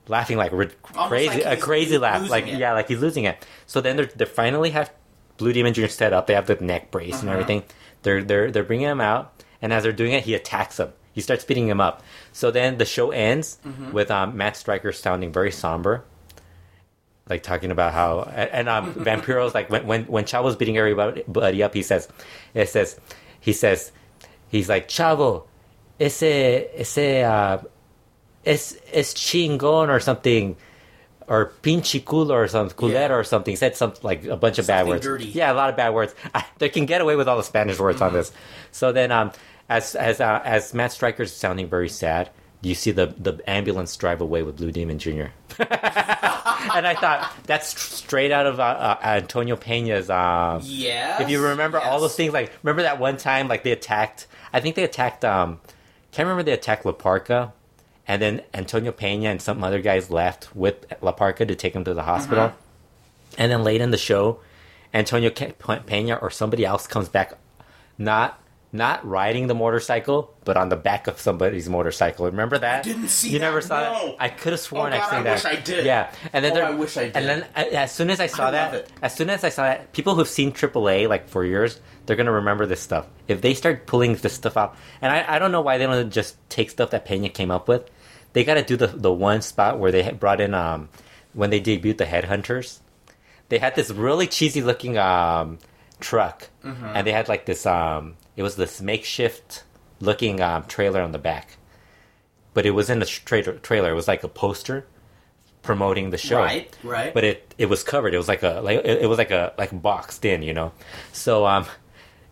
laughing 0.08 0.38
like 0.38 0.52
Almost 0.54 0.76
crazy, 0.94 1.44
like 1.44 1.58
a 1.58 1.62
crazy 1.62 1.98
laugh, 1.98 2.30
like 2.30 2.48
it. 2.48 2.58
yeah, 2.58 2.74
like 2.74 2.88
he's 2.88 3.00
losing 3.00 3.26
it. 3.26 3.46
So 3.68 3.82
then 3.82 3.98
they're, 3.98 4.06
they 4.06 4.26
finally 4.26 4.70
have 4.72 4.92
Blue 5.38 5.52
Demon 5.54 5.74
Jr. 5.74 5.88
set 5.88 6.14
up. 6.14 6.28
They 6.28 6.34
have 6.36 6.48
the 6.48 6.56
neck 6.56 6.92
brace 6.92 7.16
Uh-huh. 7.16 7.22
and 7.24 7.30
everything. 7.32 7.64
They're 8.04 8.24
they're 8.24 8.52
they're 8.52 8.64
bringing 8.64 8.88
him 8.88 9.02
out, 9.02 9.44
and 9.62 9.74
as 9.74 9.84
they're 9.84 9.92
doing 9.92 10.14
it, 10.14 10.24
he 10.24 10.36
attacks 10.36 10.80
him. 10.80 10.94
He 11.12 11.22
starts 11.22 11.44
beating 11.44 11.68
him 11.68 11.82
up. 11.82 12.04
So 12.36 12.52
then 12.52 12.78
the 12.78 12.86
show 12.86 13.12
ends 13.12 13.58
Mm-hmm. 13.66 13.94
with 13.94 14.12
um, 14.12 14.36
Matt 14.36 14.58
Striker 14.58 14.92
sounding 14.92 15.32
very 15.32 15.52
somber 15.52 16.04
like 17.30 17.42
talking 17.42 17.72
about 17.72 17.92
how 17.94 18.22
and, 18.22 18.50
and 18.52 18.70
um 18.70 18.94
Vampiro's 19.06 19.54
like 19.56 19.70
when 19.70 19.88
when 19.88 20.04
when 20.06 20.26
Chavo's 20.26 20.56
beating 20.56 20.78
everybody 20.78 21.64
up, 21.64 21.74
he 21.74 21.82
says, 21.82 22.08
it 22.54 22.70
says, 22.70 23.00
he 23.40 23.54
says, 23.54 23.92
he's 24.50 24.68
like 24.70 24.88
Chavo, 24.90 25.46
ese 26.00 26.22
ese 26.24 27.24
uh, 27.24 27.64
es 28.46 28.78
es 28.94 29.14
chingon 29.14 29.90
or 29.90 30.00
something. 30.00 30.56
Or 31.28 31.52
pinche 31.64 32.04
culo 32.04 32.30
or 32.34 32.48
something, 32.48 32.78
culero 32.78 32.94
Yeah. 33.10 33.14
or 33.16 33.24
something. 33.24 33.52
He 33.54 33.56
said 33.56 33.76
something 33.76 34.04
like 34.04 34.26
a 34.26 34.38
bunch 34.38 34.60
of 34.60 34.68
bad 34.68 34.86
words. 34.88 35.02
dirty. 35.04 35.26
Yeah, 35.26 35.52
a 35.52 35.56
lot 35.56 35.72
of 35.72 35.76
bad 35.76 35.92
words. 35.96 36.14
I, 36.36 36.46
they 36.60 36.70
can 36.70 36.86
get 36.86 37.02
away 37.02 37.16
with 37.16 37.28
all 37.28 37.38
the 37.38 37.44
Spanish 37.44 37.80
words 37.80 38.00
on 38.00 38.14
this. 38.14 38.32
So 38.72 38.92
then, 38.92 39.12
um, 39.12 39.32
as 39.70 39.96
as 39.96 40.20
uh, 40.22 40.42
as 40.44 40.74
Matt 40.74 40.92
Striker's 40.92 41.32
sounding 41.34 41.68
very 41.68 41.90
sad, 41.90 42.30
you 42.62 42.76
see 42.76 42.92
the 42.92 43.08
the 43.18 43.40
ambulance 43.50 43.96
drive 43.98 44.22
away 44.22 44.44
with 44.44 44.58
Blue 44.58 44.72
Demon 44.72 45.00
Jr. 45.00 45.28
and 45.60 46.88
I 46.88 46.96
thought 47.00 47.32
that's 47.46 47.74
tr- 47.74 47.80
straight 47.80 48.32
out 48.32 48.46
of 48.46 48.60
uh, 48.60 48.64
uh, 48.64 48.98
Antonio 49.04 49.56
Pena's. 49.56 50.10
Um, 50.10 50.62
Yeah. 50.64 51.22
if 51.22 51.30
you 51.30 51.44
remember 51.44 51.80
all 51.80 52.00
those 52.00 52.16
things, 52.16 52.34
like 52.34 52.52
remember 52.64 52.84
that 52.84 53.00
one 53.00 53.18
time, 53.18 53.48
like 53.48 53.64
they 53.64 53.72
attacked. 53.72 54.28
I 54.54 54.60
think 54.60 54.76
they 54.76 54.84
attacked. 54.84 55.24
Um, 55.26 55.60
can't 56.12 56.28
remember 56.28 56.44
they 56.44 56.54
attacked 56.54 56.86
La 56.86 56.94
Parca, 56.94 57.52
and 58.08 58.22
then 58.22 58.42
Antonio 58.54 58.92
Pena 58.92 59.30
and 59.30 59.42
some 59.42 59.64
other 59.64 59.82
guys 59.82 60.10
left 60.10 60.56
with 60.56 60.86
La 61.02 61.12
Parca 61.12 61.48
to 61.48 61.56
take 61.56 61.74
him 61.76 61.84
to 61.84 61.94
the 61.94 62.04
hospital. 62.04 62.54
And 63.38 63.52
then 63.52 63.64
late 63.64 63.82
in 63.82 63.92
the 63.92 63.98
show, 63.98 64.40
Antonio 64.94 65.30
Pena 65.30 66.16
or 66.16 66.30
somebody 66.30 66.64
else 66.66 66.88
comes 66.88 67.10
back, 67.10 67.34
not 67.98 68.40
not 68.76 69.06
riding 69.08 69.48
the 69.48 69.56
motorcycle, 69.56 70.34
but 70.44 70.58
on 70.58 70.70
the 70.70 70.76
back 70.76 71.08
of 71.08 71.20
somebody's 71.20 71.68
motorcycle. 71.70 72.26
Remember 72.26 72.58
that? 72.58 72.80
I 72.80 72.82
didn't 72.84 73.08
see 73.10 73.30
You 73.30 73.40
that, 73.40 73.46
never 73.46 73.62
saw 73.62 73.80
no. 73.82 74.06
that? 74.08 74.16
I 74.20 74.30
could 74.30 74.54
have 74.54 74.60
sworn 74.60 74.94
Oh, 74.94 74.96
I've 74.96 75.02
God, 75.02 75.10
seen 75.10 75.20
I 75.20 75.24
that. 75.24 75.34
wish 75.36 75.46
I 75.46 75.56
did. 75.62 75.86
Yeah, 75.86 76.12
and 76.34 76.44
then 76.46 76.52
Oh, 76.52 76.56
there- 76.56 76.66
I 76.66 76.72
wish 76.72 76.98
I 76.98 77.06
did. 77.06 77.16
And 77.18 77.26
then 77.28 77.42
uh, 77.56 77.60
as 77.76 77.92
soon 77.92 78.10
as 78.10 78.20
I 78.20 78.28
saw 78.28 78.48
I 78.48 78.52
that, 78.52 78.92
as 79.02 79.16
soon 79.16 79.30
as 79.30 79.44
I 79.44 79.50
saw 79.50 79.64
that, 79.64 79.94
people 79.94 80.16
who've 80.16 80.28
seen 80.28 80.52
AAA 80.52 81.08
like 81.10 81.30
for 81.30 81.44
years, 81.44 81.80
they're 82.06 82.16
gonna 82.16 82.32
remember 82.32 82.66
this 82.66 82.82
stuff. 82.82 83.08
If 83.28 83.42
they 83.42 83.54
start 83.54 83.88
pulling 83.88 84.16
this 84.16 84.34
stuff 84.34 84.58
out, 84.58 84.76
and 85.02 85.12
I, 85.12 85.36
I 85.36 85.40
don't 85.40 85.52
know 85.52 85.62
why 85.62 85.78
they 85.78 85.86
don't 85.86 86.12
just 86.12 86.38
take 86.50 86.70
stuff 86.70 86.92
that 86.92 87.06
Pena 87.06 87.30
came 87.30 87.50
up 87.52 87.68
with. 87.68 87.90
They 88.34 88.44
got 88.44 88.56
to 88.56 88.64
do 88.64 88.76
the 88.76 88.88
the 88.88 89.12
one 89.14 89.42
spot 89.42 89.80
where 89.80 89.92
they 89.92 90.12
brought 90.12 90.42
in 90.42 90.54
um 90.54 90.90
when 91.34 91.50
they 91.50 91.62
debuted 91.62 91.98
the 91.98 92.06
Headhunters. 92.06 92.80
They 93.50 93.60
had 93.60 93.76
this 93.76 93.90
really 93.92 94.28
cheesy 94.28 94.62
looking 94.62 94.98
um 94.98 95.58
truck, 96.10 96.38
Mm-hmm. 96.64 96.86
and 96.96 97.02
they 97.08 97.12
had 97.20 97.28
like 97.34 97.44
this 97.46 97.66
um 97.66 98.04
it 98.38 98.44
was 98.44 98.56
this 98.56 98.82
makeshift 98.82 99.64
looking 100.00 100.36
um 100.42 100.62
trailer 100.76 101.02
on 101.02 101.12
the 101.12 101.24
back, 101.32 101.48
but 102.54 102.66
it 102.66 102.72
wasn't 102.80 103.02
a 103.04 103.06
tra- 103.30 103.60
trailer. 103.68 103.90
It 103.92 103.96
was 104.02 104.08
like 104.14 104.24
a 104.24 104.28
poster 104.44 104.86
promoting 105.62 106.12
the 106.12 106.18
show 106.30 106.42
Right, 106.42 106.70
right. 106.84 107.14
but 107.14 107.24
it 107.24 107.54
it 107.58 107.68
was 107.74 107.84
covered. 107.84 108.14
It 108.14 108.18
was 108.24 108.28
like 108.28 108.44
a 108.44 108.62
like 108.68 108.80
it, 108.86 109.02
it 109.04 109.08
was 109.10 109.18
like 109.18 109.32
a 109.32 109.54
like 109.58 109.72
boxed 109.82 110.24
in, 110.26 110.42
you 110.44 110.54
know. 110.54 110.72
So 111.12 111.46
um, 111.46 111.66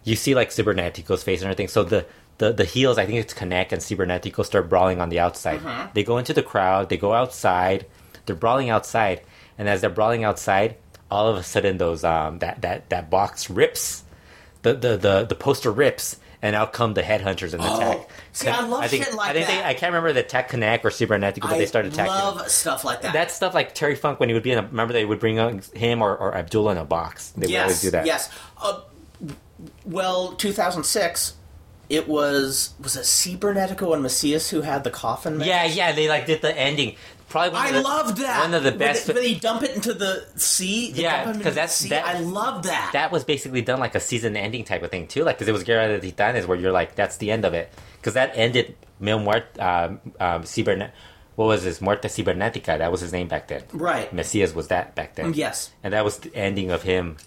you 0.03 0.15
see 0.15 0.35
like 0.35 0.49
Cybernetico's 0.51 1.23
face 1.23 1.41
and 1.41 1.47
everything. 1.49 1.67
So 1.67 1.83
the 1.83 2.05
the 2.37 2.53
the 2.53 2.65
heels, 2.65 2.97
I 2.97 3.05
think 3.05 3.19
it's 3.19 3.33
Connect 3.33 3.73
and 3.73 3.81
Cybernetico 3.81 4.45
start 4.45 4.69
brawling 4.69 4.99
on 5.01 5.09
the 5.09 5.19
outside. 5.19 5.59
Mm-hmm. 5.61 5.91
They 5.93 6.03
go 6.03 6.17
into 6.17 6.33
the 6.33 6.43
crowd. 6.43 6.89
They 6.89 6.97
go 6.97 7.13
outside. 7.13 7.85
They're 8.25 8.35
brawling 8.43 8.69
outside, 8.69 9.21
and 9.57 9.67
as 9.67 9.81
they're 9.81 9.89
brawling 9.99 10.23
outside, 10.23 10.75
all 11.13 11.27
of 11.27 11.37
a 11.37 11.43
sudden 11.43 11.77
those 11.77 12.03
um 12.03 12.39
that 12.39 12.61
that 12.63 12.89
that 12.89 13.09
box 13.09 13.49
rips, 13.49 14.03
the 14.63 14.73
the 14.73 14.97
the 14.97 15.25
the 15.25 15.35
poster 15.35 15.71
rips. 15.71 16.17
And 16.45 16.57
out 16.57 16.73
come 16.73 16.93
the 16.93 17.01
headhunters 17.01 17.53
and 17.53 17.61
Oh. 17.63 17.77
attack. 17.77 18.09
See, 18.33 18.49
I 18.49 18.59
love 18.67 18.89
think, 18.89 19.05
shit 19.05 19.13
like 19.13 19.29
I 19.29 19.33
think 19.33 19.47
They, 19.47 19.55
that. 19.55 19.65
I 19.65 19.73
can't 19.75 19.93
remember 19.93 20.11
the 20.11 20.23
Tech 20.23 20.49
Connect 20.49 20.83
or 20.83 20.89
Cybernetico, 20.89 21.39
but 21.39 21.51
I 21.53 21.57
they 21.57 21.65
started 21.65 21.93
attacking. 21.93 22.13
them 22.13 22.35
love 22.35 22.51
stuff 22.51 22.83
like 22.83 23.01
that. 23.03 23.13
that's 23.13 23.33
stuff 23.33 23.53
like 23.53 23.73
Terry 23.73 23.95
Funk 23.95 24.19
when 24.19 24.27
he 24.27 24.33
would 24.33 24.43
be 24.43 24.51
in 24.51 24.59
a. 24.59 24.61
Remember 24.63 24.91
they 24.91 25.05
would 25.05 25.21
bring 25.21 25.37
him 25.73 26.01
or, 26.01 26.13
or 26.17 26.35
Abdullah 26.35 26.73
in 26.73 26.77
a 26.79 26.83
box. 26.83 27.29
They 27.29 27.45
would 27.45 27.49
yes, 27.49 27.61
always 27.63 27.81
do 27.81 27.91
that. 27.91 28.05
Yes. 28.05 28.29
Uh, 28.61 28.81
well, 29.85 30.33
2006, 30.33 31.35
it 31.89 32.09
was 32.09 32.73
was 32.81 32.97
it 32.97 33.03
Cybernetico 33.03 33.93
and 33.93 34.01
Macias 34.03 34.49
who 34.49 34.61
had 34.61 34.83
the 34.83 34.91
coffin? 34.91 35.37
match? 35.37 35.47
Yeah, 35.47 35.63
yeah. 35.65 35.91
They 35.93 36.09
like 36.09 36.25
did 36.25 36.41
the 36.41 36.53
ending. 36.57 36.95
Probably 37.33 37.57
I 37.59 37.71
the, 37.71 37.81
loved 37.81 38.17
that. 38.17 38.41
One 38.41 38.53
of 38.53 38.61
the 38.61 38.69
When 38.69 38.77
best. 38.79 39.07
they, 39.07 39.13
when 39.15 39.23
they 39.23 39.33
dump 39.33 39.63
it 39.63 39.75
into 39.75 39.91
the 39.93 40.23
sea. 40.35 40.91
Yeah, 40.91 41.23
dump 41.23 41.25
him 41.25 41.31
into 41.33 41.43
'cause 41.43 41.53
the 41.53 41.55
that's- 41.55 41.75
sea. 41.75 41.89
that- 41.89 42.05
I 42.05 42.19
love 42.19 42.63
that. 42.63 42.91
that 42.93 43.11
was 43.11 43.23
basically 43.23 43.61
done 43.63 43.79
like 43.79 43.95
a 43.95 43.99
season 43.99 44.37
ending 44.37 44.63
type 44.63 44.83
of 44.83 44.91
thing 44.91 45.07
too, 45.07 45.23
like 45.23 45.37
because 45.37 45.47
it 45.47 45.51
was 45.51 45.63
Guerra 45.63 45.99
de 45.99 46.11
Titanes, 46.11 46.45
where 46.45 46.57
you're 46.57 46.71
like, 46.71 46.93
that's 46.93 47.17
the 47.17 47.31
end 47.31 47.43
of 47.43 47.55
it, 47.55 47.73
because 47.97 48.13
that 48.13 48.33
ended 48.35 48.75
Mil 48.99 49.17
Muerte, 49.19 49.59
um, 49.59 49.99
um, 50.19 50.43
Cibernet. 50.43 50.91
What 51.35 51.45
was 51.47 51.63
his 51.63 51.81
Muerte 51.81 52.07
Cibernética? 52.07 52.77
That 52.77 52.91
was 52.91 53.01
his 53.01 53.11
name 53.11 53.27
back 53.27 53.47
then. 53.47 53.63
right. 53.73 54.13
Messias 54.13 54.53
was 54.53 54.67
that 54.67 54.93
back 54.93 55.15
then. 55.15 55.33
Yes. 55.33 55.71
and 55.83 55.91
that 55.95 56.05
was 56.05 56.17
the 56.19 56.35
ending 56.35 56.69
of 56.69 56.83
him 56.83 57.17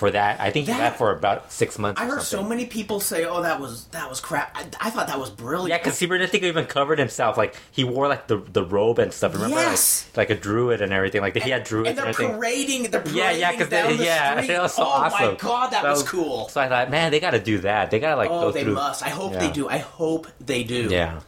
for 0.00 0.10
that. 0.10 0.40
I 0.40 0.50
think 0.50 0.66
he 0.66 0.72
That- 0.72 0.80
left 0.80 0.98
for 0.98 1.12
about 1.12 1.52
six 1.52 1.78
months. 1.78 2.00
I 2.00 2.06
heard 2.06 2.22
so 2.22 2.42
many 2.42 2.66
people 2.66 2.98
say, 2.98 3.24
"Oh, 3.24 3.42
that 3.42 3.60
was 3.60 3.84
that 3.92 4.08
was 4.10 4.18
crap." 4.18 4.56
I, 4.56 4.64
I 4.88 4.90
thought 4.90 5.06
that 5.06 5.20
was 5.20 5.30
brilliant. 5.30 5.68
Yeah, 5.70 5.78
because 5.78 6.00
Cybernetico 6.00 6.42
even 6.44 6.66
covered 6.66 6.98
himself. 6.98 7.36
Like 7.36 7.54
he 7.70 7.84
wore 7.84 8.08
like 8.08 8.26
the 8.26 8.38
the 8.38 8.64
robe 8.64 8.98
and 8.98 9.12
stuff. 9.12 9.34
Remember, 9.34 9.54
Yes. 9.56 10.06
like, 10.16 10.30
like 10.30 10.38
a 10.38 10.40
druid 10.40 10.80
and 10.82 10.92
everything. 10.92 11.20
Like 11.20 11.36
he 11.36 11.50
had 11.50 11.62
druids 11.62 11.90
and 11.90 11.98
and, 11.98 11.98
they're 11.98 12.08
everything. 12.08 12.34
parading, 12.40 12.82
they're 12.90 13.00
parading 13.00 13.16
Yeah, 13.18 13.30
yeah, 13.32 13.52
because 13.52 13.70
yeah, 14.00 14.40
street. 14.42 14.54
it 14.56 14.60
was 14.60 14.74
so 14.74 14.82
oh 14.82 14.86
awesome. 14.86 15.26
my 15.28 15.34
god, 15.36 15.70
that, 15.70 15.84
was, 15.84 16.02
cool. 16.08 16.48
So 16.48 16.60
I 16.60 16.68
thought, 16.68 16.90
man, 16.90 17.12
they 17.12 17.20
got 17.20 17.30
to 17.32 17.40
do 17.40 17.58
that. 17.58 17.90
They 17.92 18.00
got 18.00 18.10
to 18.10 18.16
like 18.16 18.30
oh, 18.30 18.40
go 18.40 18.50
they 18.52 18.64
through. 18.64 18.74
must. 18.74 19.04
I 19.04 19.10
hope 19.10 19.34
Yeah. 19.34 19.38
they 19.40 19.50
do. 19.52 19.68
I 19.68 19.78
hope 19.78 20.26
they 20.40 20.64
do. 20.64 20.88
Yeah. 20.90 21.20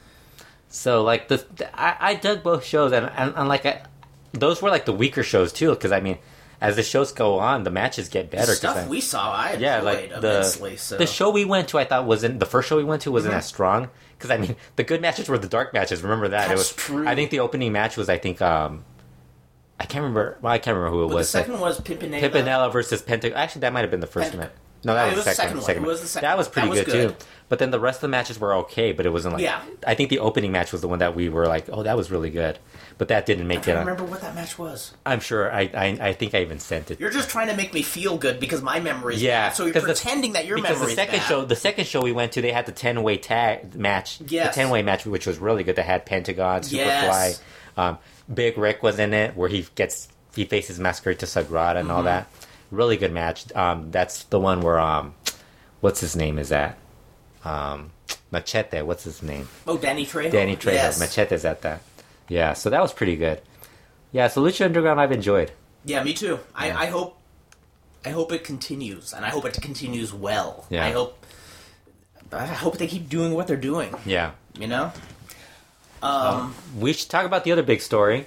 So 0.69 1.03
like 1.03 1.29
the, 1.29 1.45
the- 1.57 1.69
I, 1.79 1.97
I 2.13 2.15
dug 2.15 2.43
both 2.43 2.65
shows 2.65 2.93
and 2.93 3.11
and, 3.17 3.35
and 3.37 3.49
like 3.49 3.67
I, 3.67 3.83
those 4.33 4.63
were 4.63 4.71
like 4.71 4.87
the 4.87 4.93
weaker 4.93 5.23
shows 5.23 5.53
too 5.53 5.71
because 5.71 5.93
I 5.93 6.01
mean 6.01 6.17
as 6.63 6.77
the 6.77 6.83
shows 6.83 7.13
go 7.13 7.39
on 7.39 7.65
the 7.65 7.71
matches 7.71 8.09
get 8.09 8.31
better. 8.31 8.47
The 8.47 8.53
stuff 8.55 8.89
we 8.89 9.01
saw, 9.01 9.33
I 9.33 9.49
enjoyed 9.49 9.61
yeah, 9.63 9.81
like 9.81 10.09
the. 10.21 10.43
So. 10.45 10.97
the 10.97 11.07
show 11.07 11.31
we 11.31 11.45
went 11.45 11.69
to, 11.69 11.79
I 11.79 11.85
thought 11.85 12.07
wasn't 12.07 12.41
the 12.41 12.47
first 12.47 12.69
show 12.69 12.77
we 12.77 12.85
went 12.85 13.03
to 13.03 13.11
wasn't 13.13 13.35
Mhm. 13.35 13.39
as 13.39 13.47
strong 13.47 13.91
because 14.17 14.31
I 14.31 14.39
mean 14.39 14.57
the 14.77 14.85
good 14.85 15.01
matches 15.03 15.29
were 15.29 15.37
the 15.39 15.49
dark 15.49 15.75
matches. 15.75 16.03
Remember 16.03 16.29
that 16.29 16.51
it 16.51 16.57
was 16.57 16.73
true. 16.73 17.07
I 17.07 17.15
think 17.15 17.31
the 17.31 17.41
opening 17.41 17.73
match 17.73 17.97
was 17.97 18.09
I 18.09 18.17
think 18.19 18.41
um 18.41 18.85
I 19.81 19.85
can't 19.85 20.03
remember. 20.03 20.39
Well, 20.41 20.53
I 20.53 20.59
can't 20.59 20.77
remember 20.77 20.97
who 20.97 21.03
it 21.05 21.07
But 21.09 21.11
the 21.11 21.17
was. 21.17 21.31
second 21.31 21.59
was 21.59 21.81
Pimpinela. 21.81 22.21
Pimpinela 22.21 22.73
versus 22.73 23.03
Pentagon. 23.03 23.37
Actually, 23.37 23.63
that 23.63 23.73
might 23.73 23.81
have 23.81 23.91
been 23.91 24.01
the 24.01 24.07
first 24.07 24.31
Pent- 24.31 24.41
match. 24.43 24.53
No, 24.85 24.95
that 24.95 25.11
No, 25.11 25.17
was, 25.17 25.25
the 25.25 25.31
second, 25.35 25.57
one. 25.59 25.65
second 25.65 25.85
It 25.85 25.87
was 25.87 26.01
the 26.01 26.07
second 26.09 26.29
That 26.29 26.37
was 26.37 26.49
pretty 26.49 26.67
That 26.69 26.71
was 26.71 26.81
good, 26.81 26.87
good. 26.93 27.19
too. 27.19 27.25
But 27.49 27.59
then 27.59 27.71
the 27.71 27.79
rest 27.79 27.99
of 27.99 28.03
the 28.03 28.09
matches 28.09 28.41
were 28.41 28.55
okay, 28.57 28.93
but 28.93 29.05
it 29.05 29.11
wasn't 29.11 29.35
like. 29.35 29.43
Yeah. 29.43 29.61
I 29.87 29.95
think 29.95 30.09
the 30.09 30.21
opening 30.21 30.53
match 30.53 30.73
was 30.73 30.81
the 30.81 30.89
one 30.89 31.01
that 31.01 31.15
we 31.15 31.29
were 31.29 31.47
like, 31.47 31.67
oh, 31.71 31.83
that 31.83 31.97
was 31.99 32.11
really 32.11 32.31
good. 32.31 32.59
But 32.97 33.09
that 33.09 33.27
didn't 33.27 33.45
I 33.45 33.49
make 33.49 33.59
it. 33.59 33.65
can't 33.67 33.79
on- 33.79 33.85
remember 33.87 34.05
what 34.11 34.23
that 34.23 34.35
match 34.35 34.59
was. 34.59 34.95
I'm 35.05 35.21
sure. 35.21 35.53
I, 35.53 35.63
I 35.75 35.99
I 36.01 36.13
think 36.15 36.35
I 36.35 36.41
even 36.41 36.59
sent 36.61 36.91
it. 36.91 36.99
You're 36.99 37.11
just 37.11 37.29
trying 37.29 37.49
to 37.49 37.57
make 37.57 37.75
me 37.75 37.83
feel 37.83 38.17
good 38.17 38.41
because 38.41 38.63
my 38.63 38.81
memory's 38.81 39.23
Yeah, 39.23 39.49
bad. 39.49 39.57
So 39.57 39.65
you're 39.65 39.73
'cause 39.75 39.83
the- 39.83 39.89
pretending 39.93 40.33
that 40.33 40.47
your 40.47 40.59
memory's 40.63 40.81
the 40.81 40.95
second 40.95 41.19
bad. 41.19 41.29
show, 41.29 41.45
the 41.45 41.57
second 41.57 41.87
show 41.87 42.01
we 42.01 42.13
went 42.13 42.33
to, 42.33 42.43
they 42.43 42.53
had 42.53 42.65
the 42.67 42.73
ten 42.73 43.03
way 43.03 43.19
tag 43.19 43.75
match. 43.75 44.19
Yes. 44.27 44.55
The 44.55 44.63
ten 44.63 44.71
way 44.71 44.83
match, 44.83 45.05
which 45.05 45.27
was 45.27 45.39
really 45.39 45.63
good. 45.63 45.77
They 45.77 45.83
had 45.83 46.07
Pentagon, 46.07 46.63
Superfly, 46.63 46.73
Yes. 46.77 47.43
um, 47.77 47.99
Big 48.33 48.57
Rick 48.57 48.83
was 48.83 48.99
in 48.99 49.13
it, 49.13 49.37
where 49.37 49.49
he 49.51 49.67
gets 49.75 50.09
he 50.35 50.47
faces 50.47 50.79
Mascarita 50.79 51.27
Sagrada 51.27 51.77
and 51.77 51.89
Mm-hmm. 51.89 51.91
all 51.91 52.03
that. 52.05 52.27
Really 52.73 52.97
good 52.97 53.13
match. 53.13 53.55
Um, 53.55 53.91
that's 53.91 54.25
the 54.25 54.41
one 54.41 54.63
where 54.63 54.81
um, 54.81 55.15
what's 55.81 56.01
his 56.01 56.17
name 56.17 56.39
is 56.39 56.49
that? 56.49 56.79
Um, 57.45 57.91
Machete. 58.31 58.81
What's 58.81 59.05
his 59.05 59.23
name? 59.23 59.47
Oh, 59.67 59.77
Danny 59.77 60.07
Trejo. 60.07 60.33
Danny 60.33 60.57
Trejo. 60.57 60.73
Yes. 60.73 60.99
Machete's 60.99 61.45
at 61.45 61.61
that. 61.63 61.83
Yeah, 62.29 62.55
so 62.55 62.71
that 62.71 62.81
was 62.81 62.93
pretty 62.93 63.17
good. 63.17 63.43
Yeah, 64.11 64.29
so 64.29 64.43
Lucha 64.43 64.65
Underground 64.65 64.99
I've 65.01 65.13
enjoyed. 65.13 65.53
Yeah, 65.85 66.03
me 66.03 66.15
too. 66.15 66.39
Yeah. 66.59 66.79
I, 66.79 66.85
I 66.85 66.87
hope, 66.87 67.19
I 68.07 68.09
hope 68.09 68.33
it 68.33 68.43
continues, 68.43 69.13
and 69.13 69.23
I 69.25 69.29
hope 69.29 69.45
it 69.45 69.61
continues 69.61 70.13
well. 70.15 70.65
Yeah. 70.71 70.87
I 70.87 70.93
hope, 70.93 71.27
I 72.33 72.47
hope 72.47 72.79
they 72.79 72.87
keep 72.87 73.09
doing 73.11 73.35
what 73.35 73.49
they're 73.49 73.57
doing. 73.57 73.95
Yeah. 74.07 74.31
You 74.59 74.67
know, 74.67 74.93
um, 76.03 76.55
We 76.79 76.95
should 76.95 77.11
talk 77.11 77.27
about 77.27 77.45
the 77.45 77.53
other 77.53 77.63
big 77.63 77.81
story. 77.83 78.27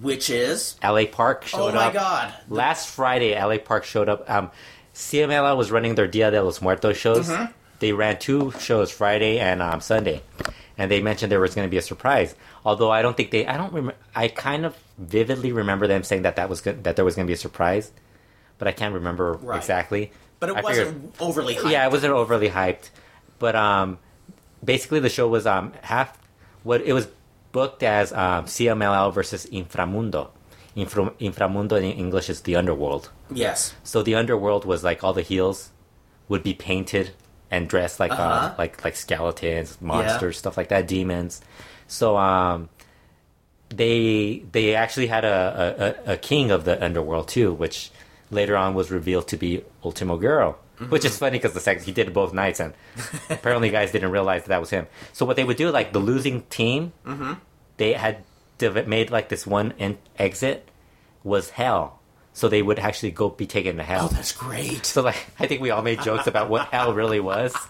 Which 0.00 0.30
is 0.30 0.76
LA 0.82 1.04
Park 1.10 1.46
oh 1.54 1.72
my 1.72 1.86
up. 1.86 1.92
god, 1.92 2.34
Last 2.48 2.88
Friday, 2.88 3.34
LA 3.40 3.58
Park 3.58 3.84
showed 3.84 4.08
up. 4.08 4.28
Um, 4.30 4.50
CMLL 4.94 5.56
was 5.56 5.70
running 5.70 5.94
their 5.94 6.06
Dia 6.06 6.30
de 6.30 6.42
los 6.42 6.62
Muertos 6.62 6.96
shows. 6.96 7.28
Mhm. 7.28 7.52
They 7.80 7.92
ran 7.92 8.18
two 8.18 8.52
shows, 8.60 8.90
Friday 8.90 9.38
and 9.40 9.60
um, 9.60 9.80
Sunday, 9.80 10.22
and 10.78 10.90
they 10.90 11.02
mentioned 11.02 11.30
there 11.32 11.40
was 11.40 11.54
going 11.54 11.66
to 11.66 11.70
be 11.70 11.76
a 11.76 11.82
surprise. 11.82 12.34
Although 12.64 12.90
I 12.90 13.02
don't 13.02 13.16
think 13.16 13.30
they, 13.30 13.46
I 13.46 13.56
don't 13.56 13.72
remember. 13.72 13.96
I 14.14 14.28
kind 14.28 14.64
of 14.64 14.76
vividly 14.96 15.52
remember 15.52 15.86
them 15.86 16.02
saying 16.04 16.22
that 16.22 16.36
that 16.36 16.48
was 16.48 16.60
good, 16.60 16.84
that 16.84 16.96
there 16.96 17.04
was 17.04 17.14
going 17.16 17.26
to 17.26 17.30
be 17.30 17.34
a 17.34 17.38
surprise, 17.38 17.90
but 18.58 18.68
I 18.68 18.72
can't 18.72 18.94
remember 18.94 19.32
Right. 19.34 19.56
exactly. 19.58 20.12
but 20.40 20.50
it 20.50 20.56
I 20.56 20.60
wasn't 20.62 20.86
figured- 20.94 21.12
overly 21.20 21.54
hyped. 21.56 21.70
yeah, 21.70 21.84
it 21.86 21.90
wasn't 21.90 22.12
overly 22.12 22.48
hyped, 22.50 22.90
but 23.38 23.56
um, 23.56 23.98
basically 24.64 25.00
the 25.00 25.08
show 25.10 25.26
was 25.28 25.46
um 25.46 25.72
half 25.82 26.16
what 26.62 26.80
it 26.82 26.92
was 26.92 27.08
booked 27.54 27.82
as 27.82 28.12
um, 28.12 28.44
CMLL 28.54 29.14
versus 29.14 29.46
Inframundo. 29.46 30.22
Infra, 30.76 31.10
Inframundo 31.20 31.76
in 31.78 31.84
English 32.04 32.28
is 32.28 32.40
the 32.42 32.56
underworld. 32.56 33.04
Yes. 33.30 33.74
So 33.84 34.02
the 34.02 34.16
underworld 34.16 34.64
was 34.64 34.82
like 34.82 35.04
all 35.04 35.12
the 35.14 35.22
heels 35.22 35.70
would 36.28 36.42
be 36.42 36.52
painted 36.52 37.06
and 37.50 37.68
dressed 37.68 38.00
like 38.00 38.10
Uh-huh. 38.10 38.22
uh, 38.22 38.54
like 38.58 38.74
like 38.84 38.96
skeletons, 38.96 39.78
monsters, 39.80 40.36
stuff 40.42 40.56
like 40.58 40.68
that, 40.74 40.88
demons. 40.88 41.40
So 41.86 42.16
um, 42.16 42.68
they 43.68 44.42
they 44.52 44.74
actually 44.74 45.06
had 45.06 45.24
a, 45.24 45.96
a, 46.06 46.12
a 46.14 46.16
king 46.16 46.50
of 46.50 46.64
the 46.64 46.74
underworld 46.84 47.28
too, 47.28 47.52
which 47.52 47.90
later 48.30 48.56
on 48.56 48.74
was 48.74 48.90
revealed 48.90 49.28
to 49.28 49.36
be 49.36 49.62
Ultimo 49.84 50.16
Guerrero. 50.76 50.90
Which 50.90 51.04
is 51.04 51.16
funny 51.16 51.38
because 51.38 51.52
the 51.52 51.60
sex 51.60 51.84
he 51.84 51.92
did 51.92 52.08
it 52.08 52.14
both 52.14 52.32
nights, 52.32 52.60
and 52.60 52.74
apparently 53.30 53.70
guys 53.70 53.92
didn't 53.92 54.10
realize 54.10 54.42
that, 54.42 54.48
that 54.48 54.60
was 54.60 54.70
him. 54.70 54.86
So 55.12 55.24
what 55.24 55.36
they 55.36 55.44
would 55.44 55.56
do, 55.56 55.70
like 55.70 55.92
the 55.92 56.00
losing 56.00 56.42
team, 56.42 56.92
mm-hmm. 57.06 57.34
they 57.76 57.92
had 57.92 58.24
made 58.60 59.10
like 59.10 59.28
this 59.28 59.46
one 59.46 59.72
en- 59.78 59.98
exit 60.18 60.68
was 61.22 61.50
hell. 61.50 62.00
So 62.36 62.48
they 62.48 62.62
would 62.62 62.80
actually 62.80 63.12
go 63.12 63.28
be 63.28 63.46
taken 63.46 63.76
to 63.76 63.84
hell. 63.84 64.08
Oh, 64.10 64.14
that's 64.14 64.32
great. 64.32 64.84
So 64.84 65.02
like, 65.02 65.24
I 65.38 65.46
think 65.46 65.60
we 65.60 65.70
all 65.70 65.82
made 65.82 66.02
jokes 66.02 66.26
about 66.26 66.50
what 66.50 66.66
hell 66.66 66.92
really 66.92 67.20
was. 67.20 67.54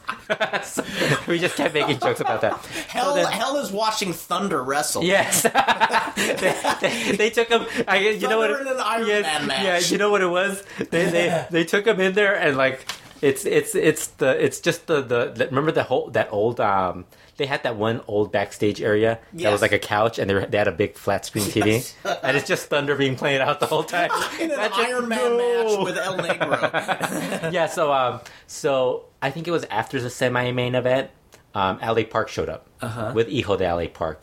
So 0.65 0.83
we 1.29 1.39
just 1.39 1.55
kept 1.57 1.75
making 1.75 1.99
jokes 1.99 2.21
about 2.21 2.41
that. 2.41 2.65
Hell, 2.89 3.11
So 3.11 3.15
then- 3.17 3.31
hell 3.31 3.57
is 3.59 3.71
watching 3.71 4.15
Thunder 4.15 4.63
wrestle. 4.63 5.05
Yes, 5.05 5.43
they, 6.17 6.55
they, 6.81 7.13
they 7.17 7.31
took 7.31 7.49
him. 7.49 7.67
I, 7.87 7.99
you 7.99 8.27
know 8.27 8.39
what? 8.39 8.51
In 8.59 8.67
an 8.67 8.77
Iron 8.79 9.07
yes, 9.07 9.23
Man 9.25 9.47
match. 9.49 9.63
Yeah, 9.65 9.79
you 9.93 9.99
know 9.99 10.11
what 10.11 10.23
it 10.23 10.29
was. 10.29 10.63
They 10.79 11.05
they, 11.11 11.47
they 11.51 11.65
took 11.65 11.87
him 11.87 12.01
in 12.01 12.15
there 12.15 12.35
and 12.35 12.57
like 12.57 12.87
it's 13.21 13.45
it's 13.45 13.75
it's 13.75 14.07
the 14.17 14.43
it's 14.43 14.61
just 14.61 14.87
the 14.87 15.03
the, 15.03 15.33
the 15.33 15.47
remember 15.47 15.73
the 15.73 15.83
whole 15.83 16.09
that 16.11 16.29
old 16.33 16.59
um 16.61 17.05
they 17.37 17.47
had 17.47 17.63
that 17.65 17.77
one 17.77 18.01
old 18.07 18.31
backstage 18.33 18.81
area 18.81 19.19
that 19.33 19.41
Yes. 19.41 19.53
was 19.53 19.63
like 19.63 19.73
a 19.73 19.79
couch 19.79 20.19
and 20.19 20.31
they, 20.31 20.35
were, 20.35 20.47
they 20.47 20.57
had 20.59 20.69
a 20.69 20.73
big 20.73 20.97
flat 20.97 21.25
screen 21.27 21.45
TV 21.45 21.67
Yes. 21.67 21.97
and 22.23 22.37
it's 22.37 22.47
just 22.47 22.67
thunder 22.69 22.95
being 22.97 23.17
played 23.17 23.41
out 23.41 23.59
the 23.61 23.67
whole 23.67 23.83
time. 23.83 24.11
In 24.41 24.51
an 24.51 24.57
That's 24.57 24.77
just- 24.77 24.89
Iron 24.89 25.09
Man 25.09 25.19
no. 25.37 25.77
match 25.77 25.85
with 25.85 25.99
El 25.99 26.19
Negro. 26.19 27.53
yeah, 27.53 27.67
so 27.67 27.93
um, 27.93 28.21
so 28.47 29.07
I 29.21 29.31
think 29.31 29.49
it 29.49 29.51
was 29.51 29.65
after 29.65 30.01
the 30.01 30.11
semi-main 30.11 30.75
event, 30.75 31.11
um, 31.55 31.79
LA 31.83 32.05
Park 32.05 32.29
showed 32.29 32.49
up 32.49 32.67
Uh-huh. 32.81 33.13
with 33.15 33.29
Hijo 33.29 33.57
de 33.57 33.65
LA 33.73 33.87
Park, 33.89 34.23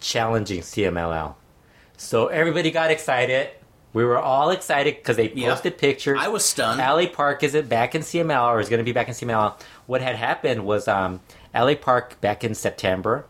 challenging 0.00 0.60
CMLL. 0.62 1.34
So 1.96 2.26
everybody 2.28 2.70
got 2.70 2.90
excited. 2.90 3.50
We 3.92 4.04
were 4.04 4.18
all 4.18 4.50
excited 4.50 4.96
because 4.96 5.16
they 5.16 5.30
Yeah. 5.32 5.50
posted 5.50 5.78
pictures. 5.78 6.18
I 6.20 6.28
was 6.28 6.44
stunned. 6.44 6.80
LA 6.80 7.06
Park 7.06 7.42
is 7.42 7.54
it 7.54 7.68
back 7.68 7.94
in 7.94 8.02
CMLL 8.02 8.48
or 8.48 8.60
is 8.60 8.68
going 8.68 8.78
to 8.78 8.84
be 8.84 8.92
back 8.92 9.08
in 9.08 9.14
CMLL? 9.14 9.54
What 9.86 10.02
had 10.02 10.16
happened 10.16 10.66
was 10.66 10.86
um, 10.86 11.20
LA 11.56 11.74
Park 11.74 12.20
back 12.20 12.44
in 12.44 12.54
September 12.54 13.26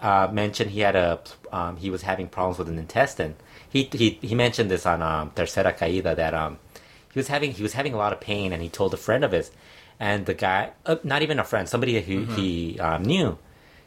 uh, 0.00 0.28
mentioned 0.32 0.72
he 0.72 0.80
had 0.80 0.96
a 0.96 1.20
um, 1.52 1.76
he 1.76 1.90
was 1.90 2.02
having 2.02 2.28
problems 2.28 2.58
with 2.58 2.68
an 2.68 2.78
intestine. 2.78 3.36
He 3.68 3.88
he, 3.92 4.18
he 4.20 4.34
mentioned 4.34 4.70
this 4.70 4.84
on 4.84 5.00
um, 5.00 5.30
Tercera 5.30 5.76
Caída 5.76 6.16
that 6.16 6.34
um, 6.34 6.58
he 7.12 7.18
was 7.18 7.28
having 7.28 7.52
he 7.52 7.62
was 7.62 7.74
having 7.74 7.94
a 7.94 7.96
lot 7.96 8.12
of 8.12 8.20
pain 8.20 8.52
and 8.52 8.62
he 8.62 8.68
told 8.68 8.92
a 8.92 8.96
friend 8.96 9.24
of 9.24 9.32
his 9.32 9.50
and 10.00 10.26
the 10.26 10.34
guy 10.34 10.72
uh, 10.86 10.96
not 11.04 11.22
even 11.22 11.38
a 11.38 11.44
friend 11.44 11.68
somebody 11.68 12.00
who 12.00 12.24
he 12.24 12.80
um, 12.80 13.04
knew 13.04 13.38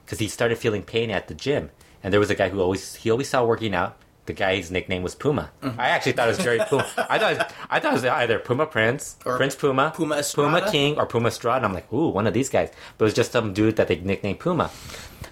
because 0.06 0.20
he 0.20 0.28
started 0.28 0.58
feeling 0.58 0.84
pain 0.84 1.12
at 1.12 1.28
the 1.28 1.34
gym 1.34 1.70
and 2.06 2.14
there 2.14 2.20
was 2.20 2.30
a 2.30 2.36
guy 2.36 2.50
who 2.50 2.62
always 2.62 2.96
he 2.96 3.10
always 3.10 3.28
saw 3.28 3.44
working 3.44 3.74
out. 3.74 3.98
The 4.26 4.34
guy's 4.34 4.72
nickname 4.72 5.04
was 5.04 5.14
Puma. 5.14 5.52
I 5.62 5.90
actually 5.90 6.14
thought 6.14 6.28
it 6.30 6.36
was 6.38 6.44
Jerry 6.44 6.60
Puma. 6.68 6.88
I 6.98 7.20
thought 7.20 7.54
I 7.70 7.80
thought 7.80 7.92
it 7.92 7.96
was 7.96 8.06
either 8.06 8.40
Puma 8.40 8.66
Prince, 8.66 9.18
Or 9.26 9.38
Prince 9.38 9.54
Puma, 9.56 9.94
Puma 9.96 10.16
Estrada? 10.16 10.60
Puma 10.62 10.72
King, 10.72 10.98
or 10.98 11.06
Puma 11.06 11.30
Strada. 11.30 11.58
And 11.58 11.66
I'm 11.68 11.74
like, 11.74 11.92
ooh, 11.94 12.10
one 12.10 12.26
of 12.26 12.34
these 12.34 12.50
guys. 12.50 12.72
But 12.98 13.06
it 13.06 13.08
was 13.08 13.14
just 13.14 13.32
some 13.32 13.54
dude 13.54 13.76
that 13.76 13.88
they 13.88 13.98
nicknamed 13.98 14.40
Puma. 14.40 14.72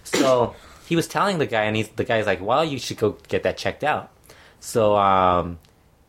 So 0.04 0.56
he 0.88 0.96
was 0.96 1.08
telling 1.08 1.40
the 1.40 1.48
guy, 1.48 1.64
and 1.64 1.76
he's 1.76 1.90
the 1.90 2.04
guy's 2.04 2.26
like, 2.28 2.40
"Well, 2.42 2.64
you 2.64 2.78
should 2.78 2.98
go 2.98 3.18
get 3.28 3.44
that 3.44 3.58
checked 3.58 3.84
out." 3.84 4.12
So 4.60 4.96
um, 4.96 5.58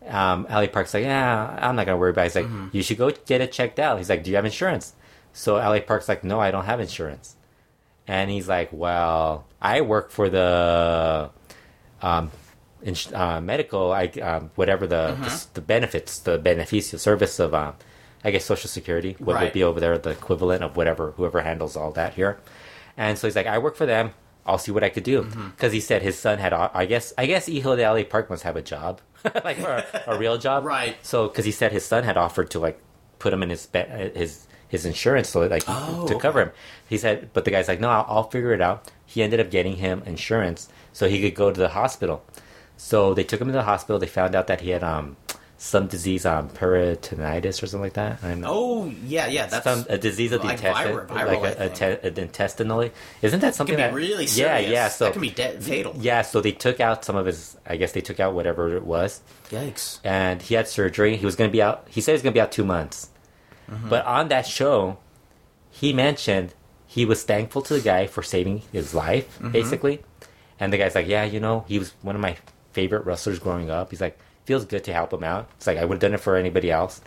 um, 0.06 0.46
LA 0.50 0.66
Park's 0.66 0.92
like, 0.92 1.04
"Yeah, 1.04 1.58
I'm 1.62 1.76
not 1.76 1.86
gonna 1.86 1.96
worry 1.98 2.10
about." 2.10 2.22
it. 2.22 2.24
He's 2.26 2.36
like, 2.36 2.44
Mm-hmm. 2.46 2.68
"You 2.72 2.82
should 2.82 2.98
go 2.98 3.10
get 3.24 3.40
it 3.40 3.50
checked 3.52 3.78
out." 3.78 3.96
He's 3.98 4.10
like, 4.10 4.24
"Do 4.24 4.30
you 4.30 4.36
have 4.36 4.44
insurance?" 4.44 4.92
So 5.32 5.54
LA 5.56 5.80
Park's 5.80 6.08
like, 6.08 6.22
"No, 6.22 6.38
I 6.38 6.50
don't 6.50 6.66
have 6.66 6.80
insurance." 6.80 7.36
And 8.06 8.30
he's 8.30 8.46
like, 8.48 8.68
"Well, 8.72 9.46
I 9.62 9.80
work 9.80 10.10
for 10.10 10.28
the 10.28 11.30
um, 12.02 12.30
ins- 12.84 13.12
uh, 13.12 13.40
medical, 13.40 13.92
I 13.92 14.06
um, 14.22 14.50
whatever 14.54 14.86
the, 14.86 15.14
Mm-hmm. 15.16 15.22
the 15.24 15.46
the 15.54 15.60
benefits, 15.62 16.18
the 16.18 16.38
beneficio 16.38 16.98
service 16.98 17.40
of, 17.40 17.54
um, 17.54 17.74
I 18.22 18.30
guess 18.30 18.44
Social 18.44 18.68
Security 18.68 19.16
what 19.18 19.26
would 19.26 19.34
Right. 19.36 19.52
be 19.52 19.62
over 19.64 19.80
there, 19.80 19.98
the 19.98 20.10
equivalent 20.10 20.62
of 20.62 20.76
whatever 20.76 21.12
whoever 21.16 21.40
handles 21.42 21.76
all 21.76 21.90
that 21.92 22.14
here. 22.14 22.38
And 22.96 23.18
so 23.18 23.26
he's 23.26 23.34
like, 23.36 23.46
I 23.46 23.58
work 23.58 23.74
for 23.76 23.86
them. 23.86 24.12
I'll 24.46 24.58
see 24.58 24.72
what 24.72 24.84
I 24.84 24.90
could 24.90 25.04
do 25.04 25.22
Mm-hmm. 25.22 25.48
because 25.50 25.72
he 25.72 25.80
said 25.80 26.02
his 26.02 26.18
son 26.18 26.38
had. 26.38 26.52
I 26.52 26.84
guess 26.86 27.12
I 27.18 27.26
guess 27.26 27.46
Hijo 27.46 27.76
de 27.76 27.82
LA 27.90 28.04
Park 28.04 28.28
must 28.30 28.42
have 28.44 28.56
a 28.56 28.62
job, 28.62 29.00
like 29.44 29.58
a, 29.58 30.04
a 30.06 30.18
real 30.18 30.36
job, 30.38 30.64
Right. 30.64 30.96
So 31.02 31.28
because 31.28 31.44
he 31.46 31.50
said 31.52 31.72
his 31.72 31.84
son 31.84 32.04
had 32.04 32.16
offered 32.16 32.50
to 32.50 32.58
like 32.60 32.78
put 33.18 33.32
him 33.32 33.42
in 33.42 33.50
his 33.50 33.68
his 34.14 34.46
his 34.68 34.84
insurance 34.84 35.28
so 35.28 35.40
that, 35.40 35.50
like 35.50 35.64
Oh, 35.68 36.06
to 36.08 36.18
cover 36.18 36.40
him. 36.42 36.50
He 36.88 36.98
said, 36.98 37.30
but 37.32 37.44
the 37.44 37.50
guy's 37.50 37.68
like, 37.68 37.80
no, 37.80 37.88
I'll, 37.88 38.04
I'll 38.08 38.30
figure 38.30 38.52
it 38.52 38.60
out. 38.60 38.90
He 39.06 39.22
ended 39.22 39.38
up 39.40 39.50
getting 39.50 39.76
him 39.76 40.02
insurance 40.04 40.68
so 40.92 41.08
he 41.08 41.20
could 41.22 41.34
go 41.36 41.50
to 41.52 41.58
the 41.60 41.68
hospital. 41.70 42.22
So 42.76 43.14
they 43.14 43.24
took 43.24 43.40
him 43.40 43.46
to 43.48 43.52
the 43.52 43.62
hospital. 43.62 43.98
They 43.98 44.06
found 44.06 44.34
out 44.34 44.46
that 44.48 44.60
he 44.60 44.70
had 44.70 44.82
um, 44.84 45.16
some 45.56 45.86
disease, 45.86 46.26
um, 46.26 46.48
peritonitis 46.50 47.62
or 47.62 47.66
something 47.66 47.80
like 47.80 47.92
that. 47.94 48.22
I 48.22 48.34
know. 48.34 48.48
Oh 48.50 48.92
yeah, 49.06 49.26
yeah. 49.28 49.46
That's 49.46 49.64
some 49.64 49.86
a 49.88 49.96
disease 49.96 50.32
of 50.32 50.42
the 50.42 50.48
like 50.48 50.56
intestine, 50.58 50.92
viral- 50.92 51.06
viral, 51.06 51.40
like 51.42 51.58
a, 51.58 51.64
a 51.66 51.98
te- 52.10 52.20
intestinally. 52.20 52.90
Isn't 53.22 53.40
that 53.40 53.46
can 53.48 53.52
something 53.54 53.76
be 53.76 53.82
that 53.82 53.94
really 53.94 54.24
Yeah, 54.24 54.56
serious. 54.58 54.70
yeah. 54.70 54.88
So 54.88 55.04
that 55.06 55.12
can 55.12 55.22
be 55.22 55.30
de- 55.30 55.60
fatal. 55.60 55.94
yeah, 55.98 56.22
so 56.22 56.40
they 56.40 56.52
took 56.52 56.80
out 56.80 57.04
some 57.04 57.16
of 57.16 57.26
his. 57.26 57.56
I 57.66 57.76
guess 57.76 57.92
they 57.92 58.00
took 58.00 58.20
out 58.20 58.34
whatever 58.34 58.76
it 58.76 58.84
was, 58.84 59.20
Yikes. 59.50 60.00
and 60.04 60.42
he 60.42 60.54
had 60.54 60.68
surgery. 60.68 61.16
He 61.16 61.24
was 61.24 61.36
going 61.36 61.48
to 61.48 61.52
be 61.52 61.62
out. 61.62 61.86
He 61.88 62.00
said 62.00 62.12
he 62.12 62.14
was 62.16 62.22
going 62.22 62.32
to 62.32 62.36
be 62.36 62.42
out 62.42 62.52
two 62.52 62.64
months. 62.64 63.08
Mm-hmm. 63.70 63.88
But 63.88 64.04
on 64.04 64.28
that 64.28 64.46
show, 64.46 64.98
he 65.70 65.92
mentioned 65.94 66.52
he 66.86 67.06
was 67.06 67.22
thankful 67.22 67.62
to 67.62 67.74
the 67.74 67.80
guy 67.80 68.06
for 68.06 68.22
saving 68.22 68.62
his 68.72 68.92
life, 68.94 69.38
Mm-hmm. 69.38 69.52
basically. 69.52 70.02
And 70.60 70.72
the 70.72 70.78
guy's 70.78 70.94
like, 70.94 71.06
"Yeah, 71.08 71.24
you 71.24 71.40
know, 71.40 71.64
he 71.68 71.78
was 71.78 71.94
one 72.02 72.14
of 72.14 72.20
my 72.20 72.36
favorite 72.74 73.06
wrestlers 73.06 73.38
growing 73.38 73.70
up." 73.70 73.90
He's 73.90 74.00
like, 74.00 74.18
"Feels 74.44 74.64
good 74.64 74.84
to 74.84 74.92
help 74.92 75.12
him 75.12 75.24
out." 75.24 75.48
It's 75.56 75.66
like 75.66 75.78
I 75.78 75.84
would 75.84 75.94
have 75.96 76.00
done 76.00 76.14
it 76.14 76.20
for 76.20 76.36
anybody 76.36 76.70
else. 76.70 77.00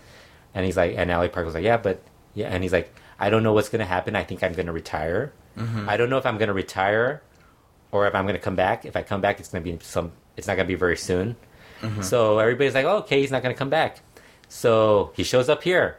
And 0.55 0.65
he's 0.65 0.77
like, 0.77 0.95
and 0.97 1.11
LA 1.11 1.27
Park 1.27 1.45
was 1.45 1.53
like, 1.53 1.63
"Yeah, 1.63 1.77
but 1.77 2.01
yeah," 2.33 2.47
and 2.47 2.63
he's 2.63 2.73
like, 2.73 2.93
"I 3.19 3.29
don't 3.29 3.43
know 3.43 3.53
what's 3.53 3.69
going 3.69 3.79
to 3.79 3.85
happen. 3.85 4.15
I 4.15 4.23
think 4.23 4.43
I'm 4.43 4.53
going 4.53 4.65
to 4.65 4.73
retire. 4.73 5.33
Mm-hmm. 5.55 5.87
I 5.87 5.97
don't 5.97 6.09
know 6.09 6.17
if 6.17 6.25
I'm 6.25 6.37
going 6.37 6.49
to 6.49 6.53
retire." 6.53 7.21
or 7.91 8.07
if 8.07 8.15
I'm 8.15 8.25
going 8.25 8.35
to 8.35 8.41
come 8.41 8.55
back. 8.55 8.85
If 8.85 8.95
I 8.95 9.03
come 9.03 9.21
back, 9.21 9.39
it's 9.39 9.49
going 9.49 9.63
to 9.63 9.71
be 9.71 9.79
some. 9.83 10.11
It's 10.35 10.47
not 10.47 10.55
going 10.55 10.67
to 10.67 10.71
be 10.71 10.77
very 10.77 10.97
soon. 10.97 11.35
Mm-hmm. 11.81 12.01
So 12.01 12.39
everybody's 12.39 12.73
like, 12.73 12.85
oh, 12.85 12.97
okay, 12.97 13.21
he's 13.21 13.31
not 13.31 13.43
going 13.43 13.53
to 13.53 13.57
come 13.57 13.69
back. 13.69 14.01
So 14.49 15.11
he 15.15 15.23
shows 15.23 15.49
up 15.49 15.63
here, 15.63 15.97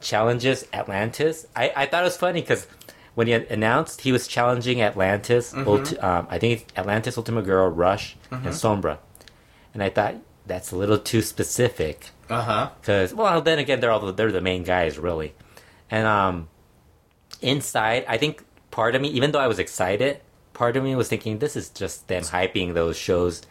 challenges 0.00 0.66
Atlantis. 0.72 1.46
I, 1.54 1.72
I 1.74 1.86
thought 1.86 2.02
it 2.02 2.06
was 2.06 2.16
funny 2.16 2.40
because 2.40 2.66
when 3.14 3.26
he 3.28 3.32
announced 3.32 4.00
he 4.02 4.12
was 4.12 4.26
challenging 4.26 4.80
Atlantis, 4.82 5.52
Mm-hmm. 5.52 5.68
Ulti- 5.68 6.02
um, 6.02 6.26
I 6.30 6.38
think 6.38 6.66
Atlantis, 6.76 7.16
Ultimo 7.16 7.42
Guerrero, 7.42 7.68
Rush, 7.68 8.16
and 8.30 8.46
Sombra, 8.46 8.98
and 9.72 9.82
I 9.82 9.90
thought 9.90 10.16
that's 10.46 10.72
a 10.72 10.76
little 10.76 10.98
too 10.98 11.22
specific. 11.22 12.10
Uh 12.30 12.42
huh. 12.42 12.70
because 12.80 13.12
well, 13.14 13.40
then 13.42 13.58
again, 13.58 13.80
they're 13.80 13.90
all 13.90 14.00
the, 14.00 14.12
they're 14.12 14.32
the 14.32 14.40
main 14.40 14.62
guys 14.64 14.98
really, 14.98 15.34
and 15.90 16.06
um, 16.06 16.48
inside, 17.42 18.04
I 18.08 18.16
think 18.18 18.42
part 18.70 18.94
of 18.94 19.02
me, 19.02 19.08
even 19.08 19.32
though 19.32 19.40
I 19.40 19.46
was 19.46 19.58
excited, 19.58 20.20
part 20.52 20.76
of 20.76 20.82
me 20.84 20.94
was 20.96 21.08
thinking 21.08 21.38
this 21.38 21.56
is 21.56 21.68
just 21.70 22.08
them 22.08 22.22
hyping 22.22 22.74
those 22.74 22.96
shows. 22.96 23.42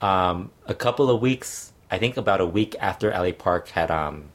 Um, 0.00 0.50
a 0.66 0.74
couple 0.74 1.08
of 1.10 1.20
weeks, 1.22 1.72
I 1.90 1.98
think 1.98 2.16
about 2.16 2.40
a 2.40 2.46
week 2.46 2.76
after 2.80 3.10
LA 3.10 3.32
Park 3.32 3.68
had 3.68 3.90
um, 3.90 4.26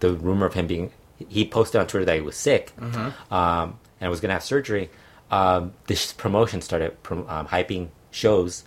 the 0.00 0.12
rumor 0.12 0.46
of 0.46 0.54
him 0.54 0.66
being, 0.66 0.92
he 1.28 1.44
posted 1.46 1.80
on 1.80 1.86
Twitter 1.88 2.04
that 2.06 2.14
he 2.16 2.20
was 2.22 2.36
sick. 2.36 2.72
Um, 3.30 3.78
and 4.00 4.10
was 4.10 4.20
going 4.20 4.28
to 4.28 4.34
have 4.34 4.44
surgery. 4.44 4.90
Um, 5.30 5.72
this 5.86 6.12
promotion 6.12 6.60
started 6.60 7.02
prom- 7.02 7.26
um, 7.28 7.46
hyping 7.48 7.88
shows 8.10 8.64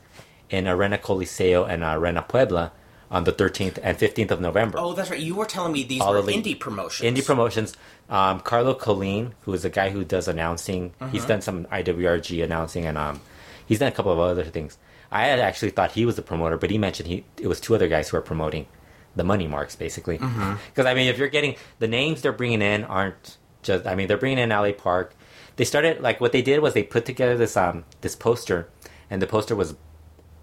in 0.50 0.68
Arena 0.68 0.98
Coliseo 0.98 1.68
and 1.68 1.84
Arena 1.84 2.22
Puebla 2.22 2.72
on 3.10 3.24
the 3.26 3.32
13th 3.34 3.78
and 3.84 3.98
15th 3.98 4.32
of 4.32 4.40
November. 4.42 4.78
Oh, 4.80 4.94
that's 4.94 5.10
right. 5.10 5.20
You 5.20 5.36
were 5.36 5.46
telling 5.46 5.74
me 5.74 5.84
these 5.84 6.02
All 6.02 6.14
were 6.14 6.20
elite. 6.20 6.44
indie 6.46 6.60
promotions. 6.60 7.10
Indie 7.18 7.26
promotions. 7.26 7.76
Um, 8.10 8.40
Carlo 8.42 8.74
Colleen, 8.74 9.34
who 9.42 9.54
is 9.54 9.66
a 9.66 9.70
guy 9.70 9.90
who 9.90 10.04
does 10.06 10.28
announcing, 10.28 10.94
he's 11.12 11.26
done 11.26 11.42
some 11.42 11.66
IWRG 11.66 12.44
announcing, 12.44 12.86
and 12.86 12.98
um, 12.98 13.22
he's 13.66 13.80
done 13.80 13.88
a 13.90 13.92
couple 13.92 14.12
of 14.12 14.20
other 14.20 14.44
things. 14.46 14.78
I 15.12 15.26
had 15.26 15.40
actually 15.40 15.72
thought 15.72 15.92
he 15.92 16.06
was 16.06 16.16
the 16.16 16.22
promoter, 16.22 16.58
but 16.58 16.70
he 16.70 16.78
mentioned 16.78 17.08
he 17.10 17.26
it 17.38 17.48
was 17.48 17.60
two 17.60 17.76
other 17.76 17.90
guys 17.90 18.08
who 18.10 18.18
are 18.18 18.22
promoting 18.22 18.66
the 19.16 19.24
money 19.26 19.48
marks, 19.48 19.76
basically. 19.76 20.18
Because 20.68 20.86
I 20.86 20.94
mean, 20.94 21.08
if 21.10 21.18
you're 21.18 21.28
getting 21.28 21.56
the 21.80 21.88
names 21.88 22.22
they're 22.22 22.32
bringing 22.32 22.62
in 22.62 22.84
aren't 22.86 23.38
just. 23.62 23.86
I 23.86 23.96
mean, 23.96 24.08
they're 24.08 24.18
bringing 24.18 24.40
in 24.40 24.50
LA 24.50 24.72
Park. 24.72 25.14
They 25.56 25.66
started 25.66 26.02
like 26.02 26.22
what 26.22 26.32
they 26.32 26.42
did 26.42 26.60
was 26.60 26.74
they 26.74 26.84
put 26.84 27.06
together 27.06 27.38
this 27.38 27.56
um 27.58 27.86
this 28.02 28.16
poster, 28.16 28.70
and 29.10 29.22
the 29.22 29.28
poster 29.28 29.56
was 29.56 29.76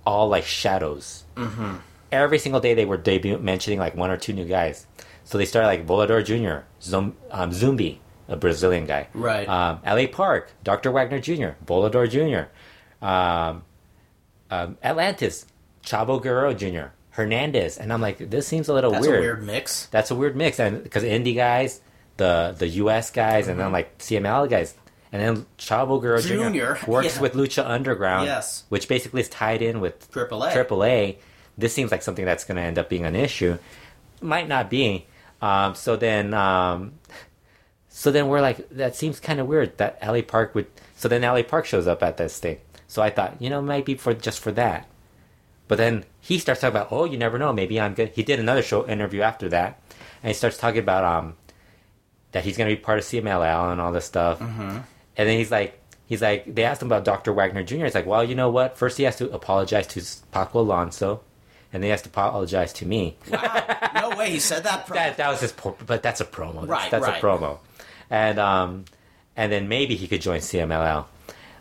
all 0.06 0.28
like 0.28 0.44
shadows. 0.44 1.24
Mm-hmm. 1.36 1.76
Every 2.10 2.38
single 2.38 2.60
day 2.60 2.74
they 2.74 2.84
were 2.84 2.96
debut 2.96 3.38
mentioning 3.38 3.78
like 3.78 3.94
one 3.94 4.10
or 4.10 4.16
two 4.16 4.32
new 4.32 4.46
guys. 4.46 4.86
So 5.24 5.36
they 5.36 5.44
started 5.44 5.66
like 5.66 5.86
Volador 5.86 6.24
Jr., 6.24 6.64
Zum, 6.80 7.14
um, 7.30 7.50
Zumbi, 7.50 7.98
a 8.28 8.36
Brazilian 8.36 8.86
guy. 8.86 9.08
Right. 9.12 9.46
Um, 9.46 9.80
L.A. 9.84 10.06
Park, 10.06 10.50
Dr. 10.64 10.90
Wagner 10.90 11.18
Jr., 11.18 11.50
Volador 11.66 12.08
Jr., 12.08 12.48
um, 13.04 13.62
um, 14.50 14.78
Atlantis, 14.82 15.44
Chavo 15.84 16.22
Guerrero 16.22 16.54
Jr., 16.54 16.92
Hernandez. 17.10 17.76
And 17.76 17.92
I'm 17.92 18.00
like, 18.00 18.30
this 18.30 18.46
seems 18.46 18.68
a 18.68 18.72
little 18.72 18.90
That's 18.92 19.06
weird. 19.06 19.18
a 19.18 19.20
weird 19.20 19.42
mix. 19.44 19.84
That's 19.86 20.10
a 20.10 20.14
weird 20.14 20.34
mix. 20.34 20.58
And 20.58 20.82
because 20.82 21.02
indie 21.02 21.36
guys, 21.36 21.82
the, 22.16 22.54
the 22.56 22.68
U.S. 22.68 23.10
guys, 23.10 23.48
and 23.48 23.60
then 23.60 23.70
like 23.70 23.98
CMLL 23.98 24.48
guys. 24.48 24.74
And 25.12 25.22
then 25.22 25.46
Chavo 25.58 26.00
Guerrero 26.00 26.20
Jr. 26.20 26.28
Junior, 26.28 26.78
works 26.86 27.16
yeah. 27.16 27.22
with 27.22 27.32
Lucha 27.34 27.66
Underground, 27.68 28.26
Yes. 28.26 28.64
which 28.68 28.88
basically 28.88 29.22
is 29.22 29.28
tied 29.28 29.62
in 29.62 29.80
with 29.80 30.10
Triple 30.12 30.42
A. 30.44 30.50
AAA. 30.52 31.16
This 31.56 31.72
seems 31.72 31.90
like 31.90 32.02
something 32.02 32.24
that's 32.24 32.44
going 32.44 32.56
to 32.56 32.62
end 32.62 32.78
up 32.78 32.88
being 32.88 33.04
an 33.06 33.16
issue. 33.16 33.58
Might 34.20 34.48
not 34.48 34.68
be. 34.68 35.06
Um, 35.40 35.74
so 35.74 35.96
then, 35.96 36.34
um, 36.34 36.92
so 37.88 38.10
then 38.10 38.28
we're 38.28 38.40
like, 38.40 38.68
that 38.70 38.94
seems 38.96 39.18
kind 39.18 39.40
of 39.40 39.46
weird 39.46 39.78
that 39.78 39.98
LA 40.06 40.20
Park 40.22 40.54
would. 40.54 40.66
So 40.96 41.08
then 41.08 41.22
LA 41.22 41.42
Park 41.42 41.64
shows 41.64 41.86
up 41.86 42.02
at 42.02 42.16
this 42.16 42.38
thing. 42.38 42.58
So 42.86 43.02
I 43.02 43.10
thought, 43.10 43.40
you 43.40 43.48
know, 43.50 43.62
maybe 43.62 43.94
for 43.94 44.14
just 44.14 44.40
for 44.40 44.52
that. 44.52 44.86
But 45.68 45.78
then 45.78 46.04
he 46.20 46.38
starts 46.38 46.60
talking 46.62 46.76
about, 46.76 46.88
oh, 46.90 47.04
you 47.04 47.18
never 47.18 47.38
know, 47.38 47.52
maybe 47.52 47.80
I'm 47.80 47.94
good. 47.94 48.10
He 48.14 48.22
did 48.22 48.40
another 48.40 48.62
show 48.62 48.86
interview 48.88 49.20
after 49.20 49.48
that, 49.50 49.80
and 50.22 50.28
he 50.28 50.34
starts 50.34 50.56
talking 50.56 50.80
about 50.80 51.04
um 51.04 51.36
that 52.32 52.44
he's 52.44 52.56
going 52.56 52.68
to 52.70 52.76
be 52.76 52.80
part 52.80 52.98
of 52.98 53.04
CMLL 53.04 53.72
and 53.72 53.80
all 53.80 53.92
this 53.92 54.04
stuff. 54.06 54.38
Mm-hmm. 54.38 54.78
And 55.18 55.28
then 55.28 55.36
he's 55.36 55.50
like, 55.50 55.78
he's 56.06 56.22
like, 56.22 56.54
they 56.54 56.64
asked 56.64 56.80
him 56.80 56.88
about 56.88 57.04
Dr. 57.04 57.32
Wagner 57.32 57.62
Jr. 57.64 57.84
He's 57.84 57.94
like, 57.94 58.06
well, 58.06 58.24
you 58.24 58.34
know 58.34 58.48
what? 58.50 58.78
First, 58.78 58.96
he 58.96 59.02
has 59.04 59.16
to 59.16 59.30
apologize 59.32 59.86
to 59.88 60.02
Paco 60.30 60.60
Alonso, 60.60 61.20
and 61.72 61.82
then 61.82 61.88
he 61.88 61.90
has 61.90 62.02
to 62.02 62.08
apologize 62.08 62.72
to 62.74 62.86
me. 62.86 63.16
Wow. 63.30 63.90
no 63.94 64.16
way. 64.16 64.30
He 64.30 64.38
said 64.38 64.62
that. 64.64 64.86
Pro- 64.86 64.94
that 64.96 65.16
that 65.18 65.28
was 65.28 65.40
his, 65.40 65.52
pro- 65.52 65.76
but 65.84 66.02
that's 66.02 66.20
a 66.20 66.24
promo. 66.24 66.54
That's, 66.60 66.66
Right, 66.68 66.90
that's 66.90 67.06
right. 67.06 67.22
a 67.22 67.26
promo, 67.26 67.58
and 68.08 68.38
um, 68.38 68.84
and 69.36 69.52
then 69.52 69.68
maybe 69.68 69.96
he 69.96 70.06
could 70.08 70.20
join 70.22 70.38
CMLL, 70.40 71.04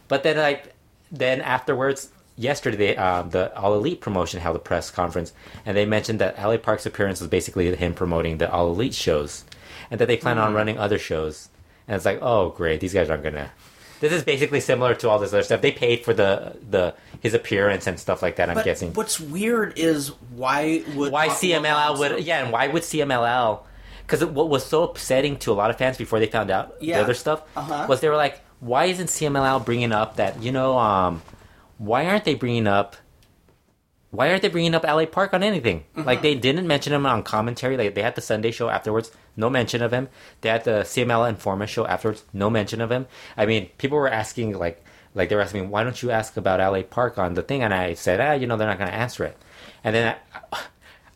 but 0.07 0.23
then 0.23 0.37
like 0.37 0.73
then 1.11 1.41
afterwards. 1.41 2.11
Yesterday, 2.39 2.95
um, 2.95 3.31
the 3.31 3.51
All 3.57 3.73
Elite 3.73 3.99
promotion 3.99 4.39
held 4.39 4.55
a 4.55 4.59
press 4.59 4.91
conference, 4.91 5.33
and 5.65 5.75
they 5.75 5.87
mentioned 5.87 6.19
that 6.19 6.37
LA 6.37 6.57
Park's 6.57 6.85
appearance 6.85 7.19
was 7.19 7.31
basically 7.31 7.75
him 7.75 7.95
promoting 7.95 8.37
the 8.37 8.47
All 8.51 8.67
Elite 8.69 8.93
shows, 8.93 9.43
and 9.89 9.99
that 9.99 10.05
they 10.05 10.17
plan 10.17 10.37
Mm-hmm. 10.37 10.45
on 10.45 10.53
running 10.53 10.77
other 10.77 10.99
shows. 10.99 11.49
And 11.87 11.95
it's 11.95 12.05
like, 12.05 12.19
oh, 12.21 12.49
great, 12.49 12.79
these 12.81 12.93
guys 12.93 13.09
aren't 13.09 13.23
gonna. 13.23 13.51
This 13.99 14.11
is 14.13 14.23
basically 14.23 14.59
similar 14.59 14.93
to 14.95 15.09
all 15.09 15.17
this 15.19 15.33
other 15.33 15.41
stuff. 15.43 15.61
They 15.61 15.71
paid 15.71 16.03
for 16.05 16.13
the 16.13 16.55
the 16.69 16.93
his 17.19 17.33
appearance 17.33 17.87
and 17.87 17.99
stuff 17.99 18.21
like 18.21 18.35
that. 18.35 18.49
I'm 18.49 18.55
but 18.55 18.65
guessing 18.65 18.93
what's 18.93 19.19
weird 19.19 19.73
is 19.79 20.09
why 20.35 20.83
would 20.95 21.11
why 21.11 21.29
CMLL 21.29 21.97
would 21.97 22.23
yeah, 22.23 22.43
and 22.43 22.51
why 22.51 22.67
would 22.67 22.83
CMLL? 22.83 23.61
Because 24.05 24.23
what 24.23 24.49
was 24.49 24.65
so 24.65 24.83
upsetting 24.83 25.37
to 25.39 25.51
a 25.51 25.55
lot 25.55 25.69
of 25.69 25.77
fans 25.77 25.97
before 25.97 26.19
they 26.19 26.27
found 26.27 26.51
out 26.51 26.75
Yeah. 26.79 26.97
the 26.97 27.03
other 27.03 27.13
stuff 27.13 27.41
Uh-huh. 27.55 27.87
was 27.89 27.99
they 28.01 28.07
were 28.09 28.15
like, 28.15 28.39
why 28.59 28.85
isn't 28.85 29.07
CMLL 29.07 29.65
bringing 29.65 29.91
up 29.91 30.17
that 30.17 30.41
you 30.43 30.51
know 30.51 30.77
um, 30.77 31.21
why 31.79 32.05
aren't 32.05 32.23
they 32.25 32.35
bringing 32.35 32.67
up 32.67 32.95
why 34.11 34.29
aren't 34.29 34.41
they 34.41 34.47
bringing 34.49 34.73
up 34.73 34.83
LA 34.83 35.05
Park 35.05 35.33
on 35.33 35.43
anything? 35.43 35.83
Mm-hmm. 35.95 36.03
Like 36.03 36.21
they 36.21 36.35
didn't 36.35 36.67
mention 36.67 36.93
him 36.93 37.05
on 37.05 37.23
commentary. 37.23 37.77
Like 37.77 37.95
they 37.95 38.01
had 38.01 38.15
the 38.15 38.21
Sunday 38.21 38.51
show 38.51 38.69
afterwards, 38.69 39.11
no 39.35 39.49
mention 39.49 39.81
of 39.81 39.91
him. 39.91 40.07
They 40.41 40.49
had 40.49 40.63
the 40.63 40.81
CMLL 40.81 41.35
Informa 41.35 41.67
show 41.67 41.85
afterwards, 41.85 42.23
no 42.33 42.49
mention 42.49 42.81
of 42.81 42.91
him. 42.91 43.07
I 43.35 43.45
mean, 43.45 43.69
people 43.77 43.97
were 43.97 44.09
asking 44.09 44.53
like 44.57 44.83
like 45.13 45.29
they 45.29 45.35
were 45.35 45.41
asking 45.41 45.61
me, 45.61 45.67
why 45.67 45.83
don't 45.83 46.01
you 46.01 46.11
ask 46.11 46.37
about 46.37 46.59
LA 46.59 46.83
Park 46.83 47.17
on 47.17 47.33
the 47.33 47.41
thing? 47.41 47.63
And 47.63 47.73
I 47.73 47.95
said, 47.95 48.21
ah, 48.21 48.33
you 48.33 48.47
know, 48.47 48.55
they're 48.55 48.67
not 48.67 48.77
going 48.77 48.91
to 48.91 48.95
answer 48.95 49.23
it. 49.23 49.35
And 49.83 49.95
then 49.95 50.15
I, 50.53 50.59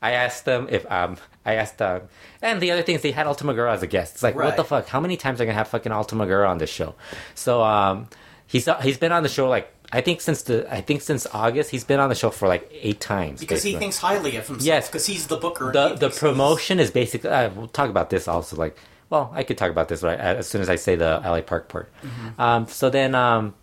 I 0.01 0.11
asked 0.13 0.45
them 0.45 0.67
if 0.69 0.89
um 0.91 1.17
I 1.45 1.55
asked 1.55 1.77
them, 1.77 2.09
and 2.41 2.59
the 2.61 2.71
other 2.71 2.81
thing 2.81 2.95
is 2.95 3.01
they 3.01 3.11
had 3.11 3.27
Ultimo 3.27 3.53
Guerrero 3.53 3.71
as 3.71 3.83
a 3.83 3.87
guest. 3.87 4.15
It's 4.15 4.23
like 4.23 4.35
what 4.35 4.57
the 4.57 4.63
fuck? 4.63 4.87
How 4.87 4.99
many 4.99 5.17
times 5.17 5.35
are 5.35 5.37
they 5.39 5.45
gonna 5.45 5.57
have 5.57 5.67
fucking 5.69 5.91
Ultimo 5.91 6.25
Guerrero 6.25 6.49
on 6.49 6.57
this 6.57 6.69
show? 6.69 6.95
So 7.35 7.61
um 7.63 8.07
he's 8.47 8.67
he's 8.81 8.97
been 8.97 9.11
on 9.11 9.23
the 9.23 9.29
show 9.29 9.47
like 9.47 9.71
I 9.93 10.01
think 10.01 10.21
since 10.21 10.43
the 10.43 10.71
I 10.73 10.81
think 10.81 11.01
since 11.01 11.27
August 11.33 11.69
he's 11.71 11.83
been 11.83 11.99
on 11.99 12.09
the 12.09 12.15
show 12.15 12.29
for 12.29 12.47
like 12.47 12.69
eight 12.73 12.99
times 13.01 13.39
because 13.41 13.63
he 13.63 13.75
thinks 13.75 13.97
highly 13.97 14.35
of 14.37 14.47
himself. 14.47 14.65
Yes. 14.65 14.87
because 14.87 15.05
he's 15.05 15.27
the 15.27 15.37
booker. 15.37 15.71
the 15.71 15.95
the 15.95 16.09
promotion 16.09 16.79
is 16.79 16.91
basically 16.91 17.29
uh, 17.29 17.49
we'll 17.51 17.67
talk 17.67 17.89
about 17.89 18.09
this 18.09 18.27
also 18.27 18.55
like 18.55 18.77
well 19.09 19.31
I 19.33 19.43
could 19.43 19.57
talk 19.57 19.69
about 19.71 19.89
this 19.89 20.01
right 20.03 20.17
as 20.19 20.47
soon 20.47 20.61
as 20.61 20.69
I 20.69 20.75
say 20.77 20.95
the 20.95 21.19
LA 21.23 21.41
Park 21.41 21.67
part. 21.67 21.91
Mm-hmm. 22.03 22.41
Um, 22.41 22.67
so 22.67 22.89
then 22.89 23.13
um 23.15 23.53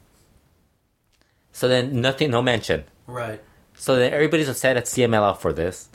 so 1.52 1.66
then 1.68 2.00
nothing 2.00 2.30
no 2.30 2.42
mention. 2.42 2.84
right. 3.06 3.40
So 3.74 3.94
then 3.96 4.12
everybody's 4.12 4.48
upset 4.48 4.76
at 4.76 4.84
CMLL 4.86 5.38
for 5.38 5.52
this. 5.52 5.88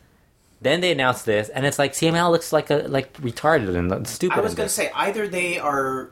Then 0.61 0.79
they 0.79 0.93
announce 0.93 1.23
this, 1.23 1.49
and 1.49 1.65
it's 1.65 1.77
like 1.77 1.91
CMLL 1.91 2.31
looks 2.31 2.53
like 2.53 2.69
a 2.69 2.85
like 2.87 3.11
retarded 3.15 3.75
and 3.75 4.07
stupid. 4.07 4.37
I 4.37 4.41
was 4.41 4.55
going 4.55 4.69
to 4.69 4.73
this. 4.73 4.73
say 4.73 4.89
either 4.95 5.27
they 5.27 5.59
are, 5.59 6.11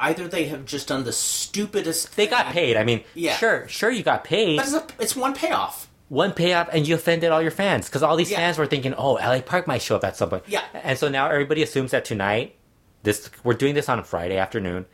either 0.00 0.26
they 0.26 0.44
have 0.46 0.64
just 0.64 0.88
done 0.88 1.04
the 1.04 1.12
stupidest. 1.12 2.16
they 2.16 2.26
got 2.26 2.46
paid. 2.52 2.76
I 2.76 2.84
mean, 2.84 3.04
Yeah. 3.14 3.36
sure, 3.36 3.68
sure, 3.68 3.90
you 3.90 4.02
got 4.02 4.24
paid. 4.24 4.56
But 4.56 4.66
it's, 4.66 4.74
a, 4.74 4.86
it's 4.98 5.14
one 5.16 5.34
payoff. 5.34 5.88
one 6.08 6.32
payoff 6.32 6.68
and 6.72 6.88
you 6.88 6.94
offended 6.96 7.30
all 7.30 7.40
your 7.42 7.50
fans 7.52 7.86
because 7.86 8.02
all 8.02 8.16
these 8.16 8.30
Yeah. 8.30 8.38
fans 8.38 8.58
were 8.58 8.66
thinking, 8.66 8.94
"Oh, 8.94 9.14
LA 9.16 9.40
Park 9.42 9.66
might 9.68 9.82
show 9.82 9.94
up 9.96 10.04
at 10.04 10.16
some 10.16 10.30
point." 10.30 10.44
Yeah. 10.48 10.62
and 10.74 10.98
so 10.98 11.08
now 11.08 11.28
everybody 11.30 11.62
assumes 11.62 11.90
that 11.92 12.04
tonight, 12.04 12.56
this 13.04 13.30
we're 13.44 13.54
doing 13.54 13.74
this 13.74 13.88
on 13.88 13.98
a 13.98 14.04
Friday 14.04 14.36
afternoon, 14.36 14.86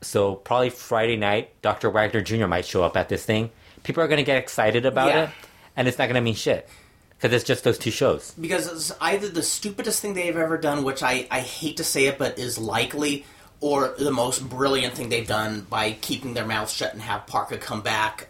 so 0.00 0.34
probably 0.34 0.70
Friday 0.70 1.16
night, 1.16 1.50
Dr. 1.62 1.90
Wagner 1.90 2.20
Jr. 2.20 2.46
might 2.46 2.64
show 2.66 2.82
up 2.82 2.96
at 2.96 3.08
this 3.08 3.24
thing. 3.24 3.50
People 3.82 4.02
are 4.02 4.08
going 4.08 4.18
to 4.18 4.24
get 4.24 4.38
excited 4.38 4.86
about 4.86 5.08
Yeah. 5.08 5.22
it, 5.24 5.30
and 5.76 5.88
it's 5.88 5.98
not 5.98 6.06
going 6.06 6.14
to 6.16 6.20
mean 6.20 6.34
shit 6.34 6.68
because 7.16 7.32
it's 7.34 7.44
just 7.44 7.64
those 7.64 7.78
two 7.78 7.90
shows. 7.90 8.32
because 8.40 8.66
it's 8.66 8.92
either 9.00 9.28
the 9.28 9.42
stupidest 9.42 10.00
thing 10.02 10.14
they've 10.14 10.36
ever 10.36 10.58
done, 10.58 10.84
which 10.84 11.02
I, 11.02 11.26
I 11.30 11.40
hate 11.40 11.76
to 11.78 11.84
say 11.84 12.06
it, 12.06 12.18
but 12.18 12.38
is 12.38 12.58
likely, 12.58 13.24
or 13.64 13.94
the 13.98 14.10
most 14.10 14.46
brilliant 14.46 14.92
thing 14.92 15.08
they've 15.08 15.26
done 15.26 15.66
by 15.70 15.92
keeping 16.02 16.34
their 16.34 16.44
mouths 16.44 16.70
shut 16.74 16.92
and 16.92 17.00
have 17.00 17.26
Parker 17.26 17.56
come 17.56 17.80
back, 17.80 18.28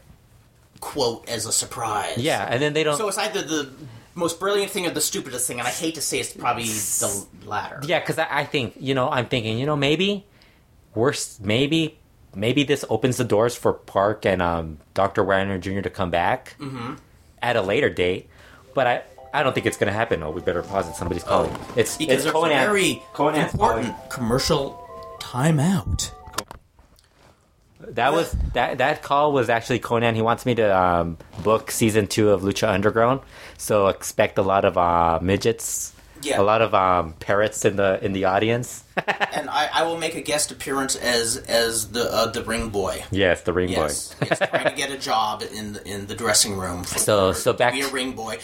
quote, 0.80 1.28
as 1.28 1.44
a 1.44 1.50
surprise. 1.52 2.18
Yeah, 2.18 2.46
and 2.48 2.62
then 2.62 2.72
they 2.72 2.84
don't. 2.84 2.96
So 2.96 3.08
it's 3.08 3.18
either 3.18 3.42
the 3.42 3.68
most 4.14 4.38
brilliant 4.38 4.70
thing 4.70 4.86
or 4.86 4.90
the 4.90 5.00
stupidest 5.00 5.48
thing, 5.48 5.58
and 5.58 5.66
I 5.66 5.72
hate 5.72 5.96
to 5.96 6.00
say 6.00 6.20
it's 6.20 6.32
probably 6.32 6.64
the 6.66 7.26
latter. 7.46 7.80
Yeah, 7.84 7.98
because 7.98 8.16
I, 8.18 8.26
I 8.30 8.44
think 8.44 8.74
you 8.78 8.94
know 8.94 9.10
I'm 9.10 9.26
thinking 9.26 9.58
you 9.58 9.66
know 9.66 9.74
maybe 9.74 10.24
worse 10.94 11.40
maybe 11.40 11.98
maybe 12.34 12.62
this 12.62 12.84
opens 12.88 13.16
the 13.16 13.24
doors 13.24 13.56
for 13.56 13.72
Park 13.72 14.24
and 14.26 14.40
um, 14.40 14.78
Dr. 14.94 15.24
Wagner 15.24 15.58
Jr. 15.58 15.80
to 15.80 15.90
come 15.90 16.10
back 16.10 16.54
Mm-hmm. 16.60 16.94
at 17.42 17.56
a 17.56 17.62
later 17.62 17.90
date, 17.90 18.28
but 18.72 18.86
I 18.86 19.02
I 19.32 19.42
don't 19.42 19.52
think 19.52 19.66
it's 19.66 19.76
gonna 19.76 19.90
happen. 19.90 20.22
Oh, 20.22 20.30
we 20.30 20.40
better 20.42 20.62
pause 20.62 20.88
it. 20.88 20.94
Somebody's 20.94 21.24
calling. 21.24 21.50
it's 21.74 21.96
Because 21.96 22.24
it's 22.24 22.32
Konnan. 22.32 22.62
a 22.62 22.66
very 22.70 23.02
Konnan's 23.14 23.52
important 23.52 23.88
calling. 23.88 24.08
commercial 24.10 24.80
timeout. 25.34 26.10
That 27.80 28.12
was 28.12 28.32
that 28.54 28.78
that 28.78 29.02
call 29.02 29.32
was 29.32 29.50
actually 29.50 29.78
Konnan. 29.80 30.14
He 30.14 30.22
wants 30.22 30.46
me 30.46 30.54
to 30.54 30.76
um, 30.78 31.18
book 31.42 31.70
season 31.70 32.06
two 32.06 32.30
of 32.30 32.42
Lucha 32.42 32.68
Underground, 32.68 33.20
so 33.58 33.88
expect 33.88 34.38
a 34.38 34.42
lot 34.42 34.64
of 34.64 34.78
uh, 34.78 35.18
midgets. 35.20 35.92
Yeah. 36.22 36.40
A 36.40 36.42
lot 36.42 36.62
of 36.62 36.72
um, 36.72 37.12
parrots 37.20 37.66
in 37.66 37.76
the 37.76 38.02
in 38.02 38.14
the 38.14 38.24
audience. 38.24 38.84
and 38.96 39.50
I, 39.50 39.68
I 39.74 39.82
will 39.82 39.98
make 39.98 40.14
a 40.14 40.22
guest 40.22 40.50
appearance 40.50 40.96
as 40.96 41.36
as 41.36 41.90
the 41.90 42.10
uh, 42.10 42.30
the 42.30 42.42
ring 42.42 42.70
boy. 42.70 43.04
yes, 43.10 43.42
the 43.42 43.52
ring 43.52 43.68
Yes, 43.68 44.16
yes, 44.22 44.38
trying 44.38 44.64
to 44.70 44.74
get 44.74 44.90
a 44.90 44.96
job 44.96 45.42
in 45.54 45.74
the, 45.74 45.86
in 45.86 46.06
the 46.06 46.14
dressing 46.14 46.56
room. 46.56 46.84
For, 46.84 46.98
So- 46.98 47.32
so 47.32 47.52
to 47.52 47.58
back 47.58 47.74
be 47.74 47.82
a 47.82 47.88
ring 47.88 48.12
boy. 48.12 48.38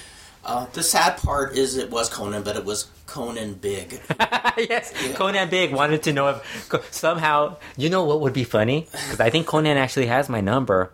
Uh, 0.45 0.67
the 0.73 0.83
sad 0.83 1.17
part 1.19 1.57
is 1.57 1.77
it 1.77 1.91
was 1.91 2.11
Konnan, 2.11 2.43
but 2.45 2.57
it 2.57 2.65
was 2.65 2.85
Conan 3.11 3.55
Big. 3.55 4.01
yes, 4.57 4.93
Conan 5.15 5.49
Big 5.51 5.73
wanted 5.73 6.03
to 6.05 6.13
know 6.13 6.29
if 6.29 6.93
somehow 6.95 7.57
you 7.77 7.91
know 7.91 8.05
what 8.05 8.21
would 8.21 8.33
be 8.33 8.45
funny 8.45 8.87
because 8.93 9.19
I 9.21 9.31
think 9.31 9.47
Conan 9.47 9.77
actually 9.77 10.07
has 10.07 10.29
my 10.29 10.41
number. 10.41 10.93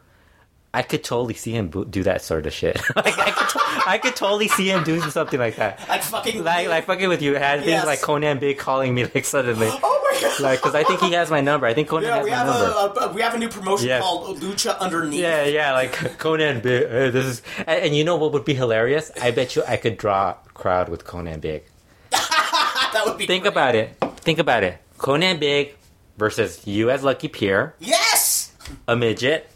I 0.74 0.82
could 0.82 1.02
totally 1.04 1.32
see 1.34 1.52
him 1.52 1.68
do 1.88 2.02
that 2.02 2.20
sort 2.20 2.44
of 2.46 2.52
shit. 2.52 2.76
like, 2.96 3.18
I, 3.18 3.30
could 3.30 3.48
to- 3.48 3.88
I 3.88 3.96
could 3.98 4.14
totally 4.16 4.48
see 4.48 4.68
him 4.70 4.84
doing 4.84 5.00
something 5.08 5.38
like 5.40 5.56
that. 5.56 5.80
Like 5.88 6.02
fucking 6.02 6.44
Like, 6.44 6.68
like 6.68 6.84
fucking 6.84 7.08
with 7.08 7.22
you, 7.22 7.34
had 7.34 7.60
things 7.60 7.70
Yes. 7.70 7.86
like 7.86 8.02
Conan 8.02 8.38
Big 8.38 8.58
calling 8.58 8.94
me 8.94 9.04
like 9.14 9.24
suddenly, 9.24 9.68
Oh 9.70 10.00
my 10.12 10.20
god! 10.20 10.40
like 10.40 10.58
because 10.60 10.74
I 10.74 10.84
think 10.84 11.00
he 11.00 11.12
has 11.12 11.30
my 11.30 11.40
number. 11.40 11.66
I 11.66 11.72
think 11.72 11.88
Conan 11.88 12.04
yeah, 12.08 12.16
has 12.16 12.24
we 12.24 12.30
my 12.30 12.36
have 12.36 12.46
number. 12.46 13.00
a, 13.00 13.04
a 13.08 13.12
we 13.14 13.20
have 13.22 13.34
a 13.34 13.38
new 13.38 13.48
promotion 13.48 13.88
Yes. 13.88 14.02
called 14.02 14.38
Lucha 14.40 14.78
Underneath. 14.78 15.20
Yeah, 15.20 15.44
yeah, 15.44 15.72
like 15.72 15.92
Conan 16.18 16.60
Big. 16.60 16.84
Uh, 16.84 17.10
this 17.10 17.24
is, 17.24 17.42
and, 17.58 17.84
and 17.84 17.96
you 17.96 18.04
know 18.04 18.16
what 18.16 18.32
would 18.32 18.44
be 18.44 18.54
hilarious? 18.54 19.10
I 19.20 19.30
bet 19.30 19.56
you 19.56 19.62
I 19.66 19.76
could 19.78 19.96
draw 19.96 20.30
a 20.44 20.48
crowd 20.52 20.88
with 20.90 21.04
Conan 21.06 21.40
Big. 21.40 21.62
that 22.10 23.02
would 23.06 23.18
be. 23.18 23.26
Think 23.26 23.42
great. 23.42 23.52
about 23.52 23.74
it. 23.74 23.96
Think 24.20 24.38
about 24.38 24.62
it. 24.64 24.78
Conan 24.98 25.38
Big 25.38 25.74
versus 26.16 26.66
you 26.66 26.90
as 26.90 27.02
Lucky 27.04 27.28
Pierre, 27.28 27.74
Yes. 27.78 28.52
a 28.88 28.96
midget, 28.96 29.48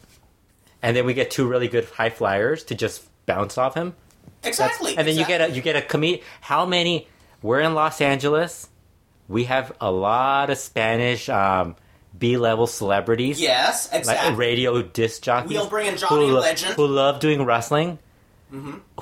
and 0.82 0.96
then 0.96 1.07
we 1.07 1.14
get 1.14 1.30
two 1.30 1.46
really 1.48 1.68
good 1.68 1.84
high 1.86 2.11
flyers 2.11 2.64
to 2.64 2.74
just 2.74 3.03
bounce 3.26 3.57
off 3.59 3.74
him. 3.74 3.94
Exactly. 4.42 4.96
and 4.96 5.07
then 5.07 5.16
you 5.16 5.24
get 5.26 5.40
a 5.40 5.51
you 5.55 5.61
get 5.62 5.76
a 5.76 5.82
comedian. 5.82 6.24
How 6.40 6.64
many? 6.66 7.07
We're 7.42 7.61
in 7.61 7.74
Los 7.74 8.01
Angeles. 8.01 8.68
We 9.28 9.44
have 9.44 9.72
a 9.80 9.90
lot 9.90 10.51
of 10.51 10.59
Spanish 10.59 11.28
um, 11.28 11.76
B 12.18 12.36
level 12.36 12.66
celebrities. 12.66 13.40
yes, 13.40 13.88
exactly. 13.92 14.30
like 14.30 14.38
radio 14.38 14.82
disc 14.82 15.22
jockeys. 15.22 15.51
We'll 15.57 15.68
bring 15.68 15.86
in 15.86 15.96
Johnny 15.96 16.28
who, 16.28 16.38
Legend. 16.38 16.74
who 16.74 16.86
love 16.86 17.20
doing 17.20 17.44
wrestling. 17.44 17.98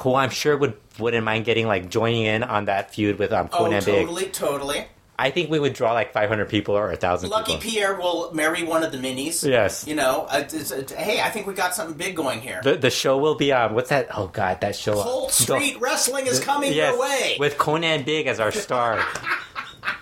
Who 0.01 0.15
I'm 0.15 0.31
sure 0.31 0.57
would 0.57 0.77
wouldn't 0.99 1.25
mind 1.25 1.45
getting 1.45 1.67
like 1.67 1.89
joining 1.91 2.25
in 2.25 2.43
on 2.43 2.67
that 2.67 2.95
feud 2.95 3.19
with 3.19 3.33
um, 3.33 3.49
oh, 3.53 3.57
Conan 3.59 3.85
Big. 3.85 4.07
totally, 4.07 4.27
totally. 4.27 4.87
I 5.21 5.31
think 5.33 5.51
we 5.51 5.59
would 5.59 5.73
draw 5.73 5.95
like 5.95 6.13
500 6.13 6.49
people 6.49 6.77
or 6.77 6.93
a 6.93 6.97
thousand 6.97 7.31
Lucky 7.31 7.55
people. 7.57 7.71
Pierre 7.71 7.95
will 7.97 8.33
marry 8.33 8.63
one 8.63 8.85
of 8.85 8.93
the 8.93 8.99
minis. 8.99 9.45
Yes. 9.49 9.85
You 9.85 9.97
know, 9.97 10.27
uh, 10.31 10.45
it's, 10.49 10.71
uh, 10.71 10.85
hey, 10.97 11.21
I 11.21 11.29
think 11.31 11.49
we 11.49 11.55
got 11.55 11.75
something 11.75 11.97
big 11.97 12.15
going 12.15 12.41
here. 12.41 12.61
The 12.63 12.77
the 12.77 12.91
show 12.91 13.19
will 13.19 13.35
be 13.35 13.53
um 13.53 13.75
what's 13.75 13.89
that? 13.91 14.09
Oh 14.17 14.29
god, 14.29 14.61
that 14.61 14.77
show. 14.77 14.95
Colt 14.95 15.29
The- 15.31 15.43
Street 15.43 15.81
Wrestling 15.81 16.29
is 16.29 16.39
coming 16.39 16.73
yes, 16.73 16.93
your 16.93 17.01
way. 17.01 17.37
with 17.41 17.59
Conan 17.59 18.05
Big 18.05 18.29
as 18.29 18.39
our 18.39 18.53
star. 18.53 19.05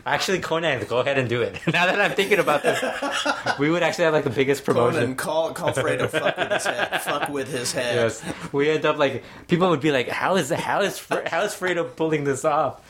Actually, 0.05 0.39
Konnan, 0.41 0.87
go 0.89 0.99
ahead 1.01 1.19
and 1.19 1.29
do 1.29 1.43
it. 1.43 1.55
now 1.67 1.87
that 1.87 2.01
I'm 2.01 2.13
thinking 2.13 2.39
about 2.39 2.63
this, 2.63 2.79
we 3.59 3.71
would 3.71 3.83
actually 3.83 4.05
have 4.05 4.15
like 4.15 4.25
the 4.25 4.31
biggest 4.31 4.65
promotion. 4.65 5.15
Konnan, 5.15 5.17
call 5.17 5.53
call 5.55 5.73
Fredo. 5.73 6.09
fuck 6.09 6.37
with 6.37 6.53
his 6.53 6.65
head. 6.65 7.03
Fuck 7.03 7.29
with 7.29 7.49
his 7.51 7.73
head. 7.73 7.95
Yes, 7.97 8.23
we 8.53 8.71
end 8.71 8.85
up 8.87 8.99
like 8.99 9.25
people 9.49 9.69
would 9.71 9.81
be 9.81 9.91
like, 9.93 10.09
"How 10.09 10.37
is 10.37 10.51
how 10.51 10.81
is 10.83 10.99
Fre- 10.99 11.27
how 11.27 11.43
is 11.43 11.53
Fredo 11.53 11.95
pulling 11.97 12.25
this 12.25 12.45
off?" 12.45 12.81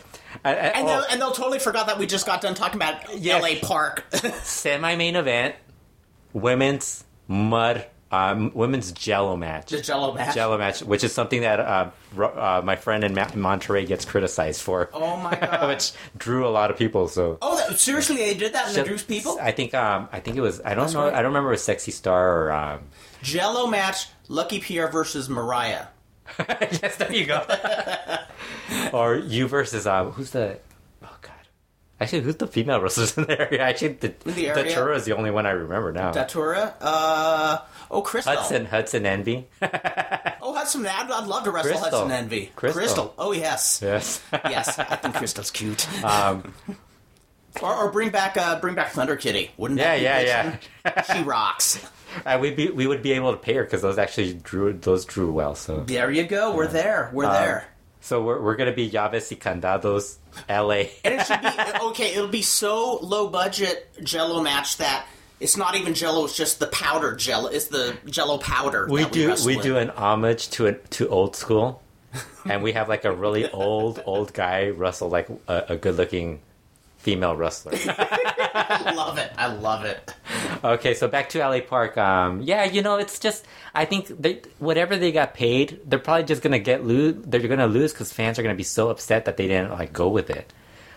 And, 0.45 0.59
and- 0.59 0.77
And 0.77 0.85
oh, 0.85 0.89
they'll, 0.89 1.05
and 1.13 1.21
they'll 1.21 1.33
totally 1.33 1.59
forgot 1.59 1.87
that 1.87 1.99
we 1.99 2.07
just 2.07 2.27
got 2.27 2.43
done 2.43 2.55
talking 2.55 2.77
about 2.77 3.17
Yes. 3.19 3.41
L.A. 3.43 3.57
Park. 3.61 4.05
semi-main 4.43 5.17
event, 5.17 5.55
women's 6.35 7.05
mud, 7.29 7.87
um, 8.17 8.51
women's 8.55 8.93
Jello 8.93 9.37
match. 9.37 9.71
the 9.71 9.81
Jello 9.81 10.15
match. 10.15 10.35
Jello 10.35 10.57
match, 10.59 10.83
which 10.83 11.05
is 11.05 11.13
something 11.13 11.43
that 11.43 11.61
uh, 11.61 11.91
uh, 12.21 12.63
my 12.65 12.77
friend 12.77 13.05
in 13.05 13.15
Ma- 13.15 13.27
Monterrey 13.29 13.87
gets 13.87 14.05
criticized 14.05 14.61
for, 14.63 14.89
Oh 14.93 15.17
my 15.17 15.35
god. 15.41 15.69
which 15.69 15.93
drew 16.17 16.47
a 16.47 16.51
lot 16.51 16.71
of 16.71 16.77
people. 16.79 17.09
So 17.09 17.39
oh, 17.43 17.57
that, 17.57 17.79
seriously, 17.79 18.17
they 18.17 18.35
did 18.35 18.53
that 18.55 18.69
in 18.69 18.75
the 18.75 18.85
Drews 18.85 19.03
people. 19.05 19.39
I 19.41 19.53
think 19.53 19.75
um, 19.75 20.09
I 20.13 20.21
think 20.21 20.37
it 20.37 20.41
was 20.41 20.61
I 20.65 20.71
don't 20.75 20.85
That's 20.85 20.95
know 20.95 21.05
right. 21.05 21.13
I 21.15 21.17
don't 21.17 21.27
remember 21.33 21.51
it 21.51 21.53
was 21.53 21.65
Sexy 21.65 21.91
Star 21.93 22.43
or 22.45 22.53
um, 22.53 22.81
Jello 23.23 23.67
match. 23.67 24.09
Lucky 24.29 24.59
Pierre 24.61 24.89
versus 24.89 25.29
Mariah. 25.29 25.87
yes 26.49 26.97
there 26.97 27.13
you 27.13 27.25
go 27.25 27.41
or 28.93 29.15
you 29.17 29.47
versus 29.47 29.87
um, 29.87 30.11
who's 30.11 30.31
the 30.31 30.59
actually 32.01 32.21
who's 32.23 32.37
the 32.37 32.47
female 32.47 32.81
wrestlers 32.81 33.17
in 33.17 33.25
the 33.27 33.41
area 33.41 33.61
actually 33.63 33.89
the, 33.95 34.15
the 34.25 34.49
area? 34.49 34.65
Datura 34.65 34.97
is 34.97 35.05
the 35.05 35.13
only 35.17 35.31
one 35.31 35.47
I 35.47 35.51
remember 35.51 35.93
now 35.93 36.13
Datura. 36.13 36.75
Uh, 36.81 37.59
oh, 37.91 38.03
Crystal. 38.03 38.35
Hudson 38.35 38.67
Hudson 38.67 39.07
Envy 39.07 39.47
Oh, 39.63 40.55
Hudson. 40.55 40.87
I'd, 40.87 41.11
I'd 41.11 41.27
love 41.27 41.45
to 41.45 41.51
wrestle 41.51 41.73
Crystal. 41.73 41.91
Hudson 42.01 42.13
Envy. 42.13 42.53
Crystal. 42.55 43.15
Oh, 43.19 43.33
yes. 43.33 43.81
yes 43.83 44.23
yes, 44.33 44.79
I 44.79 44.97
think 44.97 45.15
Crystal's 45.17 45.51
cute. 45.51 45.87
um, 46.05 46.55
Or, 47.63 47.75
or 47.75 47.91
bring 47.91 48.11
back 48.11 48.37
uh, 48.37 48.61
bring 48.61 48.75
back 48.75 48.91
Thunder 48.93 49.17
Kitty. 49.17 49.51
Wouldn't 49.57 49.81
yeah 49.81 49.93
that 49.93 49.99
be 49.99 50.05
yeah 50.29 50.59
yeah? 50.85 51.03
She 51.17 51.23
rocks. 51.23 51.81
Uh, 52.25 52.39
we'd 52.41 52.55
be 52.57 52.71
we 52.71 52.87
would 52.87 53.03
be 53.03 53.13
able 53.13 53.33
to 53.33 53.39
pay 53.39 53.55
her 53.55 53.65
because 53.65 53.81
those 53.83 53.97
actually 53.99 54.35
drew 54.35 54.75
those 54.75 55.05
drew 55.07 55.33
well. 55.33 55.55
So 55.55 55.81
There 55.81 56.11
you 56.11 56.25
go. 56.25 56.55
We're 56.55 56.67
there. 56.69 57.11
We're 57.15 57.25
Um, 57.25 57.33
there. 57.33 57.67
So 58.01 58.23
we're 58.23 58.41
we're 58.41 58.57
gonna 58.57 58.73
be 58.73 58.91
Llaves 58.91 59.31
y 59.31 59.37
Candados, 59.37 60.17
L.A. 60.49 60.91
And 61.05 61.15
it 61.15 61.27
should 61.27 61.41
be 61.41 61.49
okay. 61.89 62.15
It'll 62.15 62.29
be 62.29 62.43
so 62.43 62.99
low 63.03 63.29
budget 63.29 63.91
Jello 64.03 64.43
match 64.43 64.77
that 64.79 65.07
it's 65.41 65.57
not 65.57 65.77
even 65.77 65.95
Jello. 65.95 66.25
It's 66.25 66.37
just 66.37 66.59
the 66.61 66.69
powder 66.69 67.15
Jello. 67.15 67.49
It's 67.49 67.67
the 67.67 67.97
Jello 68.07 68.39
powder. 68.39 68.87
we 68.89 69.05
do 69.07 69.35
we 69.45 69.59
do 69.59 69.77
an 69.77 69.91
homage 69.91 70.51
to 70.51 70.67
it 70.67 70.91
to 70.93 71.09
old 71.09 71.37
school, 71.37 71.83
and 72.45 72.63
we 72.63 72.73
have 72.73 72.89
like 72.89 73.05
a 73.05 73.13
really 73.13 73.51
old 73.51 74.03
old 74.07 74.33
guy 74.33 74.69
wrestle 74.71 75.09
like 75.09 75.29
a, 75.49 75.65
a 75.71 75.77
good 75.77 75.97
looking 75.97 76.41
female 76.99 77.37
wrestler. 77.37 77.73
I 78.57 78.93
love 78.95 79.19
it. 79.19 79.33
I 79.37 79.47
love 79.49 79.85
it. 79.85 80.15
okay, 80.65 80.95
so 80.95 81.09
back 81.09 81.29
to 81.31 81.39
LA 81.41 81.61
Park. 81.61 81.97
Um, 81.99 82.41
yeah, 82.43 82.65
you 82.65 82.83
know, 82.83 82.97
it's 82.97 83.19
just 83.19 83.47
I 83.75 83.85
think 83.85 84.09
they, 84.09 84.43
whatever 84.59 84.97
they 84.97 85.13
got 85.13 85.35
paid, 85.35 85.81
they're 85.85 85.99
probably 85.99 86.25
just 86.25 86.43
gonna 86.43 86.59
get 86.59 86.85
lose. 86.85 87.17
They're 87.27 87.41
gonna 87.47 87.67
lose 87.67 87.93
because 87.93 88.13
fans 88.13 88.39
are 88.39 88.43
gonna 88.43 88.55
be 88.55 88.63
so 88.63 88.89
upset 88.91 89.25
that 89.27 89.37
they 89.37 89.47
didn't 89.49 89.71
like 89.73 89.93
go 89.93 90.09
with 90.09 90.31
it. 90.31 90.53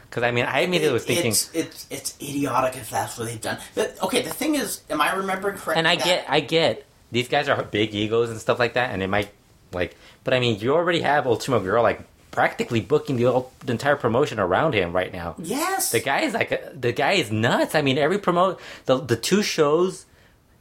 Because 0.10 0.24
I 0.24 0.32
mean, 0.32 0.46
I 0.46 0.62
immediately 0.62 0.94
was 0.94 1.06
thinking, 1.06 1.32
it's, 1.32 1.54
it's 1.54 1.88
it's 1.92 2.16
idiotic 2.22 2.76
if 2.78 2.90
that's 2.90 3.18
what 3.18 3.28
they've 3.28 3.40
done. 3.42 3.60
But 3.76 4.02
okay, 4.02 4.22
the 4.24 4.32
thing 4.32 4.56
is, 4.56 4.82
am 4.90 5.02
I 5.02 5.14
remembering 5.16 5.56
correctly? 5.58 5.76
and 5.76 5.88
I 5.88 5.98
that- 5.98 6.06
get, 6.06 6.26
I 6.28 6.40
get 6.40 6.86
these 7.12 7.28
guys 7.28 7.48
are 7.50 7.62
big 7.64 7.94
egos 7.94 8.30
and 8.32 8.40
stuff 8.40 8.58
like 8.60 8.74
that, 8.74 8.92
and 8.92 9.04
it 9.04 9.08
might 9.08 9.30
like, 9.72 9.96
but 10.24 10.34
I 10.34 10.40
mean, 10.40 10.60
you 10.60 10.74
already 10.74 11.02
have 11.02 11.28
Ultimo 11.28 11.60
Guerrero 11.60 11.84
like 11.84 12.02
practically 12.32 12.82
booking 12.82 13.18
the, 13.18 13.24
whole, 13.24 13.52
the 13.66 13.72
entire 13.72 13.96
promotion 13.96 14.40
around 14.40 14.74
him 14.74 14.94
right 14.94 15.12
now. 15.12 15.36
yes. 15.40 15.92
The 15.92 16.00
guy 16.00 16.22
is 16.22 16.34
like 16.34 16.52
a, 16.52 16.72
the 16.74 16.92
guy 16.92 17.14
is 17.14 17.32
nuts. 17.32 17.76
I 17.76 17.82
mean, 17.82 17.98
every 17.98 18.20
promote 18.20 18.60
the 18.86 18.98
the 18.98 19.16
two 19.16 19.42
shows 19.42 20.06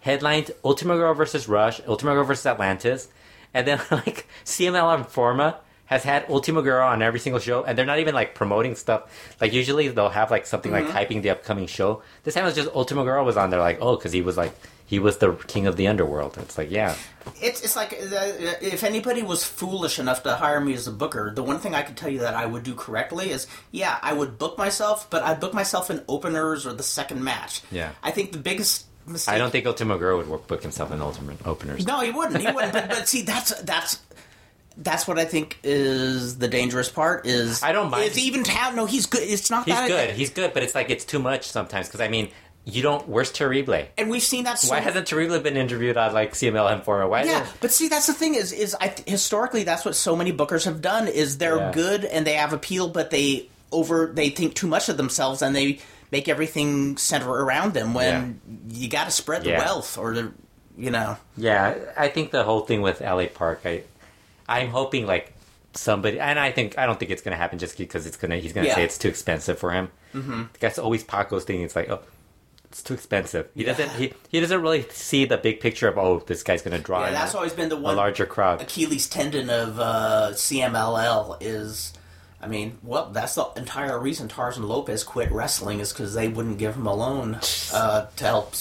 headlined 0.01 0.51
Ultimo 0.65 0.95
Guerrero 0.97 1.15
versus 1.15 1.49
Rush, 1.49 1.81
Ultimo 1.87 2.13
Guerrero 2.13 2.25
versus 2.25 2.47
Atlantis, 2.47 3.09
and 3.53 3.67
then 3.67 3.79
like 3.91 4.27
CMLL 4.45 5.05
Informa 5.05 5.57
has 5.87 6.05
had 6.05 6.29
Ultimo 6.29 6.61
Guerrero 6.61 6.87
on 6.87 7.01
every 7.03 7.19
single 7.19 7.41
show, 7.41 7.65
and 7.65 7.77
they're 7.77 7.87
not 7.87 7.99
even 7.99 8.15
like 8.15 8.35
promoting 8.35 8.75
stuff. 8.75 9.37
Like 9.41 9.53
usually 9.53 9.89
they'll 9.89 10.11
have 10.11 10.31
like 10.31 10.47
something 10.47 10.73
like 10.73 10.87
mm-hmm. 10.87 10.97
hyping 10.97 11.23
the 11.23 11.31
upcoming 11.31 11.67
show. 11.67 12.03
This 12.25 12.35
time 12.35 12.45
it 12.45 12.47
was 12.47 12.55
just 12.55 12.71
Ultimo 12.75 13.05
Guerrero 13.05 13.25
was 13.25 13.37
on 13.37 13.51
there, 13.51 13.61
like 13.61 13.79
oh, 13.81 13.97
because 13.97 14.13
he 14.13 14.23
was 14.23 14.37
like 14.37 14.53
he 14.89 14.99
was 14.99 15.19
the 15.19 15.35
king 15.47 15.67
of 15.67 15.77
the 15.77 15.87
underworld. 15.87 16.39
It's 16.39 16.57
like 16.57 16.71
yeah, 16.71 16.97
It's 17.43 17.61
it's 17.63 17.77
like 17.77 17.93
uh, 17.93 18.57
if 18.63 18.83
anybody 18.83 19.23
was 19.23 19.45
foolish 19.45 19.99
enough 19.99 20.23
to 20.23 20.35
hire 20.35 20.61
me 20.61 20.73
as 20.73 20.87
a 20.89 20.91
booker, 20.93 21.31
the 21.33 21.43
one 21.43 21.59
thing 21.59 21.75
I 21.75 21.83
could 21.83 21.97
tell 21.97 22.09
you 22.09 22.21
that 22.21 22.33
I 22.35 22.47
would 22.47 22.63
do 22.63 22.75
correctly 22.75 23.31
is 23.31 23.47
yeah, 23.71 23.99
I 24.03 24.15
would 24.15 24.39
book 24.39 24.57
myself, 24.57 25.09
but 25.11 25.23
I'd 25.23 25.41
book 25.41 25.53
myself 25.53 25.91
in 25.91 26.03
openers 26.09 26.67
or 26.67 26.73
the 26.73 26.83
second 26.83 27.23
match. 27.23 27.61
Yeah. 27.71 27.91
I 28.03 28.13
think 28.13 28.33
the 28.33 28.39
biggest 28.39 28.87
mistake. 29.07 29.35
I 29.35 29.39
don't 29.39 29.51
think 29.51 29.67
Ultimo 29.67 29.99
Guerrero 29.99 30.17
would 30.17 30.29
work, 30.29 30.47
book 30.47 30.63
himself 30.63 30.91
in 30.91 31.03
Ultimate 31.03 31.47
openers. 31.47 31.87
No, 31.87 32.01
he 32.01 32.11
wouldn't. 32.11 32.41
He 32.41 32.51
wouldn't. 32.51 32.73
but, 32.73 32.89
but 32.89 33.07
see, 33.09 33.23
that's 33.23 33.61
that's 33.61 34.01
that's 34.79 35.07
what 35.07 35.19
I 35.19 35.25
think 35.27 35.59
is 35.65 36.39
the 36.39 36.49
dangerous 36.49 36.89
part. 36.89 37.27
Is 37.27 37.63
I 37.63 37.73
don't 37.73 37.91
mind- 37.91 38.05
Is 38.05 38.19
even 38.19 38.43
town? 38.43 38.77
No, 38.77 38.87
he's 38.87 39.05
good. 39.07 39.23
It's 39.23 39.51
not 39.51 39.67
He's 39.67 39.75
good. 39.87 40.11
He's 40.15 40.31
good, 40.31 40.55
but 40.55 40.63
it's 40.63 40.75
like 40.75 40.89
it's 40.89 41.05
too 41.05 41.19
much 41.19 41.47
sometimes. 41.49 41.89
Because 41.89 42.01
I 42.01 42.09
mean, 42.09 42.31
you 42.71 42.83
don't. 42.83 43.09
Where's 43.09 43.33
Terrible? 43.33 43.75
and 43.97 44.11
we've 44.11 44.23
seen 44.23 44.45
that. 44.45 44.59
So 44.59 44.71
Why 44.75 44.81
hasn't 44.81 45.07
Terrible 45.07 45.39
been 45.41 45.57
interviewed 45.57 45.97
on 45.97 46.13
like 46.13 46.33
CMLL 46.35 46.73
Informer? 46.75 47.09
Why? 47.09 47.23
Yeah, 47.25 47.47
but 47.61 47.73
see, 47.73 47.89
that's 47.89 48.07
the 48.07 48.13
thing 48.13 48.35
is, 48.35 48.53
is 48.53 48.77
I, 48.81 48.95
historically 49.07 49.65
that's 49.65 49.85
what 49.85 49.97
so 49.97 50.15
many 50.15 50.33
bookers 50.33 50.65
have 50.67 50.83
done 50.83 51.09
is 51.09 51.39
they're 51.39 51.57
Yeah. 51.57 51.73
good 51.73 52.05
and 52.05 52.27
they 52.27 52.35
have 52.35 52.53
appeal, 52.53 52.89
but 52.89 53.11
they 53.11 53.49
over 53.73 54.11
they 54.15 54.31
think 54.31 54.55
too 54.55 54.67
much 54.67 54.89
of 54.89 54.97
themselves 54.97 55.41
and 55.43 55.55
they 55.57 55.79
make 56.11 56.29
everything 56.29 56.97
center 56.97 57.31
around 57.31 57.75
them 57.75 57.93
when 57.95 58.41
you 58.71 58.89
got 58.89 59.05
to 59.05 59.11
spread 59.11 59.43
the 59.45 59.51
Yeah. 59.51 59.59
wealth 59.59 59.97
or 59.99 60.15
the 60.15 60.33
you 60.77 60.91
know 60.91 61.17
Yeah, 61.37 61.75
I 61.97 62.09
think 62.09 62.31
the 62.31 62.45
whole 62.45 62.61
thing 62.61 62.83
with 62.83 63.01
LA 63.03 63.27
Park, 63.27 63.61
I, 63.65 63.83
I'm 64.49 64.69
hoping 64.71 65.07
like 65.07 65.33
somebody, 65.75 66.19
and 66.19 66.39
I 66.39 66.51
think 66.51 66.79
I 66.79 66.87
don't 66.87 66.99
think 66.99 67.11
it's 67.11 67.23
gonna 67.23 67.37
happen 67.37 67.59
just 67.59 67.77
because 67.79 68.07
it's 68.07 68.17
gonna 68.17 68.37
he's 68.37 68.53
gonna 68.53 68.67
Yeah. 68.69 68.75
say 68.77 68.85
it's 68.85 68.99
too 68.99 69.09
expensive 69.09 69.59
for 69.59 69.71
him. 69.73 69.89
Mm-hmm. 70.15 70.43
That's 70.61 70.79
always 70.79 71.05
Paco's 71.05 71.45
thing. 71.45 71.61
It's 71.63 71.77
like, 71.77 71.91
oh, 71.91 72.01
it's 72.71 72.83
too 72.83 72.95
expensive. 72.95 73.49
He 73.55 73.65
doesn't 73.65 73.91
he, 73.93 74.13
he 74.29 74.41
doesn't 74.41 74.61
really 74.61 74.83
see 74.91 75.25
the 75.25 75.39
big 75.39 75.61
picture 75.61 75.89
of 75.89 75.97
oh, 75.97 76.19
this 76.27 76.43
guy's 76.43 76.63
gonna 76.63 76.79
draw 76.79 77.05
yeah 77.07 77.13
that's 77.13 77.35
always 77.35 77.53
been 77.53 77.69
the 77.69 77.77
a 77.77 77.81
one 77.81 77.97
larger 77.97 78.27
crowd. 78.27 78.61
Achilles 78.61 79.09
tendon 79.09 79.51
of 79.51 79.79
uh, 79.81 80.31
CMLL 80.33 81.39
is. 81.41 81.93
I 82.41 82.47
mean, 82.47 82.79
well, 82.85 83.11
that's 83.11 83.35
the 83.35 83.47
entire 83.57 83.99
reason 83.99 84.29
Tarzan 84.29 84.63
Lopez 84.63 85.03
quit 85.03 85.33
wrestling 85.33 85.81
is 85.81 85.93
because 85.93 86.15
they 86.15 86.29
wouldn't 86.29 86.59
give 86.59 86.77
him 86.77 86.87
a 86.87 86.95
loan 86.95 87.41
uh, 87.73 88.07
to 88.15 88.25
help. 88.25 88.55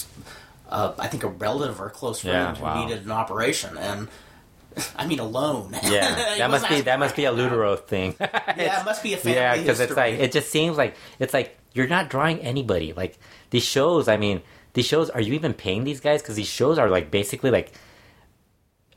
Uh, 0.68 0.94
I 0.98 1.06
think 1.06 1.22
a 1.22 1.28
relative 1.28 1.80
or 1.80 1.86
a 1.86 1.90
close 1.90 2.20
friend 2.20 2.56
Yeah, 2.58 2.62
wow. 2.62 2.74
who 2.74 2.86
needed 2.88 3.04
an 3.04 3.12
operation, 3.12 3.78
and 3.78 4.08
I 4.96 5.06
mean 5.06 5.18
a 5.20 5.24
loan. 5.24 5.76
Yeah, 5.84 6.14
that 6.38 6.50
must 6.50 6.68
be 6.68 6.80
that 6.80 6.98
must 6.98 7.14
be 7.14 7.24
a 7.26 7.32
Lutteroth 7.32 7.86
thing. 7.86 8.16
Yeah, 8.18 8.80
it 8.80 8.84
must 8.84 9.02
be 9.02 9.14
a 9.14 9.16
family 9.18 9.36
yeah, 9.38 9.56
because 9.56 9.80
it's 9.80 9.96
like 9.96 10.14
it 10.14 10.32
just 10.32 10.50
seems 10.50 10.76
like 10.76 10.96
it's 11.18 11.32
like 11.32 11.56
you're 11.72 11.86
not 11.86 12.10
drawing 12.10 12.40
anybody. 12.40 12.92
Like 12.92 13.18
these 13.50 13.64
shows, 13.64 14.08
I 14.08 14.16
mean, 14.16 14.42
these 14.74 14.86
shows. 14.86 15.10
Are 15.10 15.20
you 15.20 15.34
even 15.34 15.54
paying 15.54 15.84
these 15.84 16.00
guys? 16.00 16.22
Because 16.22 16.36
these 16.36 16.48
shows 16.48 16.78
are 16.78 16.88
like 16.88 17.10
basically 17.10 17.50
like 17.50 17.72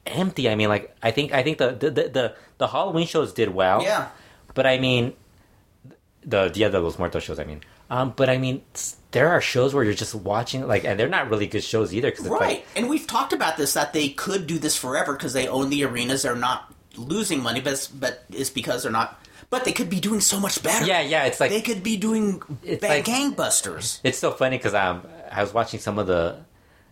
empty. 0.06 0.50
I 0.50 0.56
mean, 0.56 0.70
like 0.70 0.96
I 1.02 1.12
think 1.12 1.34
I 1.34 1.44
think 1.44 1.58
the 1.58 1.72
the 1.72 1.90
the, 1.90 2.04
the, 2.10 2.36
the 2.58 2.68
Halloween 2.68 3.08
shows 3.08 3.34
did 3.34 3.50
well. 3.50 3.84
yeah. 3.84 4.10
but 4.54 4.66
I 4.66 4.80
mean, 4.80 5.14
the 6.24 6.50
Dia 6.50 6.70
de 6.70 6.80
los 6.80 6.98
Muertos 6.98 7.24
shows. 7.24 7.40
I 7.40 7.44
mean, 7.44 7.62
um, 7.90 8.14
but 8.16 8.30
I 8.30 8.38
mean, 8.38 8.64
there 9.12 9.30
are 9.30 9.42
shows 9.42 9.74
where 9.74 9.84
you're 9.84 9.94
just 9.94 10.16
watching 10.16 10.66
like, 10.68 10.86
and 10.86 11.00
they're 11.00 11.10
not 11.10 11.30
really 11.30 11.48
good 11.48 11.64
shows 11.64 11.94
either. 11.94 12.12
Because 12.12 12.28
Right, 12.28 12.40
like 12.40 12.66
and 12.76 12.90
we've 12.90 13.08
talked 13.08 13.34
about 13.34 13.58
this 13.58 13.74
that 13.74 13.94
they 13.94 14.10
could 14.10 14.48
do 14.48 14.58
this 14.58 14.78
forever 14.78 15.14
because 15.14 15.34
they 15.34 15.48
own 15.48 15.70
the 15.70 15.84
arenas. 15.84 16.24
They're 16.24 16.36
not 16.36 16.74
losing 16.96 17.42
money, 17.42 17.62
but 17.62 17.74
it's, 17.74 17.88
but 17.88 18.24
it's 18.30 18.50
because 18.50 18.84
they're 18.84 18.92
not. 18.92 19.20
But 19.52 19.66
they 19.66 19.74
could 19.74 19.90
be 19.90 20.00
doing 20.00 20.22
so 20.22 20.40
much 20.40 20.64
better. 20.64 20.86
yeah, 20.86 21.02
yeah. 21.02 21.26
It's 21.26 21.40
like 21.40 21.52
they 21.52 21.62
could 21.62 21.84
be 21.84 21.98
doing 21.98 22.42
It's 22.64 22.82
bad 22.82 22.90
like- 22.90 23.06
gangbusters. 23.06 24.00
It's 24.04 24.18
so 24.18 24.32
funny 24.32 24.58
because 24.58 24.74
um, 24.74 25.06
I 25.30 25.42
was 25.42 25.54
watching 25.54 25.80
some 25.80 26.00
of 26.00 26.08
the, 26.08 26.38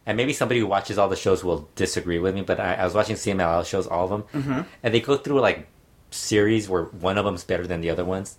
and 0.06 0.18
maybe 0.18 0.34
somebody 0.34 0.60
who 0.60 0.68
watches 0.68 0.98
all 0.98 1.08
the 1.10 1.16
shows 1.16 1.42
will 1.44 1.70
disagree 1.76 2.20
with 2.20 2.36
me, 2.36 2.42
but 2.42 2.60
I, 2.60 2.76
I 2.76 2.84
was 2.86 2.94
watching 2.94 3.16
CMLL 3.16 3.66
shows, 3.66 3.88
all 3.88 4.04
of 4.04 4.10
them, 4.12 4.24
mm-hmm. 4.44 4.62
and 4.84 4.94
they 4.94 5.00
go 5.00 5.16
through 5.18 5.40
like 5.40 5.68
series 6.12 6.68
where 6.68 6.84
one 6.86 7.18
of 7.18 7.26
them's 7.26 7.44
better 7.46 7.66
than 7.66 7.80
the 7.82 7.90
other 7.92 8.04
ones, 8.04 8.38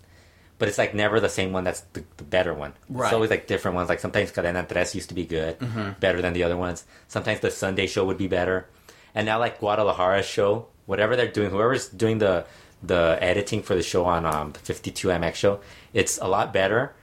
but 0.59 0.69
it's 0.69 0.77
like 0.77 0.93
never 0.95 1.19
the 1.21 1.29
same 1.29 1.53
one 1.53 1.65
that's 1.65 1.81
the, 1.95 2.05
the 2.19 2.25
better 2.25 2.53
one. 2.53 2.75
Right. 2.91 3.07
It's 3.07 3.15
always 3.15 3.31
like 3.31 3.47
different 3.47 3.75
ones. 3.77 3.89
Like 3.89 4.01
sometimes 4.01 4.33
Cadena 4.33 4.69
Tres 4.69 4.95
used 4.95 5.09
to 5.09 5.15
be 5.15 5.25
good, 5.25 5.57
better 6.01 6.21
than 6.21 6.35
the 6.35 6.43
other 6.45 6.59
ones. 6.59 6.85
Sometimes 7.09 7.41
the 7.41 7.51
Sunday 7.51 7.87
show 7.87 8.05
would 8.05 8.19
be 8.19 8.29
better, 8.29 8.67
and 9.15 9.25
now 9.25 9.39
like 9.39 9.61
Guadalajara 9.61 10.23
show, 10.23 10.67
whatever 10.85 11.17
they're 11.17 11.31
doing, 11.31 11.51
whoever's 11.51 11.89
doing 11.89 12.19
the 12.19 12.45
the 12.83 13.19
editing 13.21 13.63
for 13.63 13.75
the 13.75 13.83
show 13.83 14.05
on 14.05 14.25
um, 14.25 14.53
the 14.53 14.59
52MX 14.61 15.35
show, 15.35 15.61
it's 15.93 16.19
a 16.19 16.27
lot 16.27 16.53
better 16.53 16.95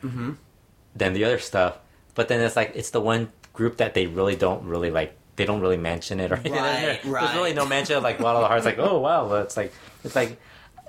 than 0.95 1.13
the 1.13 1.23
other 1.23 1.39
stuff. 1.39 1.77
But 2.15 2.27
then 2.27 2.41
it's 2.41 2.55
like 2.55 2.71
it's 2.75 2.89
the 2.89 3.01
one 3.01 3.31
group 3.53 3.77
that 3.77 3.93
they 3.93 4.07
really 4.07 4.35
don't 4.35 4.63
really 4.65 4.91
like. 4.91 5.15
They 5.35 5.45
don't 5.45 5.61
really 5.61 5.77
mention 5.77 6.19
it 6.19 6.31
or 6.31 6.35
anything. 6.35 6.53
Right, 6.53 6.81
There's 7.03 7.05
right. 7.05 7.35
really 7.35 7.53
no 7.53 7.65
mention 7.67 7.95
of 7.97 8.03
like 8.03 8.17
Guadalajara. 8.17 8.57
It's 8.57 8.65
like 8.65 8.79
oh 8.79 8.97
wow, 8.99 9.31
it's 9.35 9.55
like 9.55 9.71
it's 10.03 10.15
like 10.15 10.39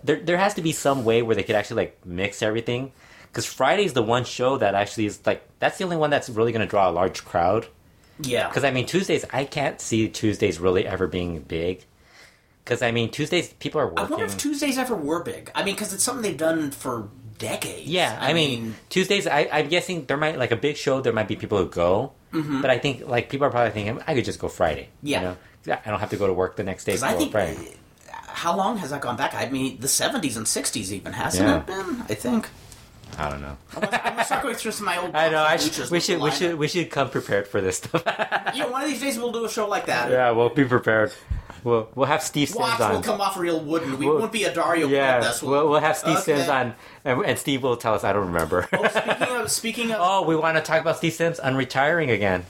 there 0.02 0.16
there 0.20 0.38
has 0.38 0.54
to 0.54 0.62
be 0.62 0.72
some 0.72 1.04
way 1.04 1.20
where 1.22 1.36
they 1.36 1.42
could 1.42 1.54
actually 1.56 1.82
like 1.82 2.06
mix 2.06 2.42
everything. 2.42 2.92
Because 3.30 3.44
Friday's 3.44 3.92
the 3.92 4.02
one 4.02 4.24
show 4.24 4.56
that 4.56 4.74
actually 4.74 5.04
is 5.04 5.20
like 5.26 5.46
that's 5.58 5.76
the 5.76 5.84
only 5.84 5.98
one 5.98 6.08
that's 6.08 6.30
really 6.30 6.50
going 6.50 6.64
to 6.66 6.70
draw 6.70 6.88
a 6.88 6.92
large 6.92 7.26
crowd. 7.26 7.66
Yeah, 8.20 8.48
Because 8.48 8.64
I 8.64 8.70
mean 8.70 8.86
Tuesdays, 8.86 9.24
I 9.32 9.44
can't 9.44 9.80
see 9.80 10.08
Tuesdays 10.08 10.58
really 10.58 10.86
ever 10.86 11.06
being 11.06 11.40
big. 11.42 11.84
Because 12.68 12.82
I 12.82 12.90
mean 12.90 13.10
Tuesdays, 13.10 13.54
people 13.54 13.80
are 13.80 13.86
working. 13.86 14.04
I 14.04 14.10
wonder 14.10 14.26
if 14.26 14.36
Tuesdays 14.36 14.76
ever 14.76 14.94
were 14.94 15.22
big. 15.22 15.50
I 15.54 15.64
mean, 15.64 15.74
because 15.74 15.94
it's 15.94 16.04
something 16.04 16.22
they've 16.22 16.36
done 16.36 16.70
for 16.70 17.08
decades. 17.38 17.88
Yeah, 17.88 18.18
I, 18.20 18.34
mean, 18.34 18.74
Tuesdays. 18.90 19.26
I, 19.26 19.48
I'm 19.50 19.68
guessing 19.68 20.04
there 20.04 20.18
might 20.18 20.36
like 20.38 20.50
a 20.50 20.56
big 20.56 20.76
show. 20.76 21.00
There 21.00 21.14
might 21.14 21.28
be 21.28 21.36
people 21.36 21.56
who 21.56 21.66
go, 21.70 22.12
but 22.30 22.68
I 22.68 22.76
think 22.76 23.08
like 23.08 23.30
people 23.30 23.46
are 23.46 23.50
probably 23.50 23.70
thinking 23.70 24.02
I 24.06 24.14
could 24.14 24.26
just 24.26 24.38
go 24.38 24.48
Friday. 24.48 24.90
Mm-hmm. 24.98 25.06
Yeah. 25.06 25.20
you 25.64 25.72
know? 25.72 25.80
I 25.86 25.90
don't 25.90 26.00
have 26.00 26.10
to 26.10 26.18
go 26.18 26.26
to 26.26 26.34
work 26.34 26.56
the 26.56 26.62
next 26.62 26.84
day. 26.84 26.98
I 27.02 27.14
think 27.14 27.32
Friday. 27.32 27.76
how 28.10 28.54
long 28.54 28.76
has 28.76 28.90
that 28.90 29.00
gone 29.00 29.16
back? 29.16 29.34
I 29.34 29.48
mean, 29.48 29.80
the 29.80 29.88
seventies 29.88 30.36
and 30.36 30.46
sixties 30.46 30.92
even 30.92 31.14
hasn't 31.14 31.48
Yeah. 31.48 31.60
it 31.60 31.66
been? 31.66 32.02
I 32.02 32.14
think. 32.14 32.50
I 33.16 33.30
don't 33.30 33.40
know. 33.40 33.56
I'm 33.76 33.80
gonna 33.80 34.24
start 34.26 34.42
going 34.42 34.54
through 34.56 34.72
some 34.72 34.86
of 34.86 34.94
my 34.94 35.00
old. 35.02 35.14
I 35.14 35.30
know. 35.30 35.42
I 35.42 35.56
should, 35.56 35.90
we 35.90 36.00
should 36.00 36.20
we 36.20 36.30
should 36.30 36.56
we 36.56 36.68
should 36.68 36.90
come 36.90 37.08
prepared 37.08 37.48
for 37.48 37.62
this 37.62 37.78
stuff. 37.78 38.02
You 38.54 38.64
know, 38.64 38.70
one 38.70 38.82
of 38.82 38.90
these 38.90 39.00
days 39.00 39.18
we'll 39.18 39.32
do 39.32 39.46
a 39.46 39.48
show 39.48 39.66
like 39.66 39.86
that. 39.86 40.10
yeah, 40.10 40.30
we'll 40.32 40.50
be 40.50 40.64
prepared. 40.64 41.12
We'll 41.64 41.88
we'll 41.94 42.06
have 42.06 42.22
Steve 42.22 42.48
Sims 42.48 42.60
Watch 42.60 42.80
on. 42.80 42.92
will 42.94 43.02
come 43.02 43.20
off 43.20 43.36
real 43.36 43.60
wooden. 43.60 43.98
We 43.98 44.06
We'll- 44.06 44.18
won't 44.18 44.32
be 44.32 44.44
a 44.44 44.52
Dario 44.54 44.86
yeah, 44.88 45.20
Cortez. 45.20 45.42
we'll, 45.42 45.68
we'll 45.68 45.80
have 45.80 45.96
Steve 45.96 46.16
Okay. 46.18 46.36
Sims 46.36 46.48
on, 46.48 46.74
and, 47.04 47.24
and 47.24 47.38
Steve 47.38 47.62
will 47.62 47.76
tell 47.76 47.94
us. 47.94 48.04
I 48.04 48.12
don't 48.12 48.26
remember. 48.26 48.68
Oh, 48.72 48.88
speaking 48.88 49.36
of 49.36 49.50
speaking 49.50 49.90
of, 49.92 49.98
oh, 50.00 50.22
we 50.24 50.36
want 50.36 50.56
to 50.56 50.62
talk 50.62 50.80
about 50.80 50.96
Steve 50.98 51.12
Sims 51.14 51.40
unretiring 51.40 52.12
again. 52.12 52.44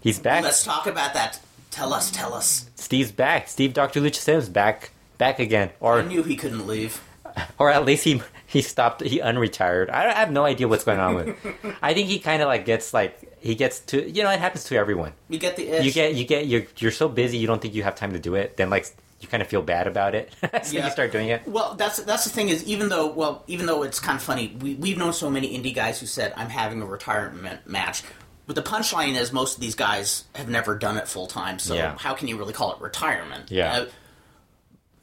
He's 0.00 0.18
back. 0.18 0.42
let's 0.42 0.64
talk 0.64 0.86
about 0.86 1.14
that. 1.14 1.40
Tell 1.70 1.92
us, 1.92 2.10
tell 2.10 2.34
us. 2.34 2.68
Steve's 2.74 3.12
back. 3.12 3.48
Steve 3.48 3.74
Dr. 3.74 4.00
Lucha 4.00 4.16
Sims 4.16 4.48
back 4.48 4.90
back 5.18 5.38
again, 5.38 5.68
I 5.68 5.84
or 5.84 6.02
knew 6.02 6.22
he 6.22 6.34
couldn't 6.36 6.66
leave. 6.66 7.02
or 7.58 7.70
at 7.70 7.84
least 7.84 8.04
he 8.04 8.22
he 8.46 8.62
stopped. 8.62 9.02
He 9.02 9.20
unretired. 9.20 9.90
I, 9.90 10.08
I 10.10 10.14
have 10.14 10.32
no 10.32 10.44
idea 10.44 10.66
what's 10.66 10.82
going 10.84 10.98
on 10.98 11.14
with. 11.14 11.36
I 11.82 11.94
think 11.94 12.08
he 12.08 12.18
kind 12.18 12.42
of 12.42 12.48
like 12.48 12.64
gets 12.64 12.92
like 12.92 13.29
he 13.40 13.54
gets 13.54 13.80
to 13.80 14.08
you 14.10 14.22
know 14.22 14.30
it 14.30 14.38
happens 14.40 14.64
to 14.64 14.76
everyone. 14.76 15.12
You 15.28 15.38
get 15.38 15.56
the 15.56 15.68
itch. 15.68 15.84
You 15.84 15.92
get 15.92 16.14
you 16.14 16.24
get 16.24 16.46
you're 16.46 16.64
you're 16.78 16.90
so 16.92 17.08
busy 17.08 17.38
you 17.38 17.46
don't 17.46 17.60
think 17.60 17.74
you 17.74 17.82
have 17.82 17.94
time 17.96 18.12
to 18.12 18.18
do 18.18 18.34
it. 18.34 18.56
Then 18.56 18.70
like 18.70 18.86
you 19.20 19.28
kind 19.28 19.42
of 19.42 19.48
feel 19.48 19.60
bad 19.62 19.86
about 19.86 20.14
it, 20.14 20.32
so 20.62 20.72
Yeah. 20.76 20.86
you 20.86 20.90
start 20.90 21.12
doing 21.12 21.28
it. 21.28 21.46
Well, 21.46 21.74
that's 21.74 21.98
that's 22.04 22.24
the 22.24 22.30
thing 22.30 22.48
is 22.48 22.64
even 22.64 22.88
though 22.88 23.06
well 23.08 23.44
even 23.46 23.66
though 23.66 23.82
it's 23.82 23.98
kind 24.00 24.16
of 24.16 24.22
funny 24.22 24.56
we 24.60 24.74
we've 24.76 24.96
known 24.98 25.12
so 25.12 25.28
many 25.30 25.58
indie 25.58 25.74
guys 25.74 26.00
who 26.00 26.06
said 26.06 26.32
I'm 26.36 26.48
having 26.50 26.80
a 26.82 26.86
retirement 26.86 27.66
match. 27.66 28.02
But 28.46 28.56
the 28.56 28.62
punchline 28.62 29.14
is 29.20 29.32
most 29.32 29.54
of 29.56 29.60
these 29.60 29.76
guys 29.76 30.24
have 30.34 30.48
never 30.48 30.74
done 30.76 30.96
it 30.96 31.06
full 31.06 31.26
time, 31.28 31.58
so 31.60 31.74
Yeah. 31.74 31.96
how 31.98 32.14
can 32.14 32.26
you 32.28 32.36
really 32.36 32.52
call 32.52 32.72
it 32.74 32.80
retirement? 32.80 33.50
Yeah. 33.50 33.72
Uh, 33.72 33.86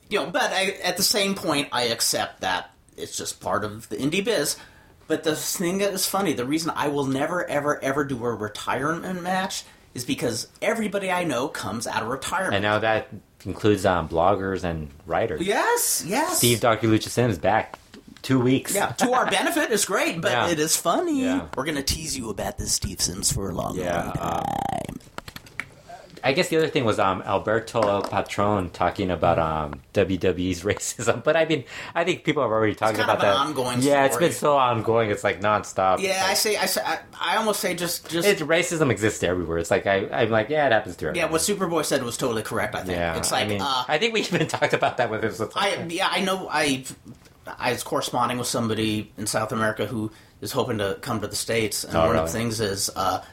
you 0.09 0.19
know, 0.19 0.29
but 0.29 0.51
I, 0.51 0.71
at 0.83 0.97
the 0.97 1.03
same 1.03 1.33
point, 1.35 1.69
I 1.71 1.83
accept 1.83 2.41
that 2.41 2.71
it's 2.97 3.17
just 3.17 3.39
part 3.39 3.63
of 3.63 3.87
the 3.89 3.95
indie 3.97 4.23
biz. 4.23 4.57
But 5.07 5.23
the 5.23 5.35
thing 5.35 5.77
that 5.79 5.93
is 5.93 6.05
funny, 6.05 6.33
the 6.33 6.45
reason 6.45 6.71
I 6.75 6.89
will 6.89 7.05
never, 7.05 7.45
ever, 7.49 7.81
ever 7.83 8.03
do 8.03 8.23
a 8.25 8.33
retirement 8.33 9.21
match 9.23 9.63
is 9.93 10.03
because 10.05 10.47
everybody 10.61 11.09
I 11.09 11.23
know 11.23 11.47
comes 11.47 11.87
out 11.87 12.03
of 12.03 12.09
retirement. 12.09 12.55
And 12.55 12.63
now 12.63 12.79
that 12.79 13.07
includes 13.45 13.85
um, 13.85 14.09
bloggers 14.09 14.63
and 14.63 14.89
writers. 15.05 15.41
yes, 15.41 16.03
yes. 16.05 16.37
Steve 16.39 16.59
Dr. 16.59 16.87
Lucha 16.87 17.07
Sims 17.09 17.37
back 17.37 17.79
two 18.21 18.39
weeks. 18.39 18.75
Yeah, 18.75 18.87
to 18.87 19.13
our 19.13 19.29
benefit, 19.29 19.71
it's 19.71 19.85
great, 19.85 20.19
but 20.21 20.31
Yeah. 20.33 20.49
it 20.49 20.59
is 20.59 20.75
funny. 20.75 21.21
Yeah. 21.23 21.47
We're 21.55 21.63
gonna 21.65 21.83
tease 21.83 22.17
you 22.17 22.29
about 22.29 22.57
this 22.57 22.73
Steve 22.73 22.99
Sims 23.01 23.31
for 23.31 23.49
a 23.49 23.53
long, 23.53 23.77
Yeah, 23.77 24.03
long 24.07 24.17
uh, 24.17 24.41
time. 24.41 24.99
I 26.23 26.33
guess 26.33 26.49
the 26.49 26.57
other 26.57 26.67
thing 26.67 26.85
was 26.85 26.99
um, 26.99 27.21
Alberto 27.23 27.81
El 27.81 28.01
Patron 28.03 28.69
talking 28.69 29.09
about 29.11 29.39
um, 29.39 29.81
WWE's 29.93 30.63
racism, 30.63 31.23
but 31.23 31.35
I 31.35 31.45
mean, 31.45 31.63
I 31.95 32.03
think 32.03 32.23
people 32.23 32.43
have 32.43 32.51
already 32.51 32.75
talked 32.75 32.99
about 32.99 33.19
that. 33.21 33.35
ongoing 33.35 33.81
yeah, 33.81 34.05
it's 34.05 34.17
been 34.17 34.31
so 34.31 34.57
ongoing. 34.57 35.09
It's 35.09 35.23
like 35.23 35.41
nonstop. 35.41 35.99
yeah, 35.99 36.23
I 36.25 36.33
say, 36.33 36.57
I 36.57 36.65
say, 36.65 36.81
I, 36.85 36.99
I 37.19 37.35
almost 37.37 37.59
say 37.59 37.73
just, 37.75 38.09
just. 38.09 38.27
It's 38.27 38.41
racism 38.41 38.89
exists 38.91 39.23
everywhere. 39.23 39.57
It's 39.57 39.71
like 39.71 39.85
I, 39.87 40.07
I'm 40.11 40.29
like, 40.29 40.49
yeah, 40.49 40.65
it 40.67 40.71
happens 40.71 40.95
to 40.97 41.07
everyone. 41.07 41.27
yeah, 41.27 41.31
what 41.31 41.41
Superboy 41.41 41.85
said 41.85 42.03
was 42.03 42.17
totally 42.17 42.43
correct. 42.43 42.75
I 42.75 42.79
think 42.79 42.91
Yeah, 42.97 43.17
it's 43.17 43.31
like, 43.31 43.45
I 43.45 43.47
mean, 43.47 43.61
uh, 43.61 43.83
I 43.87 43.97
think 43.97 44.13
we 44.13 44.19
even 44.31 44.47
talked 44.47 44.73
about 44.73 44.97
that 44.97 45.09
with 45.09 45.23
his. 45.23 45.41
I 45.55 45.85
yeah, 45.89 46.07
I 46.11 46.21
know. 46.21 46.47
I 46.51 46.83
I 47.57 47.71
was 47.71 47.83
corresponding 47.83 48.37
with 48.37 48.47
somebody 48.47 49.11
in 49.17 49.25
South 49.27 49.51
America 49.51 49.85
who 49.85 50.11
is 50.41 50.51
hoping 50.51 50.77
to 50.79 50.97
come 51.01 51.21
to 51.21 51.27
the 51.27 51.35
states, 51.35 51.83
and 51.83 51.95
Oh, 51.95 52.01
one 52.01 52.09
really? 52.11 52.19
of 52.23 52.25
the 52.31 52.37
things 52.37 52.59
is, 52.59 52.89
uh, 52.95 53.23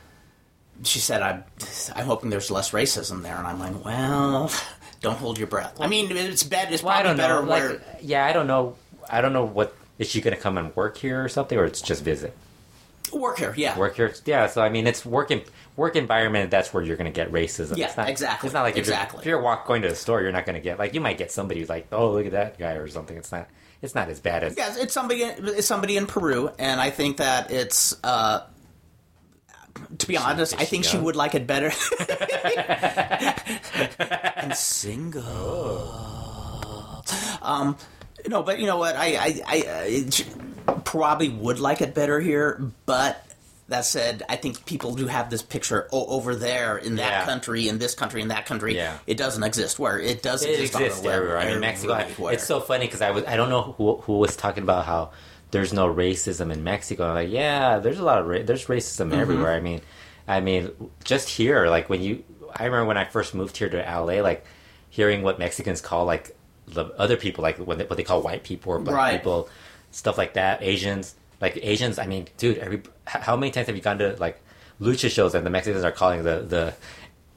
she 0.83 0.99
said, 0.99 1.23
"I'm 1.23 1.45
I'm 1.95 2.07
hoping 2.07 2.31
there's 2.31 2.51
less 2.51 2.73
racism 2.73 3.23
there," 3.23 3.37
and 3.37 3.47
I'm 3.47 3.59
like, 3.59 3.85
"Well, 3.85 4.51
don't 5.01 5.17
hold 5.17 5.39
your 5.39 5.47
breath." 5.47 5.81
I 5.81 5.87
mean, 5.87 6.11
it's 6.11 6.43
bad. 6.43 6.73
It's 6.73 6.83
well, 6.83 7.01
probably 7.01 7.17
better 7.17 7.43
know. 7.43 7.51
where. 7.51 7.83
Yeah, 8.03 8.27
I 8.27 8.33
don't 8.33 8.47
know. 8.47 8.77
I 9.09 9.21
don't 9.21 9.33
know 9.33 9.45
what 9.45 9.75
is 9.99 10.11
she 10.11 10.21
going 10.21 10.37
to 10.37 10.43
come 10.43 10.59
and 10.59 10.75
work 10.75 10.97
here 10.97 11.25
or 11.25 11.29
something, 11.29 11.57
or 11.57 11.65
it's 11.65 11.81
just 11.81 12.03
visit 12.03 12.37
Work 13.13 13.39
here, 13.39 13.55
yeah. 13.57 13.79
work 13.79 13.97
here. 13.97 14.13
Yeah, 14.25 14.47
so 14.49 14.61
I 14.63 14.71
mean, 14.71 14.87
it's 14.87 15.05
working. 15.05 15.43
work 15.77 15.95
environment, 15.95 16.51
that's 16.51 16.73
where 16.73 16.83
you're 16.83 16.97
going 16.97 17.13
to 17.13 17.15
get 17.15 17.31
racism. 17.31 17.77
Yeah, 17.77 17.87
it's 17.87 17.97
not, 17.97 18.09
exactly, 18.09 18.49
It's 18.49 18.55
not 18.55 18.63
like 18.63 18.75
if 18.75 18.81
exactly. 18.81 19.19
you're, 19.19 19.21
if 19.23 19.27
you're 19.27 19.41
walk 19.41 19.67
going 19.67 19.83
to 19.83 19.89
the 19.89 19.95
store, 19.95 20.23
you're 20.23 20.33
not 20.33 20.47
going 20.47 20.57
to 20.57 20.61
get 20.61 20.79
like 20.79 20.95
you 20.95 21.01
might 21.01 21.19
get 21.19 21.31
somebody 21.31 21.61
who's 21.61 21.69
like, 21.69 21.87
oh, 21.93 22.11
look 22.11 22.27
at 22.27 22.33
that 22.33 22.59
guy 22.59 22.73
or 22.73 22.89
something. 22.89 23.17
It's 23.17 23.31
not. 23.31 23.49
It's 23.83 23.95
not 23.95 24.09
as 24.09 24.19
bad 24.19 24.43
as 24.43 24.57
Yes, 24.57 24.79
it's 24.79 24.95
somebody. 24.95 25.23
It's 25.23 25.67
somebody 25.67 25.99
in 25.99 26.07
Peru, 26.07 26.51
and 26.59 26.81
I 26.81 26.91
think 26.91 27.19
that 27.19 27.51
it's. 27.51 27.95
Uh, 28.03 28.41
to 29.99 30.07
be 30.07 30.17
honest, 30.17 30.59
I 30.61 30.65
think 30.65 30.85
she 30.85 30.99
would 30.99 31.17
like 31.17 31.35
it 31.35 31.47
better. 31.47 31.73
and 34.37 34.55
single. 34.55 35.25
Um, 37.43 37.77
no, 38.29 38.43
but 38.43 38.59
you 38.59 38.67
know 38.67 38.79
what? 38.79 38.97
I, 38.97 39.17
I, 39.17 39.41
I, 39.47 40.09
I 40.69 40.73
probably 40.85 41.29
would 41.29 41.61
like 41.61 41.81
it 41.81 41.95
better 41.95 42.21
here, 42.21 42.61
but. 42.87 43.21
That 43.69 43.87
said, 43.87 44.23
I 44.29 44.37
think 44.37 44.67
people 44.67 44.95
do 44.95 45.07
have 45.07 45.31
this 45.31 45.41
picture 45.41 45.89
o- 45.91 46.05
over 46.09 46.35
there 46.35 46.77
in 46.77 46.97
that 46.97 47.11
Yeah. 47.11 47.25
country, 47.25 47.67
in 47.67 47.79
this 47.79 47.95
country, 47.95 48.21
in 48.21 48.29
that 48.29 48.45
country. 48.45 48.77
Yeah. 48.77 48.99
It 49.07 49.17
doesn't 49.17 49.43
exist 49.43 49.79
where 49.79 49.99
it 49.99 50.23
does 50.23 50.45
it 50.45 50.51
exist, 50.51 50.75
on 50.75 50.81
the 50.83 50.87
exists 50.89 51.07
web, 51.07 51.15
everywhere. 51.15 51.39
I 51.39 51.47
mean, 51.51 51.61
Mexico. 51.61 51.95
everywhere. 51.95 52.35
It's 52.35 52.45
so 52.45 52.61
funny 52.61 52.85
because 52.85 53.01
I 53.01 53.13
was 53.13 53.25
I 53.25 53.37
don't 53.39 53.49
know 53.49 53.63
who 53.79 53.97
who 54.03 54.19
was 54.19 54.37
talking 54.37 54.65
about 54.65 54.85
how 54.85 55.13
there's 55.55 55.73
no 55.73 55.87
racism 55.93 56.53
in 56.53 56.65
Mexico. 56.65 57.07
I'm 57.09 57.15
like, 57.15 57.31
yeah, 57.31 57.79
there's 57.79 58.01
a 58.01 58.05
lot 58.05 58.19
of 58.19 58.27
ra- 58.27 58.43
there's 58.45 58.67
racism 58.67 59.11
Mm-hmm. 59.11 59.21
everywhere. 59.21 59.53
I 59.53 59.61
mean, 59.61 59.81
I 60.27 60.41
mean, 60.41 60.71
just 61.05 61.29
here, 61.29 61.69
like 61.69 61.89
when 61.89 62.03
you, 62.03 62.25
I 62.55 62.65
remember 62.65 62.87
when 62.87 62.97
I 62.99 63.05
first 63.05 63.35
moved 63.35 63.57
here 63.57 63.69
to 63.69 63.77
LA, 63.79 64.21
like 64.21 64.45
hearing 64.91 65.23
what 65.23 65.39
Mexicans 65.39 65.81
call 65.81 66.05
like 66.07 66.37
the 66.67 66.87
other 66.99 67.17
people, 67.17 67.43
like 67.43 67.59
what 67.59 67.79
they, 67.79 67.85
what 67.85 67.97
they 67.97 68.03
call 68.05 68.21
white 68.21 68.43
people 68.43 68.73
or 68.73 68.79
black 68.81 68.97
Right. 68.97 69.17
people, 69.19 69.49
stuff 69.93 70.19
like 70.19 70.35
that. 70.35 70.61
Asians, 70.63 71.15
like 71.41 71.57
Asians. 71.63 71.99
I 71.99 72.07
mean, 72.07 72.27
dude, 72.37 72.59
every 72.59 72.83
how 73.07 73.37
many 73.37 73.53
times 73.53 73.67
have 73.69 73.77
you 73.77 73.83
gone 73.83 73.99
to 73.99 74.17
like 74.19 74.41
lucha 74.81 75.09
shows 75.11 75.35
and 75.37 75.47
the 75.47 75.51
Mexicans 75.51 75.85
are 75.85 75.93
calling 75.93 76.25
the 76.25 76.37
the 76.41 76.75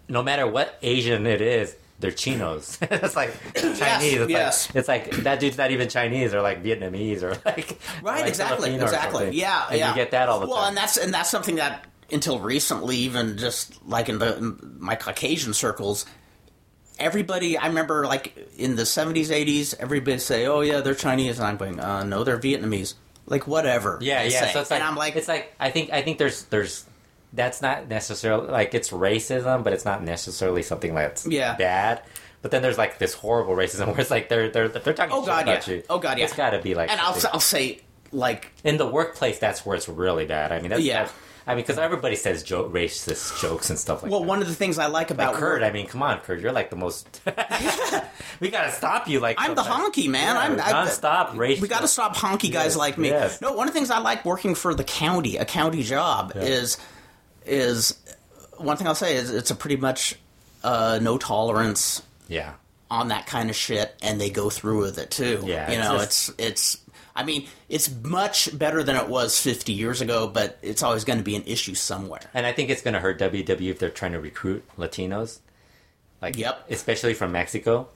no 0.09 0.23
matter 0.23 0.47
what 0.47 0.77
Asian 0.81 1.27
it 1.27 1.41
is, 1.41 1.75
they're 1.99 2.11
chinos. 2.11 2.77
it's 2.81 3.15
like 3.15 3.33
Chinese. 3.55 4.13
it's, 4.13 4.29
yes. 4.29 4.67
Like, 4.67 4.75
it's 4.75 4.87
like 4.87 5.11
that 5.23 5.39
dude's 5.39 5.57
not 5.57 5.71
even 5.71 5.89
Chinese 5.89 6.33
or 6.33 6.41
like 6.41 6.63
Vietnamese 6.63 7.23
or 7.23 7.31
like 7.45 7.79
Right, 8.03 8.21
like 8.21 8.27
exactly, 8.27 8.67
Filipino 8.67 8.83
exactly. 8.83 9.31
Yeah, 9.31 9.67
and 9.69 9.79
yeah. 9.79 9.89
you 9.89 9.95
get 9.95 10.11
that 10.11 10.29
all 10.29 10.39
the 10.39 10.47
well, 10.47 10.57
time. 10.57 10.69
and 10.69 10.77
that's 10.77 10.97
and 10.97 11.13
that's 11.13 11.29
something 11.29 11.55
that 11.55 11.85
until 12.11 12.39
recently, 12.39 12.97
even 12.97 13.37
just 13.37 13.85
like 13.87 14.09
in 14.09 14.19
the 14.19 14.37
in 14.37 14.77
my 14.79 14.95
Caucasian 14.95 15.53
circles, 15.53 16.05
everybody. 16.99 17.57
I 17.57 17.67
remember 17.67 18.05
like 18.05 18.37
in 18.57 18.75
the 18.75 18.85
seventies, 18.85 19.31
eighties, 19.31 19.73
everybody 19.73 20.19
say, 20.19 20.45
"Oh 20.45 20.61
yeah, 20.61 20.81
they're 20.81 20.95
Chinese," 20.95 21.39
and 21.39 21.47
I'm 21.47 21.57
going, 21.57 21.79
uh, 21.79 22.03
"No, 22.03 22.23
they're 22.23 22.39
Vietnamese." 22.39 22.93
Like 23.25 23.45
whatever. 23.45 23.97
yeah, 24.01 24.23
yeah. 24.23 24.45
say. 24.45 24.53
So 24.53 24.61
it's 24.61 24.71
like 24.71 24.79
and 24.79 24.87
I'm 24.87 24.95
like, 24.95 25.15
it's 25.15 25.27
like 25.27 25.53
I 25.59 25.69
think 25.69 25.91
I 25.91 26.01
think 26.01 26.17
there's 26.17 26.43
there's 26.43 26.85
that's 27.33 27.61
not 27.61 27.87
necessarily 27.87 28.47
like 28.49 28.73
it's 28.73 28.89
racism, 28.89 29.63
but 29.63 29.73
it's 29.73 29.85
not 29.85 30.03
necessarily 30.03 30.63
something 30.63 30.93
that's 30.95 31.25
Yeah. 31.27 31.55
bad. 31.55 32.01
But 32.41 32.51
then 32.51 32.61
there's 32.61 32.77
like 32.77 32.99
this 32.99 33.13
horrible 33.13 33.55
racism 33.55 33.87
where 33.91 33.99
it's 33.99 34.11
like 34.11 34.29
they're 34.29 34.49
they're 34.49 34.67
they're 34.69 34.93
talking 34.93 35.13
Oh, 35.13 35.25
God, 35.25 35.43
about 35.43 35.67
yeah. 35.67 35.73
you. 35.75 35.83
Oh, 35.89 35.99
God, 35.99 36.17
yeah. 36.17 36.25
It's 36.25 36.35
got 36.35 36.51
to 36.51 36.61
be 36.61 36.75
like 36.75 36.89
and 36.91 36.99
I'll 37.01 37.17
I'll 37.33 37.39
say 37.39 37.81
like 38.11 38.51
in 38.63 38.77
the 38.77 38.87
workplace. 38.87 39.39
That's 39.39 39.65
where 39.65 39.75
it's 39.75 39.89
really 39.89 40.25
bad. 40.25 40.51
I 40.51 40.59
mean, 40.59 40.69
that's 40.69 40.81
Yeah. 40.81 40.99
that's- 41.03 41.13
I 41.49 41.51
mean, 41.55 41.63
because 41.63 41.77
everybody 41.77 42.17
says 42.17 42.43
racist 42.43 43.39
jokes 43.41 43.69
and 43.69 43.79
stuff 43.79 44.03
like 44.03 44.11
well, 44.11 44.19
that. 44.19 44.27
one 44.27 44.41
of 44.41 44.49
the 44.49 44.53
things 44.53 44.77
I 44.77 44.87
like 44.87 45.11
about 45.11 45.31
Like 45.31 45.39
Kurt, 45.39 45.63
I 45.63 45.71
mean, 45.71 45.87
come 45.87 46.03
on, 46.03 46.19
Kurt, 46.19 46.41
you're 46.41 46.51
like 46.51 46.69
the 46.69 46.75
most. 46.75 47.21
we 48.41 48.49
gotta 48.49 48.71
stop 48.71 49.07
you. 49.07 49.19
Like 49.21 49.37
I'm 49.39 49.55
the 49.55 49.61
honky 49.63 50.09
man. 50.09 50.35
Yeah, 50.35 50.41
I'm 50.41 50.57
non-stop 50.57 51.37
race. 51.37 51.61
We 51.61 51.67
got 51.69 51.81
to 51.81 51.87
stop 51.87 52.15
honky 52.17 52.51
guys 52.51 52.65
Yes, 52.71 52.75
like 52.75 52.97
me. 52.97 53.07
yes. 53.09 53.39
No, 53.41 53.53
one 53.53 53.67
of 53.67 53.73
the 53.73 53.79
things 53.79 53.89
I 53.91 53.99
like 53.99 54.25
working 54.25 54.55
for 54.55 54.73
the 54.75 54.83
county, 54.83 55.37
a 55.37 55.45
county 55.45 55.83
job, 55.83 56.33
is 56.35 56.77
is 57.47 57.97
one 58.57 58.77
thing 58.77 58.87
I'll 58.87 58.95
say 58.95 59.15
is 59.15 59.29
it's 59.29 59.51
a 59.51 59.55
pretty 59.55 59.77
much 59.77 60.15
uh, 60.63 60.99
no 61.01 61.17
tolerance 61.17 62.01
Yeah, 62.27 62.53
on 62.91 63.09
that 63.09 63.27
kind 63.27 63.49
of 63.49 63.55
shit, 63.55 63.95
and 64.01 64.19
they 64.19 64.29
go 64.29 64.49
through 64.49 64.79
with 64.81 64.97
it 64.97 65.11
too. 65.11 65.43
Yeah, 65.45 65.69
you 65.71 65.77
it's 65.79 65.87
know, 65.87 65.97
just- 65.99 66.29
it's 66.29 66.39
it's. 66.39 66.77
I 67.15 67.23
mean, 67.23 67.47
it's 67.67 67.89
much 68.03 68.55
better 68.55 68.83
than 68.83 68.95
it 68.95 69.07
was 69.09 69.39
50 69.41 69.73
years 69.73 70.01
ago, 70.01 70.27
but 70.27 70.59
it's 70.61 70.83
always 70.83 71.03
going 71.03 71.17
to 71.17 71.23
be 71.25 71.35
an 71.35 71.41
issue 71.47 71.73
somewhere. 71.73 72.21
and 72.35 72.45
I 72.45 72.51
think 72.53 72.69
it's 72.69 72.83
gonna 72.83 72.99
hurt 72.99 73.17
WWE 73.19 73.71
if 73.71 73.79
they're 73.79 73.89
trying 73.89 74.11
to 74.11 74.19
recruit 74.19 74.63
Latinos. 74.77 75.39
Like, 76.21 76.37
Yep. 76.37 76.65
especially 76.69 77.15
from 77.15 77.31
Mexico, 77.31 77.87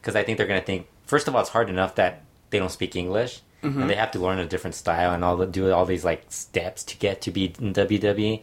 because 0.00 0.16
I 0.16 0.22
think 0.22 0.36
they're 0.36 0.46
gonna 0.46 0.60
think 0.60 0.86
first 1.06 1.28
of 1.28 1.34
all 1.34 1.40
it's 1.40 1.48
hard 1.50 1.70
enough 1.70 1.94
that 1.94 2.22
they 2.50 2.58
don't 2.58 2.70
speak 2.70 2.94
English 2.96 3.40
Mm-hmm. 3.62 3.80
and 3.80 3.90
they 3.90 3.94
have 3.96 4.10
to 4.12 4.18
learn 4.20 4.38
a 4.38 4.46
different 4.46 4.74
style 4.76 5.12
and 5.12 5.24
all 5.24 5.36
the, 5.36 5.44
do 5.46 5.72
all 5.72 5.84
these 5.86 6.04
like 6.04 6.24
steps 6.28 6.84
to 6.84 6.96
get 6.98 7.22
to 7.22 7.30
be 7.32 7.46
in 7.60 7.72
WWE. 7.72 8.42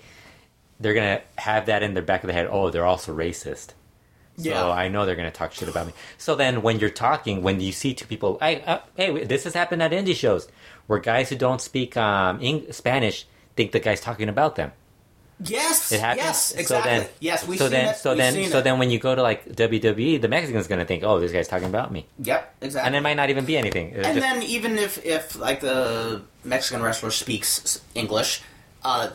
They're 0.79 0.93
gonna 0.93 1.21
have 1.37 1.67
that 1.67 1.83
in 1.83 1.93
their 1.93 2.03
back 2.03 2.23
of 2.23 2.27
the 2.27 2.33
head. 2.33 2.47
Oh, 2.51 2.69
they're 2.69 2.85
also 2.85 3.15
racist. 3.15 3.69
So 4.37 4.49
Yeah. 4.49 4.67
I 4.69 4.89
know 4.89 5.05
they're 5.05 5.15
going 5.15 5.31
to 5.31 5.37
talk 5.37 5.53
shit 5.53 5.69
about 5.69 5.87
me. 5.87 5.93
So 6.17 6.35
then 6.35 6.61
when 6.61 6.79
you're 6.81 6.89
talking, 6.89 7.41
when 7.41 7.61
you 7.61 7.71
see 7.71 7.93
two 7.93 8.05
people, 8.05 8.37
I, 8.41 8.55
uh, 8.57 8.79
hey, 8.97 9.23
this 9.23 9.45
has 9.45 9.53
happened 9.53 9.81
at 9.81 9.91
indie 9.91 10.13
shows 10.13 10.49
where 10.87 10.99
guys 10.99 11.29
who 11.29 11.37
don't 11.37 11.61
speak 11.61 11.95
um, 11.95 12.39
Eng- 12.41 12.69
Spanish 12.73 13.25
think 13.55 13.71
the 13.71 13.79
guy's 13.79 14.01
talking 14.01 14.27
about 14.27 14.57
them. 14.57 14.73
Yes, 15.43 15.91
It 15.93 16.01
happens. 16.01 16.25
yes, 16.25 16.45
So 16.53 16.59
exactly. 16.59 16.91
then, 16.91 17.07
yes, 17.21 17.47
we 17.47 17.57
so 17.57 17.69
then, 17.69 17.95
so 17.95 18.09
We've 18.11 18.17
then, 18.17 18.33
so 18.51 18.57
it. 18.59 18.63
then, 18.63 18.77
when 18.79 18.89
you 18.89 18.99
go 18.99 19.15
to 19.15 19.21
like 19.21 19.45
WWE, 19.53 20.21
the 20.21 20.27
Mexican's 20.27 20.67
going 20.67 20.79
to 20.79 20.85
think, 20.85 21.03
oh, 21.05 21.19
this 21.21 21.31
guy's 21.31 21.47
talking 21.47 21.67
about 21.67 21.91
me, 21.93 22.05
Yep, 22.19 22.55
exactly. 22.61 22.87
and 22.87 22.95
it 22.95 23.01
might 23.01 23.15
not 23.15 23.29
even 23.29 23.43
be 23.45 23.57
anything. 23.57 23.91
It's 23.95 24.05
and 24.07 24.17
just- 24.17 24.19
then 24.33 24.43
even 24.43 24.77
if 24.77 25.05
if 25.05 25.37
like 25.37 25.61
the 25.61 26.21
Mexican 26.45 26.81
wrestler 26.83 27.11
speaks 27.11 27.81
English, 27.95 28.41
uh, 28.83 29.09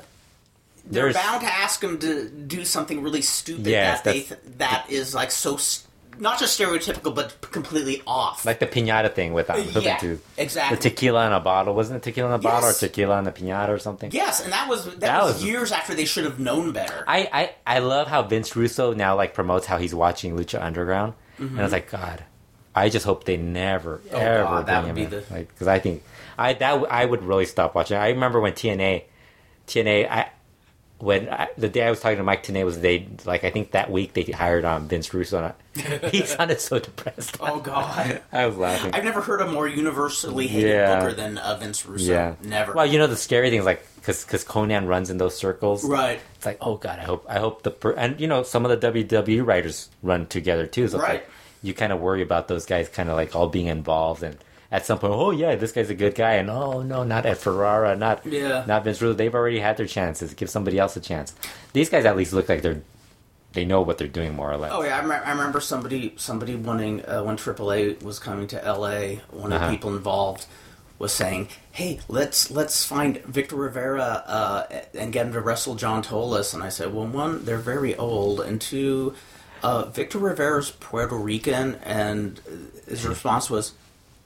they're 0.87 1.13
There's- 1.13 1.15
bound 1.17 1.41
to 1.43 1.47
ask 1.47 1.83
him 1.83 1.99
to 1.99 2.29
do 2.29 2.65
something 2.65 3.03
really 3.03 3.23
stupid 3.23 3.67
Yes, 3.67 4.01
that 4.03 4.13
they 4.13 4.21
th- 4.23 4.41
that 4.59 4.87
is 4.91 5.15
like 5.15 5.31
so 5.31 5.55
s- 5.55 5.87
not 6.19 6.39
just 6.39 6.59
stereotypical 6.61 7.15
but 7.15 7.41
completely 7.51 8.03
off. 8.07 8.45
like 8.45 8.59
the 8.59 8.67
pinata 8.67 9.13
thing 9.15 9.33
with 9.33 9.49
um, 9.49 9.63
yeah, 9.81 10.17
exactly. 10.37 10.77
the 10.77 10.83
tequila 10.83 11.27
in 11.27 11.33
a 11.33 11.41
bottle. 11.41 11.75
Wasn't 11.75 11.97
it 11.97 12.03
tequila 12.03 12.29
in 12.29 12.35
a 12.35 12.39
bottle 12.39 12.69
or 12.69 12.73
tequila 12.73 13.19
in 13.21 13.27
a 13.27 13.33
pinata 13.33 13.69
or 13.71 13.79
something? 13.79 14.11
yes, 14.13 14.41
and 14.43 14.53
that 14.53 14.69
was 14.69 14.85
that, 14.85 15.01
That 15.01 15.23
was, 15.23 15.35
was- 15.35 15.45
years 15.45 15.73
after 15.73 15.95
they 15.95 16.05
should 16.05 16.25
have 16.25 16.39
known 16.39 16.73
better. 16.73 17.05
I, 17.07 17.29
I, 17.67 17.77
I 17.77 17.79
love 17.79 18.09
how 18.09 18.23
Vince 18.23 18.55
Russo 18.57 18.93
now 18.93 19.17
like 19.17 19.33
promotes 19.35 19.67
how 19.67 19.79
he's 19.79 19.95
watching 19.95 20.37
Lucha 20.37 20.61
Underground, 20.63 21.15
and 21.39 21.59
I 21.59 21.63
was 21.63 21.73
like, 21.73 21.91
God, 21.91 22.23
I 22.75 22.89
just 22.91 23.07
hope 23.07 23.25
they 23.25 23.37
never 23.39 23.99
Mm-hmm. 23.99 24.15
Oh, 24.17 24.19
ever 24.19 24.43
God, 24.45 24.67
that 24.67 24.81
bring 24.83 24.89
him 24.91 24.95
be 24.97 25.03
in, 25.05 25.11
the- 25.11 25.25
like 25.35 25.49
because 25.49 25.69
I 25.69 25.79
think 25.79 26.03
I 26.37 26.53
that 26.55 26.85
I 26.91 27.05
would 27.07 27.23
really 27.23 27.47
stop 27.47 27.75
watching. 27.75 27.97
I 27.97 28.09
remember 28.11 28.41
when 28.41 28.53
TNA, 28.53 29.05
TNA, 29.67 30.11
I 30.11 30.31
when 31.01 31.29
I, 31.29 31.49
the 31.59 31.69
day 31.69 31.83
I 31.87 31.91
was 31.91 32.01
talking 32.01 32.19
to 32.19 32.23
Mike 32.23 32.45
Tenay 32.45 32.65
was 32.65 32.81
they 32.81 33.09
like 33.25 33.43
I 33.45 33.51
think 33.51 33.73
that 33.73 33.91
week 33.91 34.13
they 34.13 34.23
hired 34.25 34.65
um, 34.65 34.87
Vince 34.89 35.13
Russo. 35.15 35.39
And 35.39 35.47
I, 36.05 36.09
he 36.11 36.25
sounded 36.27 36.61
so 36.61 36.79
depressed. 36.79 37.37
oh 37.41 37.61
God. 37.61 38.21
I 38.33 38.47
was 38.47 38.57
laughing. 38.57 38.93
I've 38.95 39.05
never 39.05 39.21
heard 39.21 39.41
a 39.41 39.47
more 39.51 39.67
universally 39.67 40.47
hated 40.47 40.69
Yeah. 40.71 40.99
booker 41.01 41.15
than 41.15 41.39
uh, 41.39 41.57
Vince 41.57 41.85
Russo. 41.87 42.13
yeah, 42.13 42.35
Never. 42.43 42.73
Well, 42.75 42.87
you 42.87 42.99
know 42.99 43.07
the 43.07 43.17
scary 43.17 43.51
thing 43.51 43.59
is 43.61 43.65
like 43.67 43.85
because 43.97 44.25
because 44.25 44.45
Konnan 44.45 44.87
runs 44.89 45.11
in 45.11 45.19
those 45.19 45.37
circles, 45.37 45.85
right. 45.85 46.21
It's 46.37 46.47
like, 46.47 46.59
oh 46.61 46.77
god, 46.77 46.99
I 46.99 47.03
hope 47.03 47.25
I 47.29 47.39
hope 47.39 47.63
the 47.63 47.71
per- 47.71 47.93
and 47.93 48.21
you 48.21 48.27
know 48.27 48.43
some 48.43 48.65
of 48.67 48.81
the 48.81 48.93
WWE 48.93 49.45
writers 49.47 49.89
run 50.03 50.27
together 50.27 50.67
too. 50.67 50.89
So 50.89 50.99
Right. 50.99 51.15
like 51.15 51.31
you 51.63 51.75
kind 51.75 51.93
of 51.93 52.01
worry 52.01 52.23
about 52.23 52.49
those 52.49 52.65
guys 52.67 52.89
kind 52.89 53.09
of 53.11 53.17
like 53.17 53.35
all 53.37 53.47
being 53.49 53.67
involved 53.67 54.23
and 54.23 54.37
at 54.73 54.87
some 54.87 54.99
point, 54.99 55.13
oh 55.13 55.31
yeah, 55.33 55.57
this 55.57 55.73
guy's 55.73 55.91
a 55.91 55.95
good 55.95 56.15
guy, 56.15 56.35
and 56.35 56.49
oh 56.51 56.83
no, 56.83 57.03
not 57.05 57.27
Ed 57.27 57.39
Ferrara, 57.39 57.97
not 57.97 58.25
Yeah. 58.25 58.65
not 58.67 58.85
Vince 58.85 59.03
Russo. 59.03 59.15
They've 59.15 59.35
already 59.35 59.59
had 59.61 59.77
their 59.77 59.87
chances. 59.87 60.35
Give 60.35 60.49
somebody 60.49 60.79
else 60.79 60.97
a 60.97 61.01
chance. 61.01 61.35
These 61.73 61.91
guys 61.91 62.05
at 62.05 62.17
least 62.17 62.33
look 62.33 62.49
like 62.49 62.63
they're 62.63 62.83
they 63.53 63.65
know 63.65 63.81
what 63.83 63.99
they're 63.99 64.07
doing 64.07 64.35
more 64.37 64.53
or 64.53 64.57
less. 64.57 64.71
Oh 64.73 64.83
yeah, 64.85 64.97
I, 64.97 65.05
rem- 65.05 65.23
I 65.25 65.31
remember 65.33 65.59
somebody 65.61 66.15
somebody 66.17 66.55
wanting 66.55 67.05
uh, 67.05 67.23
when 67.25 67.37
AAA 67.37 68.01
was 68.03 68.21
coming 68.21 68.47
to 68.49 68.57
LA. 68.65 69.17
One 69.31 69.53
of 69.53 69.61
Uh-huh. 69.61 69.67
the 69.67 69.77
people 69.77 69.97
involved 69.97 70.47
was 71.01 71.11
saying, 71.13 71.49
"Hey, 71.73 71.99
let's 72.07 72.51
let's 72.53 72.85
find 72.85 73.19
Victor 73.25 73.57
Rivera 73.57 74.23
uh, 74.25 74.67
and 74.95 75.13
get 75.13 75.27
him 75.27 75.33
to 75.33 75.41
wrestle 75.41 75.75
John 75.75 76.05
Tolos." 76.05 76.55
And 76.55 76.63
I 76.63 76.69
said, 76.69 76.95
"Well, 76.95 77.09
one, 77.09 77.45
they're 77.45 77.59
very 77.59 77.97
old, 77.97 78.41
and 78.41 78.61
two, 78.61 79.15
uh, 79.65 79.87
Victor 79.87 80.19
Rivera's 80.19 80.71
Puerto 80.71 81.17
Rican." 81.17 81.75
And 81.83 82.41
his 82.87 83.05
response 83.05 83.51
was, 83.51 83.73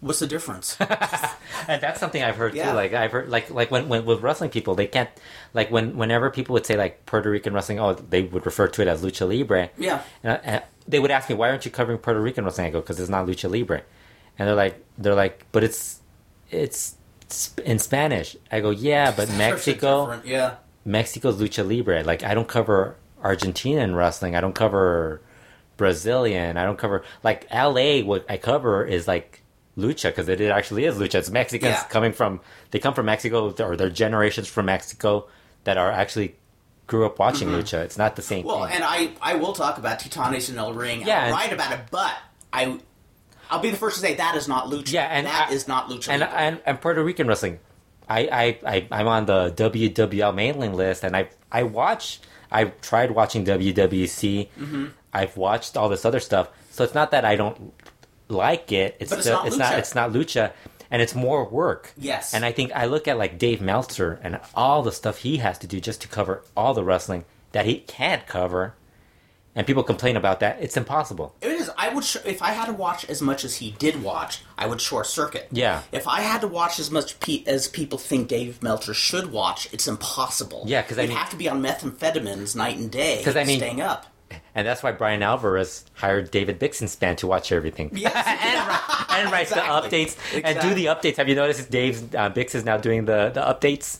"What's 0.05 0.21
the 0.21 0.27
difference?" 0.27 0.77
and 0.81 1.81
that's 1.83 1.99
something 2.01 2.23
I've 2.23 2.37
heard 2.37 2.55
Yeah. 2.55 2.71
too. 2.71 2.77
Like 2.77 2.93
I've 2.95 3.13
heard, 3.13 3.29
like 3.29 3.51
like 3.51 3.71
when, 3.71 3.89
when 3.89 4.05
with 4.05 4.21
wrestling 4.23 4.51
people, 4.51 4.75
they 4.75 4.87
can't 4.87 5.09
like 5.55 5.71
when 5.71 5.97
whenever 5.97 6.31
people 6.31 6.53
would 6.55 6.67
say 6.67 6.77
like 6.77 7.07
Puerto 7.07 7.31
Rican 7.31 7.53
wrestling, 7.55 7.81
oh, 7.81 7.95
they 7.95 8.23
would 8.23 8.45
refer 8.47 8.69
to 8.69 8.83
it 8.83 8.89
as 8.89 9.03
lucha 9.03 9.27
libre. 9.29 9.71
Yeah. 9.79 10.03
and, 10.23 10.33
I- 10.33 10.41
and 10.45 10.63
they 10.87 10.99
would 11.01 11.11
ask 11.11 11.29
me, 11.31 11.35
why 11.35 11.49
aren't 11.49 11.65
you 11.65 11.71
covering 11.71 11.99
Puerto 11.99 12.21
Rican 12.21 12.45
wrestling? 12.45 12.67
I 12.67 12.71
go, 12.71 12.81
because 12.81 13.01
it's 13.01 13.09
not 13.09 13.27
lucha 13.27 13.51
libre, 13.51 13.83
and 14.39 14.47
they're 14.49 14.55
like, 14.55 14.85
they're 14.99 15.15
like, 15.15 15.47
but 15.53 15.65
it's 15.65 16.01
it's 16.51 16.97
in 17.65 17.79
Spanish. 17.79 18.37
I 18.53 18.61
go, 18.61 18.71
yeah, 18.71 19.11
but 19.11 19.29
Mexico, 19.39 20.21
yeah. 20.25 20.57
Mexico's 20.85 21.37
lucha 21.41 21.67
libre. 21.67 22.03
Like 22.05 22.23
I 22.23 22.35
don't 22.35 22.47
cover 22.49 22.97
Argentinian 23.23 23.97
wrestling. 23.97 24.37
I 24.37 24.43
don't 24.43 24.55
cover 24.55 25.23
Brazilian. 25.79 26.57
I 26.57 26.65
don't 26.65 26.79
cover 26.79 27.03
like 27.23 27.47
LA. 27.53 28.01
What 28.03 28.27
I 28.29 28.37
cover 28.37 28.85
is 28.85 29.09
like 29.09 29.41
lucha 29.77 30.11
because 30.11 30.29
it 30.29 30.41
actually 30.41 30.85
is 30.85 30.97
lucha. 30.97 31.17
It's 31.17 31.31
Mexicans 31.31 31.73
Yeah. 31.75 31.85
coming 31.85 32.13
from 32.13 32.41
they 32.71 32.79
come 32.79 32.95
from 32.95 33.07
Mexico 33.07 33.53
or 33.59 33.77
they're 33.77 33.91
generations 33.91 34.47
from 34.49 34.67
Mexico 34.67 35.27
that 35.65 35.77
are 35.77 35.91
actually 35.91 36.37
grew 36.87 37.07
up 37.07 37.19
watching 37.19 37.49
lucha. 37.49 37.83
It's 37.85 37.97
not 37.99 38.15
the 38.17 38.23
same 38.23 38.41
Mm-hmm. 38.41 38.49
Well, 38.49 38.67
thing. 38.67 38.77
and 38.77 38.85
I, 38.85 39.11
I 39.23 39.35
will 39.37 39.53
talk 39.55 39.79
about 39.79 39.99
Titanes 40.01 40.51
in 40.51 40.59
El 40.59 40.75
Ring. 40.75 41.03
Yeah, 41.07 41.25
and- 41.25 41.33
write 41.33 41.53
about 41.53 41.73
it, 41.73 41.81
but 41.91 42.15
I, 42.53 42.79
I'll 43.51 43.61
be 43.61 43.71
the 43.71 43.77
first 43.77 43.97
to 43.97 44.01
say 44.03 44.15
that 44.15 44.37
is 44.37 44.47
not 44.49 44.67
lucha. 44.71 44.93
Yeah, 44.93 45.05
and 45.07 45.27
that 45.27 45.49
I- 45.51 45.53
is 45.55 45.67
not 45.67 45.89
lucha. 45.89 46.09
and, 46.11 46.23
and 46.23 46.61
and 46.67 46.81
Puerto 46.81 47.03
Rican 47.03 47.27
wrestling. 47.27 47.59
I, 48.09 48.21
I, 48.31 48.59
I 48.75 48.89
I'm 48.91 49.09
on 49.09 49.25
the 49.27 49.51
WWL 49.57 50.35
mailing 50.35 50.75
list, 50.75 51.05
and 51.05 51.17
I 51.17 51.29
I 51.51 51.63
watch. 51.63 52.21
I 52.53 52.65
tried 52.65 53.11
watching 53.13 53.45
WWC. 53.47 54.49
Mm-hmm. 54.59 54.87
I've 55.13 55.37
watched 55.37 55.77
all 55.77 55.89
this 55.89 56.05
other 56.05 56.21
stuff, 56.21 56.49
so 56.71 56.85
it's 56.85 56.95
not 56.95 57.11
that 57.13 57.25
I 57.25 57.35
don't 57.37 57.73
like 58.29 58.73
it. 58.73 58.97
It's 59.01 59.11
But 59.11 59.19
it's 59.19 59.27
still, 59.27 59.39
not 59.39 59.47
it's 59.47 59.57
not 59.57 59.73
lucha. 59.73 59.79
it's 59.79 59.95
not 59.95 60.11
lucha, 60.13 60.53
and 60.91 61.03
it's 61.03 61.15
more 61.15 61.45
work. 61.49 61.93
Yes. 61.97 62.35
and 62.35 62.45
I 62.45 62.53
think 62.53 62.73
I 62.75 62.87
look 62.87 63.07
at 63.09 63.19
like 63.19 63.39
Dave 63.39 63.61
Meltzer 63.61 64.19
and 64.23 64.41
all 64.55 64.83
the 64.83 64.93
stuff 64.93 65.19
he 65.19 65.39
has 65.39 65.59
to 65.59 65.67
do 65.67 65.81
just 65.81 66.01
to 66.03 66.09
cover 66.09 66.43
all 66.57 66.75
the 66.75 66.85
wrestling 66.85 67.25
that 67.53 67.67
he 67.67 67.77
can't 67.81 68.27
cover, 68.27 68.75
and 69.55 69.65
people 69.67 69.85
complain 69.85 70.17
about 70.17 70.41
that. 70.41 70.59
It's 70.61 70.77
impossible. 70.77 71.35
It 71.41 71.49
is. 71.53 71.71
I 71.79 71.93
would 71.95 72.05
sh- 72.05 72.17
if 72.25 72.43
I 72.43 72.51
had 72.53 72.67
to 72.67 72.73
watch 72.73 73.05
as 73.09 73.23
much 73.23 73.45
as 73.45 73.57
he 73.57 73.71
did 73.73 74.03
watch, 74.03 74.41
I 74.59 74.67
would 74.67 74.81
short 74.81 75.07
circuit. 75.07 75.47
Yeah. 75.53 75.83
If 75.93 76.09
I 76.09 76.23
had 76.23 76.41
to 76.41 76.49
watch 76.49 76.79
as 76.81 76.91
much 76.91 77.21
pe- 77.21 77.45
as 77.47 77.69
people 77.69 77.99
think 77.99 78.27
Dave 78.29 78.61
Meltzer 78.63 78.95
should 78.95 79.31
watch, 79.31 79.69
it's 79.73 79.87
impossible. 79.87 80.65
Yeah, 80.67 80.83
because 80.83 80.99
I 80.99 81.07
mean- 81.07 81.17
have 81.17 81.31
to 81.31 81.37
be 81.37 81.49
on 81.49 81.63
methamphetamines 81.63 82.57
night 82.57 82.77
and 82.79 82.91
day. 82.91 83.19
Because 83.19 83.37
I 83.37 83.45
mean- 83.45 83.59
staying 83.61 83.81
up. 83.81 84.07
And 84.55 84.67
that's 84.67 84.83
why 84.83 84.93
Bryan 84.93 85.23
Alvarez 85.23 85.85
hired 85.95 86.31
David 86.31 86.59
Bixenspan 86.61 87.17
to 87.19 87.27
watch 87.27 87.53
everything. 87.53 87.91
Yes. 87.97 88.15
and, 88.15 88.61
wri- 88.69 89.19
and 89.19 89.33
write 89.33 89.43
Exactly. 89.43 89.89
the 89.89 90.07
updates 90.07 90.43
and 90.45 90.61
do 90.61 90.75
the 90.75 90.87
updates. 90.87 91.17
Have 91.17 91.29
you 91.29 91.35
noticed 91.35 91.71
Dave 91.71 92.15
uh, 92.15 92.31
Bix 92.31 92.55
is 92.55 92.65
now 92.65 92.77
doing 92.77 93.05
the, 93.05 93.31
the 93.35 93.41
updates? 93.41 93.99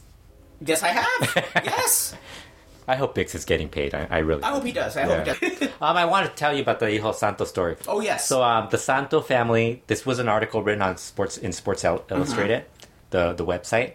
Yes, 0.65 0.83
I 0.83 0.89
have. 0.89 1.53
yes. 1.65 2.15
I 2.87 2.97
hope 2.97 3.15
Bix 3.15 3.35
is 3.35 3.45
getting 3.47 3.69
paid. 3.69 3.95
I, 3.95 4.07
I 4.11 4.19
really. 4.19 4.43
I 4.43 4.51
hope 4.51 4.65
he 4.65 4.73
does. 4.73 4.97
I 4.97 5.07
Yeah. 5.07 5.25
hope 5.25 5.37
he 5.39 5.49
does. 5.57 5.69
Um, 5.81 5.97
I 5.97 6.05
want 6.05 6.27
to 6.29 6.35
tell 6.35 6.55
you 6.55 6.61
about 6.63 6.81
the 6.81 6.87
Hijo 6.91 7.13
Santo 7.13 7.45
story. 7.45 7.77
oh 7.89 8.01
yes. 8.01 8.29
So, 8.29 8.43
um, 8.43 8.69
the 8.71 8.79
Santo 8.79 9.21
family. 9.23 9.83
This 9.87 10.05
was 10.05 10.19
an 10.19 10.29
article 10.29 10.63
written 10.63 10.83
on 10.83 10.97
Sports 10.99 11.39
in 11.39 11.53
Sports 11.53 11.83
Il- 11.85 12.05
Illustrated, 12.11 12.65
the 13.11 13.33
the 13.33 13.45
website, 13.45 13.95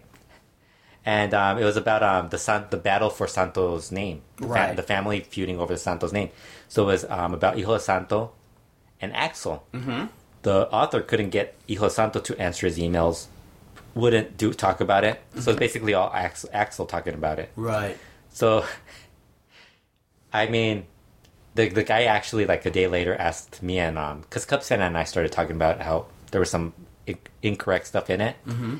and 1.10 1.32
um, 1.34 1.58
it 1.62 1.66
was 1.72 1.78
about 1.86 2.02
um, 2.12 2.30
the 2.30 2.38
San- 2.38 2.68
the 2.70 2.78
battle 2.90 3.10
for 3.18 3.26
Santo's 3.28 3.92
name, 3.92 4.18
the, 4.38 4.48
Right. 4.48 4.76
the 4.76 4.84
family 4.94 5.20
feuding 5.34 5.58
over 5.60 5.76
Santo's 5.78 6.14
name. 6.14 6.30
So 6.68 6.84
it 6.84 6.88
was 6.94 7.04
um, 7.18 7.34
about 7.34 7.54
Hijo 7.58 7.78
Santo 7.80 8.32
and 9.02 9.10
Axel. 9.16 9.56
Mm-hmm. 9.74 10.02
The 10.44 10.58
author 10.80 11.02
couldn't 11.02 11.32
get 11.32 11.56
Hijo 11.68 11.90
Santo 11.90 12.20
to 12.20 12.32
answer 12.48 12.68
his 12.70 12.78
emails, 12.78 13.26
wouldn't 13.96 14.38
do 14.38 14.54
talk 14.54 14.78
about 14.82 15.04
it. 15.04 15.16
So 15.42 15.52
it's 15.52 15.60
basically 15.60 15.94
all 15.96 16.12
Axel, 16.14 16.50
Axel 16.54 16.86
talking 16.86 17.16
about 17.22 17.40
it. 17.40 17.50
right. 17.56 17.98
So, 18.32 18.64
I 20.32 20.46
mean, 20.48 20.86
the 21.56 21.70
the 21.70 21.84
guy 21.84 22.04
actually 22.04 22.46
like 22.46 22.66
a 22.66 22.70
day 22.72 22.88
later 22.88 23.16
asked 23.16 23.64
me 23.64 23.80
and 23.80 23.98
um, 23.98 24.22
because 24.22 24.46
Cubs 24.46 24.68
fan 24.70 24.82
and 24.82 24.96
I 24.98 25.04
started 25.06 25.32
talking 25.32 25.56
about 25.56 25.82
how 25.82 26.06
there 26.32 26.40
was 26.40 26.52
some 26.52 26.74
I- 27.08 27.18
incorrect 27.42 27.88
stuff 27.88 28.10
in 28.10 28.22
it. 28.22 28.36
Mm-hmm. 28.48 28.78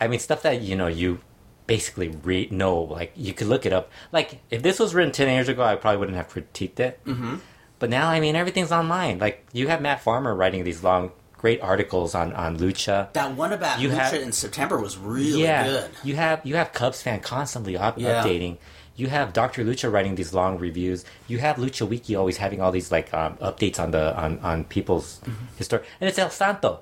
I 0.00 0.06
mean, 0.06 0.20
stuff 0.20 0.42
that 0.42 0.62
you 0.62 0.76
know 0.76 0.86
you 0.86 1.18
basically 1.68 2.08
read 2.08 2.50
know 2.50 2.80
like 2.80 3.12
you 3.14 3.32
could 3.32 3.46
look 3.46 3.64
it 3.66 3.72
up. 3.72 3.90
Like 4.10 4.40
if 4.50 4.62
this 4.62 4.80
was 4.80 4.94
written 4.94 5.12
ten 5.12 5.28
years 5.28 5.48
ago, 5.48 5.62
I 5.62 5.76
probably 5.76 5.98
wouldn't 5.98 6.16
have 6.16 6.28
critiqued 6.28 6.80
it. 6.80 6.98
Mm-hmm. 7.04 7.36
But 7.78 7.90
now, 7.90 8.08
I 8.08 8.18
mean, 8.18 8.34
everything's 8.34 8.72
online. 8.72 9.20
Like 9.20 9.46
you 9.52 9.68
have 9.68 9.80
Matt 9.80 10.02
Farmer 10.02 10.34
writing 10.34 10.64
these 10.64 10.82
long, 10.82 11.12
great 11.36 11.60
articles 11.60 12.14
on 12.16 12.32
on 12.32 12.58
lucha. 12.58 13.12
That 13.12 13.36
one 13.36 13.52
about 13.52 13.78
You 13.80 13.90
Lucha 13.90 13.98
have- 13.98 14.14
in 14.14 14.32
September 14.32 14.80
was 14.80 14.98
really 14.98 15.42
yeah, 15.42 15.64
good. 15.64 15.90
you 16.02 16.16
have 16.16 16.40
you 16.44 16.56
have 16.56 16.72
Cubs 16.72 17.02
fan 17.02 17.20
constantly 17.20 17.76
up, 17.76 17.96
Yeah. 17.96 18.24
updating. 18.24 18.56
You 18.96 19.06
have 19.06 19.32
Doctor 19.32 19.62
Lucha 19.64 19.92
writing 19.92 20.16
these 20.16 20.34
long 20.34 20.58
reviews. 20.58 21.04
You 21.28 21.38
have 21.38 21.54
Lucha 21.54 21.86
Wiki 21.88 22.16
always 22.16 22.38
having 22.38 22.60
all 22.60 22.72
these 22.72 22.90
like 22.90 23.14
um, 23.14 23.36
updates 23.36 23.78
on 23.78 23.92
the 23.92 24.16
on 24.18 24.40
on 24.40 24.64
people's 24.64 25.20
Mm-hmm. 25.20 25.44
history, 25.56 25.80
and 26.00 26.08
it's 26.08 26.18
El 26.18 26.30
Santo, 26.30 26.80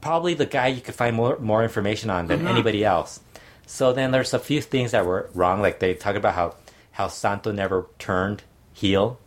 probably 0.00 0.34
the 0.34 0.46
guy 0.46 0.68
you 0.68 0.80
could 0.80 0.94
find 0.96 1.14
more 1.14 1.38
more 1.38 1.62
information 1.62 2.10
on 2.10 2.26
Mm-hmm. 2.26 2.44
than 2.44 2.48
anybody 2.48 2.84
else. 2.84 3.20
So 3.70 3.92
then 3.92 4.10
there's 4.10 4.34
a 4.34 4.40
few 4.40 4.60
things 4.60 4.90
that 4.90 5.06
were 5.06 5.30
wrong, 5.32 5.62
like 5.62 5.78
they 5.78 5.94
talk 5.94 6.16
about 6.16 6.34
how 6.34 6.56
how 6.90 7.06
Santo 7.06 7.52
never 7.52 7.86
turned 8.00 8.42
heel. 8.72 9.20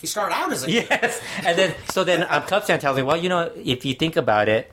He 0.00 0.08
started 0.08 0.34
out 0.34 0.50
as 0.50 0.64
a 0.64 0.66
heel. 0.70 0.82
Yes, 0.90 1.22
and 1.44 1.56
then 1.56 1.74
so 1.88 2.02
then 2.02 2.26
um, 2.28 2.42
Cubs 2.42 2.66
fan 2.66 2.80
tells 2.80 2.96
me, 2.96 3.04
well, 3.04 3.16
you 3.16 3.28
know, 3.28 3.52
if 3.54 3.84
you 3.84 3.94
think 3.94 4.16
about 4.16 4.48
it, 4.48 4.72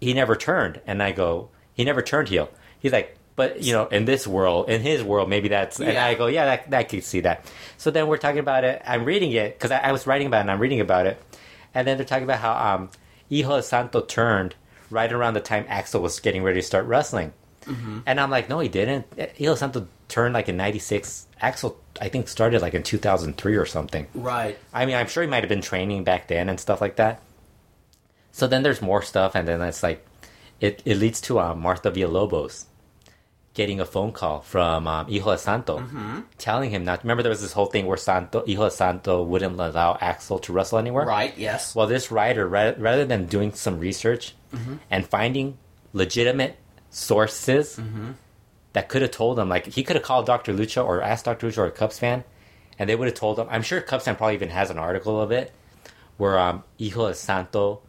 he 0.00 0.14
never 0.14 0.34
turned, 0.34 0.80
and 0.86 1.02
I 1.02 1.12
go, 1.12 1.50
he 1.74 1.84
never 1.84 2.00
turned 2.00 2.28
heel. 2.28 2.48
He's 2.80 2.90
like, 2.90 3.18
but 3.36 3.62
you 3.62 3.74
know, 3.74 3.86
in 3.88 4.06
this 4.06 4.26
world, 4.26 4.70
in 4.70 4.80
his 4.80 5.02
world, 5.04 5.28
maybe 5.28 5.48
that's, 5.48 5.78
and 5.78 5.98
I 5.98 6.14
go, 6.14 6.26
yeah, 6.26 6.46
that, 6.46 6.70
that 6.70 6.88
could 6.88 7.04
see 7.04 7.20
that. 7.20 7.44
So 7.76 7.90
then 7.90 8.06
we're 8.06 8.16
talking 8.16 8.40
about 8.40 8.64
it. 8.64 8.80
I'm 8.86 9.04
reading 9.04 9.32
it 9.32 9.58
because 9.58 9.70
I, 9.70 9.78
I 9.78 9.92
was 9.92 10.06
writing 10.06 10.26
about 10.26 10.38
it, 10.38 10.40
and 10.42 10.50
I'm 10.50 10.58
reading 10.60 10.80
about 10.80 11.06
it, 11.06 11.22
and 11.74 11.86
then 11.86 11.98
they're 11.98 12.06
talking 12.06 12.24
about 12.24 12.40
how 12.40 12.54
um, 12.74 12.90
Hijo 13.30 13.60
Santo 13.60 14.00
turned 14.00 14.54
right 14.88 15.12
around 15.12 15.34
the 15.34 15.40
time 15.40 15.66
Axel 15.68 16.00
was 16.00 16.18
getting 16.18 16.42
ready 16.42 16.60
to 16.62 16.66
start 16.66 16.86
wrestling. 16.86 17.34
And 18.06 18.20
I'm 18.20 18.30
like, 18.30 18.48
no, 18.48 18.58
he 18.60 18.68
didn't. 18.68 19.06
Hijo 19.38 19.54
Santo 19.54 19.86
turned 20.08 20.34
like 20.34 20.48
in 20.48 20.56
'96. 20.56 21.26
Axel, 21.40 21.78
I 22.00 22.08
think, 22.08 22.28
started 22.28 22.60
like 22.62 22.74
in 22.74 22.82
2003 22.82 23.56
or 23.56 23.66
something. 23.66 24.06
right. 24.14 24.58
I 24.72 24.86
mean, 24.86 24.96
I'm 24.96 25.06
sure 25.08 25.22
he 25.22 25.28
might 25.28 25.42
have 25.42 25.48
been 25.48 25.62
training 25.62 26.04
back 26.04 26.28
then 26.28 26.48
and 26.48 26.58
stuff 26.60 26.80
like 26.80 26.96
that. 26.96 27.22
So 28.32 28.46
then 28.46 28.62
there's 28.62 28.80
more 28.82 29.02
stuff, 29.02 29.34
and 29.34 29.46
then 29.48 29.60
it's 29.62 29.82
like, 29.82 30.06
it, 30.60 30.82
it 30.84 30.96
leads 30.98 31.20
to 31.22 31.40
um, 31.40 31.60
Martha 31.60 31.90
Villalobos 31.90 32.66
getting 33.54 33.80
a 33.80 33.84
phone 33.84 34.12
call 34.12 34.40
from 34.40 34.86
um, 34.86 35.06
Hijo 35.06 35.32
de 35.32 35.38
Santo 35.38 35.78
telling 36.38 36.70
him 36.70 36.84
not. 36.84 37.02
Remember, 37.02 37.22
there 37.22 37.30
was 37.30 37.40
this 37.42 37.52
whole 37.52 37.66
thing 37.66 37.86
where 37.86 37.96
Santo, 37.96 38.44
Hijo 38.46 38.64
de 38.66 38.70
Santo 38.70 39.22
wouldn't 39.22 39.58
allow 39.58 39.98
Axel 40.00 40.38
to 40.40 40.52
wrestle 40.52 40.78
anywhere? 40.78 41.04
Right. 41.06 41.36
Yes. 41.36 41.74
Well, 41.74 41.86
this 41.88 42.10
writer, 42.12 42.46
ra- 42.46 42.74
rather 42.78 43.04
than 43.04 43.26
doing 43.26 43.52
some 43.54 43.80
research 43.80 44.34
and 44.90 45.06
finding 45.06 45.58
legitimate 45.92 46.56
sources 46.90 47.80
that 48.72 48.88
could 48.88 49.02
have 49.02 49.10
told 49.10 49.38
him, 49.38 49.48
like 49.48 49.66
he 49.66 49.82
could 49.82 49.96
have 49.96 50.04
called 50.04 50.26
Dr. 50.26 50.52
Lucha 50.52 50.84
or 50.84 51.02
asked 51.02 51.24
Dr. 51.24 51.48
Lucha 51.48 51.58
or 51.58 51.66
a 51.66 51.70
Cubs 51.70 51.98
fan, 51.98 52.24
and 52.78 52.88
they 52.88 52.94
would 52.96 53.06
have 53.08 53.14
told 53.16 53.38
him. 53.38 53.46
I'm 53.50 53.62
sure 53.62 53.80
Cubs 53.80 54.04
fan 54.04 54.16
probably 54.16 54.34
even 54.34 54.50
has 54.50 54.70
an 54.70 54.78
article 54.78 55.20
of 55.20 55.30
it 55.32 55.52
where 56.16 56.38
um, 56.38 56.64
Hijo 56.78 57.08
de 57.08 57.14
Santo 57.14 57.80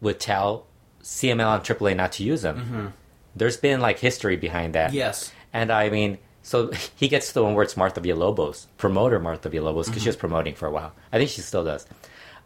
would 0.00 0.20
tell 0.20 0.66
CMLL 1.02 1.54
and 1.56 1.64
AAA 1.64 1.96
not 1.96 2.12
to 2.12 2.24
use 2.24 2.44
him. 2.44 2.92
There's 3.34 3.56
been 3.56 3.80
like 3.80 3.98
history 3.98 4.36
behind 4.36 4.74
that. 4.74 4.92
yes. 4.92 5.32
And 5.52 5.70
I 5.72 5.88
mean, 5.88 6.18
so 6.42 6.70
he 6.96 7.08
gets 7.08 7.28
to 7.28 7.34
the 7.34 7.44
one 7.44 7.54
where 7.54 7.64
it's 7.64 7.76
Martha 7.76 8.00
Villalobos, 8.00 8.66
promoter 8.76 9.18
Martha 9.18 9.48
Villalobos, 9.50 9.86
because 9.86 10.02
she 10.02 10.08
was 10.08 10.16
promoting 10.16 10.54
for 10.54 10.66
a 10.66 10.70
while. 10.70 10.92
I 11.12 11.18
think 11.18 11.30
she 11.30 11.40
still 11.40 11.64
does. 11.64 11.86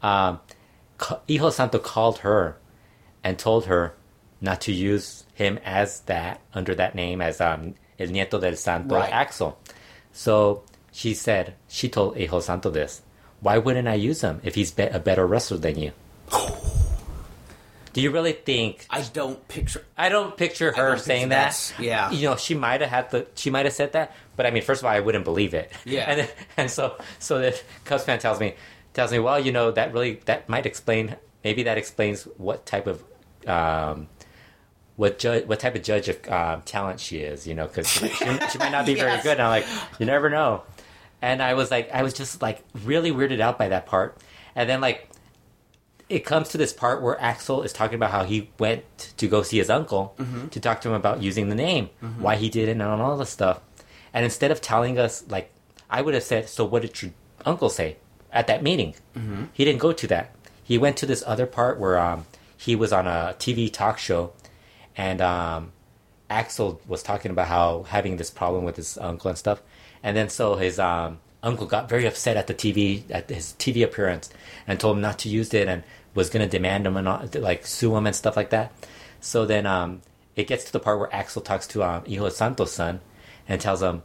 Um, 0.02 0.40
Hijo 1.28 1.50
Santo 1.50 1.78
called 1.78 2.18
her 2.18 2.56
and 3.22 3.38
told 3.38 3.66
her 3.66 3.94
not 4.40 4.60
to 4.62 4.72
use 4.72 5.23
him 5.34 5.58
as 5.64 6.00
that, 6.02 6.40
under 6.54 6.74
that 6.76 6.94
name, 6.94 7.20
as 7.20 7.40
um, 7.40 7.74
El 7.98 8.08
Nieto 8.08 8.40
del 8.40 8.56
Santo 8.56 8.94
Right. 8.94 9.12
Axel. 9.12 9.58
So 10.12 10.62
she 10.92 11.12
said, 11.14 11.54
she 11.68 11.88
told 11.88 12.16
Hijo 12.16 12.40
Santo 12.40 12.70
this, 12.70 13.02
why 13.40 13.58
wouldn't 13.58 13.88
I 13.88 13.94
use 13.94 14.22
him 14.22 14.40
if 14.44 14.54
he's 14.54 14.70
be- 14.70 14.84
a 14.84 14.98
better 14.98 15.26
wrestler 15.26 15.58
than 15.58 15.78
you? 15.78 15.92
Do 17.92 18.00
you 18.00 18.10
really 18.10 18.32
think 18.32 18.86
I 18.90 19.02
don't 19.02 19.46
picture. 19.46 19.84
I 19.96 20.08
don't 20.08 20.36
picture 20.36 20.72
her 20.72 20.96
don't 20.96 21.00
saying 21.00 21.28
picture 21.28 21.74
that. 21.74 21.74
yeah. 21.78 22.10
you 22.10 22.28
know, 22.28 22.34
she 22.34 22.54
might 22.56 22.80
have 22.80 22.90
had 22.90 23.10
the 23.12 23.26
she 23.36 23.50
might 23.50 23.66
have 23.66 23.72
said 23.74 23.92
that, 23.92 24.12
but 24.34 24.46
I 24.46 24.50
mean, 24.50 24.64
first 24.64 24.82
of 24.82 24.86
all, 24.86 24.90
I 24.90 24.98
wouldn't 24.98 25.24
believe 25.24 25.54
it. 25.54 25.70
Yeah. 25.84 26.10
and 26.10 26.28
and 26.56 26.70
so 26.70 26.96
so 27.20 27.38
the 27.38 27.60
Cubs 27.84 28.02
fan 28.02 28.18
tells 28.18 28.40
me 28.40 28.54
tells 28.94 29.12
me, 29.12 29.20
well, 29.20 29.38
you 29.38 29.52
know, 29.52 29.70
that 29.70 29.92
really 29.92 30.14
that 30.24 30.48
might 30.48 30.66
explain 30.66 31.14
maybe 31.44 31.62
that 31.64 31.78
explains 31.78 32.24
what 32.36 32.66
type 32.66 32.88
of 32.88 33.04
um, 33.46 34.08
what 34.96 35.18
judge 35.18 35.46
what 35.46 35.60
type 35.60 35.74
of 35.74 35.82
judge 35.82 36.08
of 36.08 36.28
um, 36.28 36.62
talent 36.62 37.00
she 37.00 37.18
is, 37.18 37.46
you 37.46 37.54
know, 37.54 37.66
because 37.66 37.88
she, 37.88 38.08
she, 38.08 38.58
might 38.58 38.70
not 38.70 38.86
be 38.86 38.94
very 38.94 39.20
good. 39.22 39.32
And 39.32 39.42
I'm 39.42 39.50
like, 39.50 39.66
you 39.98 40.06
never 40.06 40.30
know. 40.30 40.62
And 41.20 41.42
I 41.42 41.54
was 41.54 41.70
like, 41.70 41.90
I 41.92 42.02
was 42.02 42.12
just 42.14 42.42
like 42.42 42.62
really 42.84 43.10
weirded 43.10 43.40
out 43.40 43.58
by 43.58 43.68
that 43.68 43.86
part, 43.86 44.18
and 44.54 44.68
then 44.68 44.80
like 44.80 45.08
it 46.08 46.20
comes 46.20 46.50
to 46.50 46.58
this 46.58 46.72
part 46.72 47.02
where 47.02 47.18
Axel 47.20 47.62
is 47.62 47.72
talking 47.72 47.94
about 47.94 48.10
how 48.10 48.24
he 48.24 48.50
went 48.58 48.84
to 49.16 49.26
go 49.26 49.42
see 49.42 49.56
his 49.58 49.70
uncle 49.70 50.14
to 50.50 50.60
talk 50.60 50.82
to 50.82 50.88
him 50.88 50.94
about 50.94 51.22
using 51.22 51.48
the 51.48 51.54
name, 51.54 51.88
why 52.18 52.36
he 52.36 52.48
did 52.50 52.68
it, 52.68 52.72
and 52.72 52.82
all 52.82 53.16
this 53.16 53.30
stuff. 53.30 53.60
And 54.12 54.24
instead 54.24 54.50
of 54.50 54.60
telling 54.60 54.98
us, 54.98 55.24
like, 55.28 55.50
I 55.90 56.02
would 56.02 56.14
have 56.14 56.22
said, 56.22 56.48
"So 56.48 56.64
what 56.64 56.82
did 56.82 57.00
your 57.02 57.12
uncle 57.44 57.70
say 57.70 57.96
at 58.30 58.46
that 58.46 58.62
meeting?" 58.62 58.94
He 59.52 59.64
didn't 59.64 59.80
go 59.80 59.92
to 59.92 60.06
that. 60.08 60.34
He 60.62 60.78
went 60.78 60.96
to 60.98 61.06
this 61.06 61.24
other 61.26 61.46
part 61.46 61.78
where 61.80 61.98
um, 61.98 62.26
he 62.56 62.76
was 62.76 62.92
on 62.92 63.06
a 63.06 63.34
TV 63.38 63.72
talk 63.72 63.98
show, 63.98 64.32
and 64.96 65.20
um, 65.20 65.72
Axel 66.30 66.80
was 66.86 67.02
talking 67.02 67.30
about 67.30 67.48
how 67.48 67.84
having 67.84 68.16
this 68.16 68.30
problem 68.30 68.64
with 68.64 68.76
his 68.76 68.98
uncle 68.98 69.28
and 69.28 69.38
stuff, 69.38 69.62
and 70.02 70.16
then 70.16 70.28
so 70.28 70.56
his 70.56 70.78
um, 70.78 71.18
uncle 71.42 71.66
got 71.66 71.88
very 71.88 72.06
upset 72.06 72.36
at 72.36 72.46
the 72.46 72.54
TV 72.54 73.04
at 73.10 73.28
his 73.28 73.54
TV 73.58 73.84
appearance 73.84 74.30
and 74.66 74.80
told 74.80 74.96
him 74.96 75.02
not 75.02 75.18
to 75.20 75.28
use 75.28 75.52
it 75.54 75.68
and 75.68 75.82
was 76.14 76.30
going 76.30 76.44
to 76.44 76.50
demand 76.50 76.86
him 76.86 76.96
and 76.96 77.34
like 77.36 77.66
sue 77.66 77.94
him 77.96 78.06
and 78.06 78.16
stuff 78.16 78.36
like 78.36 78.50
that. 78.50 78.72
So 79.20 79.46
then 79.46 79.66
um, 79.66 80.02
it 80.36 80.46
gets 80.46 80.64
to 80.64 80.72
the 80.72 80.80
part 80.80 80.98
where 80.98 81.14
Axel 81.14 81.42
talks 81.42 81.66
to 81.68 81.82
um, 81.82 82.04
Hijo 82.06 82.28
Santos' 82.28 82.72
son 82.72 83.00
and 83.48 83.60
tells 83.60 83.82
him, 83.82 84.02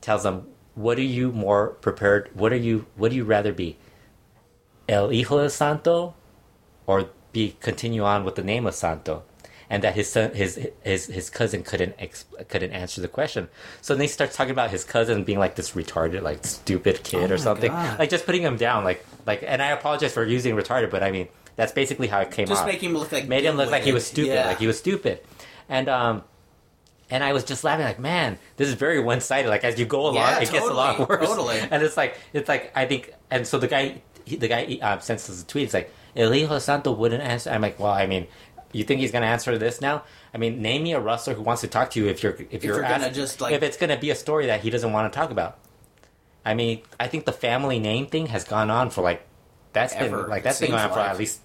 tells 0.00 0.24
him, 0.24 0.46
"What 0.74 0.98
are 0.98 1.02
you 1.02 1.32
more 1.32 1.68
prepared? 1.68 2.30
What 2.34 2.52
are 2.52 2.56
you? 2.56 2.86
What 2.96 3.10
do 3.10 3.16
you 3.16 3.24
rather 3.24 3.52
be, 3.52 3.76
El 4.88 5.10
Hijo 5.10 5.42
de 5.42 5.50
Santo, 5.50 6.14
or 6.86 7.08
be 7.32 7.56
continue 7.60 8.04
on 8.04 8.24
with 8.24 8.34
the 8.34 8.42
name 8.42 8.66
of 8.66 8.74
Santo?" 8.74 9.24
And 9.72 9.82
that 9.84 9.94
his 9.94 10.08
son, 10.12 10.34
his 10.34 10.60
his 10.84 11.06
his 11.06 11.30
cousin 11.30 11.62
couldn't 11.64 11.94
couldn't 12.52 12.72
answer 12.72 13.00
the 13.00 13.08
question. 13.08 13.48
So 13.80 13.94
then 13.94 14.02
he 14.02 14.08
starts 14.08 14.36
talking 14.36 14.50
about 14.52 14.70
his 14.70 14.84
cousin 14.84 15.24
being 15.24 15.38
like 15.38 15.54
this 15.56 15.70
retarded, 15.72 16.20
like 16.20 16.44
stupid 16.44 17.02
kid 17.02 17.30
Oh 17.30 17.34
or 17.34 17.38
something, 17.38 17.70
God. 17.72 17.98
like 17.98 18.10
just 18.10 18.26
putting 18.26 18.42
him 18.42 18.58
down, 18.58 18.84
like 18.84 19.00
like. 19.26 19.42
And 19.46 19.62
I 19.62 19.68
apologize 19.70 20.12
for 20.12 20.24
using 20.26 20.54
retarded, 20.56 20.90
but 20.90 21.02
I 21.02 21.10
mean 21.10 21.28
that's 21.56 21.72
basically 21.72 22.08
how 22.08 22.20
it 22.20 22.30
came 22.30 22.46
Just 22.48 22.60
off 22.62 22.66
make 22.68 22.82
him 22.82 22.92
look 22.92 23.10
like 23.12 23.26
made 23.28 23.44
him 23.44 23.56
look 23.56 23.70
like 23.70 23.82
he 23.84 23.92
was 23.92 24.06
stupid, 24.06 24.34
Yeah. 24.34 24.46
like 24.48 24.58
he 24.58 24.66
was 24.66 24.76
stupid, 24.78 25.20
and 25.70 25.88
um, 25.88 26.22
and 27.10 27.24
I 27.24 27.32
was 27.32 27.42
just 27.44 27.64
laughing 27.64 27.86
like, 27.86 27.98
man, 27.98 28.38
this 28.58 28.68
is 28.68 28.74
very 28.74 29.00
one 29.00 29.20
sided. 29.22 29.48
Like 29.48 29.64
as 29.64 29.78
you 29.80 29.86
go 29.86 30.02
along, 30.02 30.16
Yeah, 30.16 30.40
it 30.40 30.50
gets 30.50 30.66
a 30.68 30.72
lot 30.72 30.96
totally, 30.98 31.18
worse. 31.18 31.28
totally. 31.28 31.58
And 31.72 31.82
it's 31.82 31.96
like 31.96 32.18
it's 32.34 32.48
like 32.48 32.72
I 32.76 32.84
think, 32.84 33.10
and 33.30 33.46
so 33.46 33.56
the 33.58 33.68
guy, 33.68 34.02
he, 34.26 34.36
the 34.36 34.48
guy 34.48 34.78
uh, 34.82 34.98
sends 34.98 35.30
us 35.30 35.42
a 35.42 35.46
tweet. 35.46 35.64
It's 35.64 35.74
like 35.74 35.88
El 36.14 36.30
Hijo 36.30 36.58
Santo 36.58 36.92
wouldn't 36.92 37.22
answer. 37.22 37.48
I'm 37.50 37.62
like, 37.62 37.78
well, 37.80 37.92
I 37.92 38.06
mean, 38.06 38.26
you 38.72 38.84
think 38.84 39.00
he's 39.00 39.12
gonna 39.12 39.26
answer 39.26 39.56
this 39.58 39.80
now? 39.80 40.02
I 40.34 40.38
mean, 40.38 40.60
name 40.62 40.82
me 40.82 40.92
a 40.94 41.00
wrestler 41.00 41.34
who 41.34 41.42
wants 41.42 41.60
to 41.62 41.68
talk 41.68 41.90
to 41.92 42.00
you 42.00 42.08
if 42.08 42.22
you're 42.22 42.36
if, 42.50 42.64
you're, 42.64 42.76
you're 42.76 42.82
gonna 42.88 43.10
just, 43.12 43.40
like- 43.40 43.54
if 43.54 43.62
it's 43.62 43.76
gonna 43.76 43.98
be 43.98 44.10
a 44.10 44.14
story 44.14 44.46
that 44.46 44.60
he 44.62 44.70
doesn't 44.70 44.92
want 44.92 45.12
to 45.12 45.18
talk 45.18 45.30
about. 45.30 45.58
I 46.44 46.54
mean, 46.54 46.82
I 46.98 47.06
think 47.06 47.24
the 47.24 47.32
family 47.32 47.78
name 47.78 48.06
thing 48.06 48.26
has 48.26 48.44
gone 48.44 48.70
on 48.70 48.90
for 48.90 49.02
like 49.02 49.24
that's 49.72 49.94
Ever, 49.94 50.22
been 50.22 50.30
like 50.30 50.42
that's 50.42 50.60
been 50.60 50.70
going 50.70 50.82
on 50.82 50.90
for 50.90 50.96
like. 50.96 51.10
at 51.10 51.18
least 51.18 51.40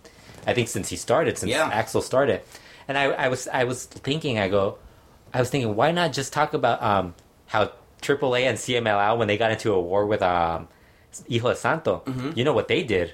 I 0.48 0.54
think 0.54 0.68
since 0.70 0.90
he 0.90 0.96
started, 0.96 1.38
since 1.38 1.52
Yeah. 1.52 1.70
Axel 1.72 2.02
started. 2.02 2.42
And 2.88 2.98
I, 2.98 3.04
I 3.06 3.28
was 3.28 3.48
I 3.50 3.66
was 3.66 3.86
thinking, 3.86 4.40
I 4.40 4.48
go, 4.48 4.78
I 5.34 5.40
was 5.40 5.50
thinking, 5.50 5.76
why 5.76 5.92
not 5.92 6.14
just 6.14 6.34
talk 6.34 6.54
about 6.54 6.82
um, 6.82 7.14
how 7.48 7.72
AAA 8.02 8.42
and 8.44 8.58
CMLL 8.58 9.18
when 9.18 9.28
they 9.28 9.38
got 9.38 9.52
into 9.52 9.74
a 9.74 9.80
war 9.80 10.06
with 10.06 10.22
um, 10.22 10.68
Hijo 11.30 11.50
de 11.50 11.56
Santo, 11.56 12.04
Mm-hmm. 12.06 12.32
you 12.36 12.44
know 12.44 12.54
what 12.54 12.68
they 12.70 12.82
did 12.84 13.14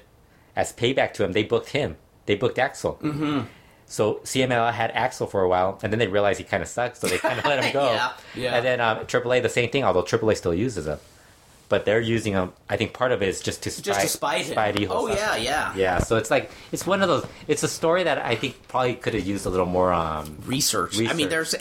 as 0.56 0.72
payback 0.72 1.12
to 1.14 1.24
him? 1.24 1.32
They 1.32 1.42
booked 1.42 1.70
him. 1.70 1.96
They 2.26 2.34
booked 2.36 2.58
Axel. 2.58 2.98
Mm-hmm. 3.02 3.40
So 3.94 4.14
CMLL 4.24 4.72
had 4.72 4.90
Axel 4.90 5.28
for 5.28 5.42
a 5.42 5.48
while, 5.48 5.78
and 5.80 5.92
then 5.92 6.00
they 6.00 6.08
realized 6.08 6.38
he 6.38 6.44
kind 6.44 6.64
of 6.64 6.68
sucks, 6.68 6.98
so 6.98 7.06
they 7.06 7.18
kind 7.18 7.38
of 7.38 7.44
let 7.44 7.62
him 7.62 7.72
go. 7.80 7.92
Yeah, 7.92 8.12
yeah. 8.34 8.56
And 8.56 8.66
then 8.66 8.80
um, 8.80 8.98
AAA 9.06 9.40
the 9.40 9.48
same 9.48 9.70
thing, 9.70 9.84
although 9.84 10.02
AAA 10.02 10.36
still 10.36 10.52
uses 10.52 10.88
him, 10.88 10.98
but 11.68 11.84
they're 11.84 12.00
using 12.00 12.32
him. 12.32 12.52
I 12.68 12.76
think 12.76 12.92
part 12.92 13.12
of 13.12 13.22
it 13.22 13.28
is 13.28 13.40
just 13.40 13.62
to 13.62 13.70
spite, 13.70 13.84
just 13.84 14.00
to 14.00 14.08
spite 14.08 14.46
him. 14.46 14.52
spite 14.54 14.86
oh 14.90 15.06
yeah, 15.06 15.36
yeah. 15.36 15.72
Yeah, 15.76 15.98
so 15.98 16.16
it's 16.16 16.28
like 16.28 16.50
it's 16.72 16.84
one 16.84 17.02
of 17.02 17.08
those. 17.08 17.24
It's 17.46 17.62
a 17.62 17.68
story 17.68 18.02
that 18.02 18.18
I 18.18 18.34
think 18.34 18.66
probably 18.66 18.96
could 18.96 19.14
have 19.14 19.24
used 19.24 19.46
a 19.46 19.50
little 19.50 19.64
more. 19.64 19.92
Um, 19.92 20.38
Research. 20.44 21.00
I 21.00 21.12
mean, 21.12 21.28
there's. 21.28 21.54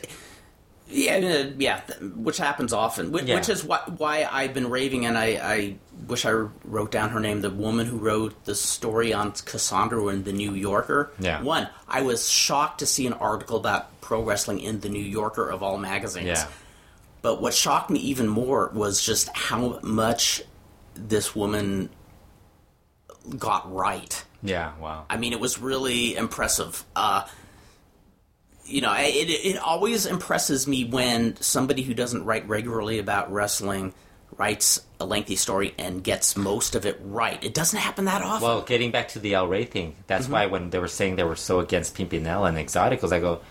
Yeah, 0.89 1.15
uh, 1.47 1.51
yeah, 1.57 1.81
which 2.15 2.37
happens 2.37 2.71
often, 2.73 3.11
which, 3.11 3.23
Yeah. 3.25 3.35
which 3.35 3.49
is 3.49 3.63
why, 3.63 3.79
why 3.97 4.27
I've 4.29 4.53
been 4.53 4.69
raving, 4.69 5.05
and 5.05 5.17
I, 5.17 5.25
I 5.41 5.75
wish 6.07 6.25
I 6.25 6.31
wrote 6.65 6.91
down 6.91 7.09
her 7.11 7.19
name. 7.19 7.41
The 7.41 7.49
woman 7.49 7.85
who 7.87 7.97
wrote 7.97 8.45
the 8.45 8.53
story 8.53 9.11
on 9.13 9.31
Cassandro 9.31 10.09
in 10.09 10.23
the 10.23 10.33
New 10.33 10.53
Yorker. 10.53 11.11
Yeah. 11.19 11.41
One, 11.41 11.67
I 11.87 12.01
was 12.01 12.29
shocked 12.29 12.79
to 12.79 12.85
see 12.85 13.07
an 13.07 13.13
article 13.13 13.57
about 13.57 13.99
pro 14.01 14.21
wrestling 14.21 14.59
in 14.59 14.81
the 14.81 14.89
New 14.89 15.03
Yorker 15.03 15.49
of 15.49 15.63
all 15.63 15.77
magazines. 15.77 16.27
yeah, 16.27 16.47
But 17.23 17.41
what 17.41 17.53
shocked 17.53 17.89
me 17.89 17.99
even 17.99 18.27
more 18.27 18.69
was 18.73 19.01
just 19.03 19.29
how 19.35 19.79
much 19.81 20.43
this 20.95 21.33
woman 21.35 21.89
got 23.37 23.73
right. 23.73 24.23
yeah. 24.43 24.73
Wow. 24.79 25.05
I 25.09 25.17
mean, 25.17 25.31
it 25.33 25.39
was 25.39 25.57
really 25.59 26.15
impressive. 26.15 26.83
Uh, 26.95 27.25
you 28.65 28.81
know, 28.81 28.93
it, 28.97 29.29
it 29.29 29.57
always 29.57 30.05
impresses 30.05 30.67
me 30.67 30.85
when 30.85 31.35
somebody 31.41 31.81
who 31.83 31.93
doesn't 31.93 32.25
write 32.25 32.47
regularly 32.47 32.99
about 32.99 33.31
wrestling 33.31 33.93
writes 34.37 34.81
a 34.99 35.05
lengthy 35.05 35.35
story 35.35 35.75
and 35.77 36.03
gets 36.03 36.35
most 36.35 36.73
of 36.75 36.85
it 36.85 36.99
right. 37.03 37.43
It 37.43 37.53
doesn't 37.53 37.77
happen 37.77 38.05
that 38.05 38.21
often. 38.23 38.41
Well, 38.47 38.61
getting 38.61 38.89
back 38.91 39.09
to 39.09 39.19
the 39.19 39.35
El 39.35 39.47
Rey 39.47 39.65
thing, 39.65 39.95
that's 40.07 40.25
Mm-hmm. 40.25 40.33
why 40.33 40.45
when 40.47 40.69
they 40.71 40.79
were 40.79 40.87
saying 40.87 41.17
they 41.17 41.23
were 41.23 41.35
so 41.35 41.59
against 41.59 41.95
Pimpinela 41.95 42.49
and 42.49 42.57
Exoticals, 42.57 43.11
I 43.11 43.19
go, 43.19 43.41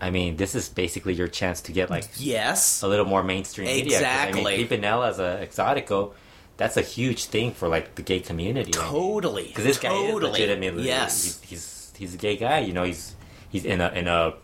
I 0.00 0.10
mean, 0.10 0.36
this 0.36 0.54
is 0.54 0.68
basically 0.68 1.14
your 1.14 1.28
chance 1.28 1.60
to 1.62 1.72
get 1.72 1.90
like 1.90 2.04
yes. 2.18 2.82
a 2.82 2.88
little 2.88 3.04
more 3.06 3.22
mainstream 3.24 3.66
media. 3.66 3.84
'cause, 3.84 3.92
Exactly. 3.94 4.54
I 4.54 4.56
mean, 4.58 4.68
Pimpinela 4.68 5.08
as 5.08 5.18
a 5.18 5.44
Exotico, 5.46 6.12
that's 6.56 6.76
a 6.76 6.82
huge 6.82 7.24
thing 7.24 7.52
for 7.52 7.66
like 7.68 7.94
the 7.96 8.02
gay 8.02 8.20
community. 8.20 8.70
Totally. 8.70 9.44
Because 9.48 9.64
this 9.64 9.78
guy 9.78 9.88
totally. 9.88 10.32
is 10.34 10.38
legitimately 10.38 10.84
Yes. 10.84 11.24
He's, 11.24 11.40
he's 11.50 11.92
he's 11.96 12.14
a 12.14 12.18
gay 12.18 12.36
guy. 12.36 12.60
You 12.60 12.72
know, 12.74 12.84
he's 12.84 13.14
he's 13.52 13.64
in 13.64 13.80
a 13.80 13.88
in 13.90 14.08
a 14.08 14.34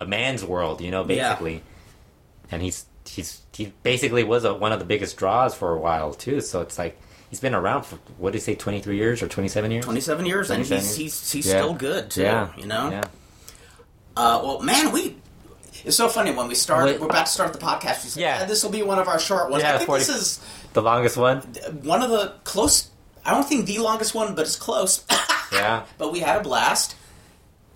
a 0.00 0.06
man's 0.06 0.44
world. 0.44 0.80
You 0.80 0.92
know, 0.92 1.00
Yeah. 1.08 1.30
basically, 1.30 1.62
and 2.52 2.62
he's 2.62 2.86
he's 3.08 3.40
he 3.56 3.72
basically 3.82 4.22
was 4.22 4.44
a, 4.44 4.54
one 4.54 4.70
of 4.72 4.78
the 4.78 4.84
biggest 4.84 5.16
draws 5.16 5.54
for 5.54 5.72
a 5.74 5.78
while 5.78 6.14
too. 6.14 6.40
So 6.40 6.60
it's 6.60 6.78
like 6.78 6.96
he's 7.30 7.40
been 7.40 7.54
around 7.54 7.82
for 7.84 7.96
what 8.18 8.32
did 8.32 8.38
he 8.38 8.44
say, 8.44 8.54
twenty 8.54 8.80
three 8.80 8.96
years 8.96 9.22
or 9.22 9.28
twenty 9.28 9.48
seven 9.48 9.70
years? 9.72 9.84
27 9.84 10.24
years, 10.26 10.50
and 10.50 10.58
he's, 10.60 10.70
years. 10.70 10.96
he's, 10.96 11.32
he's 11.32 11.46
Yeah. 11.46 11.52
still 11.62 11.74
good, 11.74 12.10
too. 12.10 12.22
Yeah, 12.22 12.50
You 12.56 12.66
know? 12.66 12.90
Yeah. 12.90 13.02
Uh, 14.16 14.40
well, 14.44 14.60
man, 14.60 14.92
we. 14.92 15.16
It's 15.84 15.96
so 15.96 16.08
funny 16.08 16.30
when 16.32 16.46
we 16.46 16.54
start. 16.54 16.84
Wait. 16.84 17.00
We're 17.00 17.06
about 17.06 17.26
to 17.26 17.32
start 17.32 17.52
the 17.52 17.58
podcast. 17.58 17.96
Said, 18.06 18.20
Yeah. 18.20 18.40
"Ah, 18.42 18.44
this 18.44 18.62
will 18.62 18.70
be 18.70 18.82
one 18.82 18.98
of 18.98 19.08
our 19.08 19.18
short 19.18 19.50
ones. 19.50 19.62
Yeah, 19.62 19.74
I 19.74 19.78
think 19.78 19.86
40 19.86 20.04
this 20.04 20.08
is 20.14 20.40
The 20.74 20.82
longest 20.82 21.16
one. 21.16 21.38
one 21.82 22.02
of 22.02 22.10
the 22.10 22.34
close. 22.44 22.88
I 23.24 23.30
don't 23.32 23.48
think 23.48 23.66
the 23.66 23.78
longest 23.78 24.14
one, 24.14 24.34
but 24.34 24.42
it's 24.42 24.54
close. 24.56 25.02
Yeah. 25.52 25.84
but 25.98 26.12
we 26.12 26.20
had 26.20 26.36
a 26.36 26.40
blast. 26.44 26.94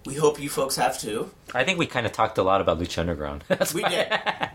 We 0.07 0.15
hope 0.15 0.41
you 0.41 0.49
folks 0.49 0.77
have 0.77 0.99
too. 0.99 1.31
I 1.55 1.65
think 1.65 1.79
we 1.79 1.87
kind 1.87 2.07
of 2.07 2.13
talked 2.13 2.39
a 2.39 2.43
lot 2.43 2.61
about 2.61 2.79
Lucha 2.79 2.99
Underground. 2.99 3.45
That's 3.49 3.75
We 3.75 3.83
why- 3.83 3.89
did, 3.91 4.09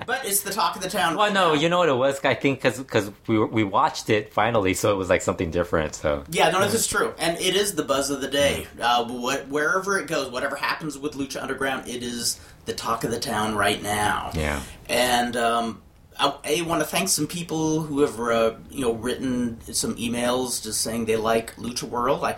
but 0.08 0.26
it's 0.26 0.42
the 0.42 0.52
talk 0.52 0.76
of 0.76 0.82
the 0.82 0.90
town. 0.90 1.16
Well, 1.18 1.32
no, 1.34 1.54
you 1.54 1.68
know 1.70 1.78
what 1.80 1.90
it 1.90 1.96
was? 1.96 2.24
I 2.24 2.34
think 2.36 2.62
because 2.62 3.12
we 3.28 3.38
were- 3.38 3.48
we 3.48 3.64
watched 3.64 4.10
it 4.10 4.34
finally, 4.34 4.74
so 4.74 4.92
it 4.92 4.96
was 4.96 5.10
like 5.10 5.22
something 5.22 5.52
different. 5.52 5.96
So 5.96 6.24
Yeah, 6.30 6.50
no, 6.52 6.62
this 6.62 6.74
is 6.74 6.88
true, 6.88 7.14
and 7.20 7.38
it 7.40 7.56
is 7.56 7.76
the 7.76 7.84
buzz 7.84 8.10
of 8.10 8.22
the 8.22 8.28
day. 8.30 8.68
Uh, 8.80 9.06
what, 9.06 9.48
wherever 9.50 10.00
it 10.00 10.08
goes, 10.08 10.30
whatever 10.32 10.56
happens 10.56 10.98
with 10.98 11.14
Lucha 11.14 11.42
Underground, 11.42 11.88
it 11.88 12.02
is 12.04 12.40
the 12.66 12.74
talk 12.74 13.04
of 13.04 13.12
the 13.12 13.20
town 13.20 13.56
right 13.56 13.82
now. 13.82 14.32
Yeah. 14.34 14.62
and 14.88 15.36
um, 15.36 15.82
I, 16.20 16.34
I 16.46 16.62
want 16.62 16.82
to 16.82 16.88
thank 16.88 17.10
some 17.10 17.28
people 17.28 17.82
who 17.82 18.02
have 18.02 18.20
uh, 18.20 18.54
you 18.70 18.82
know 18.82 18.94
written 18.94 19.60
some 19.74 19.96
emails 19.96 20.62
just 20.64 20.82
saying 20.82 21.06
they 21.06 21.16
like 21.18 21.56
Lucha 21.56 21.84
World. 21.84 22.24
I, 22.24 22.38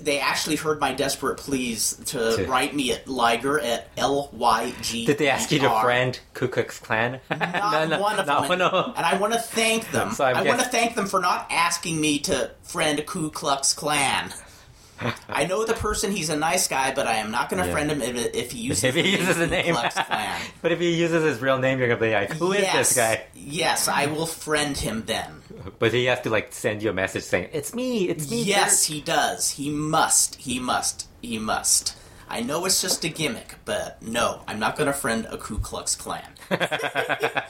they 0.00 0.18
actually 0.20 0.56
heard 0.56 0.80
my 0.80 0.92
desperate 0.92 1.36
pleas 1.38 1.96
to 2.06 2.36
To- 2.36 2.46
write 2.46 2.74
me 2.74 2.92
at 2.92 3.06
Liger 3.08 3.58
at 3.60 3.88
L 3.96 4.30
Y 4.32 4.72
G. 4.82 5.06
did 5.06 5.18
they 5.18 5.28
ask 5.28 5.50
you 5.52 5.58
to 5.60 5.80
friend 5.80 6.18
Ku 6.34 6.48
Klux 6.48 6.78
Klan? 6.78 7.20
Not 7.30 8.00
one 8.00 8.18
of 8.18 8.26
no, 8.26 8.48
them. 8.48 8.58
no. 8.58 8.92
And 8.96 9.04
I 9.06 9.16
want 9.18 9.32
to 9.32 9.38
thank 9.38 9.90
them. 9.90 10.12
So 10.12 10.24
I'm 10.24 10.46
want 10.46 10.60
to 10.60 10.66
thank 10.66 10.94
them 10.94 11.06
for 11.06 11.20
not 11.20 11.46
asking 11.50 12.00
me 12.00 12.18
to 12.20 12.50
friend 12.62 13.04
Ku 13.06 13.30
Klux 13.30 13.72
Klan. 13.72 14.32
I 15.28 15.44
know 15.46 15.64
the 15.64 15.74
person; 15.74 16.12
he's 16.12 16.30
a 16.30 16.36
nice 16.36 16.68
guy, 16.68 16.94
but 16.94 17.06
I 17.08 17.14
am 17.14 17.32
not 17.32 17.50
going 17.50 17.60
to 17.60 17.66
Yeah. 17.68 17.72
friend 17.74 17.90
him 17.90 18.00
if, 18.00 18.34
if 18.34 18.52
he 18.52 18.60
uses, 18.60 18.84
If 18.84 18.94
he 18.94 19.10
uses 19.16 19.36
the 19.36 19.48
name, 19.48 19.74
Klux 19.74 19.94
Klan. 19.94 20.40
but 20.62 20.70
if 20.72 20.78
he 20.78 20.94
uses 20.94 21.24
his 21.24 21.40
real 21.42 21.58
name, 21.58 21.78
you're 21.80 21.88
gonna 21.88 22.00
be 22.00 22.12
like, 22.12 22.32
"Who 22.34 22.52
is 22.52 22.62
yes, 22.62 22.74
this 22.90 22.96
guy?" 22.96 23.24
Yes, 23.34 23.88
I 23.88 24.06
will 24.06 24.26
friend 24.26 24.76
him 24.76 25.02
then. 25.06 25.42
But 25.78 25.92
he 25.92 26.06
has 26.06 26.20
to 26.22 26.30
like 26.30 26.52
send 26.52 26.82
you 26.82 26.90
a 26.90 26.92
message 26.92 27.24
saying, 27.24 27.50
"It's 27.52 27.74
me, 27.74 28.08
it's 28.08 28.30
me." 28.30 28.42
Yes, 28.42 28.86
Kurt." 28.86 28.94
he 28.94 29.00
does. 29.00 29.50
He 29.50 29.70
must. 29.70 30.36
He 30.36 30.58
must. 30.58 31.08
He 31.22 31.38
must. 31.38 31.96
I 32.28 32.40
know 32.40 32.64
it's 32.64 32.80
just 32.80 33.04
a 33.04 33.08
gimmick, 33.08 33.56
but 33.64 34.02
no, 34.02 34.42
I'm 34.48 34.58
not 34.58 34.76
going 34.76 34.86
to 34.86 34.92
friend 34.92 35.26
a 35.30 35.36
Ku 35.36 35.58
Klux 35.58 35.94
Klan. 35.94 36.26
but 36.48 37.42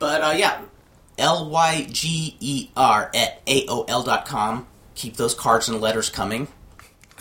uh, 0.00 0.34
yeah, 0.36 0.62
L 1.18 1.50
Y 1.50 1.86
G 1.90 2.36
E 2.40 2.70
R 2.76 3.10
at 3.14 3.44
AOL 3.46 4.04
dot 4.04 4.26
com. 4.26 4.66
Keep 4.94 5.16
those 5.16 5.34
cards 5.34 5.68
and 5.68 5.80
letters 5.80 6.10
coming. 6.10 6.48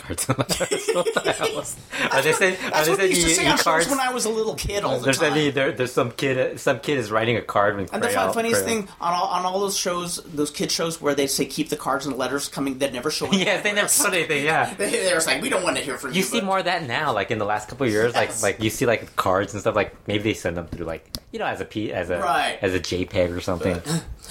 Cards 0.05 0.27
and 0.29 0.37
letters. 0.37 0.89
What 0.93 1.13
the 1.23 1.31
hell 1.31 1.59
is- 1.59 1.75
Are 2.11 2.21
they 2.21 2.33
saying? 2.33 2.57
Are 2.73 2.85
they 2.85 2.95
saying 2.95 3.09
used 3.11 3.21
you 3.27 3.29
say 3.33 3.45
eat 3.45 3.49
on 3.49 3.57
shows 3.57 3.63
cards? 3.63 3.89
when 3.89 3.99
I 3.99 4.11
was 4.11 4.25
a 4.25 4.29
little 4.29 4.55
kid 4.55 4.83
all 4.83 4.97
the 4.99 5.05
There's 5.05 5.19
time. 5.19 5.31
any 5.33 5.49
there, 5.49 5.71
there's 5.71 5.91
some 5.93 6.11
kid 6.11 6.59
some 6.59 6.79
kid 6.79 6.97
is 6.97 7.11
writing 7.11 7.37
a 7.37 7.41
card 7.41 7.77
with 7.77 7.93
and 7.93 8.03
the 8.03 8.07
crayon- 8.07 8.33
funniest 8.33 8.63
crayon. 8.63 8.83
thing 8.83 8.93
on 9.01 9.13
all, 9.13 9.27
on 9.27 9.45
all 9.45 9.59
those 9.59 9.77
shows, 9.77 10.17
those 10.25 10.51
kid 10.51 10.71
shows 10.71 11.01
where 11.01 11.15
they 11.15 11.27
say 11.27 11.45
keep 11.45 11.69
the 11.69 11.77
cards 11.77 12.05
and 12.05 12.17
letters 12.17 12.47
coming, 12.47 12.77
that 12.79 12.93
never 12.93 13.09
show. 13.11 13.27
Yes, 13.31 13.63
they 13.63 13.71
never 13.73 13.87
put 13.87 14.13
anything. 14.13 14.43
Yeah. 14.45 14.73
They, 14.77 14.89
they 14.91 15.13
were 15.13 15.21
like, 15.21 15.41
we 15.41 15.49
don't 15.49 15.63
want 15.63 15.77
to 15.77 15.83
hear 15.83 15.97
from 15.97 16.11
you. 16.11 16.17
You 16.17 16.23
see 16.23 16.39
but- 16.39 16.45
more 16.45 16.59
of 16.59 16.65
that 16.65 16.83
now, 16.83 17.13
like 17.13 17.31
in 17.31 17.37
the 17.39 17.45
last 17.45 17.69
couple 17.69 17.85
of 17.87 17.91
years, 17.91 18.13
Yes. 18.13 18.43
like 18.43 18.53
like 18.55 18.63
you 18.63 18.69
see 18.69 18.85
like 18.85 19.15
cards 19.15 19.53
and 19.53 19.61
stuff. 19.61 19.75
Like 19.75 19.95
maybe 20.07 20.23
they 20.23 20.33
send 20.33 20.57
them 20.57 20.67
through 20.67 20.85
like 20.85 21.09
you 21.31 21.39
know 21.39 21.45
as 21.45 21.61
a 21.61 21.65
P 21.65 21.91
as 21.93 22.09
a 22.09 22.19
Right. 22.19 22.57
as 22.61 22.73
a 22.73 22.79
JPEG 22.79 23.35
or 23.35 23.41
something. 23.41 23.81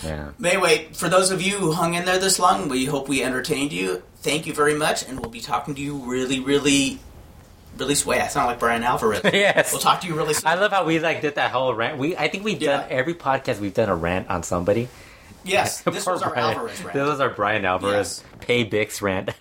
Yeah. 0.05 0.31
Anyway, 0.45 0.89
for 0.93 1.09
those 1.09 1.31
of 1.31 1.41
you 1.43 1.59
who 1.59 1.73
hung 1.73 1.95
in 1.95 2.05
there 2.05 2.19
this 2.19 2.39
long, 2.39 2.69
we 2.69 2.85
hope 2.87 3.09
we 3.09 3.23
entertained 3.23 3.73
you. 3.73 4.03
Thank 4.17 4.47
you 4.47 4.53
very 4.55 4.75
much, 4.75 5.07
and 5.09 5.19
we'll 5.21 5.31
be 5.31 5.41
talking 5.41 5.75
to 5.75 5.81
you 5.81 5.97
really, 5.97 6.41
really, 6.41 6.99
really. 7.79 7.97
Wait, 8.07 8.21
I 8.21 8.29
sound 8.29 8.47
like 8.47 8.59
Bryan 8.59 8.83
Alvarez. 8.85 9.21
Yes. 9.33 9.73
We'll 9.73 9.81
talk 9.81 10.01
to 10.03 10.07
you 10.07 10.15
really 10.15 10.35
soon. 10.35 10.47
I 10.47 10.55
love 10.57 10.71
how 10.73 10.85
we 10.85 10.99
like 11.01 11.21
did 11.23 11.35
that 11.37 11.51
whole 11.53 11.75
rant. 11.75 11.99
We 11.99 12.17
I 12.17 12.29
think 12.29 12.45
we've 12.45 12.61
done 12.61 12.85
every 12.91 13.15
podcast 13.15 13.61
we've 13.61 13.75
done 13.75 13.89
a 13.89 13.97
rant 13.97 14.29
on 14.31 14.43
somebody. 14.43 14.89
yes, 15.45 15.81
this 15.83 16.07
was 16.07 16.23
our 16.23 16.31
Bryan. 16.31 16.57
Alvarez 16.57 16.83
rant. 16.83 16.95
This 16.95 17.09
was 17.09 17.21
our 17.21 17.31
Bryan 17.31 17.65
Alvarez 17.65 18.23
Yes. 18.25 18.47
pay 18.47 18.65
Bix 18.69 19.01
rant. 19.03 19.31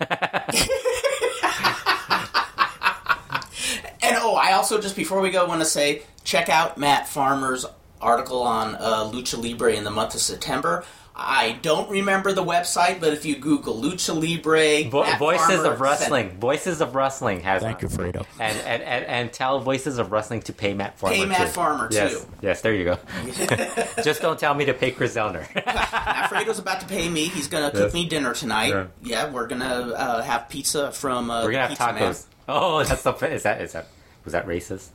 And 4.04 4.16
oh, 4.20 4.34
I 4.34 4.52
also 4.54 4.80
just 4.80 4.96
before 4.96 5.20
we 5.20 5.30
go 5.30 5.46
want 5.46 5.60
to 5.60 5.64
say 5.64 6.02
check 6.24 6.48
out 6.48 6.76
Matt 6.76 7.08
Farmer's 7.08 7.64
article 8.02 8.42
on 8.42 8.74
uh, 8.76 9.04
Lucha 9.10 9.40
Libre 9.42 9.72
in 9.74 9.84
the 9.84 9.90
month 9.90 10.14
of 10.14 10.20
September. 10.20 10.84
I 11.14 11.58
don't 11.60 11.90
remember 11.90 12.32
the 12.32 12.42
website, 12.42 12.98
but 12.98 13.12
if 13.12 13.26
you 13.26 13.36
Google 13.36 13.74
Lucha 13.80 14.14
Libre, 14.18 14.88
Vo- 14.90 15.18
Voices 15.18 15.46
Farmer 15.46 15.72
of 15.72 15.80
Wrestling. 15.82 16.30
Voices 16.38 16.80
of 16.80 16.94
Wrestling 16.94 17.40
has. 17.40 17.60
Thank 17.62 17.82
you, 17.82 17.88
Fredo. 17.88 18.24
And, 18.40 18.56
and, 18.60 18.82
and, 18.82 19.04
and 19.04 19.32
tell 19.32 19.60
Voices 19.60 19.98
of 19.98 20.10
Wrestling 20.10 20.40
to 20.42 20.54
pay 20.54 20.72
Matt 20.72 20.98
Farmer. 20.98 21.14
Pay 21.14 21.26
Matt 21.26 21.48
too. 21.48 21.52
Farmer, 21.52 21.88
yes. 21.92 22.12
too. 22.18 22.26
Yes, 22.40 22.62
there 22.62 22.74
you 22.74 22.84
go. 22.84 22.98
Just 24.02 24.22
don't 24.22 24.38
tell 24.38 24.54
me 24.54 24.64
to 24.64 24.72
pay 24.72 24.90
Chris 24.90 25.14
Zellner. 25.14 25.46
Alfredo's 25.66 26.58
about 26.58 26.80
to 26.80 26.86
pay 26.86 27.10
me. 27.10 27.26
He's 27.26 27.46
gonna 27.48 27.70
cook 27.70 27.80
Yes. 27.82 27.94
me 27.94 28.08
dinner 28.08 28.32
tonight. 28.32 28.68
Yeah. 28.70 28.86
Yeah, 29.02 29.30
we're 29.30 29.46
gonna 29.48 29.92
uh, 29.94 30.22
have 30.22 30.48
pizza 30.48 30.92
from. 30.92 31.30
Uh, 31.30 31.44
We're 31.44 31.52
gonna 31.52 31.68
have 31.68 31.70
Pizza 31.70 31.92
Man. 31.92 32.02
tacos. 32.14 32.24
Oh, 32.48 32.82
that's 32.84 33.02
the 33.02 33.12
is 33.30 33.42
that 33.42 33.60
is 33.60 33.72
that 33.72 33.86
was 34.24 34.32
that 34.32 34.46
racist? 34.46 34.88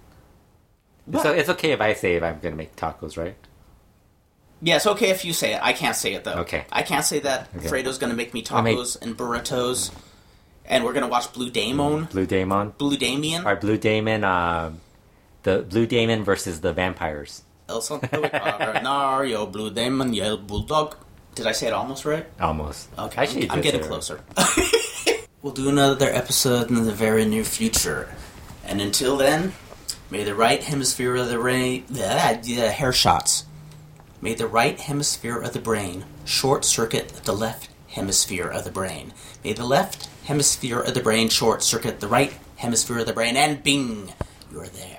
What? 1.08 1.24
So 1.24 1.34
it's 1.34 1.50
okay 1.50 1.72
if 1.72 1.82
I 1.82 1.94
say 1.94 2.16
if 2.16 2.24
I'm 2.24 2.40
gonna 2.40 2.56
make 2.56 2.76
tacos, 2.76 3.18
right? 3.18 3.36
Yeah, 4.62 4.76
it's 4.78 4.88
okay 4.88 5.10
if 5.10 5.24
you 5.24 5.34
say 5.34 5.54
it. 5.54 5.60
I 5.64 5.74
can't 5.74 5.96
say 5.96 6.14
it 6.14 6.24
though. 6.24 6.34
Okay. 6.42 6.66
I 6.72 6.84
can't 6.84 7.06
say 7.06 7.20
that. 7.22 7.50
Okay. 7.58 7.68
Fredo's 7.68 7.98
gonna 7.98 8.14
make 8.14 8.34
me 8.34 8.44
I'll 8.52 8.62
make- 8.62 8.78
tacos 8.78 9.02
and 9.02 9.18
burritos, 9.18 9.92
and 10.66 10.84
we're 10.84 10.94
gonna 10.94 11.08
watch 11.08 11.32
Blue 11.34 11.50
Damon. 11.50 12.06
Blue 12.06 12.26
Damon. 12.26 12.74
Blue 12.78 12.98
Damien. 12.98 13.44
Right, 13.44 13.60
Blue 13.60 13.78
Damon. 13.78 14.24
Um, 14.24 14.82
the 15.44 15.60
Blue 15.60 15.86
Damon 15.86 16.24
versus 16.24 16.60
the 16.62 16.74
vampires. 16.74 17.44
El 17.70 17.82
Nario, 17.82 19.52
Blue 19.52 19.70
Damon, 19.70 20.14
Yellow 20.14 20.38
Bulldog. 20.38 20.96
Did 21.36 21.48
I 21.48 21.52
say 21.52 21.68
it 21.68 21.74
almost 21.74 22.04
right? 22.06 22.26
Almost. 22.40 22.90
Okay, 22.98 23.22
Actually, 23.22 23.50
I'm, 23.50 23.58
I'm 23.58 23.62
getting 23.62 23.82
closer. 23.82 24.22
we'll 25.42 25.54
do 25.54 25.70
another 25.70 26.10
episode 26.10 26.70
in 26.70 26.84
the 26.86 26.92
very 26.92 27.26
near 27.26 27.44
future, 27.44 28.10
and 28.66 28.82
until 28.82 29.18
then, 29.18 29.54
may 30.10 30.24
the 30.24 30.36
right 30.36 30.64
hemisphere 30.64 31.16
of 31.16 31.30
the 31.30 31.38
brain, 31.38 31.86
yeah, 31.90 32.40
yeah, 32.44 32.70
hair 32.70 32.94
shots. 32.94 33.46
May 34.22 34.34
the 34.34 34.48
right 34.48 34.80
hemisphere 34.80 35.40
of 35.40 35.54
the 35.54 35.60
brain 35.60 36.06
short 36.26 36.66
circuit 36.66 37.10
the 37.24 37.34
left 37.34 37.70
hemisphere 37.90 38.48
of 38.48 38.64
the 38.64 38.72
brain. 38.72 39.14
May 39.44 39.54
the 39.54 39.66
left 39.66 40.10
hemisphere 40.26 40.80
of 40.80 40.94
the 40.94 41.02
brain 41.02 41.30
short 41.30 41.64
circuit 41.64 42.00
the 42.00 42.08
right 42.08 42.34
hemisphere 42.58 43.00
of 43.00 43.06
the 43.06 43.14
brain, 43.14 43.38
and 43.38 43.64
bing, 43.64 44.14
you're 44.52 44.68
there. 44.68 44.97